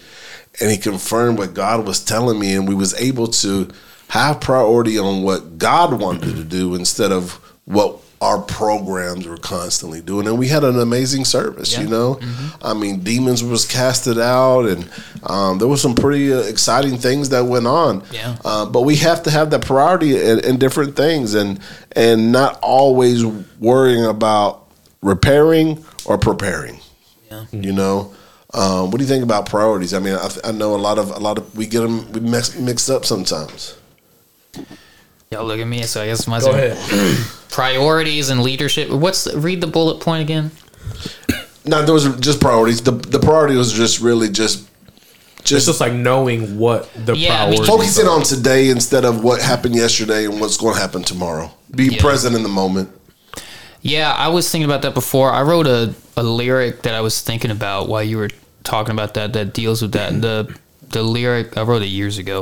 and 0.61 0.71
he 0.71 0.77
confirmed 0.79 1.39
what 1.39 1.55
God 1.55 1.87
was 1.87 2.05
telling 2.05 2.39
me. 2.41 2.55
And 2.55 2.67
we 2.67 2.75
was 2.75 2.95
able 2.95 3.29
to 3.29 3.69
have 4.09 4.41
priority 4.41 4.99
on 4.99 5.23
what 5.23 5.59
God 5.59 6.01
wanted 6.01 6.37
to 6.37 6.45
do 6.45 6.75
instead 6.75 7.13
of 7.13 7.33
what 7.65 8.01
our 8.21 8.41
programs 8.41 9.27
were 9.29 9.37
constantly 9.37 10.01
doing. 10.01 10.27
And 10.27 10.39
we 10.39 10.49
had 10.49 10.65
an 10.65 10.79
amazing 10.81 11.25
service 11.27 11.75
Yeah. 11.75 11.83
you 11.83 11.89
know 11.89 12.19
i 12.63 12.73
mean 12.73 13.01
demons 13.01 13.45
was 13.45 13.67
casted 13.67 14.19
out 14.19 14.63
and 14.67 14.89
um, 15.25 15.59
there 15.59 15.69
was 15.69 15.83
some 15.83 15.95
pretty 15.95 16.33
uh, 16.33 16.39
exciting 16.39 16.97
things 16.99 17.29
that 17.31 17.45
went 17.45 17.67
on. 17.67 18.03
Yeah. 18.13 18.37
uh, 18.45 18.65
but 18.67 18.83
we 18.83 18.97
have 18.97 19.23
to 19.25 19.31
have 19.31 19.51
that 19.51 19.67
priority 19.67 20.17
in, 20.17 20.41
in 20.45 20.59
different 20.59 20.97
things 20.97 21.35
and 21.35 21.61
and 21.95 22.33
not 22.33 22.59
always 22.63 23.25
worrying 23.61 24.05
about 24.07 24.67
repairing 25.03 25.85
or 26.07 26.17
preparing. 26.17 26.81
Yeah. 27.31 27.45
you 27.53 27.73
know? 27.73 28.15
Um, 28.55 28.91
what 28.91 28.99
do 28.99 29.05
you 29.05 29.09
think 29.09 29.25
about 29.25 29.45
priorities? 29.47 29.93
I 29.93 29.99
mean 29.99 30.15
i, 30.15 30.29
I 30.45 30.53
know 30.53 30.75
a 30.75 30.81
lot 30.89 30.99
of 30.99 31.11
a 31.11 31.19
lot 31.19 31.37
of 31.39 31.55
we 31.57 31.67
get 31.67 31.81
them 31.81 32.11
we 32.13 32.21
mix, 32.21 32.57
mixed 32.59 32.89
up 32.89 33.05
sometimes. 33.05 33.77
Y'all 35.31 35.45
look 35.45 35.59
at 35.59 35.67
me, 35.67 35.83
so 35.83 36.03
I 36.03 36.07
guess 36.07 36.27
my 36.27 36.41
Go 36.41 36.51
ahead. 36.51 36.79
priorities 37.57 38.29
and 38.31 38.43
leadership. 38.43 38.91
What's 38.91 39.25
the, 39.25 39.39
read 39.39 39.61
the 39.63 39.67
bullet 39.67 40.01
point 40.01 40.23
again? 40.23 40.51
no 41.65 41.83
there 41.85 41.95
was 41.95 42.05
just 42.21 42.39
priorities 42.41 42.81
the, 42.83 42.93
the 42.93 43.19
priority 43.19 43.57
was 43.57 43.73
just 43.73 44.01
really 44.01 44.29
just 44.29 44.69
It's 45.41 45.51
just 45.51 45.67
just 45.67 45.81
like 45.81 45.93
knowing 46.09 46.59
what 46.59 46.81
the 47.07 47.15
Yeah, 47.17 47.45
I 47.45 47.51
mean- 47.51 47.65
priorities 47.65 47.67
focusing 47.67 48.07
on 48.15 48.23
today 48.23 48.69
instead 48.69 49.05
of 49.05 49.25
what 49.25 49.41
happened 49.43 49.75
yesterday 49.75 50.27
and 50.27 50.41
what's 50.41 50.57
going 50.63 50.75
to 50.77 50.81
happen 50.81 51.03
tomorrow 51.03 51.51
be 51.75 51.87
Yeah. 51.87 52.01
present 52.07 52.37
in 52.37 52.43
the 52.43 52.55
moment 52.63 52.89
Yeah, 53.83 54.13
I 54.27 54.29
was 54.29 54.45
thinking 54.51 54.69
about 54.71 54.83
that 54.83 54.95
before. 54.95 55.29
I 55.41 55.43
wrote 55.51 55.67
a, 55.79 55.95
a 56.17 56.23
lyric 56.23 56.83
that 56.83 56.95
I 56.95 57.01
was 57.09 57.21
thinking 57.29 57.51
about 57.59 57.89
while 57.89 58.03
you 58.11 58.19
were 58.19 58.31
talking 58.65 58.93
about 58.99 59.15
that 59.15 59.33
that 59.33 59.47
deals 59.55 59.81
with 59.83 59.93
that. 59.93 60.09
And 60.13 60.23
the 60.23 60.39
the 60.97 61.03
lyric 61.03 61.57
I 61.57 61.63
wrote 61.63 61.83
it 61.83 61.89
years 62.01 62.19
ago. 62.19 62.39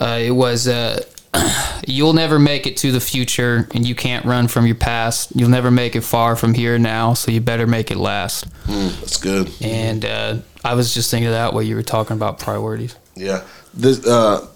Uh, 0.00 0.18
it 0.30 0.34
was 0.44 0.68
uh, 0.68 1.00
you'll 1.86 2.12
never 2.12 2.38
make 2.38 2.66
it 2.66 2.76
to 2.78 2.92
the 2.92 3.00
future 3.00 3.68
and 3.74 3.86
you 3.86 3.94
can't 3.94 4.24
run 4.24 4.48
from 4.48 4.66
your 4.66 4.74
past. 4.74 5.32
You'll 5.34 5.50
never 5.50 5.70
make 5.70 5.96
it 5.96 6.02
far 6.02 6.36
from 6.36 6.54
here 6.54 6.78
now, 6.78 7.14
so 7.14 7.30
you 7.30 7.40
better 7.40 7.66
make 7.66 7.90
it 7.90 7.98
last. 7.98 8.46
that's 8.66 9.16
good 9.16 9.50
And 9.60 10.04
uh, 10.04 10.36
I 10.64 10.74
was 10.74 10.94
just 10.94 11.10
thinking 11.10 11.28
of 11.28 11.34
that 11.34 11.52
while 11.52 11.62
you 11.62 11.76
were 11.76 11.82
talking 11.82 12.16
about 12.16 12.38
priorities. 12.38 12.96
Yeah. 13.14 13.44
This 13.74 14.06
uh, 14.06 14.46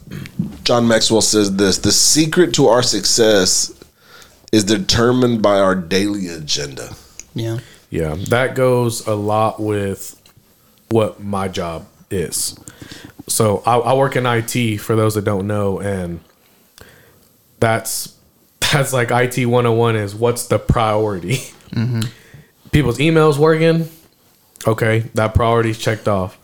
John 0.65 0.89
Maxwell 0.89 1.21
says 1.21 1.55
this: 1.57 1.79
the 1.79 1.93
secret 1.93 2.55
to 2.55 2.69
our 2.69 2.83
success 2.83 3.73
is 4.53 4.65
determined 4.65 5.43
by 5.43 5.59
our 5.59 5.75
daily 5.75 6.29
agenda. 6.29 6.95
Yeah. 7.35 7.59
Yeah, 7.93 8.15
that 8.29 8.55
goes 8.55 9.07
a 9.07 9.15
lot 9.15 9.61
with 9.61 10.19
what 10.89 11.23
my 11.23 11.49
job 11.49 11.87
is. 12.11 12.59
So 13.29 13.63
I, 13.67 13.77
I 13.77 13.93
work 13.95 14.17
in 14.17 14.25
IT 14.25 14.79
for 14.79 14.97
those 14.97 15.15
that 15.15 15.27
don't 15.27 15.47
know, 15.47 15.79
and 15.79 16.21
that's 17.63 18.19
that's 18.73 18.93
like 18.93 19.11
IT 19.11 19.47
101 19.47 19.97
is 19.97 20.15
what's 20.15 20.47
the 20.47 20.59
priority. 20.59 21.39
people's 22.73 22.99
emails 22.99 23.39
working. 23.39 23.89
Okay, 24.67 25.01
that 25.15 25.35
priority's 25.35 25.79
checked 25.79 26.09
off. 26.09 26.39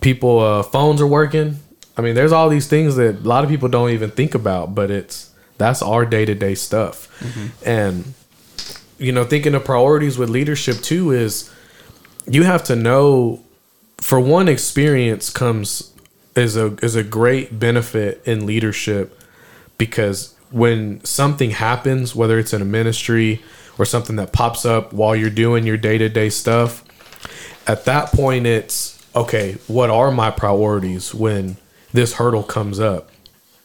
People 0.00 0.40
uh, 0.40 0.62
phones 0.62 1.00
are 1.00 1.06
working. 1.06 1.58
I 1.96 2.02
mean, 2.02 2.14
there's 2.14 2.32
all 2.32 2.48
these 2.48 2.66
things 2.66 2.96
that 2.96 3.16
a 3.16 3.28
lot 3.28 3.44
of 3.44 3.50
people 3.50 3.68
don't 3.68 3.90
even 3.90 4.10
think 4.10 4.34
about, 4.34 4.74
but 4.74 4.90
it's 4.90 5.30
that's 5.58 5.82
our 5.82 6.04
day 6.04 6.24
to 6.24 6.34
day 6.34 6.54
stuff. 6.54 7.08
And 7.66 8.14
you 8.98 9.12
know, 9.12 9.24
thinking 9.24 9.54
of 9.54 9.64
priorities 9.64 10.18
with 10.18 10.30
leadership 10.30 10.76
too 10.76 11.12
is 11.12 11.52
you 12.26 12.44
have 12.44 12.64
to 12.64 12.76
know 12.76 13.42
for 13.98 14.20
one 14.20 14.48
experience 14.48 15.30
comes 15.30 15.92
is 16.36 16.56
a 16.56 16.76
is 16.84 16.94
a 16.94 17.02
great 17.02 17.58
benefit 17.58 18.22
in 18.24 18.46
leadership 18.46 19.20
because 19.78 20.34
when 20.50 21.02
something 21.04 21.50
happens 21.50 22.14
whether 22.14 22.38
it's 22.38 22.52
in 22.52 22.62
a 22.62 22.66
ministry 22.66 23.42
or 23.78 23.84
something 23.84 24.16
that 24.16 24.32
pops 24.32 24.64
up 24.64 24.92
while 24.92 25.14
you're 25.14 25.30
doing 25.30 25.66
your 25.66 25.76
day-to-day 25.76 26.30
stuff 26.30 26.84
at 27.66 27.84
that 27.84 28.10
point 28.12 28.46
it's 28.46 29.04
okay 29.14 29.56
what 29.66 29.90
are 29.90 30.10
my 30.10 30.30
priorities 30.30 31.14
when 31.14 31.56
this 31.92 32.14
hurdle 32.14 32.42
comes 32.42 32.78
up 32.80 33.10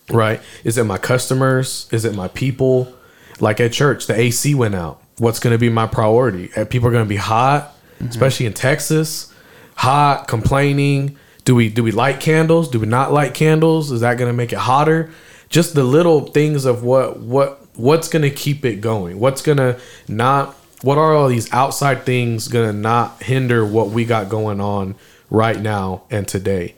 right? 0.09 0.41
Is 0.63 0.77
it 0.77 0.83
my 0.85 0.97
customers? 0.97 1.87
Is 1.91 2.05
it 2.05 2.15
my 2.15 2.27
people? 2.29 2.93
Like 3.39 3.59
at 3.59 3.73
church 3.73 4.07
the 4.07 4.15
ac 4.15 4.53
went 4.55 4.75
out. 4.75 5.01
What's 5.17 5.39
going 5.39 5.53
to 5.53 5.59
be 5.59 5.69
my 5.69 5.87
priority? 5.87 6.51
Uh, 6.55 6.65
people 6.65 6.87
are 6.89 6.91
going 6.91 7.05
to 7.05 7.09
be 7.09 7.17
hot 7.17 7.75
especially 8.09 8.45
in 8.45 8.53
texas. 8.53 9.33
Hot 9.75 10.27
complaining. 10.27 11.17
Do 11.45 11.55
we 11.55 11.69
do 11.69 11.83
we 11.83 11.91
light 11.91 12.19
candles? 12.19 12.69
Do 12.69 12.79
we 12.79 12.87
not 12.87 13.11
light 13.11 13.33
candles? 13.33 13.91
Is 13.91 14.01
that 14.01 14.17
going 14.17 14.29
to 14.29 14.33
make 14.33 14.53
it 14.53 14.59
hotter 14.59 15.11
just 15.53 15.75
the 15.75 15.83
little 15.83 16.21
things 16.21 16.65
of 16.65 16.83
what 16.83 17.19
what 17.19 17.59
what's 17.75 18.07
going 18.07 18.23
to 18.23 18.29
keep 18.29 18.65
it 18.65 18.81
going 18.81 19.19
what's 19.19 19.41
going 19.41 19.57
to 19.57 19.79
not 20.07 20.53
what 20.81 20.97
are 20.97 21.13
all 21.13 21.29
these 21.29 21.51
outside 21.53 22.05
things 22.05 22.47
going 22.47 22.67
to 22.67 22.73
not 22.73 23.21
hinder 23.23 23.65
what 23.65 23.89
we 23.89 24.03
got 24.03 24.29
going 24.29 24.59
on 24.59 24.95
right 25.29 25.59
now 25.59 26.03
and 26.11 26.27
today 26.27 26.75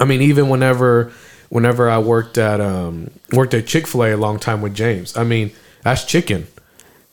I 0.00 0.04
mean, 0.06 0.22
even 0.22 0.48
whenever 0.48 1.12
whenever 1.50 1.90
I 1.90 1.98
worked 1.98 2.38
at 2.38 2.60
um 2.60 3.10
worked 3.32 3.54
at 3.54 3.66
Chick 3.66 3.86
Fil 3.86 4.04
A 4.04 4.14
a 4.14 4.16
long 4.16 4.38
time 4.38 4.62
with 4.62 4.74
James. 4.74 5.16
I 5.16 5.24
mean, 5.24 5.52
that's 5.82 6.04
chicken. 6.04 6.46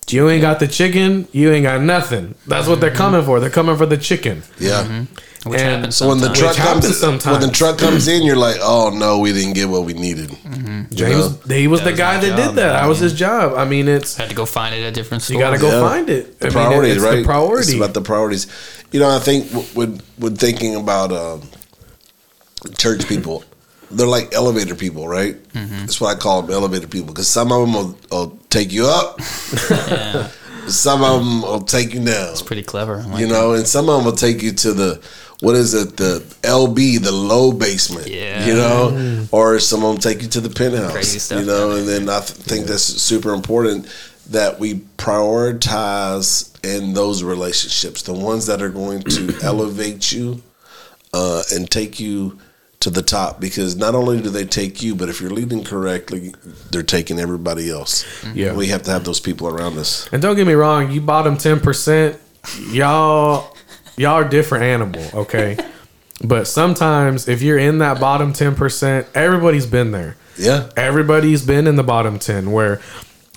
You 0.09 0.29
ain't 0.29 0.41
got 0.41 0.61
the 0.61 0.67
chicken, 0.69 1.27
you 1.33 1.51
ain't 1.51 1.63
got 1.63 1.81
nothing. 1.81 2.35
That's 2.47 2.65
what 2.65 2.79
they're 2.79 2.91
mm-hmm. 2.91 2.97
coming 2.97 3.23
for. 3.23 3.41
They're 3.41 3.49
coming 3.49 3.75
for 3.75 3.85
the 3.85 3.97
chicken. 3.97 4.41
Yeah. 4.57 4.83
Mm-hmm. 4.83 5.49
Which 5.49 5.59
And 5.59 5.75
happens 5.75 5.97
So 5.97 6.07
when 6.07 6.19
the 6.19 6.31
truck 6.31 6.55
happens 6.55 6.85
comes, 6.85 6.97
sometimes. 6.97 7.39
when 7.39 7.49
the 7.49 7.53
truck 7.53 7.77
comes 7.77 8.07
in, 8.07 8.23
you're 8.23 8.37
like, 8.37 8.57
"Oh 8.61 8.89
no, 8.89 9.19
we 9.19 9.33
didn't 9.33 9.53
get 9.53 9.67
what 9.67 9.83
we 9.83 9.93
needed." 9.93 10.31
You 10.31 10.37
James, 10.93 11.45
know? 11.47 11.55
he 11.55 11.67
was 11.67 11.79
That 11.81 11.85
the 11.85 11.91
was 11.91 11.99
guy 11.99 12.17
that 12.19 12.27
job, 12.27 12.37
did 12.37 12.55
that. 12.55 12.73
That 12.81 12.87
was 12.87 12.99
his 12.99 13.13
job. 13.13 13.53
I 13.57 13.65
mean, 13.65 13.87
it's 13.87 14.15
had 14.15 14.29
to 14.29 14.35
go 14.35 14.45
find 14.45 14.73
it 14.75 14.83
at 14.83 14.93
different 14.93 15.23
stores. 15.23 15.35
you 15.35 15.39
got 15.43 15.51
to 15.51 15.57
go 15.59 15.69
Yeah. 15.69 15.87
find 15.89 16.09
it. 16.09 16.25
I 16.25 16.29
The 16.39 16.45
mean, 16.45 16.53
priorities, 16.53 16.95
it's 16.95 17.03
right? 17.05 17.15
The 17.17 17.23
priority. 17.25 17.67
It's 17.71 17.75
about 17.75 17.93
the 17.93 18.01
priorities. 18.01 18.47
You 18.91 18.99
know, 19.01 19.09
I 19.15 19.19
think 19.19 19.51
when 19.75 20.01
when 20.17 20.35
thinking 20.35 20.75
about 20.75 21.11
um, 21.11 21.41
church 22.77 23.07
people, 23.07 23.43
they're 23.91 24.07
like 24.07 24.33
elevator 24.33 24.75
people, 24.75 25.07
right? 25.07 25.35
Mm-hmm. 25.53 25.79
That's 25.79 25.99
what 26.01 26.15
I 26.15 26.19
call 26.19 26.41
them, 26.41 26.51
elevator 26.53 26.87
people, 26.87 27.07
because 27.07 27.27
some 27.27 27.51
of 27.51 27.61
them 27.61 27.73
will, 27.73 27.97
will 28.11 28.39
take 28.49 28.71
you 28.71 28.85
up, 28.87 29.21
some 30.67 31.03
of 31.03 31.19
them 31.19 31.41
will 31.41 31.61
take 31.61 31.93
you 31.93 32.03
down. 32.03 32.31
It's 32.31 32.41
pretty 32.41 32.63
clever. 32.63 33.03
Like 33.03 33.19
you 33.19 33.27
know, 33.27 33.53
and 33.53 33.65
some 33.67 33.89
of 33.89 33.95
them 33.97 34.05
will 34.05 34.17
take 34.17 34.41
you 34.41 34.51
to 34.53 34.73
the 34.73 35.01
what 35.41 35.55
is 35.55 35.73
it, 35.73 35.97
the 35.97 36.19
LB, 36.41 37.01
the 37.03 37.11
low 37.11 37.51
basement. 37.51 38.07
Yeah. 38.07 38.45
you 38.47 38.53
know, 38.55 39.27
or 39.31 39.59
some 39.59 39.83
of 39.83 39.91
them 39.93 40.01
take 40.01 40.21
you 40.23 40.27
to 40.29 40.41
the 40.41 40.49
penthouse. 40.49 40.91
Crazy 40.91 41.19
stuff 41.19 41.39
you 41.41 41.45
know, 41.45 41.71
and 41.71 41.87
then 41.87 42.09
I 42.09 42.19
th- 42.21 42.31
think 42.31 42.65
that's 42.67 42.83
super 42.83 43.33
important 43.33 43.87
that 44.31 44.59
we 44.59 44.75
prioritize 44.97 46.53
in 46.65 46.93
those 46.93 47.23
relationships 47.23 48.01
the 48.03 48.13
ones 48.13 48.45
that 48.47 48.61
are 48.61 48.69
going 48.69 49.01
to 49.03 49.33
elevate 49.43 50.11
you 50.11 50.41
uh, 51.13 51.43
and 51.53 51.69
take 51.69 51.99
you 51.99 52.37
to 52.79 52.89
the 52.89 53.01
top 53.01 53.39
because 53.39 53.75
not 53.75 53.95
only 53.95 54.21
do 54.21 54.29
they 54.29 54.45
take 54.45 54.83
you 54.83 54.93
but 54.95 55.09
if 55.09 55.19
you're 55.19 55.31
leading 55.31 55.63
correctly 55.63 56.33
they're 56.71 56.83
taking 56.83 57.19
everybody 57.19 57.69
else 57.71 58.05
Yeah. 58.35 58.53
we 58.53 58.67
have 58.67 58.83
to 58.83 58.91
have 58.91 59.03
those 59.03 59.19
people 59.19 59.47
around 59.47 59.77
us 59.79 60.07
And 60.11 60.21
don't 60.21 60.35
get 60.35 60.45
me 60.45 60.53
wrong, 60.53 60.91
you 60.91 61.01
bottom 61.01 61.37
ten 61.37 61.59
percent, 61.59 62.19
y'all 62.69 63.55
y'all 63.97 64.13
are 64.13 64.27
different 64.27 64.63
animal, 64.63 65.03
okay? 65.13 65.57
but 66.23 66.47
sometimes 66.47 67.27
if 67.27 67.41
you're 67.41 67.57
in 67.57 67.79
that 67.79 67.99
bottom 67.99 68.33
ten 68.33 68.55
percent, 68.55 69.07
everybody's 69.13 69.65
been 69.65 69.91
there. 69.91 70.15
yeah 70.37 70.69
Everybody's 70.77 71.45
been 71.45 71.67
in 71.67 71.75
the 71.75 71.83
bottom 71.83 72.19
ten 72.19 72.51
where 72.51 72.79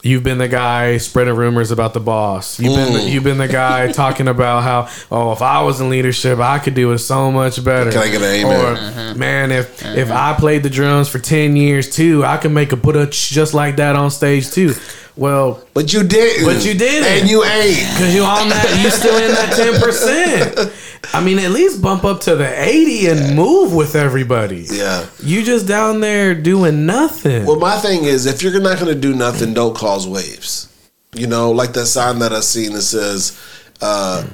you've 0.02 0.22
been 0.22 0.38
the 0.38 0.48
guy 0.48 0.96
spreading 0.96 1.34
rumors 1.34 1.70
about 1.70 1.94
the 1.94 2.00
boss. 2.00 2.58
You've 2.58 2.74
been 2.74 2.92
the, 2.94 3.02
you've 3.10 3.24
been 3.24 3.38
the 3.38 3.48
guy 3.48 3.92
talking 3.92 4.28
about 4.28 4.62
how 4.62 4.88
oh 5.10 5.32
if 5.32 5.42
I 5.42 5.62
was 5.62 5.80
in 5.80 5.90
leadership 5.90 6.38
I 6.38 6.58
could 6.58 6.74
do 6.74 6.92
it 6.92 6.98
so 6.98 7.30
much 7.30 7.62
better. 7.64 7.90
Can 7.90 8.00
I 8.00 8.10
get 8.10 8.22
an 8.22 8.46
amen? 8.46 8.60
Or 8.60 8.78
uh-huh. 8.78 9.14
man 9.14 9.50
if 9.50 9.82
uh-huh. 9.82 9.94
if 9.96 10.10
I 10.10 10.34
played 10.34 10.62
the 10.62 10.70
drums 10.70 11.08
for 11.08 11.18
ten 11.18 11.56
years 11.56 11.90
too 11.90 12.24
I 12.24 12.36
could 12.36 12.52
make 12.52 12.72
a 12.72 12.76
put 12.76 12.96
a 12.96 13.06
just 13.06 13.54
like 13.54 13.76
that 13.76 13.96
on 13.96 14.10
stage 14.10 14.50
too. 14.50 14.74
Well, 15.20 15.62
but 15.74 15.92
you 15.92 16.02
didn't 16.02 16.46
But 16.46 16.64
you 16.64 16.72
didn't. 16.72 17.06
and 17.06 17.28
you 17.30 17.44
ain't 17.44 17.86
Cause 17.98 18.14
you 18.14 18.22
on 18.22 18.48
that, 18.48 18.80
you 18.82 18.88
still 18.88 19.18
in 19.22 19.32
that 19.32 19.52
ten 19.54 19.78
percent. 19.78 20.72
I 21.12 21.22
mean, 21.22 21.38
at 21.38 21.50
least 21.50 21.82
bump 21.82 22.04
up 22.04 22.20
to 22.22 22.36
the 22.36 22.48
eighty 22.58 23.06
and 23.08 23.36
move 23.36 23.74
with 23.74 23.94
everybody. 23.96 24.64
yeah 24.70 25.04
You 25.22 25.42
just 25.42 25.68
down 25.68 26.00
there 26.00 26.34
doing 26.34 26.86
nothing. 26.86 27.44
Well, 27.44 27.58
my 27.60 27.76
thing 27.76 28.04
is, 28.04 28.24
if 28.24 28.42
you're 28.42 28.58
not 28.60 28.78
going 28.80 28.94
to 28.94 28.98
do 28.98 29.14
nothing, 29.14 29.52
don't 29.52 29.76
cause 29.76 30.08
waves. 30.08 30.68
You 31.14 31.26
know, 31.26 31.50
like 31.50 31.74
that 31.74 31.86
sign 31.86 32.20
that 32.20 32.32
I 32.32 32.40
seen 32.40 32.72
that 32.72 32.82
says, 32.82 33.38
uh, 33.82 34.24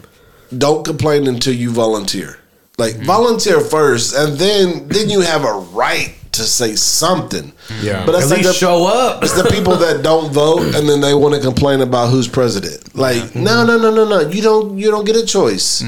"Don't 0.57 0.85
complain 0.85 1.27
until 1.27 1.55
you 1.55 1.71
volunteer." 1.73 2.39
Like 2.79 2.97
volunteer 2.97 3.61
first, 3.61 4.15
and 4.15 4.37
then 4.39 4.87
then 4.89 5.09
you 5.09 5.23
have 5.23 5.43
a 5.45 5.55
right 5.75 6.15
to 6.37 6.45
say 6.45 6.75
something. 6.77 7.53
yeah, 7.83 8.05
but 8.07 8.13
that's 8.13 8.25
at 8.27 8.31
like 8.31 8.39
least 8.39 8.49
the- 8.51 8.55
show 8.67 8.87
up. 8.87 9.23
It's 9.23 9.33
the 9.41 9.49
people 9.51 9.77
that 9.77 10.03
don't 10.03 10.33
vote 10.33 10.75
and 10.75 10.89
then 10.89 11.01
they 11.01 11.15
want 11.15 11.35
to 11.35 11.41
complain 11.41 11.81
about 11.81 12.11
who's 12.11 12.29
president. 12.29 12.95
Like, 12.97 13.35
no, 13.35 13.65
no, 13.65 13.77
no, 13.79 13.91
no, 13.95 14.05
no. 14.09 14.21
You 14.29 14.43
don't. 14.43 14.79
You 14.79 14.91
don't 14.91 15.05
get 15.05 15.17
a 15.17 15.25
choice. 15.27 15.83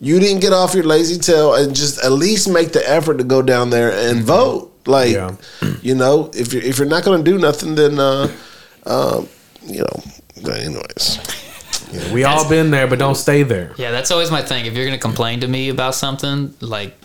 You 0.00 0.20
didn't 0.20 0.40
get 0.40 0.52
off 0.52 0.74
your 0.74 0.84
lazy 0.84 1.18
tail 1.18 1.54
and 1.54 1.74
just 1.74 1.98
at 2.04 2.12
least 2.12 2.48
make 2.48 2.72
the 2.72 2.82
effort 2.88 3.18
to 3.18 3.24
go 3.24 3.42
down 3.42 3.70
there 3.70 3.90
and 3.92 4.22
vote. 4.22 4.66
Like, 4.86 5.12
Yeah. 5.12 5.36
you 5.82 5.94
know, 5.94 6.30
if 6.34 6.52
you're 6.52 6.62
if 6.62 6.78
you're 6.78 6.88
not 6.88 7.04
going 7.04 7.22
to 7.24 7.30
do 7.30 7.38
nothing, 7.38 7.74
then 7.74 7.98
uh, 7.98 8.28
uh, 8.86 9.22
you 9.66 9.80
know. 9.80 10.02
but 10.42 10.56
Anyways, 10.58 11.18
We 12.12 12.24
all 12.24 12.48
been 12.48 12.70
there, 12.70 12.86
but 12.86 12.98
don't 12.98 13.14
stay 13.16 13.42
there. 13.42 13.72
Yeah, 13.76 13.90
that's 13.90 14.10
always 14.10 14.30
my 14.30 14.42
thing. 14.42 14.64
If 14.66 14.74
you're 14.74 14.86
going 14.86 14.98
to 14.98 15.02
complain 15.02 15.40
to 15.40 15.48
me 15.48 15.68
about 15.68 15.94
something, 15.94 16.54
like 16.60 16.96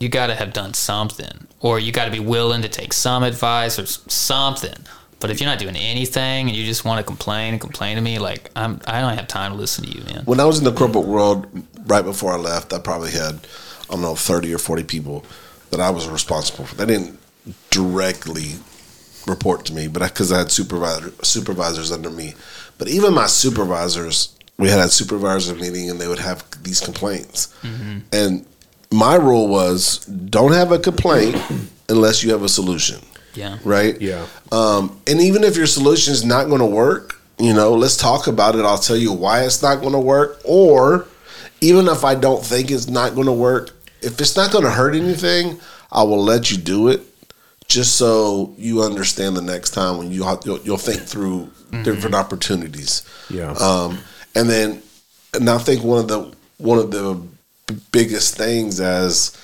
you 0.00 0.08
got 0.08 0.28
to 0.28 0.34
have 0.34 0.52
done 0.52 0.74
something, 0.74 1.46
or 1.60 1.78
you 1.78 1.92
got 1.92 2.06
to 2.06 2.10
be 2.10 2.18
willing 2.18 2.62
to 2.62 2.68
take 2.68 2.92
some 2.92 3.22
advice 3.22 3.78
or 3.78 3.86
something. 3.86 4.74
But 5.20 5.30
if 5.30 5.38
you're 5.38 5.48
not 5.48 5.58
doing 5.58 5.76
anything 5.76 6.48
and 6.48 6.56
you 6.56 6.64
just 6.64 6.86
want 6.86 6.98
to 6.98 7.04
complain 7.04 7.52
and 7.52 7.60
complain 7.60 7.96
to 7.96 8.02
me, 8.02 8.18
like 8.18 8.50
I'm, 8.56 8.80
I 8.86 9.02
don't 9.02 9.14
have 9.14 9.28
time 9.28 9.52
to 9.52 9.58
listen 9.58 9.84
to 9.84 9.90
you, 9.90 10.02
man. 10.04 10.24
when 10.24 10.40
I 10.40 10.46
was 10.46 10.58
in 10.58 10.64
the 10.64 10.72
corporate 10.72 11.06
world, 11.06 11.46
right 11.86 12.04
before 12.04 12.32
I 12.32 12.36
left, 12.36 12.72
I 12.72 12.78
probably 12.78 13.10
had 13.10 13.34
I 13.82 13.92
don't 13.92 14.02
know 14.02 14.14
thirty 14.14 14.52
or 14.54 14.58
forty 14.58 14.82
people 14.82 15.24
that 15.70 15.80
I 15.80 15.90
was 15.90 16.08
responsible 16.08 16.64
for. 16.64 16.74
They 16.74 16.86
didn't 16.86 17.18
directly 17.68 18.54
report 19.26 19.66
to 19.66 19.74
me, 19.74 19.88
but 19.88 20.02
because 20.02 20.32
I, 20.32 20.38
had 20.38 20.50
supervisor 20.50 21.12
supervisors 21.22 21.92
under 21.92 22.10
me. 22.10 22.34
But 22.78 22.88
even 22.88 23.12
my 23.12 23.26
supervisors, 23.26 24.34
we 24.56 24.70
had 24.70 24.78
a 24.78 24.88
supervisor 24.88 25.54
meeting, 25.54 25.90
and 25.90 26.00
they 26.00 26.08
would 26.08 26.18
have 26.18 26.42
these 26.62 26.80
complaints. 26.80 27.54
Mm-hmm. 27.62 27.98
And 28.12 28.46
my 28.92 29.14
rule 29.14 29.48
was, 29.48 30.04
don't 30.06 30.52
have 30.52 30.72
a 30.72 30.78
complaint 30.78 31.36
unless 31.88 32.22
you 32.22 32.30
have 32.32 32.42
a 32.42 32.48
solution 32.48 33.00
Yeah. 33.34 33.58
right? 33.64 34.00
Yeah. 34.00 34.26
Um, 34.52 35.00
and 35.06 35.20
even 35.20 35.44
if 35.44 35.56
your 35.56 35.66
solution 35.66 36.12
is 36.12 36.24
not 36.24 36.48
going 36.48 36.60
to 36.60 36.66
work, 36.66 37.16
you 37.38 37.54
know, 37.54 37.72
let's 37.74 37.96
talk 37.96 38.26
about 38.26 38.54
it. 38.56 38.64
I'll 38.64 38.78
tell 38.78 38.96
you 38.96 39.12
why 39.12 39.44
it's 39.44 39.62
not 39.62 39.80
going 39.80 39.92
to 39.92 39.98
work. 39.98 40.40
Or 40.44 41.06
even 41.60 41.88
if 41.88 42.04
I 42.04 42.14
don't 42.14 42.44
think 42.44 42.70
it's 42.70 42.88
not 42.88 43.14
going 43.14 43.26
to 43.26 43.32
work, 43.32 43.70
if 44.02 44.20
it's 44.20 44.36
not 44.36 44.50
going 44.50 44.64
to 44.64 44.70
hurt 44.70 44.94
anything, 44.94 45.58
I 45.92 46.02
will 46.02 46.22
let 46.22 46.50
you 46.50 46.56
do 46.58 46.88
it, 46.88 47.00
just 47.68 47.96
so 47.96 48.54
you 48.58 48.82
understand 48.82 49.36
the 49.36 49.42
next 49.42 49.70
time 49.70 49.98
when 49.98 50.10
you 50.10 50.24
you'll, 50.44 50.60
you'll 50.60 50.76
think 50.76 51.00
through 51.02 51.50
different 51.82 52.14
opportunities. 52.14 53.02
Yeah. 53.30 53.52
Um, 53.52 53.98
and 54.34 54.48
then, 54.48 54.82
and 55.34 55.48
I 55.48 55.58
think 55.58 55.82
one 55.84 55.98
of 55.98 56.08
the 56.08 56.34
one 56.58 56.78
of 56.78 56.90
the 56.90 57.14
b- 57.14 57.28
biggest 57.72 58.36
things 58.36 58.80
as 58.80 59.36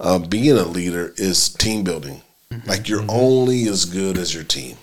uh, 0.00 0.18
being 0.18 0.56
a 0.56 0.64
leader 0.64 1.12
is 1.16 1.48
team 1.48 1.84
building. 1.84 2.22
Like 2.66 2.88
you're 2.88 3.04
only 3.08 3.66
as 3.68 3.84
good 3.84 4.16
as 4.16 4.32
your 4.34 4.44
team. 4.44 4.76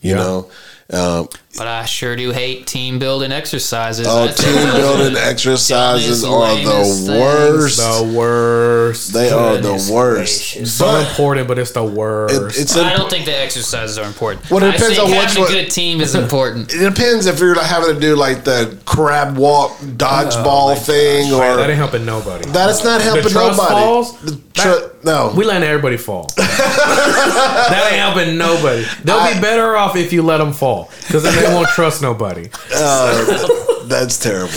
You 0.00 0.10
Yeah. 0.12 0.16
know, 0.16 0.50
Um, 0.92 1.28
But 1.58 1.66
I 1.66 1.84
sure 1.84 2.14
do 2.14 2.30
hate 2.30 2.68
team 2.68 3.00
building 3.00 3.32
exercises. 3.32 4.06
oh, 4.08 4.22
I 4.22 4.28
think 4.28 4.36
team 4.38 4.54
those 4.54 4.74
building 4.76 5.16
exercises 5.16 6.22
are 6.24 6.38
lamest 6.54 7.06
the 7.06 7.12
things. 7.12 7.20
worst. 7.20 7.76
The 7.78 8.12
worst. 8.16 9.12
They 9.12 9.30
are 9.30 9.54
Goodness 9.56 9.88
the 9.88 9.92
worst. 9.94 10.52
gracious. 10.54 10.74
so 10.74 10.84
But 10.86 11.08
important, 11.10 11.48
but 11.48 11.58
it's 11.58 11.72
the 11.72 11.82
worst. 11.84 12.56
it, 12.56 12.60
it's 12.62 12.76
I 12.76 12.92
a, 12.92 12.96
don't 12.96 13.10
think 13.10 13.24
the 13.24 13.36
exercises 13.36 13.98
are 13.98 14.06
important. 14.06 14.48
Well, 14.48 14.62
it 14.62 14.68
I 14.68 14.72
depends 14.72 14.96
think 14.96 15.08
on 15.10 15.10
which 15.10 15.24
having 15.26 15.42
one- 15.42 15.50
a 15.50 15.54
good 15.54 15.70
team 15.72 16.00
is 16.00 16.14
important. 16.22 16.72
it 16.72 16.78
depends 16.78 17.26
if 17.26 17.40
you're 17.40 17.60
having 17.60 17.94
to 17.96 18.00
do 18.00 18.14
like 18.14 18.44
the 18.44 18.78
crab 18.84 19.36
walk 19.36 19.72
dodgeball 19.80 20.72
oh, 20.72 20.74
thing 20.76 21.32
Right, 21.32 21.56
that 21.56 21.68
ain't 21.68 21.76
helping 21.78 22.04
nobody. 22.04 22.48
that 22.52 22.70
is 22.70 22.84
not 22.84 23.00
helping 23.02 23.24
the 23.24 23.30
trust 23.30 23.58
nobody. 23.58 23.74
falls. 23.74 24.20
The 24.20 24.30
that- 24.54 24.90
no, 25.02 25.32
we 25.34 25.44
letting 25.46 25.66
everybody 25.66 25.96
fall. 25.96 26.28
that 26.36 27.88
ain't 27.90 28.00
helping 28.00 28.36
nobody. 28.38 28.84
They'll 29.02 29.16
I- 29.16 29.34
be 29.34 29.40
better 29.40 29.74
off 29.76 29.96
if 29.96 30.12
you 30.12 30.22
let 30.22 30.38
them 30.38 30.52
fall, 30.52 30.90
because 31.06 31.22
then 31.22 31.39
they 31.40 31.54
won't 31.54 31.68
trust 31.70 32.02
nobody. 32.02 32.48
uh, 32.74 33.48
that's 33.84 34.18
terrible. 34.18 34.52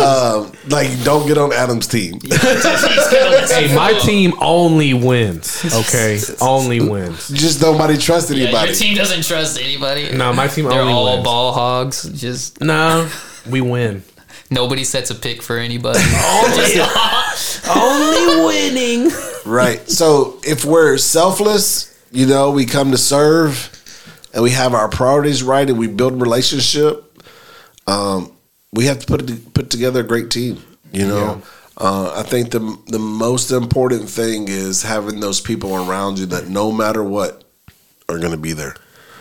um, 0.00 0.52
like, 0.68 0.88
don't 1.04 1.26
get 1.26 1.38
on 1.38 1.52
Adam's 1.52 1.86
team. 1.86 2.18
Hey, 3.48 3.74
my 3.74 3.92
team 4.00 4.32
only 4.40 4.92
wins. 4.92 5.64
Okay, 5.72 6.18
only 6.40 6.80
wins. 6.80 7.28
Just 7.28 7.62
nobody 7.62 7.96
trust 7.96 8.30
Yeah, 8.30 8.44
anybody. 8.44 8.66
your 8.68 8.76
team 8.76 8.96
doesn't 8.96 9.24
trust 9.24 9.58
anybody. 9.60 10.14
No, 10.14 10.32
my 10.32 10.48
team 10.48 10.66
They're 10.68 10.80
only 10.80 10.92
all 10.92 11.12
wins. 11.14 11.24
ball 11.24 11.52
hogs. 11.52 12.02
Just 12.20 12.60
No, 12.60 13.08
we 13.48 13.60
win. 13.60 14.02
nobody 14.50 14.84
sets 14.84 15.10
a 15.10 15.14
pick 15.14 15.42
for 15.42 15.56
anybody. 15.58 16.00
only, 16.26 16.80
Only 17.74 18.46
winning. 18.46 19.10
Right. 19.46 19.88
So 19.88 20.38
if 20.42 20.64
we're 20.64 20.98
selfless, 20.98 21.96
you 22.12 22.26
know, 22.26 22.50
we 22.50 22.66
come 22.66 22.90
to 22.90 22.98
serve 22.98 23.70
and 24.36 24.42
we 24.42 24.50
have 24.50 24.74
our 24.74 24.88
priorities 24.88 25.42
right 25.42 25.66
and 25.68 25.78
we 25.78 25.88
build 25.88 26.20
relationship, 26.20 27.18
um, 27.86 28.30
we 28.70 28.84
have 28.84 28.98
to 28.98 29.06
put 29.06 29.54
put 29.54 29.70
together 29.70 30.00
a 30.00 30.02
great 30.02 30.30
team, 30.30 30.62
you 30.92 31.08
know. 31.08 31.42
Uh, 31.78 32.12
I 32.16 32.22
think 32.22 32.50
the 32.50 32.78
the 32.86 32.98
most 32.98 33.50
important 33.50 34.10
thing 34.10 34.48
is 34.48 34.82
having 34.82 35.20
those 35.20 35.40
people 35.40 35.74
around 35.74 36.18
you 36.18 36.26
that 36.26 36.48
no 36.48 36.70
matter 36.70 37.02
what 37.02 37.44
are 38.10 38.18
going 38.18 38.32
to 38.32 38.38
be 38.38 38.52
there. 38.52 38.76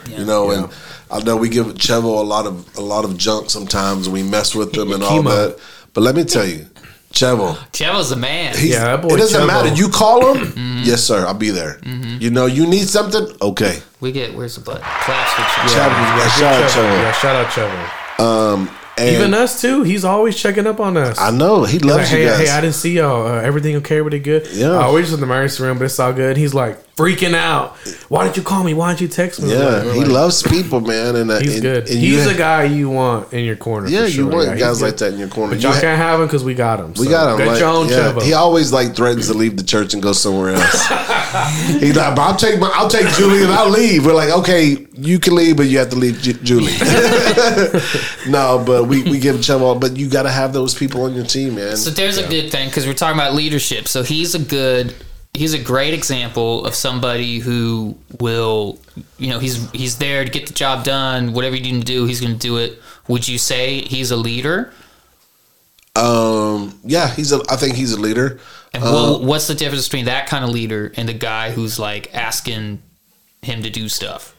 You 0.07 0.23
know, 0.23 0.51
and 0.51 0.69
I 1.09 1.23
know 1.23 1.35
we 1.35 1.49
give 1.49 1.65
Chevo 1.67 2.19
a 2.19 2.27
lot 2.27 2.45
of 2.45 2.77
a 2.77 2.81
lot 2.81 3.05
of 3.05 3.17
junk 3.17 3.49
sometimes, 3.49 4.07
we 4.07 4.21
mess 4.21 4.53
with 4.53 4.73
them 4.73 4.91
and 4.91 5.01
all 5.01 5.23
that. 5.23 5.57
But 5.93 6.01
let 6.01 6.15
me 6.15 6.25
tell 6.25 6.45
you, 6.45 6.67
Chevo, 7.15 7.55
Chevo's 7.71 8.11
a 8.11 8.15
man. 8.17 8.53
He's, 8.55 8.71
Yeah, 8.73 8.83
that 8.97 9.01
boy 9.01 9.15
it 9.15 9.17
doesn't 9.17 9.39
Chubbo. 9.41 9.47
matter. 9.47 9.73
You 9.73 9.87
call 9.89 10.35
him, 10.35 10.47
Mm-hmm. 10.47 10.81
yes, 10.83 11.01
sir. 11.03 11.25
I'll 11.25 11.33
be 11.33 11.49
there. 11.49 11.79
You 11.85 12.29
know, 12.29 12.45
you 12.45 12.67
need 12.67 12.87
something, 12.89 13.25
okay. 13.41 13.79
We 14.01 14.11
get 14.11 14.35
where's 14.35 14.55
the 14.55 14.61
butt? 14.61 14.81
Claps 14.81 15.31
for 15.33 15.41
Chevo. 15.41 15.69
Shout 15.69 15.91
out- 15.91 16.31
shout 16.37 16.63
out 16.63 16.69
Chevo. 16.71 16.91
Yeah, 17.01 17.11
shout 17.13 17.35
out 17.35 17.51
Trevor. 17.51 17.91
Um, 18.23 18.69
and 18.97 19.15
Even 19.15 19.33
us 19.33 19.59
too. 19.61 19.83
He's 19.83 20.05
always 20.05 20.35
checking 20.37 20.67
up 20.67 20.79
on 20.79 20.95
us. 20.97 21.19
I 21.19 21.31
know 21.31 21.63
he 21.65 21.79
loves 21.79 22.03
like, 22.03 22.11
you 22.11 22.17
hey, 22.17 22.25
guys. 22.37 22.47
hey, 22.49 22.53
I 22.55 22.61
didn't 22.61 22.75
see 22.75 22.93
y'all. 22.97 23.27
Uh, 23.27 23.41
everything 23.41 23.75
okay? 23.77 23.97
Everything 23.97 24.21
good? 24.23 24.47
Yeah. 24.53 24.71
Uh, 24.87 24.91
we're 24.93 25.01
just 25.01 25.13
in 25.13 25.19
the 25.19 25.25
emergency 25.25 25.63
room, 25.63 25.77
but 25.77 25.85
it's 25.85 25.99
all 25.99 26.13
good. 26.13 26.37
He's 26.37 26.53
like 26.53 26.79
freaking 26.95 27.33
out. 27.35 27.75
Why 28.07 28.23
didn't 28.23 28.37
you 28.37 28.43
call 28.43 28.63
me? 28.63 28.73
Why 28.73 28.89
didn't 28.91 29.01
you 29.01 29.07
text 29.09 29.41
me? 29.41 29.51
yeah, 29.51 29.83
We're 29.83 29.93
he 29.95 29.99
like, 30.01 30.07
loves 30.09 30.41
people, 30.43 30.79
man. 30.79 31.15
And 31.17 31.29
uh, 31.29 31.39
He's 31.39 31.55
and- 31.55 31.61
good. 31.61 31.89
and 31.89 31.99
he's 31.99 32.25
you, 32.25 32.31
the 32.31 32.37
guy 32.37 32.63
you 32.63 32.89
want 32.89 33.33
in 33.33 33.43
your 33.43 33.57
corner. 33.57 33.87
Yeah, 33.89 34.03
for 34.05 34.07
you 34.11 34.27
want 34.27 34.47
Yeah, 34.47 34.55
guys 34.55 34.81
like 34.81 34.95
that 34.97 35.11
in 35.13 35.19
your 35.19 35.27
corner. 35.27 35.53
But 35.55 35.61
You 35.61 35.67
y'all 35.67 35.73
ha- 35.75 35.81
can't 35.81 35.97
have 35.97 36.19
him 36.21 36.27
because 36.27 36.43
we 36.45 36.53
got 36.53 36.79
him. 36.79 36.93
We 36.97 37.07
got 37.09 37.31
him. 37.31 37.37
Good 37.37 37.47
like, 37.47 37.59
Joan 37.59 37.89
yeah. 37.89 37.95
Chevo. 38.13 38.21
He 38.21 38.33
always 38.33 38.71
like 38.71 38.95
threatens 38.95 39.27
to 39.27 39.33
leave 39.33 39.57
the 39.57 39.63
church 39.63 39.93
and 39.93 40.01
go 40.01 40.13
somewhere 40.13 40.51
else. 40.55 40.87
He's 41.81 41.97
like, 41.97 42.15
but 42.15 42.19
I'll 42.21 42.35
take 42.37 42.59
my, 42.61 42.71
I'll 42.73 42.89
take 42.89 43.07
Julie 43.15 43.43
and 43.43 43.51
I'll 43.51 43.69
leave. 43.69 44.05
We're 44.05 44.13
like, 44.13 44.29
okay, 44.29 44.87
you 44.93 45.19
can 45.19 45.35
leave, 45.35 45.57
but 45.57 45.63
you 45.67 45.79
have 45.79 45.89
to 45.89 45.97
leave 45.97 46.21
Ju- 46.21 46.33
Julie. 46.33 46.71
no, 48.29 48.63
but 48.65 48.85
we 48.87 49.03
we 49.03 49.19
give 49.19 49.35
Chevo, 49.37 49.79
but 49.79 49.97
you 49.97 50.09
got 50.09 50.23
to 50.23 50.29
have 50.31 50.53
those 50.53 50.73
people 50.73 51.03
on 51.03 51.13
your 51.13 51.25
team, 51.25 51.55
man. 51.55 51.75
So 51.77 51.89
there's 51.89 52.17
a 52.17 52.27
good 52.27 52.51
thing 52.51 52.69
because 52.69 52.87
we're 52.87 52.93
talking 52.93 53.19
about 53.19 53.33
leadership. 53.33 53.87
So 53.89 54.03
he's 54.03 54.33
a 54.35 54.39
good, 54.39 54.95
he's 55.35 55.53
a 55.53 55.59
great 55.59 55.93
example 55.93 56.65
of 56.65 56.73
somebody 56.73 57.39
who 57.39 57.97
will, 58.19 58.79
you 59.17 59.29
know, 59.29 59.39
he's 59.39 59.69
he's 59.71 59.97
there 59.97 60.23
to 60.23 60.31
get 60.31 60.47
the 60.47 60.53
job 60.53 60.83
done. 60.83 61.33
Whatever 61.33 61.55
you 61.55 61.61
need 61.61 61.79
to 61.79 61.85
do, 61.85 62.05
he's 62.05 62.21
going 62.21 62.33
to 62.33 62.39
do 62.39 62.57
it. 62.57 62.81
Would 63.07 63.27
you 63.27 63.37
say 63.37 63.81
he's 63.81 64.11
a 64.11 64.15
leader? 64.15 64.73
Um, 65.95 66.79
yeah, 66.83 67.13
he's 67.13 67.31
a. 67.31 67.41
I 67.49 67.55
think 67.55 67.75
he's 67.75 67.93
a 67.93 67.99
leader. 67.99 68.39
And 68.73 68.83
what, 68.83 69.21
what's 69.21 69.47
the 69.47 69.55
difference 69.55 69.87
between 69.87 70.05
that 70.05 70.27
kind 70.27 70.43
of 70.43 70.49
leader 70.49 70.91
and 70.97 71.07
the 71.07 71.13
guy 71.13 71.51
who's 71.51 71.79
like 71.79 72.13
asking 72.13 72.81
him 73.41 73.63
to 73.63 73.69
do 73.69 73.87
stuff? 73.87 74.34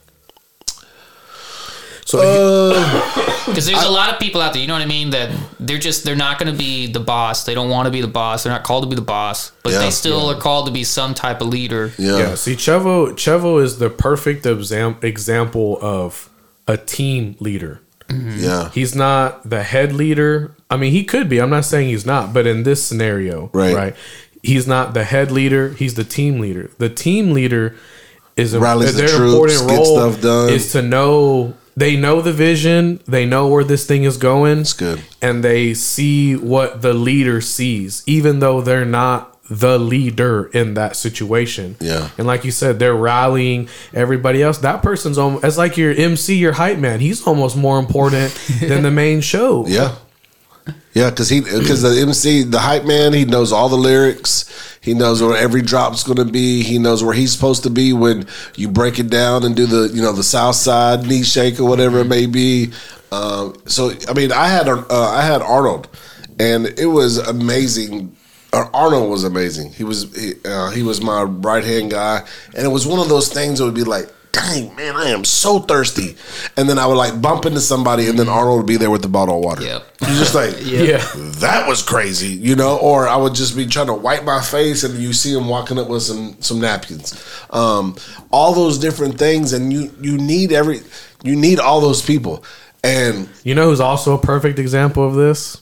So 2.06 2.20
uh, 2.20 3.46
Because 3.46 3.66
there's 3.66 3.82
a 3.82 3.90
lot 3.90 4.12
of 4.14 4.18
people 4.20 4.40
out 4.40 4.52
there, 4.52 4.62
you 4.62 4.68
know 4.68 4.74
what 4.74 4.82
I 4.82 4.86
mean, 4.86 5.10
that 5.10 5.36
they're 5.60 5.78
just 5.78 6.04
they're 6.04 6.14
not 6.16 6.38
going 6.38 6.50
to 6.52 6.56
be 6.58 6.86
the 6.86 7.00
boss. 7.00 7.44
They 7.44 7.52
don't 7.54 7.68
want 7.68 7.86
to 7.86 7.90
be 7.90 8.00
the 8.00 8.06
boss. 8.08 8.44
They're 8.44 8.52
not 8.52 8.62
called 8.64 8.84
to 8.84 8.88
be 8.88 8.94
the 8.96 9.02
boss, 9.02 9.50
but 9.64 9.72
Yeah. 9.72 9.80
they 9.80 9.90
still 9.90 10.30
are 10.30 10.38
called 10.40 10.66
to 10.66 10.72
be 10.72 10.84
some 10.84 11.14
type 11.14 11.40
of 11.40 11.48
leader. 11.48 11.92
Yeah, 11.98 12.18
yeah, 12.18 12.34
see, 12.36 12.54
Chevo 12.54 13.10
Chevo 13.12 13.60
is 13.62 13.78
the 13.78 13.90
perfect 13.90 14.46
exam- 14.46 14.96
example 15.02 15.78
of 15.82 16.30
a 16.68 16.76
team 16.76 17.36
leader. 17.40 17.80
Mm-hmm. 18.08 18.38
yeah, 18.38 18.70
He's 18.70 18.94
not 18.94 19.48
the 19.50 19.64
head 19.64 19.92
leader. 19.92 20.54
I 20.70 20.76
mean, 20.76 20.92
he 20.92 21.02
could 21.02 21.28
be. 21.28 21.40
I'm 21.40 21.50
not 21.50 21.64
saying 21.64 21.88
he's 21.88 22.06
not, 22.06 22.32
but 22.32 22.46
in 22.46 22.62
this 22.62 22.84
scenario, 22.84 23.50
Right. 23.52 23.74
right, 23.74 23.96
he's 24.44 24.68
not 24.68 24.94
the 24.94 25.02
head 25.02 25.32
leader. 25.32 25.70
He's 25.70 25.94
the 25.94 26.04
team 26.04 26.38
leader. 26.38 26.70
The 26.78 26.88
team 26.88 27.32
leader 27.32 27.74
is 28.36 28.54
a, 28.54 28.60
Rallies 28.60 28.94
the 28.94 29.08
troops, 29.08 29.54
important 29.58 29.70
role 29.70 30.10
stuff 30.12 30.20
done. 30.22 30.50
is 30.50 30.70
to 30.72 30.82
know 30.82 31.54
they 31.76 31.94
know 31.96 32.20
the 32.22 32.32
vision, 32.32 33.00
they 33.06 33.26
know 33.26 33.48
where 33.48 33.64
this 33.64 33.86
thing 33.86 34.04
is 34.04 34.16
going. 34.16 34.60
It's 34.60 34.72
good. 34.72 35.02
and 35.20 35.44
they 35.44 35.74
see 35.74 36.34
what 36.34 36.80
the 36.82 36.94
leader 36.94 37.40
sees, 37.40 38.02
even 38.06 38.38
though 38.40 38.60
they're 38.60 38.84
not 38.84 39.32
the 39.48 39.78
leader 39.78 40.46
in 40.52 40.74
that 40.74 40.96
situation. 40.96 41.76
Yeah. 41.80 42.10
And 42.18 42.26
like 42.26 42.44
you 42.44 42.50
said, 42.50 42.78
they're 42.80 42.96
rallying 42.96 43.68
everybody 43.94 44.42
else. 44.42 44.58
That 44.58 44.82
person's 44.82 45.18
almost 45.18 45.44
as 45.44 45.56
like 45.56 45.76
your 45.76 45.92
MC, 45.92 46.34
your 46.36 46.54
hype 46.54 46.78
man. 46.78 46.98
He's 47.00 47.24
almost 47.26 47.56
more 47.56 47.78
important 47.78 48.32
than 48.60 48.82
the 48.82 48.90
main 48.90 49.20
show. 49.20 49.64
yeah, 49.68 49.94
yeah. 50.96 51.10
Because 51.10 51.28
he 51.28 51.40
because 51.40 51.82
the 51.82 52.00
MC, 52.00 52.42
the 52.42 52.58
hype 52.58 52.84
man, 52.84 53.12
he 53.12 53.24
knows 53.24 53.52
all 53.52 53.68
the 53.68 53.76
lyrics. 53.76 54.78
He 54.80 54.94
knows 54.94 55.20
where 55.20 55.36
every 55.36 55.62
drop's 55.62 56.04
going 56.04 56.18
to 56.18 56.24
be. 56.24 56.62
He 56.62 56.78
knows 56.78 57.02
where 57.02 57.12
he's 57.12 57.32
supposed 57.32 57.64
to 57.64 57.70
be 57.70 57.92
when 57.92 58.26
you 58.54 58.68
break 58.68 58.98
it 58.98 59.10
down 59.10 59.44
and 59.44 59.54
do 59.54 59.66
the 59.66 59.92
you 59.92 60.00
know 60.00 60.12
the 60.12 60.22
South 60.22 60.56
Side 60.56 61.06
knee 61.06 61.22
shake 61.22 61.60
or 61.60 61.64
whatever 61.64 61.98
it 61.98 62.06
may 62.06 62.26
be. 62.26 62.72
Um, 63.12 63.56
so 63.66 63.92
I 64.08 64.14
mean, 64.14 64.32
I 64.32 64.48
had 64.48 64.68
uh, 64.68 64.84
I 64.90 65.22
had 65.22 65.42
Arnold, 65.42 65.88
and 66.38 66.66
it 66.78 66.86
was 66.86 67.18
amazing. 67.18 68.16
Uh, 68.52 68.68
Arnold 68.72 69.10
was 69.10 69.24
amazing. 69.24 69.72
He 69.72 69.84
was 69.84 70.14
he, 70.14 70.34
uh, 70.44 70.70
he 70.70 70.82
was 70.82 71.02
my 71.02 71.22
right 71.22 71.64
hand 71.64 71.90
guy, 71.90 72.26
and 72.54 72.64
it 72.64 72.70
was 72.70 72.86
one 72.86 73.00
of 73.00 73.08
those 73.08 73.28
things 73.28 73.58
that 73.58 73.64
would 73.64 73.74
be 73.74 73.84
like, 73.84 74.08
"Dang 74.36 74.74
man, 74.76 74.94
I 74.96 75.08
am 75.10 75.24
so 75.24 75.58
thirsty," 75.58 76.16
and 76.56 76.68
then 76.68 76.78
I 76.78 76.86
would 76.86 76.96
like 76.96 77.20
bump 77.20 77.46
into 77.46 77.60
somebody, 77.60 78.06
and 78.08 78.18
then 78.18 78.28
Arnold 78.28 78.58
would 78.58 78.66
be 78.66 78.76
there 78.76 78.90
with 78.90 79.02
the 79.02 79.08
bottle 79.08 79.36
of 79.38 79.44
water. 79.44 79.62
Yep. 79.62 79.84
You're 80.02 80.10
just 80.18 80.34
like, 80.34 80.54
Yeah. 80.64 81.04
that 81.40 81.66
was 81.68 81.82
crazy, 81.82 82.28
you 82.28 82.54
know. 82.56 82.76
Or 82.78 83.08
I 83.08 83.16
would 83.16 83.34
just 83.34 83.56
be 83.56 83.66
trying 83.66 83.86
to 83.86 83.94
wipe 83.94 84.24
my 84.24 84.40
face, 84.42 84.84
and 84.84 84.94
you 84.98 85.12
see 85.12 85.32
him 85.32 85.48
walking 85.48 85.78
up 85.78 85.88
with 85.88 86.02
some 86.02 86.36
some 86.40 86.60
napkins. 86.60 87.14
Um, 87.50 87.96
all 88.30 88.52
those 88.52 88.78
different 88.78 89.18
things, 89.18 89.52
and 89.52 89.72
you 89.72 89.90
you 90.00 90.18
need 90.18 90.52
every 90.52 90.80
you 91.22 91.34
need 91.36 91.58
all 91.58 91.80
those 91.80 92.02
people. 92.02 92.44
And 92.84 93.28
You 93.42 93.54
know 93.54 93.68
who's 93.70 93.80
also 93.80 94.14
a 94.14 94.18
perfect 94.18 94.58
example 94.58 95.06
of 95.06 95.14
this? 95.14 95.60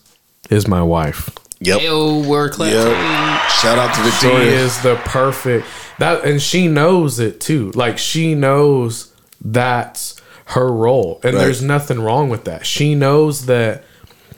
Is 0.51 0.69
my 0.69 0.83
wife. 0.83 1.31
yep, 1.61 1.81
Ew, 1.81 2.23
we're 2.29 2.51
clapping. 2.51 2.77
yep. 2.79 3.51
Shout 3.51 3.79
out 3.79 3.95
to 3.95 4.03
Victoria. 4.03 4.11
She 4.11 4.27
Victoria. 4.29 4.59
is 4.67 4.83
the 4.83 4.97
perfect 5.07 5.67
that 5.99 6.25
and 6.25 6.41
she 6.41 6.69
knows 6.69 7.19
it 7.19 7.41
too. 7.41 7.71
Like 7.73 7.99
she 7.99 8.35
knows 8.35 9.13
that's 9.41 10.21
her 10.47 10.71
role. 10.71 11.21
And 11.23 11.35
Right. 11.35 11.45
there's 11.45 11.63
nothing 11.63 12.01
wrong 12.01 12.29
with 12.29 12.45
that. 12.45 12.67
She 12.67 12.95
knows 12.95 13.47
that 13.47 13.85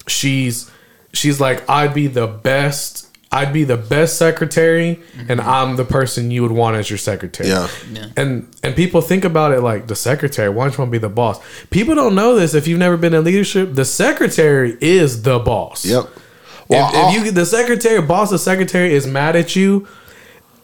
she's 0.06 0.70
she's 1.12 1.40
like 1.40 1.68
I'd 1.68 1.94
be 1.94 2.06
the 2.06 2.26
best 2.26 3.04
I'd 3.32 3.52
be 3.52 3.64
the 3.64 3.76
best 3.76 4.16
secretary 4.18 4.96
mm-hmm. 4.96 5.32
and 5.32 5.40
I'm 5.40 5.76
the 5.76 5.84
person 5.84 6.30
you 6.30 6.42
would 6.42 6.52
want 6.52 6.76
as 6.76 6.88
your 6.88 6.98
secretary. 6.98 7.48
Yeah. 7.48 7.68
Yeah. 7.92 8.06
And 8.16 8.48
and 8.62 8.76
people 8.76 9.00
think 9.00 9.24
about 9.24 9.52
it 9.52 9.60
like 9.60 9.88
the 9.88 9.96
secretary, 9.96 10.48
why 10.48 10.64
don't 10.64 10.74
you 10.74 10.78
want 10.78 10.88
to 10.90 10.92
be 10.92 10.98
the 10.98 11.08
boss? 11.08 11.40
People 11.70 11.94
don't 11.94 12.14
know 12.14 12.36
this 12.36 12.54
if 12.54 12.68
you've 12.68 12.78
never 12.78 12.96
been 12.96 13.14
in 13.14 13.24
leadership. 13.24 13.74
The 13.74 13.84
secretary 13.84 14.76
is 14.80 15.22
the 15.22 15.38
boss. 15.38 15.84
Yep. 15.84 16.04
If, 16.68 16.94
if 16.94 17.14
you 17.24 17.30
the 17.30 17.46
secretary, 17.46 18.00
boss 18.02 18.32
of 18.32 18.40
secretary 18.40 18.92
is 18.92 19.06
mad 19.06 19.36
at 19.36 19.54
you, 19.54 19.86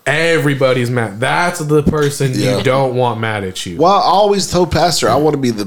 everybody's 0.07 0.91
mad. 0.91 1.21
That's 1.21 1.59
the 1.61 1.83
person 1.83 2.33
Yeah. 2.35 2.59
you 2.59 2.63
don't 2.65 2.95
want 2.95 3.21
mad 3.21 3.45
at 3.45 3.65
you. 3.67 3.77
Well, 3.79 3.93
I 3.93 4.03
always 4.03 4.51
told 4.51 4.71
Pastor 4.73 5.09
I 5.09 5.17
want 5.17 5.35
to 5.35 5.41
be 5.41 5.51
the 5.51 5.67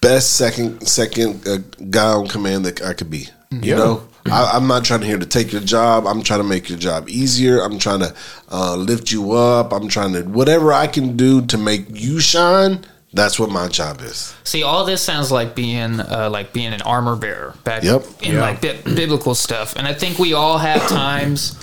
best 0.00 0.34
second 0.36 0.86
second 0.86 1.46
uh, 1.46 1.58
guy 1.90 2.08
on 2.12 2.28
command 2.28 2.64
that 2.64 2.82
I 2.82 2.92
could 2.94 3.10
be. 3.10 3.28
You 3.50 3.60
Yeah. 3.62 3.76
know, 3.76 4.02
I, 4.30 4.50
I'm 4.54 4.66
not 4.66 4.84
trying 4.84 5.00
to 5.00 5.06
here 5.06 5.18
to 5.18 5.26
take 5.26 5.52
your 5.52 5.62
job. 5.62 6.06
I'm 6.06 6.22
trying 6.22 6.40
to 6.40 6.44
make 6.48 6.68
your 6.68 6.78
job 6.78 7.08
easier. 7.08 7.60
I'm 7.62 7.78
trying 7.78 8.00
to 8.00 8.14
uh, 8.52 8.76
lift 8.76 9.10
you 9.10 9.32
up. 9.32 9.72
I'm 9.72 9.88
trying 9.88 10.12
to 10.14 10.22
whatever 10.22 10.72
I 10.72 10.86
can 10.86 11.16
do 11.16 11.44
to 11.46 11.58
make 11.58 11.86
you 11.90 12.20
shine. 12.20 12.84
That's 13.14 13.40
what 13.40 13.48
my 13.50 13.68
job 13.68 14.02
is. 14.02 14.34
See, 14.44 14.62
all 14.62 14.84
this 14.84 15.00
sounds 15.00 15.32
like 15.32 15.54
being 15.54 15.98
uh, 15.98 16.28
like 16.30 16.52
being 16.52 16.74
an 16.74 16.82
armor 16.82 17.16
bearer 17.16 17.54
back 17.64 17.82
Yep. 17.82 18.04
in 18.22 18.34
Yeah. 18.34 18.40
like 18.42 18.60
bi- 18.60 18.76
biblical 18.84 19.34
stuff. 19.34 19.74
And 19.76 19.86
I 19.86 19.94
think 19.94 20.18
we 20.18 20.34
all 20.34 20.58
have 20.58 20.86
times. 20.88 21.56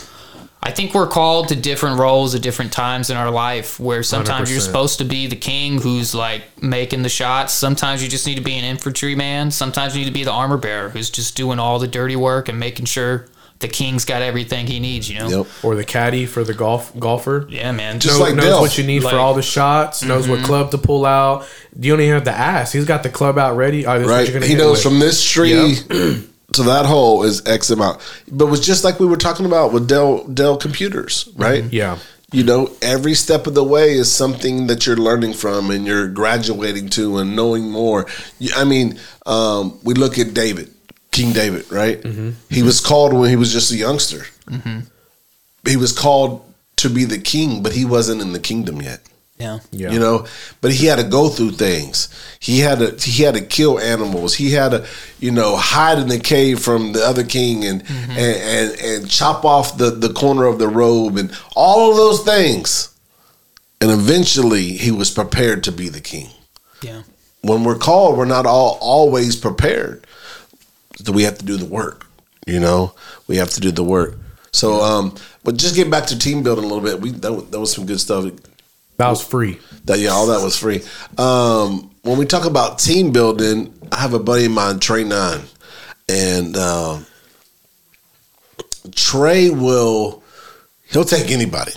I 0.65 0.71
think 0.71 0.95
we're 0.95 1.07
called 1.07 1.49
to 1.49 1.55
different 1.55 1.99
roles 1.99 2.33
at 2.33 2.41
different 2.41 2.73
times 2.73 3.11
in 3.11 3.17
our 3.17 3.29
life. 3.29 3.79
Where 3.79 4.01
sometimes 4.01 4.49
you 4.49 4.57
are 4.57 4.61
supposed 4.61 4.97
to 4.97 5.05
be 5.05 5.27
the 5.27 5.35
king 5.35 5.79
who's 5.79 6.15
like 6.15 6.41
making 6.61 7.03
the 7.03 7.09
shots. 7.09 7.53
Sometimes 7.53 8.01
you 8.01 8.09
just 8.09 8.25
need 8.25 8.35
to 8.35 8.41
be 8.41 8.55
an 8.55 8.65
infantryman. 8.65 9.51
Sometimes 9.51 9.95
you 9.95 10.01
need 10.01 10.07
to 10.07 10.13
be 10.13 10.23
the 10.23 10.31
armor 10.31 10.57
bearer 10.57 10.89
who's 10.89 11.11
just 11.11 11.37
doing 11.37 11.59
all 11.59 11.77
the 11.77 11.87
dirty 11.87 12.15
work 12.15 12.49
and 12.49 12.59
making 12.59 12.85
sure 12.87 13.27
the 13.59 13.67
king's 13.67 14.05
got 14.05 14.23
everything 14.23 14.65
he 14.65 14.79
needs. 14.79 15.07
You 15.07 15.19
know? 15.19 15.29
Yep. 15.29 15.47
Or 15.63 15.75
the 15.75 15.83
caddy 15.85 16.25
for 16.25 16.43
the 16.43 16.55
golf 16.55 16.97
golfer. 16.99 17.45
Yeah, 17.47 17.71
man. 17.71 17.99
Just 17.99 18.17
Know- 18.17 18.25
like 18.25 18.33
knows 18.33 18.45
Dale. 18.45 18.61
what 18.61 18.75
you 18.79 18.83
need 18.85 19.03
Like- 19.03 19.13
for 19.13 19.19
all 19.19 19.35
the 19.35 19.43
shots. 19.43 20.01
Knows 20.03 20.27
what 20.27 20.37
mm-hmm. 20.39 20.45
club 20.47 20.71
to 20.71 20.79
pull 20.79 21.05
out. 21.05 21.47
You 21.79 21.91
don't 21.91 22.01
even 22.01 22.15
have 22.15 22.23
to 22.23 22.31
ask. 22.35 22.73
He's 22.73 22.85
got 22.85 23.03
the 23.03 23.09
club 23.09 23.37
out 23.37 23.55
ready. 23.55 23.85
All 23.85 23.93
right, 23.93 23.99
this 23.99 24.07
what 24.07 24.13
Right. 24.15 24.27
you're 24.27 24.33
gonna 24.33 24.47
He 24.47 24.55
knows 24.55 24.81
from 24.81 24.97
this 24.97 25.23
tree 25.23 25.77
to 26.55 26.63
that 26.63 26.85
hole 26.85 27.23
is 27.23 27.45
X 27.45 27.69
amount. 27.69 28.01
But 28.31 28.45
it 28.45 28.49
was 28.49 28.65
just 28.65 28.83
like 28.83 28.99
we 28.99 29.05
were 29.05 29.17
talking 29.17 29.45
about 29.45 29.73
with 29.73 29.87
Dell 29.87 30.25
Dell 30.25 30.57
computers, 30.57 31.29
right? 31.35 31.63
Mm-hmm. 31.63 31.75
Yeah. 31.75 31.99
You 32.31 32.43
know, 32.43 32.69
every 32.81 33.13
step 33.13 33.47
of 33.47 33.53
the 33.53 33.63
way 33.63 33.93
is 33.93 34.11
something 34.11 34.67
that 34.67 34.85
you're 34.85 34.97
learning 34.97 35.33
from 35.33 35.69
and 35.69 35.85
you're 35.85 36.07
graduating 36.07 36.89
to 36.89 37.19
and 37.19 37.35
knowing 37.35 37.69
more. 37.69 38.07
I 38.55 38.65
mean, 38.65 38.99
um, 39.25 39.79
we 39.83 39.93
look 39.93 40.17
at 40.17 40.33
David, 40.33 40.73
King 41.11 41.31
David, 41.31 41.71
right? 41.71 42.01
Mm-hmm. 42.01 42.31
He 42.49 42.63
was 42.63 42.81
called 42.81 43.13
when 43.13 43.29
he 43.29 43.35
was 43.35 43.53
just 43.53 43.71
a 43.71 43.77
youngster. 43.77 44.25
Mm-hmm. 44.47 44.79
He 45.65 45.77
was 45.77 45.93
called 45.93 46.51
to 46.77 46.89
be 46.89 47.05
the 47.05 47.19
king, 47.19 47.63
but 47.63 47.71
he 47.71 47.85
wasn't 47.85 48.21
in 48.21 48.33
the 48.33 48.39
kingdom 48.39 48.81
yet 48.81 49.01
Yeah. 49.37 49.59
Yeah. 49.71 49.91
you 49.91 49.99
know? 49.99 50.25
But 50.61 50.71
he 50.71 50.85
had 50.85 50.97
to 50.97 51.03
go 51.03 51.27
through 51.29 51.51
things. 51.51 52.07
He 52.39 52.59
had 52.59 52.79
to 52.79 52.95
he 53.09 53.23
had 53.23 53.35
to 53.35 53.41
kill 53.41 53.79
animals. 53.79 54.35
He 54.35 54.51
had 54.51 54.69
to 54.69 54.87
you 55.19 55.31
know 55.31 55.57
hide 55.57 55.99
in 55.99 56.07
the 56.07 56.19
cave 56.19 56.59
from 56.59 56.93
the 56.93 57.05
other 57.05 57.23
king 57.23 57.65
and 57.65 57.83
and, 57.89 58.19
and 58.19 58.79
and 58.79 59.09
chop 59.09 59.43
off 59.43 59.77
the 59.77 59.91
the 59.91 60.13
corner 60.13 60.45
of 60.45 60.57
the 60.59 60.67
robe 60.67 61.17
and 61.17 61.37
all 61.55 61.91
of 61.91 61.97
those 61.97 62.23
things. 62.23 62.95
And 63.81 63.91
eventually 63.91 64.71
he 64.77 64.91
was 64.91 65.11
prepared 65.11 65.63
to 65.65 65.71
be 65.71 65.89
the 65.89 66.01
king. 66.01 66.29
Yeah. 66.81 67.03
when 67.41 67.63
we're 67.63 67.77
called 67.77 68.17
we're 68.17 68.25
not 68.25 68.45
all 68.45 68.77
always 68.81 69.35
prepared. 69.35 70.05
So 70.97 71.11
we 71.11 71.23
have 71.23 71.37
to 71.39 71.45
do 71.45 71.57
the 71.57 71.65
work 71.65 72.05
you 72.47 72.59
know? 72.59 72.93
We 73.27 73.37
have 73.37 73.49
to 73.51 73.59
do 73.59 73.71
the 73.71 73.83
work. 73.83 74.17
So 74.51 74.81
um 74.81 75.15
but 75.43 75.57
just 75.57 75.75
get 75.75 75.89
back 75.91 76.05
to 76.07 76.17
team 76.17 76.43
building 76.43 76.63
a 76.63 76.67
little 76.67 76.83
bit 76.83 77.01
we 77.01 77.11
that, 77.11 77.51
that 77.51 77.59
was 77.59 77.73
some 77.73 77.85
good 77.85 77.99
stuff 77.99 78.31
That 78.97 79.09
was 79.09 79.21
free. 79.23 79.59
that 79.85 79.99
yeah, 79.99 80.09
all 80.09 80.27
that 80.27 80.41
was 80.43 80.57
free. 80.57 80.81
Um, 81.17 81.91
when 82.03 82.17
we 82.17 82.25
talk 82.25 82.45
about 82.45 82.79
team 82.79 83.11
building, 83.11 83.73
I 83.91 83.99
have 83.99 84.13
a 84.13 84.19
buddy 84.19 84.45
of 84.45 84.51
mine, 84.51 84.79
Trey 84.79 85.03
Nine, 85.03 85.41
and 86.07 86.55
um 86.55 87.05
Trey 88.93 89.49
will 89.49 90.23
he'll 90.91 91.03
take 91.03 91.31
anybody, 91.31 91.73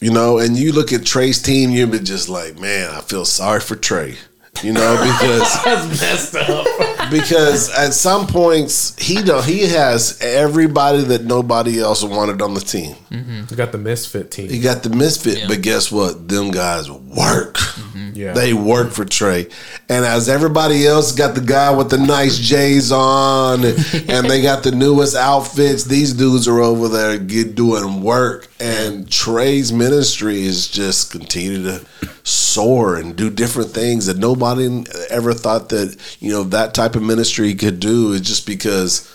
you 0.00 0.10
know. 0.12 0.38
And 0.38 0.56
you 0.56 0.72
look 0.72 0.92
at 0.92 1.04
Trey's 1.04 1.42
team, 1.42 1.70
you'll 1.70 1.90
be 1.90 1.98
just 1.98 2.28
like, 2.28 2.58
man, 2.58 2.90
I 2.92 3.00
feel 3.00 3.24
sorry 3.24 3.60
for 3.60 3.76
Trey, 3.76 4.16
you 4.62 4.72
know, 4.72 4.94
because 5.20 5.64
That's 5.64 6.00
messed 6.00 6.34
up. 6.36 6.66
Because 7.10 7.70
at 7.70 7.94
some 7.94 8.26
points 8.26 8.96
he 8.98 9.22
don't 9.22 9.44
he 9.44 9.68
has 9.68 10.18
everybody 10.20 11.02
that 11.04 11.24
nobody 11.24 11.80
else 11.80 12.02
wanted 12.04 12.42
on 12.42 12.54
the 12.54 12.60
team. 12.60 12.96
You 13.10 13.56
got 13.56 13.72
the 13.72 13.78
misfit 13.78 14.30
team. 14.30 14.48
He 14.48 14.60
got 14.60 14.82
the 14.82 14.90
misfit, 14.90 15.44
but 15.48 15.62
guess 15.62 15.90
what? 15.90 16.28
Them 16.28 16.50
guys 16.50 16.90
work. 16.90 17.56
Mm-hmm. 17.56 18.10
Yeah. 18.14 18.32
They 18.32 18.52
work 18.52 18.90
for 18.90 19.04
Trey. 19.04 19.46
And 19.88 20.04
as 20.04 20.28
everybody 20.28 20.86
else 20.86 21.12
got 21.12 21.34
the 21.34 21.40
guy 21.40 21.70
with 21.74 21.90
the 21.90 21.98
nice 21.98 22.36
J's 22.36 22.90
on 22.92 23.64
and, 23.64 23.78
and 24.08 24.28
they 24.28 24.42
got 24.42 24.62
the 24.62 24.72
newest 24.72 25.16
outfits, 25.16 25.84
these 25.84 26.12
dudes 26.12 26.48
are 26.48 26.60
over 26.60 26.88
there 26.88 27.18
get 27.18 27.54
doing 27.54 28.02
work. 28.02 28.48
And 28.60 29.08
Trey's 29.10 29.72
ministry 29.72 30.42
is 30.42 30.66
just 30.68 31.12
continue 31.12 31.62
to 31.62 31.86
soar 32.24 32.96
and 32.96 33.14
do 33.14 33.30
different 33.30 33.70
things 33.70 34.06
that 34.06 34.18
nobody 34.18 34.84
ever 35.10 35.32
thought 35.32 35.68
that, 35.68 35.96
you 36.18 36.32
know, 36.32 36.42
that 36.44 36.74
type 36.74 36.96
of 36.96 37.02
ministry 37.02 37.54
could 37.54 37.78
do. 37.78 38.14
It's 38.14 38.26
just 38.26 38.46
because 38.46 39.14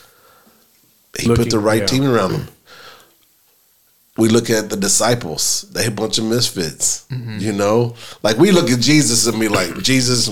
he 1.19 1.27
put 1.27 1.49
the 1.49 1.59
right 1.59 1.81
yeah. 1.81 1.85
team 1.87 2.03
around 2.05 2.31
him. 2.31 2.47
We 4.15 4.29
look 4.29 4.49
at 4.49 4.69
the 4.69 4.77
disciples. 4.77 5.63
They 5.73 5.87
a 5.87 5.91
bunch 5.91 6.19
of 6.19 6.25
misfits 6.25 7.05
mm-hmm. 7.09 7.39
you 7.39 7.51
know? 7.51 7.95
Like 8.21 8.37
we 8.37 8.51
look 8.51 8.69
at 8.69 8.79
jesus 8.79 9.27
and 9.27 9.39
be 9.39 9.47
like 9.47 9.77
jesus 9.83 10.29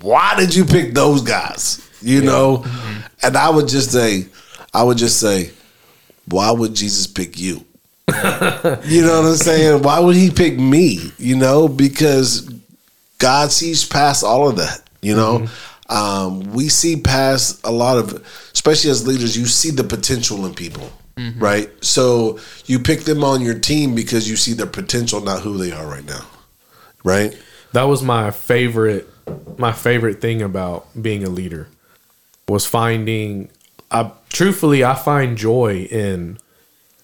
why 0.00 0.34
did 0.36 0.54
you 0.54 0.64
pick 0.64 0.94
those 0.94 1.22
guys? 1.22 1.86
You 2.00 2.22
know? 2.22 2.58
Mm-hmm. 2.58 3.26
And 3.26 3.36
i 3.36 3.50
would 3.50 3.68
just 3.68 3.90
say 3.92 4.26
i 4.72 4.82
would 4.82 4.98
just 4.98 5.20
say 5.20 5.50
why 6.26 6.50
would 6.50 6.74
jesus 6.74 7.06
pick 7.06 7.38
you 7.38 7.64
you 8.84 9.02
know 9.02 9.20
what 9.20 9.28
i'm 9.30 9.34
saying? 9.36 9.82
Why 9.82 9.98
would 10.00 10.16
he 10.16 10.30
pick 10.30 10.58
me 10.58 11.12
you 11.18 11.36
know? 11.36 11.68
Because 11.68 12.48
god 13.18 13.50
sees 13.50 13.84
past 13.84 14.22
all 14.24 14.48
of 14.48 14.56
that 14.56 14.82
you 15.00 15.14
know? 15.14 15.46
Um, 15.88 16.52
we 16.52 16.68
see 16.68 17.00
past 17.00 17.64
a 17.64 17.70
lot 17.70 17.96
of 17.98 18.12
especially 18.52 18.90
as 18.90 19.06
leaders 19.06 19.36
you 19.36 19.46
see 19.46 19.70
the 19.70 19.84
potential 19.84 20.44
in 20.46 20.54
people 20.54 20.90
right? 21.38 21.70
So 21.82 22.38
you 22.66 22.78
pick 22.78 23.00
them 23.00 23.24
on 23.24 23.40
your 23.40 23.58
team 23.58 23.94
because 23.94 24.28
you 24.28 24.36
see 24.36 24.52
their 24.52 24.66
potential 24.66 25.20
not 25.20 25.40
who 25.42 25.56
they 25.56 25.72
are 25.72 25.86
right 25.86 26.04
now 26.04 26.26
right? 27.04 27.36
That 27.72 27.84
was 27.84 28.02
my 28.02 28.30
favorite 28.30 29.08
my 29.58 29.72
favorite 29.72 30.20
thing 30.20 30.42
about 30.42 30.86
being 31.00 31.24
a 31.24 31.28
leader 31.28 31.68
was 32.48 32.66
finding 32.66 33.48
I 33.90 34.12
truthfully 34.28 34.84
I 34.84 34.94
find 34.94 35.36
joy 35.36 35.88
in 35.90 36.38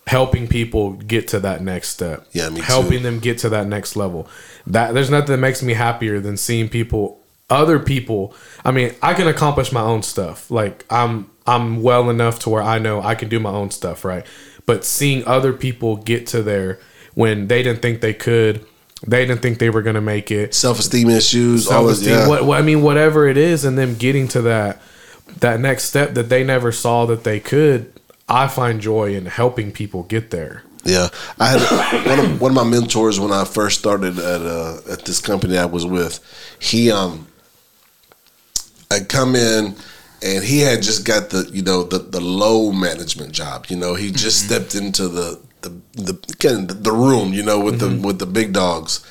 helping 0.06 0.48
people 0.48 0.92
get 0.92 1.28
to 1.28 1.40
that 1.40 1.62
next 1.62 1.90
step. 1.90 2.26
Yeah, 2.32 2.48
me 2.48 2.56
too. 2.56 2.62
helping 2.62 3.02
them 3.02 3.18
get 3.18 3.38
to 3.38 3.48
that 3.50 3.66
next 3.66 3.96
level. 3.96 4.28
That 4.66 4.94
there's 4.94 5.10
nothing 5.10 5.28
that 5.32 5.38
makes 5.38 5.62
me 5.62 5.74
happier 5.74 6.20
than 6.20 6.36
seeing 6.36 6.68
people 6.68 7.20
other 7.50 7.78
people 7.78 8.34
I 8.64 8.70
mean, 8.70 8.94
I 9.02 9.14
can 9.14 9.28
accomplish 9.28 9.72
my 9.72 9.82
own 9.82 10.02
stuff. 10.02 10.50
Like 10.50 10.84
I'm 10.90 11.30
I'm 11.46 11.82
well 11.82 12.10
enough 12.10 12.38
to 12.40 12.50
where 12.50 12.62
I 12.62 12.78
know 12.78 13.02
I 13.02 13.14
can 13.14 13.28
do 13.28 13.40
my 13.40 13.50
own 13.50 13.70
stuff, 13.70 14.04
right? 14.04 14.24
But 14.66 14.84
seeing 14.84 15.24
other 15.26 15.52
people 15.52 15.96
get 15.96 16.26
to 16.28 16.42
there 16.42 16.78
when 17.14 17.48
they 17.48 17.62
didn't 17.62 17.82
think 17.82 18.00
they 18.00 18.14
could, 18.14 18.64
they 19.06 19.26
didn't 19.26 19.42
think 19.42 19.58
they 19.58 19.70
were 19.70 19.82
going 19.82 19.96
to 19.96 20.00
make 20.00 20.30
it. 20.30 20.54
self-esteem 20.54 21.10
issues 21.10 21.66
all 21.66 21.84
this 21.86 21.98
Self-esteem, 21.98 22.12
yeah 22.12 22.28
what, 22.28 22.44
what 22.44 22.58
I 22.58 22.62
mean, 22.62 22.82
whatever 22.82 23.26
it 23.26 23.36
is, 23.36 23.64
and 23.64 23.76
them 23.76 23.96
getting 23.96 24.28
to 24.28 24.42
that 24.42 24.80
that 25.40 25.60
next 25.60 25.84
step 25.84 26.14
that 26.14 26.28
they 26.28 26.44
never 26.44 26.70
saw 26.72 27.06
that 27.06 27.24
they 27.24 27.40
could. 27.40 27.91
I 28.28 28.48
find 28.48 28.80
joy 28.80 29.14
in 29.14 29.26
helping 29.26 29.72
people 29.72 30.04
get 30.04 30.30
there. 30.30 30.62
Yeah, 30.84 31.08
I 31.38 31.48
had 31.48 32.06
one 32.06 32.18
of 32.18 32.40
one 32.40 32.50
of 32.52 32.56
my 32.56 32.64
mentors 32.64 33.20
when 33.20 33.32
I 33.32 33.44
first 33.44 33.78
started 33.78 34.18
at 34.18 34.40
uh, 34.42 34.78
at 34.90 35.04
this 35.04 35.20
company 35.20 35.56
I 35.58 35.66
was 35.66 35.86
with. 35.86 36.20
He 36.58 36.90
um, 36.90 37.26
I 38.90 39.00
come 39.00 39.36
in 39.36 39.76
and 40.22 40.44
he 40.44 40.60
had 40.60 40.82
just 40.82 41.04
got 41.04 41.30
the 41.30 41.48
you 41.52 41.62
know 41.62 41.82
the 41.82 41.98
the 41.98 42.20
low 42.20 42.72
management 42.72 43.32
job. 43.32 43.66
You 43.68 43.76
know, 43.76 43.94
he 43.94 44.10
just 44.10 44.46
stepped 44.46 44.74
into 44.74 45.08
the 45.08 45.40
the 45.62 45.70
the 45.94 46.36
kind 46.38 46.68
the 46.68 46.92
room. 46.92 47.32
You 47.32 47.42
know, 47.42 47.60
with 47.60 47.80
the 47.80 48.06
with 48.06 48.18
the 48.18 48.26
big 48.26 48.52
dogs, 48.52 49.04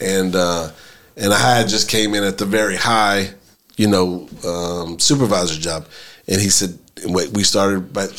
and 0.00 0.34
uh, 0.34 0.70
and 1.16 1.32
I 1.32 1.38
had 1.38 1.68
just 1.68 1.88
came 1.88 2.14
in 2.14 2.24
at 2.24 2.38
the 2.38 2.46
very 2.46 2.76
high, 2.76 3.30
you 3.76 3.88
know, 3.88 4.28
um, 4.44 4.98
supervisor 4.98 5.58
job, 5.58 5.86
and 6.28 6.40
he 6.40 6.48
said, 6.48 6.78
wait, 7.04 7.30
we 7.30 7.42
started 7.42 7.78
about 7.78 8.10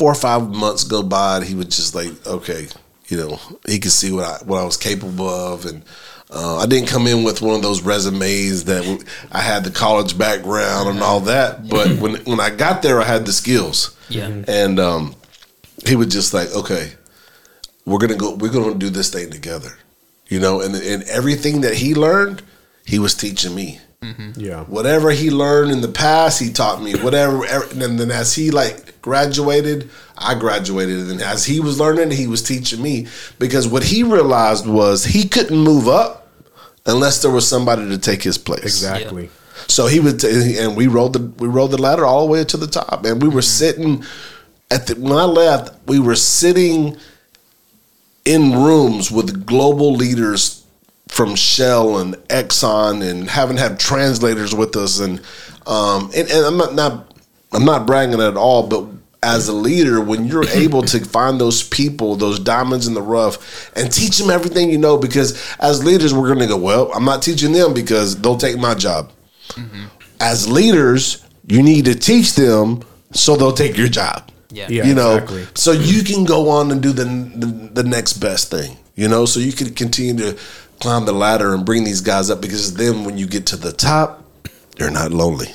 four 0.00 0.10
or 0.10 0.14
five 0.28 0.48
months 0.48 0.82
go 0.84 1.02
by, 1.02 1.36
and 1.36 1.44
he 1.44 1.54
was 1.54 1.66
just 1.66 1.94
like, 1.94 2.10
okay, 2.26 2.66
you 3.08 3.16
know, 3.18 3.38
he 3.66 3.78
could 3.78 3.92
see 3.92 4.10
what 4.10 4.24
I 4.24 4.38
what 4.48 4.58
I 4.58 4.64
was 4.64 4.76
capable 4.78 5.28
of, 5.28 5.66
and 5.66 5.82
uh, 6.30 6.56
I 6.62 6.66
didn't 6.66 6.88
come 6.88 7.06
in 7.06 7.22
with 7.22 7.42
one 7.42 7.54
of 7.54 7.62
those 7.62 7.82
resumes 7.82 8.64
that 8.64 8.82
w- 8.84 9.04
I 9.30 9.40
had 9.40 9.62
the 9.64 9.70
college 9.70 10.16
background 10.16 10.88
and 10.88 11.00
all 11.02 11.20
that, 11.20 11.68
but 11.68 11.88
when 11.98 12.16
when 12.24 12.40
I 12.40 12.48
got 12.50 12.80
there, 12.82 12.98
I 13.00 13.04
had 13.04 13.26
the 13.26 13.32
skills, 13.32 13.94
Yeah. 14.08 14.30
and 14.48 14.80
um, 14.80 15.14
he 15.86 15.96
was 15.96 16.06
just 16.08 16.32
like, 16.32 16.50
okay, 16.54 16.92
we're 17.84 17.98
gonna 17.98 18.16
go, 18.16 18.34
we're 18.36 18.52
gonna 18.52 18.74
do 18.74 18.90
this 18.90 19.10
thing 19.10 19.30
together, 19.30 19.72
you 20.28 20.40
know, 20.40 20.62
and 20.62 20.74
and 20.74 21.02
everything 21.04 21.60
that 21.62 21.74
he 21.74 21.94
learned, 21.94 22.42
he 22.86 22.98
was 22.98 23.14
teaching 23.14 23.54
me 23.54 23.80
Mm-hmm. 24.02 24.40
Yeah, 24.40 24.64
whatever 24.64 25.10
he 25.10 25.30
learned 25.30 25.72
in 25.72 25.82
the 25.82 25.88
past, 25.88 26.40
he 26.40 26.50
taught 26.50 26.82
me. 26.82 26.94
Whatever, 26.94 27.44
er, 27.44 27.68
and 27.72 28.00
then 28.00 28.10
as 28.10 28.34
he 28.34 28.50
like 28.50 29.02
graduated, 29.02 29.90
I 30.16 30.34
graduated, 30.36 31.10
and 31.10 31.20
as 31.20 31.44
he 31.44 31.60
was 31.60 31.78
learning, 31.78 32.10
he 32.10 32.26
was 32.26 32.42
teaching 32.42 32.82
me. 32.82 33.08
Because 33.38 33.68
what 33.68 33.84
he 33.84 34.02
realized 34.02 34.66
was 34.66 35.04
he 35.04 35.28
couldn't 35.28 35.58
move 35.58 35.86
up 35.86 36.28
unless 36.86 37.20
there 37.20 37.30
was 37.30 37.46
somebody 37.46 37.90
to 37.90 37.98
take 37.98 38.22
his 38.22 38.38
place. 38.38 38.64
exactly. 38.64 39.28
So 39.68 39.86
he 39.86 40.00
would, 40.00 40.18
t- 40.18 40.56
and 40.58 40.78
we 40.78 40.86
rode 40.86 41.12
the 41.12 41.20
we 41.36 41.46
rode 41.46 41.70
the 41.70 41.80
ladder 41.80 42.06
all 42.06 42.26
the 42.26 42.32
way 42.32 42.42
to 42.44 42.56
the 42.56 42.66
top, 42.66 43.04
and 43.04 43.20
we 43.20 43.28
were 43.28 43.42
mm-hmm. 43.42 44.00
sitting 44.00 44.04
at 44.70 44.86
the 44.86 44.94
when 44.94 45.12
I 45.12 45.24
left, 45.24 45.74
we 45.86 45.98
were 45.98 46.16
sitting 46.16 46.96
in 48.24 48.52
rooms 48.52 49.10
with 49.10 49.44
global 49.44 49.92
leaders 49.92 50.59
from 51.10 51.34
Shell 51.34 51.98
and 51.98 52.14
Exxon 52.28 53.02
and 53.08 53.28
having 53.28 53.56
had 53.56 53.80
translators 53.80 54.54
with 54.54 54.76
us 54.76 55.00
and 55.00 55.20
um 55.66 56.10
and, 56.16 56.30
and 56.30 56.46
I'm 56.46 56.56
not, 56.56 56.74
not 56.74 57.12
I'm 57.52 57.64
not 57.64 57.86
bragging 57.86 58.20
at 58.20 58.36
all, 58.36 58.66
but 58.66 58.86
as 59.22 59.48
a 59.48 59.52
leader, 59.52 60.00
when 60.00 60.24
you're 60.24 60.48
able 60.54 60.82
to 60.82 61.04
find 61.04 61.40
those 61.40 61.62
people, 61.62 62.16
those 62.16 62.38
diamonds 62.38 62.86
in 62.86 62.94
the 62.94 63.02
rough, 63.02 63.70
and 63.76 63.92
teach 63.92 64.18
them 64.18 64.30
everything 64.30 64.70
you 64.70 64.78
know, 64.78 64.96
because 64.96 65.54
as 65.58 65.84
leaders, 65.84 66.14
we're 66.14 66.28
going 66.28 66.38
to 66.38 66.46
go, 66.46 66.56
well, 66.56 66.90
I'm 66.94 67.04
not 67.04 67.22
teaching 67.22 67.52
them 67.52 67.74
because 67.74 68.20
they'll 68.20 68.38
take 68.38 68.58
my 68.58 68.74
job. 68.74 69.12
As 70.20 70.48
leaders, 70.48 71.24
you 71.46 71.62
need 71.62 71.86
to 71.86 71.94
teach 71.94 72.34
them 72.34 72.82
so 73.12 73.36
they'll 73.36 73.52
take 73.52 73.76
your 73.76 73.88
job. 73.88 74.30
Yeah. 74.52 74.66
Yeah. 74.68 74.84
you 74.84 74.94
know, 74.94 75.16
exactly. 75.16 75.46
so 75.54 75.72
you 75.72 76.02
can 76.02 76.24
go 76.24 76.48
on 76.48 76.70
and 76.70 76.82
do 76.82 76.92
the, 76.92 77.04
the 77.04 77.82
the 77.82 77.88
next 77.88 78.14
best 78.14 78.50
thing. 78.50 78.76
You 78.96 79.08
know, 79.08 79.24
so 79.24 79.40
you 79.40 79.52
can 79.52 79.72
continue 79.74 80.16
to 80.16 80.38
climb 80.80 81.04
the 81.04 81.12
ladder 81.12 81.54
and 81.54 81.64
bring 81.64 81.84
these 81.84 82.00
guys 82.00 82.30
up 82.30 82.40
because 82.40 82.74
then 82.74 83.04
when 83.04 83.18
you 83.18 83.26
get 83.26 83.46
to 83.46 83.56
the 83.56 83.72
top, 83.72 84.24
you're 84.78 84.90
not 84.90 85.12
lonely. 85.12 85.54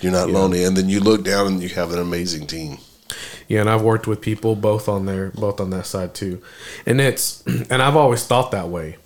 You're 0.00 0.12
not 0.12 0.30
lonely, 0.30 0.64
and 0.64 0.76
then 0.76 0.88
you 0.88 0.98
look 0.98 1.22
down 1.22 1.46
and 1.46 1.62
you 1.62 1.68
have 1.70 1.92
an 1.92 2.00
amazing 2.00 2.46
team. 2.46 2.78
Yeah, 3.46 3.60
and 3.60 3.70
I've 3.70 3.82
worked 3.82 4.06
with 4.06 4.20
people 4.20 4.56
both 4.56 4.88
on 4.88 5.06
there, 5.06 5.30
both 5.30 5.60
on 5.60 5.70
that 5.70 5.86
side 5.86 6.14
too, 6.14 6.42
and 6.86 7.00
it's 7.00 7.42
and 7.46 7.82
I've 7.82 7.96
always 7.96 8.26
thought 8.26 8.50
that 8.50 8.68
way. 8.68 8.96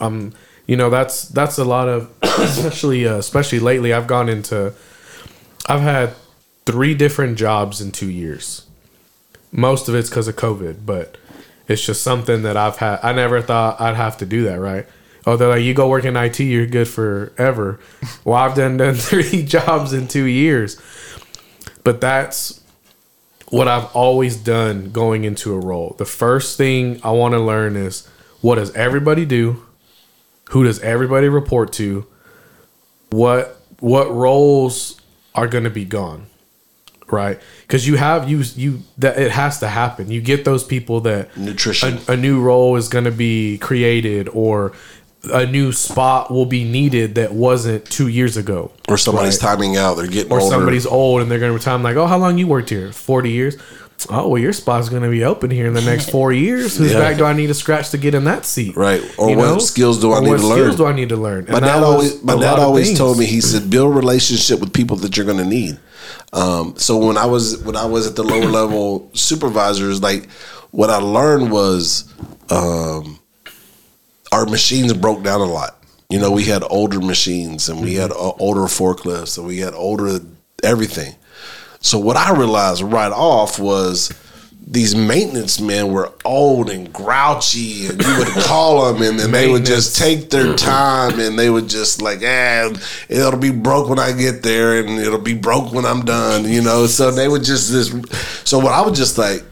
Um, 0.00 0.32
you 0.66 0.76
know, 0.76 0.90
that's 0.90 1.28
that's 1.28 1.58
a 1.58 1.64
lot 1.64 1.88
of, 1.88 2.10
especially 2.22 3.06
uh, 3.06 3.16
especially 3.16 3.60
lately. 3.60 3.92
I've 3.92 4.06
gone 4.06 4.28
into, 4.28 4.72
I've 5.66 5.80
had 5.80 6.14
three 6.64 6.94
different 6.94 7.36
jobs 7.36 7.80
in 7.80 7.92
two 7.92 8.10
years. 8.10 8.66
Most 9.50 9.88
of 9.88 9.94
it's 9.94 10.08
because 10.08 10.28
of 10.28 10.36
COVID, 10.36 10.86
but 10.86 11.16
it's 11.68 11.84
just 11.84 12.02
something 12.02 12.42
that 12.42 12.56
I've 12.56 12.76
had. 12.76 13.00
I 13.02 13.12
never 13.12 13.40
thought 13.42 13.80
I'd 13.80 13.94
have 13.94 14.16
to 14.18 14.26
do 14.26 14.44
that, 14.44 14.58
right? 14.58 14.86
Oh, 15.26 15.36
they're 15.36 15.48
like, 15.48 15.62
you 15.62 15.74
go 15.74 15.88
work 15.88 16.04
in 16.04 16.16
IT, 16.16 16.40
you're 16.40 16.66
good 16.66 16.88
forever. 16.88 17.78
Well, 18.24 18.36
I've 18.36 18.54
done 18.54 18.78
done 18.78 18.94
three 18.96 19.44
jobs 19.44 19.92
in 19.92 20.08
two 20.08 20.24
years, 20.24 20.80
but 21.84 22.00
that's 22.00 22.62
what 23.50 23.68
I've 23.68 23.94
always 23.94 24.36
done 24.36 24.90
going 24.90 25.24
into 25.24 25.54
a 25.54 25.58
role. 25.58 25.94
The 25.98 26.04
first 26.04 26.56
thing 26.56 27.00
I 27.02 27.10
want 27.10 27.32
to 27.32 27.40
learn 27.40 27.76
is 27.76 28.08
what 28.40 28.56
does 28.56 28.74
everybody 28.74 29.24
do? 29.26 29.64
Who 30.50 30.64
does 30.64 30.80
everybody 30.80 31.28
report 31.28 31.72
to? 31.74 32.06
What 33.10 33.60
what 33.80 34.10
roles 34.10 35.00
are 35.34 35.46
going 35.46 35.64
to 35.64 35.70
be 35.70 35.84
gone? 35.84 36.26
Right? 37.10 37.38
Cuz 37.68 37.86
you 37.86 37.96
have 37.96 38.28
you 38.28 38.42
you 38.56 38.80
that 38.98 39.18
it 39.18 39.30
has 39.30 39.58
to 39.60 39.68
happen. 39.68 40.10
You 40.10 40.20
get 40.20 40.44
those 40.44 40.64
people 40.64 41.00
that 41.02 41.36
Nutrition. 41.36 41.98
a, 42.08 42.12
a 42.12 42.16
new 42.16 42.40
role 42.40 42.76
is 42.76 42.88
going 42.88 43.04
to 43.04 43.10
be 43.10 43.58
created 43.58 44.28
or 44.32 44.72
a 45.32 45.44
new 45.46 45.72
spot 45.72 46.30
will 46.30 46.46
be 46.46 46.62
needed 46.64 47.16
that 47.16 47.32
wasn't 47.32 47.84
2 47.86 48.06
years 48.06 48.36
ago 48.36 48.70
Or 48.88 48.96
somebody's 48.96 49.42
Right. 49.42 49.48
timing 49.50 49.76
out; 49.76 49.96
they're 49.96 50.06
getting 50.06 50.30
or 50.32 50.40
older. 50.40 50.54
somebody's 50.54 50.86
old 50.86 51.22
and 51.22 51.30
they're 51.30 51.40
going 51.40 51.50
to 51.50 51.54
retire. 51.58 51.74
I'm 51.74 51.82
like, 51.82 51.96
oh, 51.96 52.06
how 52.06 52.18
long 52.18 52.38
you 52.38 52.46
worked 52.46 52.70
here? 52.70 52.92
Forty 52.92 53.30
years. 53.30 53.56
Oh, 54.10 54.28
well, 54.28 54.40
your 54.40 54.52
spot's 54.52 54.88
going 54.88 55.02
to 55.02 55.08
be 55.10 55.24
open 55.24 55.50
here 55.50 55.66
in 55.66 55.74
the 55.74 55.80
next 55.82 56.08
four 56.16 56.32
years. 56.32 56.76
Whose 56.76 56.92
Yeah. 56.92 57.00
back 57.00 57.16
do 57.18 57.24
I 57.24 57.32
need 57.32 57.48
to 57.48 57.54
scratch 57.54 57.90
to 57.90 57.98
get 57.98 58.14
in 58.14 58.22
that 58.24 58.46
seat? 58.46 58.76
Right. 58.76 59.02
Or 59.18 59.34
what 59.34 59.60
skills 59.60 59.98
do 60.00 60.12
I 60.12 60.18
Or 60.18 60.20
need 60.20 60.38
to 60.38 60.46
learn? 60.46 60.58
skills 60.58 60.76
do 60.76 60.86
I 60.86 60.92
need 60.92 61.08
to 61.08 61.16
learn? 61.16 61.46
My 61.50 61.58
dad 61.58 61.82
always 61.82 62.22
my 62.22 62.36
dad 62.38 62.60
always 62.60 62.96
told 62.96 63.18
me 63.18 63.26
he 63.26 63.40
said 63.40 63.68
build 63.68 63.96
relationship 63.96 64.60
with 64.60 64.72
people 64.72 64.96
that 64.98 65.16
you're 65.16 65.26
going 65.26 65.38
to 65.38 65.44
need. 65.58 65.78
Um, 66.32 66.74
so 66.76 66.98
when 66.98 67.16
I 67.16 67.26
was 67.26 67.62
when 67.64 67.76
I 67.76 67.86
was 67.86 68.06
at 68.06 68.16
the 68.16 68.22
lower 68.22 68.46
level 68.46 69.10
supervisors, 69.14 70.02
like 70.02 70.30
what 70.70 70.90
I 70.90 70.98
learned 70.98 71.50
was 71.50 72.12
um, 72.50 73.18
our 74.32 74.46
machines 74.46 74.92
broke 74.92 75.22
down 75.22 75.40
a 75.40 75.46
lot. 75.46 75.82
You 76.10 76.18
know, 76.18 76.30
we 76.30 76.44
had 76.44 76.62
older 76.70 77.00
machines 77.00 77.68
and 77.68 77.82
we 77.82 77.94
had 77.94 78.10
uh, 78.12 78.32
older 78.38 78.62
forklifts 78.62 79.38
and 79.38 79.46
we 79.46 79.58
had 79.58 79.74
older 79.74 80.20
everything. 80.62 81.14
So 81.80 81.98
what 81.98 82.16
I 82.16 82.32
realized 82.36 82.82
right 82.82 83.12
off 83.12 83.58
was 83.58 84.12
these 84.70 84.94
maintenance 84.94 85.60
men 85.60 85.90
were 85.92 86.12
old 86.26 86.68
and 86.68 86.92
grouchy, 86.92 87.86
and 87.86 88.02
you 88.02 88.18
would 88.18 88.28
call 88.44 88.92
them, 88.92 89.02
and 89.02 89.18
then 89.18 89.32
they 89.32 89.50
would 89.50 89.64
just 89.64 89.96
take 89.96 90.28
their 90.28 90.54
time, 90.54 91.18
and 91.18 91.38
they 91.38 91.48
would 91.48 91.68
just 91.68 92.02
like, 92.02 92.18
ah, 92.22 92.70
it'll 93.08 93.38
be 93.38 93.50
broke 93.50 93.88
when 93.88 93.98
I 93.98 94.12
get 94.12 94.42
there, 94.42 94.78
and 94.78 94.98
it'll 94.98 95.18
be 95.18 95.32
broke 95.32 95.72
when 95.72 95.86
I'm 95.86 96.04
done, 96.04 96.44
you 96.44 96.60
know. 96.60 96.86
So 96.86 97.10
they 97.10 97.28
would 97.28 97.44
just 97.44 97.72
this. 97.72 97.88
So 98.44 98.58
what 98.58 98.72
I 98.72 98.82
was 98.82 98.98
just 98.98 99.16
like, 99.16 99.42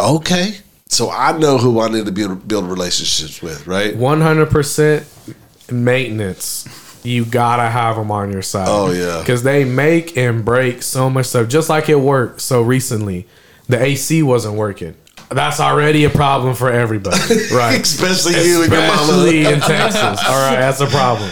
okay, 0.00 0.56
so 0.86 1.10
I 1.10 1.38
know 1.38 1.56
who 1.56 1.78
I 1.80 1.88
need 1.88 2.06
to 2.06 2.12
build 2.12 2.48
build 2.48 2.64
relationships 2.64 3.40
with, 3.40 3.68
right? 3.68 3.94
100% 3.94 5.70
maintenance. 5.70 7.00
You 7.04 7.24
gotta 7.24 7.70
have 7.70 7.94
them 7.96 8.10
on 8.10 8.32
your 8.32 8.42
side. 8.42 8.66
Oh, 8.68 8.90
yeah. 8.90 9.20
because 9.20 9.44
they 9.44 9.64
make 9.64 10.16
and 10.16 10.44
break 10.44 10.82
so 10.82 11.08
much 11.08 11.26
stuff. 11.26 11.48
Just 11.48 11.68
like 11.68 11.88
it 11.88 12.00
worked 12.00 12.40
so 12.40 12.62
recently, 12.62 13.28
the 13.68 13.82
AC 13.82 14.22
wasn't 14.22 14.56
working. 14.56 14.94
That's 15.30 15.58
already 15.58 16.04
a 16.04 16.10
problem 16.10 16.54
for 16.54 16.70
everybody, 16.70 17.16
right? 17.52 17.80
Especially 17.80 18.34
you 18.46 18.62
and 18.62 18.72
your 18.72 18.82
Especially 18.82 19.42
mama. 19.44 19.54
in 19.56 19.60
Texas. 19.60 20.24
All 20.26 20.50
right, 20.50 20.56
that's 20.56 20.80
a 20.80 20.86
problem. 20.86 21.30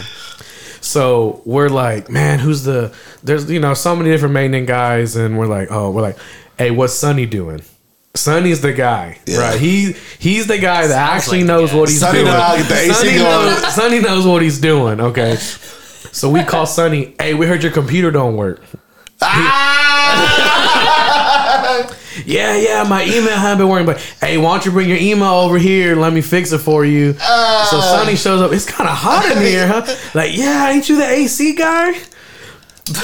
So 0.80 1.42
we're 1.44 1.68
like, 1.68 2.10
man, 2.10 2.38
who's 2.38 2.64
the? 2.64 2.92
There's 3.22 3.50
you 3.50 3.60
know 3.60 3.74
so 3.74 3.94
many 3.94 4.10
different 4.10 4.34
maintenance 4.34 4.66
guys, 4.66 5.16
and 5.16 5.38
we're 5.38 5.46
like, 5.46 5.68
oh, 5.70 5.90
we're 5.90 6.02
like, 6.02 6.16
hey, 6.58 6.70
what's 6.70 6.94
Sonny 6.94 7.26
doing? 7.26 7.62
Sonny's 8.14 8.60
the 8.60 8.72
guy, 8.72 9.18
Yeah. 9.26 9.38
right? 9.38 9.60
He 9.60 9.94
he's 10.18 10.46
the 10.46 10.58
guy 10.58 10.86
that 10.86 11.12
actually 11.14 11.38
like 11.38 11.46
knows 11.46 11.70
guy. 11.70 11.78
what 11.78 11.88
he's 11.88 12.00
Sonny 12.00 12.18
doing. 12.18 12.26
know 12.26 12.40
how 12.40 12.52
to 12.56 12.62
get 12.62 12.68
the 12.68 12.78
AC 12.78 12.92
Sonny, 12.92 13.18
going. 13.18 13.46
knows, 13.46 13.74
Sonny 13.74 14.00
knows 14.00 14.26
what 14.26 14.42
he's 14.42 14.58
doing. 14.58 15.00
Okay, 15.00 15.36
so 15.36 16.30
we 16.30 16.42
call 16.44 16.66
Sonny. 16.66 17.14
Hey, 17.20 17.34
we 17.34 17.46
heard 17.46 17.62
your 17.62 17.72
computer 17.72 18.10
don't 18.10 18.36
work. 18.36 18.60
Ah! 19.22 20.48
Yeah, 22.26 22.56
yeah, 22.56 22.82
my 22.88 23.04
email 23.04 23.36
hasn't 23.36 23.58
been 23.58 23.68
working, 23.68 23.86
but 23.86 24.00
hey, 24.20 24.38
why 24.38 24.52
don't 24.54 24.64
you 24.64 24.72
bring 24.72 24.88
your 24.88 24.98
email 24.98 25.28
over 25.34 25.58
here? 25.58 25.96
Let 25.96 26.12
me 26.12 26.20
fix 26.20 26.52
it 26.52 26.58
for 26.58 26.84
you. 26.84 27.12
so 27.14 27.80
Sonny 27.80 28.16
shows 28.16 28.40
up. 28.42 28.52
It's 28.52 28.64
kind 28.66 28.88
of 28.88 28.96
hot 28.96 29.30
in 29.36 29.42
here, 29.42 29.66
huh? 29.66 29.86
Like, 30.14 30.36
yeah, 30.36 30.70
ain't 30.70 30.88
you 30.88 30.96
the 30.96 31.06
AC 31.08 31.54
guy? 31.54 31.92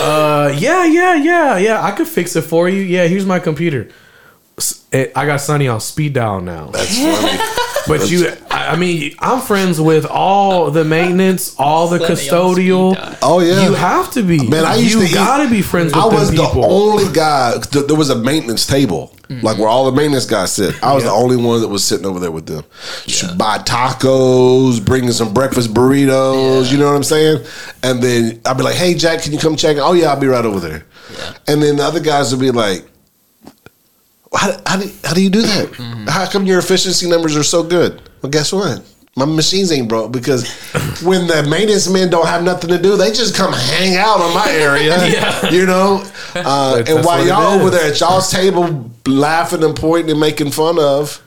Uh, 0.01 0.53
yeah, 0.59 0.85
yeah, 0.85 1.15
yeah, 1.15 1.57
yeah. 1.59 1.83
I 1.85 1.93
could 1.93 2.09
fix 2.09 2.37
it 2.37 2.43
for 2.43 2.69
you. 2.69 2.81
Yeah, 2.83 3.07
here's 3.07 3.25
my 3.27 3.39
computer. 3.39 3.89
I 4.93 5.27
got 5.27 5.41
Sonny 5.41 5.69
on 5.69 5.81
speed 5.81 6.15
dial 6.15 6.41
now. 6.41 6.67
That's 6.69 6.99
funny. 6.99 7.39
But 7.87 8.11
you, 8.11 8.33
I 8.69 8.73
I 8.73 8.77
mean, 8.77 9.15
I'm 9.19 9.41
friends 9.41 9.81
with 9.81 10.07
all 10.07 10.71
the 10.71 10.85
maintenance, 10.85 11.55
all 11.59 11.89
the 11.89 11.99
custodial. 11.99 12.95
Oh 13.23 13.41
yeah, 13.41 13.65
You 13.67 13.75
have 13.75 14.11
to 14.13 14.23
be. 14.23 14.47
Man, 14.49 14.65
I 14.65 14.77
used 14.77 14.95
you 14.95 15.01
to 15.01 15.07
eat- 15.07 15.15
gotta 15.15 15.49
be 15.51 15.63
friends 15.63 15.95
with 15.95 16.05
I 16.05 16.09
them 16.09 16.19
was 16.19 16.31
people. 16.31 16.63
the 16.63 16.69
only 16.69 17.13
guy. 17.13 17.55
th- 17.59 17.87
There 17.87 17.97
was 17.97 18.11
a 18.11 18.15
maintenance 18.17 18.67
table, 18.67 19.15
like 19.43 19.59
where 19.59 19.69
all 19.69 19.85
the 19.91 19.93
maintenance 19.97 20.27
guys 20.27 20.53
sit. 20.53 20.75
I 20.83 20.95
was 20.95 21.03
Yeah. 21.03 21.11
the 21.11 21.17
only 21.17 21.37
one 21.37 21.61
that 21.61 21.69
was 21.69 21.83
sitting 21.83 22.07
over 22.07 22.21
there 22.21 22.31
with 22.31 22.47
them. 22.47 22.63
Should 23.07 23.37
buy 23.37 23.59
tacos, 23.59 24.85
bringing 24.85 25.13
some 25.13 25.33
breakfast 25.35 25.75
burritos. 25.75 26.71
You 26.71 26.79
know 26.79 26.87
what 26.87 26.97
I'm 26.97 27.03
saying? 27.05 27.45
And 27.83 28.03
then 28.03 28.41
I'd 28.45 28.57
be 28.57 28.63
like, 28.63 28.77
"Hey, 28.77 28.95
Jack, 28.95 29.23
can 29.23 29.33
you 29.33 29.39
come 29.39 29.57
check?" 29.57 29.77
Oh 29.81 29.93
yeah, 29.95 30.11
I'll 30.11 30.21
be 30.21 30.27
right 30.29 30.45
over 30.45 30.61
there. 30.61 30.85
And 31.49 31.63
then 31.63 31.77
the 31.77 31.85
other 31.85 32.01
guys 32.01 32.31
would 32.33 32.41
be 32.41 32.51
like. 32.51 32.85
How, 34.35 34.53
how, 34.67 34.77
do, 34.77 34.91
how 35.05 35.15
do 35.15 35.23
you 35.23 35.31
do 35.31 35.41
that? 35.41 35.75
How 36.07 36.29
come 36.29 36.45
your 36.45 36.59
efficiency 36.59 37.09
numbers 37.09 37.35
are 37.35 37.43
so 37.43 37.63
good? 37.63 38.03
Well, 38.23 38.31
guess 38.31 38.53
what? 38.53 38.83
My 39.17 39.25
machines 39.25 39.73
ain't 39.73 39.89
broke 39.89 40.13
because 40.13 40.49
when 41.03 41.27
the 41.27 41.43
maintenance 41.49 41.89
men 41.89 42.09
don't 42.09 42.27
have 42.29 42.45
nothing 42.45 42.71
to 42.71 42.79
do, 42.81 42.97
they 42.97 43.09
just 43.11 43.35
come 43.35 43.53
hang 43.53 43.97
out 43.97 44.21
on 44.21 44.33
my 44.35 44.49
area. 44.51 44.97
You 45.53 45.67
know? 45.67 46.05
Uh, 46.37 46.77
That's- 46.77 46.89
and 46.97 47.05
while 47.05 47.27
y'all 47.27 47.59
over 47.61 47.71
there 47.71 47.91
at 47.91 47.99
y'all's 47.99 48.31
table 48.31 48.91
laughing 49.07 49.65
and 49.65 49.75
pointing 49.75 50.11
and 50.13 50.21
making 50.21 50.51
fun 50.53 50.79
of, 50.79 51.21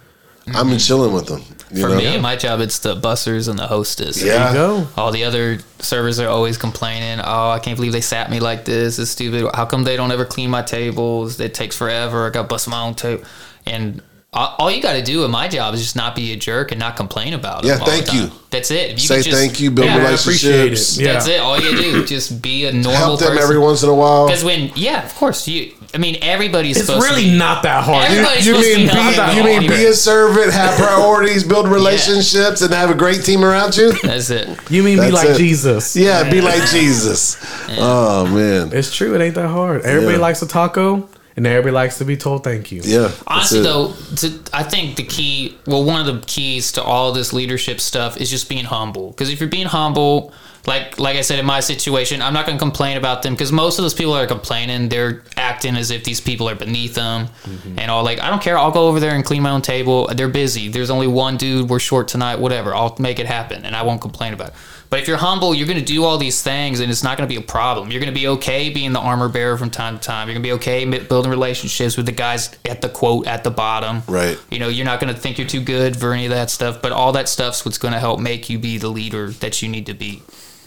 I'm 0.53 0.77
chilling 0.77 1.11
with 1.13 1.27
them. 1.27 1.41
You 1.73 1.83
For 1.83 1.89
know? 1.89 1.97
me 1.97 2.05
and 2.07 2.21
my 2.21 2.35
job, 2.35 2.59
it's 2.61 2.79
the 2.79 2.95
bussers 2.95 3.47
and 3.49 3.57
the 3.57 3.67
hostess. 3.67 4.21
Yeah. 4.21 4.37
There 4.37 4.47
you 4.49 4.53
go. 4.53 4.87
All 4.97 5.11
the 5.11 5.23
other 5.23 5.59
servers 5.79 6.19
are 6.19 6.27
always 6.29 6.57
complaining. 6.57 7.19
Oh, 7.23 7.49
I 7.51 7.59
can't 7.59 7.77
believe 7.77 7.91
they 7.93 8.01
sat 8.01 8.29
me 8.29 8.39
like 8.39 8.65
this. 8.65 8.99
It's 8.99 9.11
stupid. 9.11 9.49
How 9.53 9.65
come 9.65 9.83
they 9.85 9.95
don't 9.97 10.11
ever 10.11 10.25
clean 10.25 10.49
my 10.49 10.61
tables? 10.61 11.39
It 11.39 11.53
takes 11.53 11.77
forever. 11.77 12.27
I 12.27 12.29
got 12.29 12.41
to 12.43 12.47
bust 12.47 12.67
my 12.69 12.81
own 12.81 12.95
table. 12.95 13.23
And 13.65 14.01
all 14.33 14.55
all 14.59 14.71
you 14.71 14.81
got 14.81 14.93
to 14.93 15.01
do 15.01 15.25
in 15.25 15.31
my 15.31 15.49
job 15.49 15.73
is 15.73 15.81
just 15.81 15.97
not 15.97 16.15
be 16.15 16.31
a 16.31 16.37
jerk 16.37 16.71
and 16.71 16.79
not 16.79 16.95
complain 16.95 17.33
about 17.33 17.65
it. 17.65 17.67
Yeah, 17.67 17.79
thank 17.79 18.13
you. 18.13 18.31
That's 18.49 18.71
it. 18.71 18.91
If 18.91 19.01
you 19.01 19.07
Say 19.07 19.21
just- 19.23 19.37
thank 19.37 19.59
you, 19.59 19.71
build 19.71 19.87
yeah, 19.87 19.97
I 19.97 20.11
appreciate 20.11 20.51
relationships, 20.63 20.97
it. 20.97 21.03
Yeah. 21.03 21.13
That's 21.13 21.27
it. 21.27 21.39
All 21.41 21.59
you 21.59 21.75
do, 21.75 22.05
just 22.05 22.41
be 22.41 22.65
a 22.65 22.71
normal 22.71 22.91
help 22.93 23.19
them 23.19 23.27
person. 23.29 23.43
every 23.43 23.59
once 23.59 23.83
in 23.83 23.89
a 23.89 23.93
while. 23.93 24.27
Because 24.27 24.45
when, 24.45 24.71
yeah, 24.75 25.03
of 25.05 25.13
course, 25.15 25.49
you. 25.49 25.73
I 25.93 25.97
mean, 25.97 26.17
everybody's 26.21 26.77
It's 26.77 26.85
supposed 26.85 27.05
really 27.05 27.23
to 27.25 27.31
be, 27.31 27.37
not 27.37 27.63
that 27.63 27.83
hard. 27.83 28.09
Everybody's 28.09 28.47
You 28.47 28.53
mean 28.53 28.77
be 28.77 28.83
be, 28.83 28.87
helping 28.87 29.37
you 29.37 29.43
mean 29.43 29.69
be 29.69 29.85
a 29.85 29.93
servant, 29.93 30.53
have 30.53 30.77
priorities, 30.79 31.43
build 31.43 31.67
relationships, 31.79 32.61
and 32.61 32.73
have 32.73 32.89
a 32.89 32.95
great 32.95 33.25
team 33.25 33.43
around 33.43 33.75
you? 33.75 33.91
That's 34.01 34.29
it. 34.29 34.47
You 34.71 34.81
mean 34.83 34.97
be 35.01 35.11
like 35.11 35.27
it. 35.31 35.37
Jesus? 35.37 35.93
Yeah, 35.97 36.29
be 36.31 36.39
like 36.39 36.65
Jesus. 36.69 37.35
Oh 37.71 38.25
man, 38.27 38.71
It's 38.71 38.95
true. 38.95 39.13
It 39.13 39.19
ain't 39.21 39.35
that 39.35 39.49
hard. 39.49 39.81
Everybody 39.81 40.15
Yeah. 40.15 40.21
likes 40.21 40.41
a 40.41 40.47
taco, 40.47 41.09
and 41.41 41.47
and 41.47 41.57
everybody 41.57 41.73
likes 41.73 41.97
to 41.97 42.05
be 42.05 42.15
told 42.15 42.43
thank 42.43 42.71
you. 42.71 42.81
Yeah. 42.83 43.11
Honestly, 43.25 43.61
though, 43.61 43.93
to, 44.17 44.39
I 44.53 44.61
think 44.61 44.95
the 44.95 45.03
key, 45.03 45.57
well, 45.65 45.83
one 45.83 45.99
of 45.99 46.05
the 46.05 46.23
keys 46.27 46.71
to 46.73 46.83
all 46.83 47.11
this 47.13 47.33
leadership 47.33 47.81
stuff 47.81 48.21
is 48.21 48.29
just 48.29 48.47
being 48.47 48.65
humble. 48.65 49.09
Because 49.09 49.29
if 49.29 49.39
you're 49.39 49.49
being 49.49 49.65
humble, 49.65 50.33
like 50.67 50.99
like 50.99 51.17
I 51.17 51.21
said 51.21 51.39
in 51.39 51.45
my 51.47 51.59
situation, 51.59 52.21
I'm 52.21 52.33
not 52.33 52.45
going 52.45 52.59
to 52.59 52.61
complain 52.61 52.95
about 52.95 53.23
them 53.23 53.33
because 53.33 53.51
most 53.51 53.79
of 53.79 53.83
those 53.83 53.95
people 53.95 54.13
are 54.13 54.27
complaining, 54.27 54.89
they're 54.89 55.23
acting 55.35 55.75
as 55.75 55.89
if 55.89 56.03
these 56.03 56.21
people 56.21 56.47
are 56.47 56.53
beneath 56.53 56.93
them 56.93 57.27
mm-hmm. 57.43 57.79
and 57.79 57.89
all. 57.89 58.03
Like, 58.03 58.19
I 58.19 58.29
don't 58.29 58.43
care. 58.43 58.59
I'll 58.59 58.69
go 58.69 58.87
over 58.87 58.99
there 58.99 59.15
and 59.15 59.25
clean 59.25 59.41
my 59.41 59.49
own 59.49 59.63
table. 59.63 60.07
They're 60.13 60.29
busy. 60.29 60.67
There's 60.69 60.91
only 60.91 61.07
one 61.07 61.37
dude. 61.37 61.69
We're 61.69 61.79
short 61.79 62.07
tonight. 62.07 62.35
Whatever. 62.35 62.75
I'll 62.75 62.95
make 62.99 63.17
it 63.17 63.25
happen, 63.25 63.65
and 63.65 63.75
I 63.75 63.81
won't 63.81 64.01
complain 64.01 64.33
about 64.33 64.49
it. 64.49 64.53
But 64.91 64.99
if 64.99 65.07
you're 65.07 65.15
humble, 65.15 65.55
you're 65.55 65.67
going 65.67 65.79
to 65.79 65.85
do 65.85 66.03
all 66.03 66.17
these 66.17 66.43
things, 66.43 66.81
and 66.81 66.91
it's 66.91 67.01
not 67.01 67.17
going 67.17 67.27
to 67.27 67.33
be 67.33 67.41
a 67.41 67.45
problem. 67.45 67.91
You're 67.91 68.01
going 68.01 68.13
to 68.13 68.19
be 68.19 68.27
okay 68.27 68.69
being 68.69 68.91
the 68.91 68.99
armor 68.99 69.29
bearer 69.29 69.57
from 69.57 69.69
time 69.69 69.97
to 69.97 70.03
time. 70.03 70.27
You're 70.27 70.33
going 70.33 70.43
to 70.43 70.47
be 70.49 70.53
okay 70.55 70.83
building 70.99 71.31
relationships 71.31 71.95
with 71.95 72.05
the 72.05 72.11
guys 72.11 72.49
at 72.65 72.81
the 72.81 72.89
quote 72.89 73.25
at 73.25 73.45
the 73.45 73.51
bottom. 73.51 74.03
Right. 74.05 74.37
You 74.51 74.59
know, 74.59 74.67
you're 74.67 74.85
not 74.85 74.99
going 74.99 75.13
to 75.13 75.17
think 75.17 75.37
you're 75.37 75.47
too 75.47 75.61
good 75.61 75.95
for 75.95 76.11
any 76.11 76.25
of 76.25 76.31
that 76.31 76.49
stuff, 76.49 76.81
but 76.81 76.91
all 76.91 77.13
that 77.13 77.29
stuff's 77.29 77.63
what's 77.63 77.77
going 77.77 77.93
to 77.93 78.01
help 78.01 78.19
make 78.19 78.49
you 78.49 78.59
be 78.59 78.77
the 78.77 78.89
leader 78.89 79.29
that 79.29 79.61
you 79.61 79.69
need 79.69 79.85
to 79.85 79.93
be. 79.93 80.23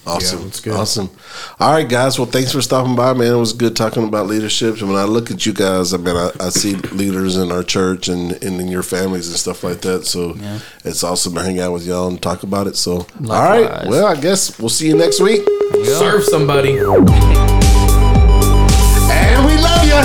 Awesome. 0.07 0.43
that's 0.45 0.61
good. 0.61 0.75
Awesome. 0.75 1.09
All 1.59 1.73
right, 1.73 1.89
guys. 1.89 2.19
Well, 2.19 2.27
thanks 2.27 2.53
for 2.53 2.61
stopping 2.61 2.95
by, 2.95 3.13
man. 3.15 3.33
It 3.33 3.37
was 3.39 3.53
good 3.53 3.75
talking 3.75 4.05
about 4.07 4.27
leadership. 4.27 4.79
And 4.81 4.89
when 4.89 4.99
I 4.99 5.05
look 5.05 5.31
at 5.31 5.47
you 5.47 5.53
guys, 5.53 5.95
I 5.95 5.97
mean, 5.97 6.15
I, 6.17 6.31
I 6.41 6.49
see 6.51 6.75
leaders 6.77 7.37
in 7.37 7.51
our 7.51 7.63
church 7.63 8.09
and, 8.09 8.33
and 8.43 8.61
in 8.61 8.69
your 8.69 8.83
families 8.83 9.29
and 9.29 9.37
stuff 9.39 9.65
like 9.65 9.81
that. 9.83 10.05
So 10.05 10.37
it's 10.85 11.03
awesome 11.03 11.35
to 11.35 11.43
hang 11.43 11.59
out 11.61 11.73
with 11.73 11.87
y'all 11.87 12.09
and 12.09 12.21
talk 12.21 12.43
about 12.43 12.67
it. 12.67 12.77
So, 12.77 12.99
all 12.99 13.07
right. 13.29 13.87
Well, 13.89 14.07
I 14.07 14.21
guess 14.21 14.59
we'll 14.59 14.69
see 14.69 14.89
you 14.89 14.97
next 14.97 15.21
week. 15.21 15.43
Serve 15.85 16.23
somebody. 16.25 16.77
And 16.77 17.07
we 19.47 19.57
love 19.57 19.85
you. 19.85 20.01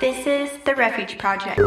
This 0.00 0.26
is 0.26 0.50
the 0.64 0.74
Refuge 0.74 1.16
Project. 1.18 1.58